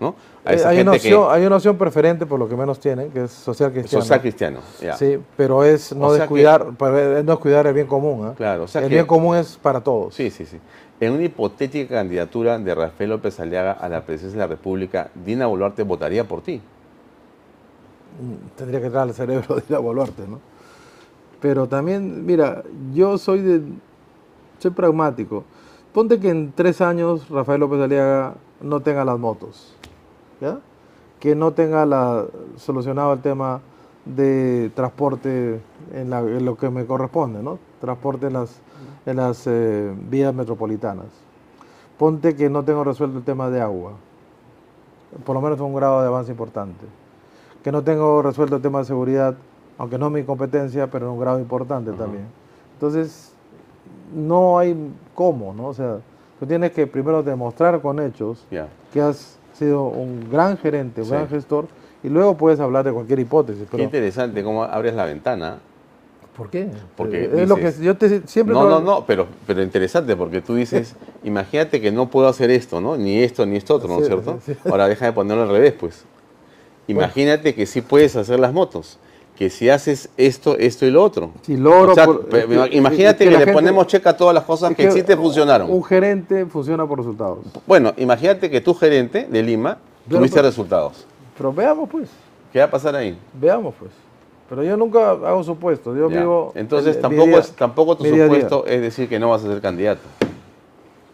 ¿no? 0.00 0.14
A 0.44 0.52
Eh, 0.52 0.56
esa 0.56 0.70
hay, 0.70 0.80
una 0.80 0.92
que 0.92 0.96
opción, 0.96 1.26
hay 1.30 1.44
una 1.44 1.56
opción 1.56 1.76
preferente 1.76 2.24
por 2.24 2.38
lo 2.38 2.48
que 2.48 2.56
menos 2.56 2.80
tienen, 2.80 3.10
que 3.10 3.24
es 3.24 3.30
social 3.30 3.70
cristiano. 3.72 4.02
social 4.02 4.20
cristiano. 4.22 4.60
Sí, 4.96 5.18
pero 5.36 5.62
es 5.64 5.94
no 5.94 6.06
O 6.06 6.10
sea 6.14 6.20
descuidar, 6.20 6.66
pero 6.78 7.18
es 7.18 7.24
no 7.24 7.32
descuidar 7.32 7.66
el 7.66 7.74
bien 7.74 7.86
común. 7.86 8.26
¿ah? 8.28 8.34
Claro, 8.36 8.64
o 8.64 8.68
sea 8.68 8.80
el 8.80 8.88
que- 8.88 8.94
bien 8.94 9.06
común 9.06 9.36
es 9.36 9.58
para 9.58 9.82
todos. 9.82 10.14
Sí, 10.14 10.30
sí, 10.30 10.46
sí. 10.46 10.58
En 11.00 11.12
una 11.12 11.24
hipotética 11.24 11.96
candidatura 11.96 12.58
de 12.58 12.74
Rafael 12.74 13.10
López 13.10 13.38
Aliaga 13.40 13.72
a 13.72 13.88
la 13.90 14.02
presidencia 14.04 14.38
de 14.40 14.46
la 14.46 14.50
República, 14.54 15.10
Dina 15.14 15.46
Boluarte 15.46 15.82
votaría 15.82 16.24
por 16.26 16.40
ti. 16.42 16.60
Tendría 18.56 18.80
que 18.80 18.86
entrar 18.86 19.04
al 19.04 19.14
cerebro 19.14 19.54
de 19.56 19.62
ir 19.68 19.74
a 19.74 19.78
Boluarte, 19.78 20.26
¿no? 20.26 20.38
Pero 21.40 21.68
también, 21.68 22.26
mira, 22.26 22.62
yo 22.92 23.16
soy 23.16 23.40
de, 23.40 23.62
soy 24.58 24.70
pragmático. 24.72 25.44
Ponte 25.92 26.20
que 26.20 26.28
en 26.28 26.52
tres 26.52 26.80
años 26.80 27.28
Rafael 27.28 27.60
López 27.60 27.80
Aliaga 27.80 28.34
no 28.60 28.80
tenga 28.80 29.04
las 29.04 29.18
motos, 29.18 29.74
¿ya? 30.40 30.60
Que 31.18 31.34
no 31.34 31.52
tenga 31.52 31.84
la, 31.86 32.26
solucionado 32.56 33.14
el 33.14 33.20
tema 33.20 33.60
de 34.04 34.70
transporte 34.74 35.60
en 35.92 36.44
lo 36.44 36.56
que 36.56 36.70
me 36.70 36.86
corresponde, 36.86 37.42
¿no? 37.42 37.58
Transporte 37.80 38.26
en 38.26 38.34
las, 38.34 38.60
en 39.06 39.16
las 39.16 39.46
eh, 39.46 39.92
vías 40.08 40.34
metropolitanas. 40.34 41.06
Ponte 41.98 42.36
que 42.36 42.48
no 42.48 42.64
tengo 42.64 42.84
resuelto 42.84 43.18
el 43.18 43.24
tema 43.24 43.50
de 43.50 43.60
agua, 43.60 43.92
por 45.24 45.34
lo 45.34 45.42
menos 45.42 45.60
un 45.60 45.74
grado 45.74 46.00
de 46.00 46.06
avance 46.06 46.30
importante. 46.30 46.86
Que 47.62 47.70
no 47.72 47.82
tengo 47.82 48.22
resuelto 48.22 48.56
el 48.56 48.62
tema 48.62 48.78
de 48.80 48.84
seguridad, 48.86 49.34
aunque 49.78 49.98
no 49.98 50.06
es 50.06 50.12
mi 50.12 50.22
competencia, 50.24 50.86
pero 50.88 51.06
en 51.06 51.12
un 51.12 51.20
grado 51.20 51.38
importante 51.38 51.92
también. 51.92 52.24
Entonces, 52.74 53.32
no 54.14 54.58
hay 54.58 54.76
cómo, 55.14 55.52
¿no? 55.54 55.68
O 55.68 55.74
sea, 55.74 55.98
tú 56.38 56.46
tienes 56.46 56.72
que 56.72 56.86
primero 56.86 57.22
demostrar 57.22 57.80
con 57.80 58.00
hechos 58.00 58.44
Ya. 58.50 58.68
que 58.92 59.00
has 59.00 59.36
sido 59.54 59.84
un 59.84 60.28
gran 60.30 60.56
gerente, 60.56 61.02
un 61.02 61.06
Sí. 61.06 61.12
gran 61.12 61.28
gestor, 61.28 61.66
y 62.02 62.08
luego 62.08 62.34
puedes 62.36 62.58
hablar 62.60 62.84
de 62.84 62.92
cualquier 62.92 63.18
hipótesis. 63.18 63.62
Qué 63.64 63.68
Pero, 63.72 63.82
interesante 63.82 64.42
cómo 64.42 64.64
abres 64.64 64.94
la 64.94 65.04
ventana. 65.04 65.58
¿Por 66.34 66.48
qué? 66.48 66.70
Porque 66.96 67.30
es 67.42 67.46
lo 67.48 67.56
que 67.56 67.70
yo 67.82 67.94
te 67.98 68.26
siempre 68.26 68.54
No, 68.54 68.66
no, 68.66 68.80
no, 68.80 69.04
pero, 69.04 69.26
pero 69.46 69.62
interesante 69.62 70.16
porque 70.16 70.40
tú 70.40 70.54
dices, 70.54 70.94
imagínate 71.24 71.82
que 71.82 71.92
no 71.92 72.08
puedo 72.08 72.28
hacer 72.28 72.50
esto, 72.50 72.80
¿no? 72.80 72.96
Ni 72.96 73.18
esto, 73.18 73.44
ni 73.44 73.56
esto 73.56 73.74
otro, 73.74 73.88
¿no 73.88 73.96
es 73.98 74.06
Sí, 74.06 74.06
cierto? 74.06 74.38
sí. 74.46 74.56
Ahora 74.64 74.88
déjame 74.88 75.12
ponerlo 75.12 75.42
al 75.42 75.50
revés, 75.50 75.74
pues. 75.78 76.04
Imagínate 76.90 77.54
que 77.54 77.66
sí 77.66 77.80
puedes 77.80 78.16
hacer 78.16 78.38
las 78.40 78.52
motos, 78.52 78.98
que 79.36 79.48
si 79.50 79.70
haces 79.70 80.08
esto, 80.16 80.56
esto 80.58 80.84
y 80.86 80.90
lo 80.90 81.02
otro. 81.02 81.30
Si 81.42 81.56
logro 81.56 81.92
O 81.92 81.94
sea, 81.94 82.04
por- 82.04 82.26
pe- 82.26 82.40
es 82.40 82.46
que- 82.68 82.76
imagínate 82.76 83.24
es 83.24 83.30
que 83.30 83.30
le 83.30 83.38
gente- 83.38 83.52
ponemos 83.52 83.86
checa 83.86 84.10
a 84.10 84.16
todas 84.16 84.34
las 84.34 84.44
cosas 84.44 84.74
que, 84.74 84.84
existen 84.86 85.18
funcionaron. 85.18 85.70
Un 85.70 85.82
gerente 85.84 86.44
funciona 86.46 86.86
por 86.86 86.98
resultados. 86.98 87.38
Bueno, 87.66 87.94
imagínate 87.96 88.50
que 88.50 88.60
tu 88.60 88.74
gerente 88.74 89.26
de 89.30 89.42
Lima 89.42 89.78
tuviste 90.08 90.42
resultados. 90.42 91.06
Pero 91.38 91.52
veamos 91.52 91.88
pues, 91.88 92.08
¿Qué 92.52 92.58
va 92.58 92.66
a 92.66 92.70
pasar 92.70 92.94
ahí? 92.96 93.16
veamos 93.32 93.74
pues. 93.78 93.92
Pero 94.48 94.64
yo 94.64 94.76
nunca 94.76 95.12
hago 95.12 95.44
supuestos, 95.44 95.96
yo 95.96 96.10
Ya. 96.10 96.18
vivo... 96.20 96.52
Entonces 96.56 96.96
el- 96.96 97.02
tampoco, 97.02 97.28
día- 97.28 97.38
es, 97.38 97.52
tampoco 97.52 97.96
tu 97.96 98.02
día 98.04 98.24
supuesto 98.24 98.66
es 98.66 98.80
decir 98.82 99.08
que 99.08 99.18
no 99.20 99.30
vas 99.30 99.44
a 99.44 99.46
ser 99.46 99.60
candidato. 99.60 100.00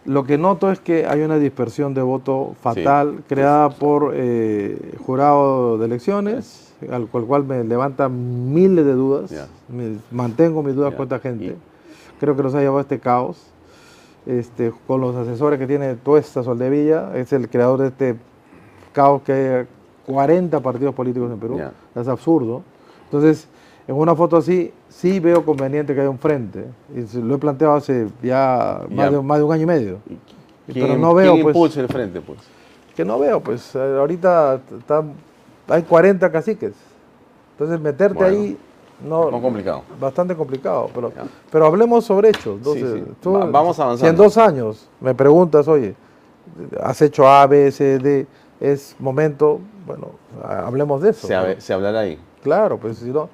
Lo 0.07 0.25
que 0.25 0.39
noto 0.39 0.71
es 0.71 0.79
que 0.81 1.07
hay 1.07 1.21
una 1.23 1.39
dispersión 1.39 1.93
de 1.95 2.03
voto 2.03 2.55
fatal 2.61 3.23
creada 3.29 3.71
por 3.71 4.13
eh, 4.15 4.95
jurado 5.05 5.79
de 5.79 5.87
elecciones 5.87 6.73
al 6.91 7.07
cual, 7.09 7.25
cual 7.25 7.45
me 7.45 7.65
levanta 7.65 8.09
miles 8.09 8.85
de 8.85 8.93
dudas. 8.93 9.31
Me- 9.69 9.97
mantengo 10.11 10.63
mis 10.63 10.75
dudas 10.75 10.91
con 10.95 11.05
esta 11.05 11.19
gente. 11.19 11.45
Y- 11.47 11.57
Creo 12.21 12.37
que 12.37 12.43
nos 12.43 12.55
ha 12.55 12.61
llevado 12.61 12.79
a 12.79 12.83
este 12.83 12.99
caos. 12.99 13.51
Este, 14.27 14.73
con 14.87 15.01
los 15.01 15.15
asesores 15.15 15.59
que 15.59 15.67
tiene 15.67 15.95
Tuesta 15.95 16.43
Soldevilla, 16.43 17.17
es 17.17 17.33
el 17.33 17.49
creador 17.49 17.81
de 17.81 17.89
este 17.89 18.17
caos 18.93 19.23
que 19.23 19.33
hay 19.33 19.67
40 20.07 20.61
partidos 20.61 20.95
políticos 20.95 21.31
en 21.31 21.39
Perú. 21.39 21.57
Es 21.95 22.09
absurdo. 22.09 22.63
Entonces, 23.05 23.49
en 23.87 23.95
una 23.97 24.15
foto 24.17 24.37
así, 24.37 24.73
sí 24.97 25.21
veo 25.21 25.45
conveniente 25.45 25.95
que 25.95 26.01
haya 26.01 26.11
un 26.11 26.19
frente. 26.19 26.65
Y 26.95 27.19
lo 27.19 27.35
he 27.35 27.39
planteado 27.39 27.75
hace 27.75 28.09
ya, 28.23 28.81
Ya. 28.89 28.95
Más, 28.97 29.11
de, 29.13 29.21
más 29.23 29.39
de 29.39 29.45
un 29.45 29.53
año 29.53 29.63
y 29.63 29.67
medio. 29.67 29.99
¿Y 30.69 30.73
Pero 30.73 30.87
¿Quién, 30.87 31.01
no 31.01 31.15
veo, 31.15 31.35
quién 31.35 31.53
pues- 31.53 31.77
el 31.77 31.89
frente, 31.89 32.21
pues? 32.21 32.39
Que 32.95 33.05
no 33.05 33.19
veo, 33.19 33.41
pues 33.41 33.75
eh, 33.75 33.79
ahorita 33.99 34.59
está- 34.79 35.05
hay 35.69 35.83
40 35.83 36.33
caciques. 36.33 36.73
Entonces, 37.53 37.79
meterte 37.81 38.15
Bueno. 38.15 38.29
ahí, 38.37 38.59
no, 39.07 39.31
Muy 39.31 39.41
complicado. 39.43 39.83
bastante 40.01 40.35
complicado. 40.35 40.89
Pero, 40.95 41.13
Ya. 41.15 41.25
pero 41.53 41.67
hablemos 41.67 42.05
sobre 42.05 42.31
hechos. 42.31 42.43
Sí, 42.63 42.71
Entonces, 42.71 42.93
sí. 43.07 43.13
tú- 43.21 43.35
Va- 43.35 43.45
vamos 43.47 43.77
Si 43.77 43.83
en 43.83 43.87
avanzando. 43.89 44.23
dos 44.23 44.39
años 44.39 44.89
me 45.01 45.15
preguntas, 45.15 45.69
oye, 45.69 45.95
has 46.83 47.01
hecho 47.03 47.29
A, 47.29 47.47
B, 47.47 47.71
C, 47.71 47.99
D, 47.99 48.27
es 48.61 48.97
momento, 48.99 49.61
bueno, 49.87 50.13
ha- 50.43 50.67
hablemos 50.67 51.03
de 51.03 51.11
eso. 51.11 51.27
Se, 51.27 51.35
¿no? 51.35 51.61
se 51.61 51.73
hablará 51.75 52.01
ahí. 52.01 52.19
Claro, 52.43 52.79
pues 52.79 52.97
si 52.99 53.11
no, 53.11 53.29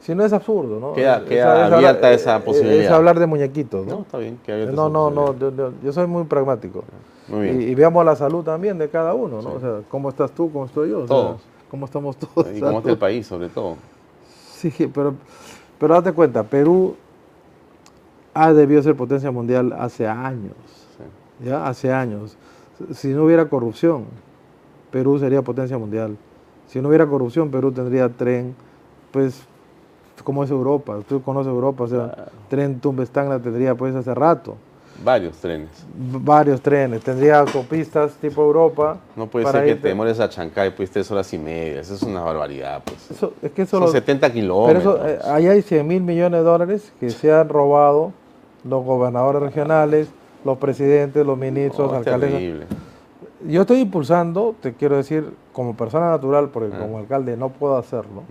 si 0.00 0.14
no 0.14 0.24
es 0.24 0.32
absurdo, 0.32 0.80
¿no? 0.80 0.92
Queda- 0.94 1.18
Es- 1.18 1.22
queda 1.24 1.66
es 1.66 1.72
abierta 1.72 1.98
hablar- 1.98 2.12
esa 2.12 2.36
es- 2.36 2.42
posibilidad. 2.42 2.84
Es 2.84 2.90
hablar 2.90 3.18
de 3.18 3.26
muñequitos, 3.26 3.86
No, 3.86 3.96
¿no? 3.96 4.00
está 4.02 4.18
bien. 4.18 4.38
que 4.44 4.52
abierta 4.52 4.72
No, 4.74 4.84
esa 4.86 4.92
no, 4.92 5.10
no, 5.10 5.38
yo, 5.38 5.54
yo- 5.54 5.72
yo 5.82 5.92
soy 5.92 6.06
muy 6.06 6.24
pragmático. 6.24 6.84
Muy 7.28 7.42
bien. 7.42 7.60
Y, 7.62 7.64
y 7.66 7.74
veamos 7.74 8.04
la 8.04 8.16
salud 8.16 8.42
también 8.42 8.76
de 8.78 8.88
cada 8.88 9.14
uno, 9.14 9.36
¿no? 9.42 9.50
Sí. 9.50 9.56
O 9.56 9.60
sea, 9.60 9.80
¿cómo 9.88 10.08
estás 10.08 10.32
tú? 10.32 10.50
¿Cómo 10.52 10.64
estoy 10.66 10.90
yo? 10.90 10.98
O 10.98 11.06
sea, 11.06 11.08
Todos. 11.08 11.40
¿Cómo 11.70 11.84
estamos 11.86 12.16
todos? 12.16 12.48
Y 12.56 12.60
cómo 12.60 12.78
está 12.78 12.90
el 12.90 12.98
país, 12.98 13.26
sobre 13.26 13.48
todo. 13.48 13.76
Sí, 14.52 14.72
pero, 14.92 15.14
pero 15.78 15.94
date 15.94 16.12
cuenta, 16.12 16.42
Perú 16.42 16.96
ha 18.34 18.52
debido 18.52 18.82
ser 18.82 18.96
potencia 18.96 19.30
mundial 19.30 19.72
hace 19.78 20.06
años, 20.06 20.54
Sí. 20.96 21.46
¿ya? 21.46 21.66
Hace 21.66 21.92
años. 21.92 22.36
Si 22.92 23.08
no 23.08 23.24
hubiera 23.24 23.48
corrupción, 23.48 24.04
Perú 24.90 25.18
sería 25.18 25.42
potencia 25.42 25.78
mundial. 25.78 26.16
Si 26.66 26.80
no 26.80 26.88
hubiera 26.88 27.06
corrupción, 27.06 27.50
Perú 27.50 27.70
tendría 27.72 28.08
tren, 28.08 28.54
pues, 29.12 29.42
como 30.22 30.44
es 30.44 30.50
Europa. 30.50 30.98
Tú 31.08 31.22
conoces 31.22 31.50
Europa, 31.50 31.84
o 31.84 31.88
sea, 31.88 32.10
Claro. 32.12 32.30
tren 32.48 32.80
Tumbestangla 32.80 33.38
tendría 33.40 33.74
pues 33.74 33.94
hace 33.94 34.14
rato. 34.14 34.56
Varios 35.02 35.38
trenes. 35.38 35.70
Varios 35.96 36.60
trenes, 36.60 37.00
tendría 37.02 37.38
autopistas 37.38 38.12
tipo 38.20 38.42
Europa. 38.42 38.98
No 39.16 39.26
puede 39.28 39.46
ser 39.46 39.64
que 39.64 39.76
irte- 39.76 39.80
te 39.82 39.88
demores 39.88 40.20
a 40.20 40.28
Chancay 40.28 40.74
pues 40.76 40.90
tres 40.90 41.10
horas 41.10 41.32
y 41.32 41.38
media. 41.38 41.80
Eso 41.80 41.94
es 41.94 42.02
una 42.02 42.20
barbaridad, 42.22 42.82
pues. 42.84 43.10
Eso, 43.10 43.32
es 43.40 43.50
que 43.52 43.62
eso 43.62 43.78
Son 43.78 43.86
lo- 43.86 43.92
70 43.92 44.26
Pero 44.28 44.34
kilómetros. 44.34 44.82
eso, 44.82 45.08
eh, 45.08 45.18
ahí 45.24 45.46
hay 45.46 45.62
100 45.62 45.86
mil 45.86 46.02
millones 46.02 46.40
de 46.40 46.44
dólares 46.44 46.92
que 47.00 47.08
se 47.08 47.32
han 47.32 47.48
robado 47.48 48.12
los 48.62 48.84
gobernadores 48.84 49.40
regionales, 49.40 50.08
los 50.44 50.58
presidentes, 50.58 51.24
los 51.24 51.38
ministros, 51.38 51.90
No, 51.90 51.98
es 52.00 52.06
alcaldes. 52.06 52.30
terrible. 52.32 52.66
Yo 53.48 53.62
estoy 53.62 53.78
impulsando, 53.80 54.54
te 54.60 54.74
quiero 54.74 54.98
decir, 54.98 55.32
como 55.54 55.74
persona 55.74 56.10
natural, 56.10 56.50
porque 56.50 56.74
Ah. 56.76 56.78
como 56.78 56.98
alcalde 56.98 57.38
no 57.38 57.48
puedo 57.48 57.78
hacerlo, 57.78 58.22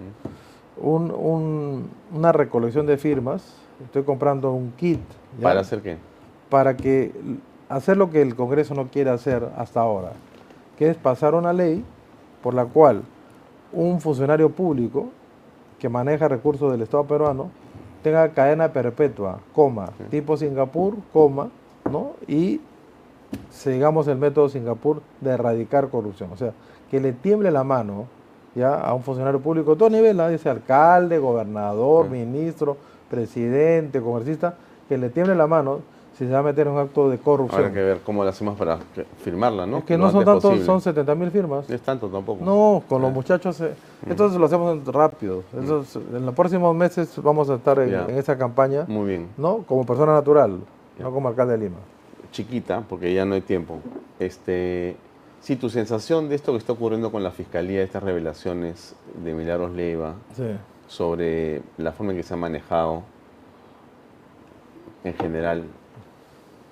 un- 0.81 1.11
un- 1.11 1.89
una 2.15 2.31
recolección 2.31 2.85
de 2.85 2.97
firmas. 2.97 3.43
Estoy 3.83 4.03
comprando 4.03 4.51
un 4.51 4.71
kit 4.73 4.99
¿ya? 5.37 5.43
¿Para 5.43 5.59
hacer 5.61 5.81
qué? 5.81 5.97
para 6.49 6.75
que 6.75 7.11
hacer 7.69 7.95
lo 7.97 8.09
que 8.09 8.21
el 8.21 8.35
Congreso 8.35 8.73
no 8.73 8.87
quiere 8.87 9.09
hacer 9.11 9.47
hasta 9.57 9.79
ahora, 9.81 10.11
que 10.77 10.89
es 10.89 10.97
pasar 10.97 11.35
una 11.35 11.53
ley 11.53 11.83
por 12.41 12.53
la 12.53 12.65
cual 12.65 13.03
un 13.71 14.01
funcionario 14.01 14.49
público 14.49 15.09
que 15.77 15.87
maneja 15.89 16.27
recursos 16.27 16.71
del 16.71 16.81
Estado 16.81 17.03
peruano 17.05 17.51
tenga 18.01 18.27
cadena 18.29 18.73
perpetua, 18.73 19.39
coma, 19.53 19.89
tipo 20.09 20.35
Singapur, 20.37 20.95
coma, 21.13 21.49
¿no? 21.91 22.13
Y 22.27 22.59
sigamos 23.51 24.07
el 24.07 24.17
método 24.17 24.49
Singapur 24.49 25.01
de 25.21 25.29
erradicar 25.31 25.89
corrupción, 25.89 26.31
o 26.33 26.37
sea, 26.37 26.53
que 26.89 26.99
le 26.99 27.13
tiemble 27.13 27.51
la 27.51 27.63
mano 27.63 28.07
ya 28.59 28.75
a 28.79 28.93
un 28.93 29.01
funcionario 29.03 29.39
público 29.39 29.71
de 29.71 29.77
todo 29.79 29.89
nivel, 29.89 30.19
¿ah? 30.19 30.29
dice 30.29 30.49
alcalde, 30.49 31.17
gobernador, 31.17 32.05
Sí. 32.05 32.11
ministro, 32.11 32.77
presidente, 33.09 34.01
comercista, 34.01 34.53
que 34.87 34.97
le 34.97 35.09
tiemble 35.09 35.35
la 35.35 35.47
mano 35.47 35.79
si 36.17 36.25
se 36.25 36.33
va 36.33 36.39
a 36.39 36.43
meter 36.43 36.67
en 36.67 36.73
un 36.73 36.79
acto 36.79 37.09
de 37.09 37.17
corrupción. 37.17 37.61
Habrá 37.61 37.73
que 37.73 37.81
ver 37.81 37.99
cómo 38.05 38.23
lo 38.23 38.29
hacemos 38.29 38.57
para 38.57 38.77
firmarla, 39.23 39.65
¿no? 39.65 39.77
es 39.77 39.83
que 39.85 39.97
Lo 39.97 40.05
no 40.05 40.11
son 40.11 40.25
tantos, 40.25 40.59
son 40.65 40.81
70 40.81 41.15
mil 41.15 41.31
firmas. 41.31 41.69
No 41.69 41.73
es 41.75 41.81
tanto 41.81 42.07
tampoco. 42.09 42.43
No, 42.43 42.83
con 42.89 43.01
los 43.01 43.09
Ah. 43.09 43.13
muchachos, 43.13 43.61
eh, 43.61 43.73
entonces 44.05 44.37
lo 44.37 44.45
hacemos 44.45 44.85
rápido. 44.87 45.43
En 45.53 46.25
los 46.25 46.35
próximos 46.35 46.75
meses 46.75 47.13
vamos 47.23 47.49
a 47.49 47.55
estar 47.55 47.79
en, 47.79 48.09
esa 48.17 48.37
campaña, 48.37 48.83
Muy 48.87 49.07
bien. 49.07 49.27
¿no? 49.37 49.59
Como 49.65 49.85
persona 49.85 50.11
natural, 50.13 50.59
Ya. 50.97 51.05
no 51.05 51.11
como 51.13 51.29
alcalde 51.29 51.53
de 51.53 51.59
Lima. 51.65 51.77
Chiquita, 52.33 52.83
porque 52.87 53.13
ya 53.13 53.23
no 53.25 53.35
hay 53.35 53.41
tiempo. 53.41 53.77
Este, 54.19 54.97
sí, 55.41 55.55
tu 55.55 55.69
sensación 55.69 56.29
de 56.29 56.35
esto 56.35 56.51
que 56.51 56.57
está 56.57 56.73
ocurriendo 56.73 57.11
con 57.11 57.23
la 57.23 57.31
fiscalía, 57.31 57.81
estas 57.83 58.03
revelaciones 58.03 58.95
de 59.23 59.33
Milagros 59.33 59.71
Leiva 59.71 60.15
Sí. 60.35 60.43
sobre 60.87 61.61
la 61.77 61.91
forma 61.91 62.11
en 62.13 62.17
que 62.19 62.23
se 62.23 62.33
ha 62.33 62.37
manejado 62.37 63.03
en 65.03 65.13
general 65.13 65.63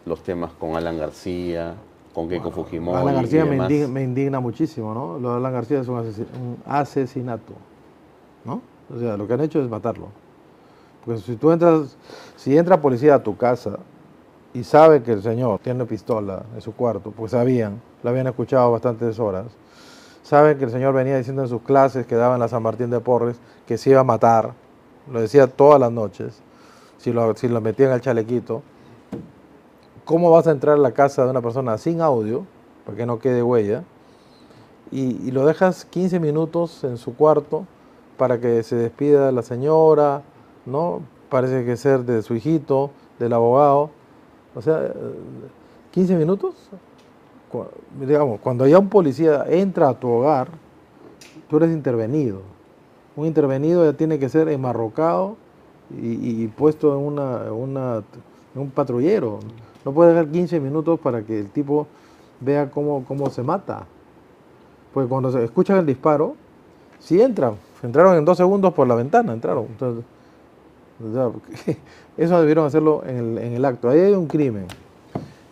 los 0.06 0.22
temas 0.24 0.52
con 0.54 0.76
Alan 0.76 0.98
García, 0.98 1.76
con 2.14 2.28
Keiko 2.30 2.52
Fujimori. 2.52 2.98
Alan 3.00 3.16
García 3.16 3.46
y 3.46 3.50
me 3.50 3.56
indigna, 3.58 3.88
me 3.88 4.04
indigna 4.04 4.40
muchísimo, 4.40 4.94
¿no? 4.94 5.20
Lo 5.20 5.32
de 5.32 5.38
Alan 5.38 5.54
García 5.54 5.82
es 5.82 5.88
un, 5.88 5.98
un 5.98 6.58
asesinato, 6.66 7.54
¿no? 8.46 8.62
O 8.94 9.00
sea, 9.00 9.18
lo 9.18 9.28
que 9.28 9.34
han 9.34 9.42
hecho 9.42 9.62
es 9.62 9.70
matarlo. 9.70 10.08
Porque 11.06 11.22
si 11.22 11.36
tú 11.36 11.52
entras, 11.52 11.96
si 12.36 12.58
entra 12.58 12.82
policía 12.82 13.16
a 13.16 13.24
tu 13.24 13.36
casa 13.38 13.78
y 14.58 14.64
sabe 14.64 15.04
que 15.04 15.12
el 15.12 15.22
señor 15.22 15.60
tiene 15.60 15.86
pistola 15.86 16.44
en 16.56 16.62
su 16.62 16.74
cuarto, 16.74 17.12
pues 17.12 17.32
sabían, 17.34 17.80
lo 18.02 18.10
habían 18.10 18.26
escuchado 18.26 18.72
bastantes 18.72 19.20
horas, 19.20 19.46
saben 20.24 20.58
que 20.58 20.66
el 20.66 20.72
señor 20.72 20.96
venía 20.96 21.16
diciendo 21.16 21.44
en 21.44 21.48
sus 21.48 21.62
clases 21.62 22.08
que 22.08 22.16
daba 22.16 22.34
en 22.34 22.40
la 22.40 22.48
San 22.48 22.64
Martín 22.64 22.90
de 22.90 23.00
Porres 23.00 23.38
que 23.68 23.78
se 23.78 23.92
iba 23.92 24.00
a 24.00 24.04
matar, 24.04 24.54
lo 25.12 25.22
decía 25.22 25.46
todas 25.46 25.80
las 25.80 25.92
noches, 25.92 26.42
si 26.98 27.14
lo, 27.14 27.62
metían 27.62 27.92
al 27.92 28.02
chalequito, 28.02 28.64
¿cómo 30.06 30.32
vas 30.32 30.48
a 30.48 30.52
entrar 30.52 30.76
a 30.76 30.80
la 30.80 30.92
casa 30.92 31.24
de 31.24 31.30
una 31.30 31.42
persona 31.42 31.78
sin 31.78 32.02
audio, 32.02 32.44
para 32.84 32.98
que 32.98 33.06
no 33.06 33.20
quede 33.20 33.44
huella, 33.44 33.84
y, 34.90 35.30
lo 35.30 35.46
dejas 35.46 35.86
15 35.86 36.20
minutos 36.20 36.84
en 36.84 36.98
su 36.98 37.16
cuarto 37.16 37.68
para 38.18 38.40
que 38.40 38.64
se 38.64 38.76
despida 38.76 39.28
de 39.28 39.34
la 39.34 39.44
señora, 39.44 40.24
¿no? 40.66 41.02
Parece 41.30 41.64
que 41.64 41.78
ser 41.78 42.06
de 42.06 42.24
su 42.24 42.34
hijito, 42.34 42.90
del 43.20 43.34
abogado. 43.34 43.92
O 44.58 44.62
sea, 44.62 44.86
eh, 44.86 44.92
15 45.92 46.16
minutos. 46.16 46.56
Digamos, 48.00 48.40
cuando 48.42 48.68
ya 48.68 48.80
un 48.80 48.90
policía 48.90 49.46
entra 49.48 49.90
a 49.90 49.94
tu 49.94 50.10
hogar, 50.10 50.48
tú 51.50 51.58
eres 51.58 51.72
intervenido. 51.72 52.42
Un 53.16 53.26
intervenido 53.28 53.86
ya 53.86 53.96
tiene 53.96 54.20
que 54.20 54.30
ser 54.30 54.50
enmarrocado 54.50 55.38
y, 56.02 56.48
puesto 56.48 56.94
en, 56.98 57.06
una, 57.06 57.52
una- 57.54 58.04
en 58.54 58.62
un 58.62 58.70
patrullero. 58.72 59.40
No 59.86 59.94
puede 59.94 60.10
dejar 60.14 60.28
15 60.28 60.60
minutos 60.60 61.00
para 61.00 61.22
que 61.24 61.40
el 61.40 61.50
tipo 61.50 61.88
vea 62.42 62.70
cómo, 62.70 63.06
cómo 63.08 63.30
se 63.30 63.42
mata. 63.44 63.86
Porque 64.94 65.08
cuando 65.08 65.32
se 65.32 65.44
escuchan 65.44 65.78
el 65.78 65.86
disparo, 65.86 66.36
sí 67.00 67.22
entran. 67.22 67.56
Entraron 67.82 68.18
en 68.18 68.26
dos 68.26 68.38
segundos 68.38 68.74
por 68.74 68.88
la 68.88 68.96
ventana, 68.96 69.34
entraron. 69.34 69.68
O 71.00 71.14
sea, 71.14 71.32
eso 72.18 72.40
debieron 72.40 72.66
hacerlo 72.66 73.04
en 73.06 73.18
el, 73.18 73.38
en 73.38 73.54
el 73.54 73.66
acto. 73.66 73.90
Ahí 73.90 74.00
hay 74.00 74.14
un 74.14 74.28
crimen. 74.28 74.68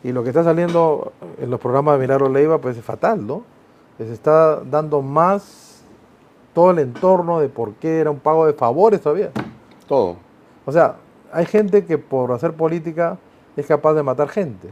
Y 0.03 0.11
lo 0.11 0.23
que 0.23 0.29
está 0.29 0.43
saliendo 0.43 1.13
en 1.39 1.49
los 1.49 1.59
programas 1.59 1.95
de 1.95 2.01
Milagro 2.01 2.29
Leiva, 2.29 2.59
pues 2.59 2.77
es 2.77 2.83
fatal, 2.83 3.25
¿no? 3.25 3.43
Les 3.97 4.09
está 4.09 4.61
dando 4.61 5.01
más 5.01 5.83
todo 6.53 6.71
el 6.71 6.79
entorno 6.79 7.39
de 7.39 7.49
por 7.49 7.73
qué 7.73 7.99
era 7.99 8.11
un 8.11 8.19
pago 8.19 8.45
de 8.45 8.53
favores 8.53 9.01
todavía. 9.01 9.31
Todo. 9.87 10.17
O 10.65 10.71
sea, 10.71 10.97
hay 11.31 11.45
gente 11.45 11.85
que 11.85 11.97
por 11.97 12.31
hacer 12.31 12.53
política 12.53 13.17
es 13.55 13.65
capaz 13.65 13.93
de 13.93 14.03
matar 14.03 14.29
gente. 14.29 14.69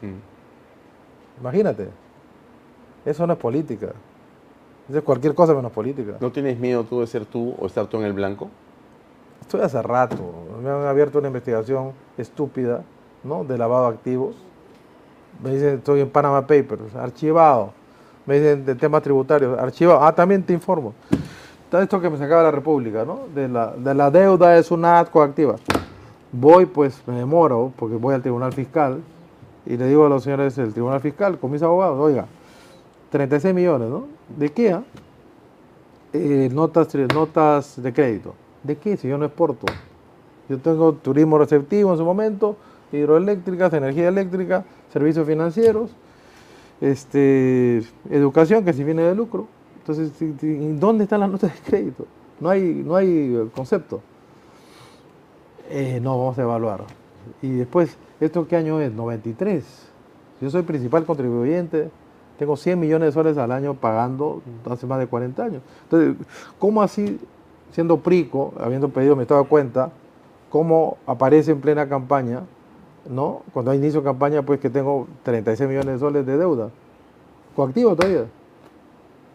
Mm. 0.00 1.40
Imagínate. 1.40 1.88
Eso 3.04 3.26
no 3.26 3.32
es 3.32 3.38
política. 3.38 3.92
Eso 4.88 4.98
es 4.98 5.04
cualquier 5.04 5.34
cosa 5.34 5.54
menos 5.54 5.72
política. 5.72 6.16
¿No 6.20 6.30
tienes 6.30 6.58
miedo 6.58 6.84
tú 6.84 7.00
de 7.00 7.06
ser 7.06 7.26
tú 7.26 7.54
o 7.58 7.66
estar 7.66 7.86
tú 7.86 7.98
en 7.98 8.04
el 8.04 8.12
blanco? 8.12 8.48
Estoy 9.40 9.60
hace 9.60 9.82
rato. 9.82 10.41
Me 10.62 10.70
han 10.70 10.86
abierto 10.86 11.18
una 11.18 11.28
investigación 11.28 11.92
estúpida, 12.16 12.82
¿no? 13.24 13.44
De 13.44 13.58
lavado 13.58 13.88
de 13.88 13.94
activos. 13.96 14.36
Me 15.42 15.50
dicen, 15.50 15.78
estoy 15.78 16.00
en 16.00 16.10
Panama 16.10 16.42
Papers, 16.42 16.94
archivado. 16.94 17.72
Me 18.26 18.38
dicen 18.38 18.64
de 18.64 18.74
temas 18.74 19.02
tributarios, 19.02 19.58
archivado. 19.58 20.04
Ah, 20.04 20.14
también 20.14 20.42
te 20.44 20.52
informo. 20.52 20.94
Está 21.64 21.82
esto 21.82 22.00
que 22.00 22.10
me 22.10 22.18
sacaba 22.18 22.44
la 22.44 22.50
República, 22.50 23.04
¿no? 23.04 23.22
De 23.34 23.48
la, 23.48 23.72
de 23.72 23.94
la 23.94 24.10
deuda 24.10 24.56
es 24.56 24.70
una 24.70 25.04
coactiva. 25.06 25.56
Voy, 26.30 26.66
pues 26.66 27.02
me 27.06 27.16
demoro, 27.16 27.72
porque 27.76 27.96
voy 27.96 28.14
al 28.14 28.22
Tribunal 28.22 28.52
Fiscal 28.52 29.02
y 29.66 29.76
le 29.76 29.86
digo 29.86 30.06
a 30.06 30.08
los 30.08 30.22
señores 30.22 30.54
del 30.56 30.72
Tribunal 30.72 31.00
Fiscal, 31.00 31.38
con 31.38 31.50
mis 31.50 31.62
abogados, 31.62 31.98
oiga, 31.98 32.26
36 33.10 33.54
millones, 33.54 33.88
¿no? 33.88 34.04
¿De 34.36 34.50
qué? 34.50 34.72
ah? 34.72 34.82
eh, 36.12 36.48
notas, 36.52 36.94
notas 36.94 37.82
de 37.82 37.92
crédito. 37.92 38.34
¿De 38.62 38.76
qué? 38.76 38.96
Si 38.96 39.08
yo 39.08 39.18
no 39.18 39.24
exporto. 39.24 39.66
Yo 40.48 40.58
tengo 40.58 40.92
turismo 40.94 41.38
receptivo 41.38 41.92
en 41.92 41.98
su 41.98 42.04
momento, 42.04 42.56
hidroeléctricas, 42.92 43.72
energía 43.72 44.08
eléctrica, 44.08 44.64
servicios 44.92 45.26
financieros, 45.26 45.90
este, 46.80 47.82
educación 48.10 48.64
que 48.64 48.72
si 48.72 48.84
viene 48.84 49.02
de 49.02 49.14
lucro. 49.14 49.46
Entonces, 49.78 50.12
¿dónde 50.78 51.04
están 51.04 51.20
las 51.20 51.30
notas 51.30 51.52
de 51.54 51.60
crédito? 51.60 52.06
No 52.40 52.48
hay, 52.48 52.82
no 52.84 52.96
hay 52.96 53.50
concepto. 53.54 54.00
Eh, 55.70 56.00
no, 56.02 56.18
vamos 56.18 56.38
a 56.38 56.42
evaluar. 56.42 56.84
Y 57.40 57.50
después, 57.50 57.96
¿esto 58.20 58.46
qué 58.46 58.56
año 58.56 58.80
es? 58.80 58.92
93. 58.92 59.64
Yo 60.40 60.50
soy 60.50 60.62
principal 60.62 61.04
contribuyente, 61.04 61.90
tengo 62.38 62.56
100 62.56 62.80
millones 62.80 63.06
de 63.08 63.12
soles 63.12 63.38
al 63.38 63.52
año 63.52 63.74
pagando 63.74 64.42
hace 64.68 64.86
más 64.86 64.98
de 64.98 65.06
40 65.06 65.44
años. 65.44 65.62
Entonces, 65.84 66.16
¿cómo 66.58 66.82
así, 66.82 67.20
siendo 67.70 67.98
prico, 67.98 68.52
habiendo 68.58 68.88
pedido, 68.88 69.14
me 69.14 69.22
estaba 69.22 69.44
cuenta, 69.44 69.92
cómo 70.52 70.98
aparece 71.06 71.50
en 71.50 71.62
plena 71.62 71.88
campaña, 71.88 72.42
¿no? 73.08 73.40
Cuando 73.54 73.70
hay 73.70 73.78
inicio 73.78 74.00
de 74.00 74.04
campaña, 74.04 74.42
pues 74.42 74.60
que 74.60 74.68
tengo 74.68 75.08
36 75.22 75.66
millones 75.66 75.94
de 75.94 75.98
soles 75.98 76.26
de 76.26 76.36
deuda. 76.36 76.68
Coactivo 77.56 77.96
todavía. 77.96 78.26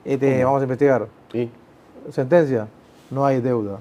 Este, 0.05 0.43
vamos 0.43 0.61
a 0.61 0.63
investigar. 0.63 1.07
Sí. 1.31 1.49
Sentencia, 2.11 2.67
no 3.09 3.25
hay 3.25 3.41
deuda. 3.41 3.79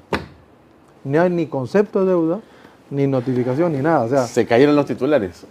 Ni 1.04 1.18
hay 1.18 1.28
ni 1.28 1.46
concepto 1.46 2.00
de 2.00 2.06
deuda, 2.06 2.40
ni 2.90 3.06
notificación, 3.06 3.72
ni 3.72 3.80
nada. 3.80 4.04
O 4.04 4.08
sea, 4.08 4.26
Se 4.26 4.46
cayeron 4.46 4.74
los 4.74 4.86
titulares. 4.86 5.46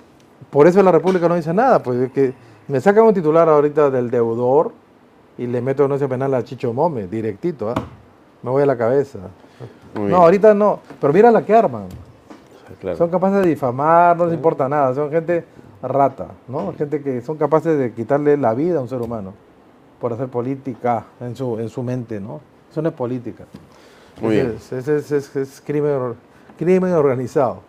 por 0.49 0.65
eso 0.65 0.81
la 0.81 0.91
República 0.91 1.29
no 1.29 1.35
dice 1.35 1.53
nada, 1.53 1.83
pues 1.83 1.99
es 1.99 2.11
que 2.11 2.33
me 2.67 2.81
sacan 2.81 3.03
un 3.03 3.13
titular 3.13 3.47
ahorita 3.47 3.91
del 3.91 4.09
deudor 4.09 4.71
y 5.37 5.45
le 5.45 5.61
meto 5.61 5.83
denuncia 5.83 6.07
penal 6.07 6.33
a 6.33 6.43
Chicho 6.43 6.73
Mome, 6.73 7.05
directito, 7.05 7.69
¿ah? 7.69 7.75
Me 8.41 8.49
voy 8.49 8.63
a 8.63 8.65
la 8.65 8.75
cabeza. 8.75 9.19
No, 9.95 10.17
ahorita 10.17 10.53
no, 10.53 10.79
pero 10.99 11.13
mira 11.13 11.31
la 11.31 11.43
que 11.45 11.53
arman. 11.55 11.85
Claro. 12.81 12.97
Son 12.97 13.09
capaces 13.09 13.43
de 13.43 13.49
difamar, 13.49 14.17
no 14.17 14.25
les 14.25 14.33
importa 14.35 14.67
nada, 14.67 14.93
son 14.93 15.09
gente 15.09 15.45
rata, 15.81 16.27
¿no? 16.47 16.73
Gente 16.73 17.01
que 17.01 17.21
son 17.21 17.37
capaces 17.37 17.77
de 17.77 17.93
quitarle 17.93 18.35
la 18.37 18.53
vida 18.53 18.79
a 18.79 18.81
un 18.81 18.89
ser 18.89 19.01
humano 19.01 19.33
por 19.99 20.11
hacer 20.13 20.27
política 20.27 21.05
en 21.21 21.35
su, 21.35 21.57
en 21.59 21.69
su 21.69 21.83
mente, 21.83 22.19
¿no? 22.19 22.41
Eso 22.71 22.81
no 22.81 22.89
es 22.89 22.95
política. 22.95 23.45
Muy 24.21 24.35
bien. 24.35 24.55
Es, 24.71 24.71
es- 25.11 25.35
es- 25.35 25.61
crimen, 25.65 26.13
crimen 26.57 26.93
organizado. 26.93 27.59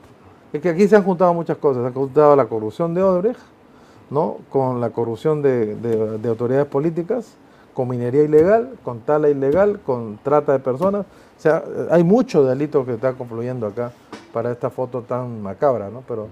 Es 0.52 0.60
que 0.60 0.70
aquí 0.70 0.88
se 0.88 0.96
han 0.96 1.02
juntado 1.04 1.32
muchas 1.34 1.58
cosas. 1.58 1.82
Se 1.82 1.88
ha 1.88 1.92
juntado 1.92 2.34
la 2.34 2.46
corrupción 2.46 2.94
de 2.94 3.02
Odebrecht, 3.02 3.40
¿no? 4.10 4.38
Con 4.50 4.80
la 4.80 4.90
corrupción 4.90 5.42
de, 5.42 5.74
de- 5.76 6.18
de 6.18 6.28
autoridades 6.28 6.66
políticas, 6.66 7.34
con 7.74 7.88
minería 7.88 8.22
ilegal, 8.22 8.70
con 8.82 9.00
tala 9.00 9.28
ilegal, 9.28 9.80
con 9.84 10.18
trata 10.22 10.52
de 10.52 10.58
personas. 10.58 11.04
O 11.36 11.40
sea, 11.40 11.62
hay 11.90 12.02
muchos 12.02 12.48
delitos 12.48 12.86
que 12.86 12.94
están 12.94 13.14
confluyendo 13.14 13.66
acá 13.66 13.92
para 14.32 14.50
esta 14.52 14.70
foto 14.70 15.02
tan 15.02 15.42
macabra, 15.42 15.90
¿no? 15.90 16.02
Pero, 16.08 16.28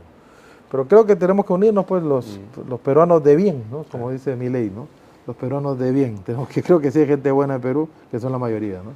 pero 0.70 0.86
creo 0.86 1.04
que 1.06 1.14
tenemos 1.16 1.44
que 1.46 1.52
unirnos, 1.52 1.84
pues, 1.84 2.02
los, 2.02 2.38
los 2.68 2.80
peruanos 2.80 3.22
de 3.22 3.36
bien, 3.36 3.64
¿no? 3.70 3.84
Como 3.90 4.10
dice 4.10 4.34
mi 4.36 4.48
ley, 4.48 4.72
¿no? 4.74 4.88
Los 5.26 5.36
peruanos 5.36 5.78
de 5.78 5.90
bien. 5.92 6.18
Tenemos 6.24 6.48
que, 6.48 6.62
creo 6.62 6.80
que 6.80 6.90
sí 6.90 7.00
hay 7.00 7.06
gente 7.06 7.30
buena 7.30 7.54
en 7.56 7.60
Perú, 7.60 7.88
que 8.10 8.18
son 8.18 8.32
la 8.32 8.38
mayoría, 8.38 8.78
¿no? 8.84 8.92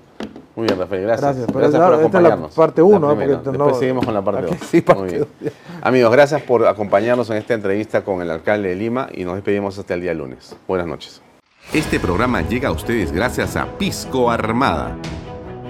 Muy 0.56 0.66
bien, 0.66 0.78
Rafael, 0.78 1.02
gracias. 1.02 1.22
Gracias, 1.22 1.46
pero 1.46 1.58
Gracias 1.60 1.80
por 1.82 1.92
esta 1.92 2.06
es 2.06 2.12
la 2.12 2.18
acompañarnos. 2.28 2.54
parte 2.54 2.82
uno, 2.82 2.94
La 2.94 3.00
¿no? 3.00 3.16
primera. 3.16 3.38
Porque 3.38 3.50
Después 3.50 3.72
no- 3.74 3.78
seguimos 3.78 4.04
con 4.04 4.14
la 4.14 4.22
parte 4.22 4.40
Aquí 4.46 4.56
2. 4.58 4.68
sí, 4.68 4.80
parte 4.80 5.18
dos. 5.20 5.28
Amigos, 5.82 6.10
gracias 6.12 6.42
por 6.42 6.66
acompañarnos 6.66 7.30
en 7.30 7.36
esta 7.36 7.54
entrevista 7.54 8.02
con 8.02 8.20
el 8.22 8.30
alcalde 8.30 8.70
de 8.70 8.74
Lima 8.74 9.08
y 9.14 9.24
nos 9.24 9.36
despedimos 9.36 9.78
hasta 9.78 9.94
el 9.94 10.00
día 10.00 10.14
lunes. 10.14 10.56
Buenas 10.66 10.86
noches. 10.88 11.22
Este 11.72 12.00
programa 12.00 12.42
llega 12.42 12.70
a 12.70 12.72
ustedes 12.72 13.12
gracias 13.12 13.54
a 13.56 13.66
Pisco 13.78 14.30
Armada. 14.30 14.96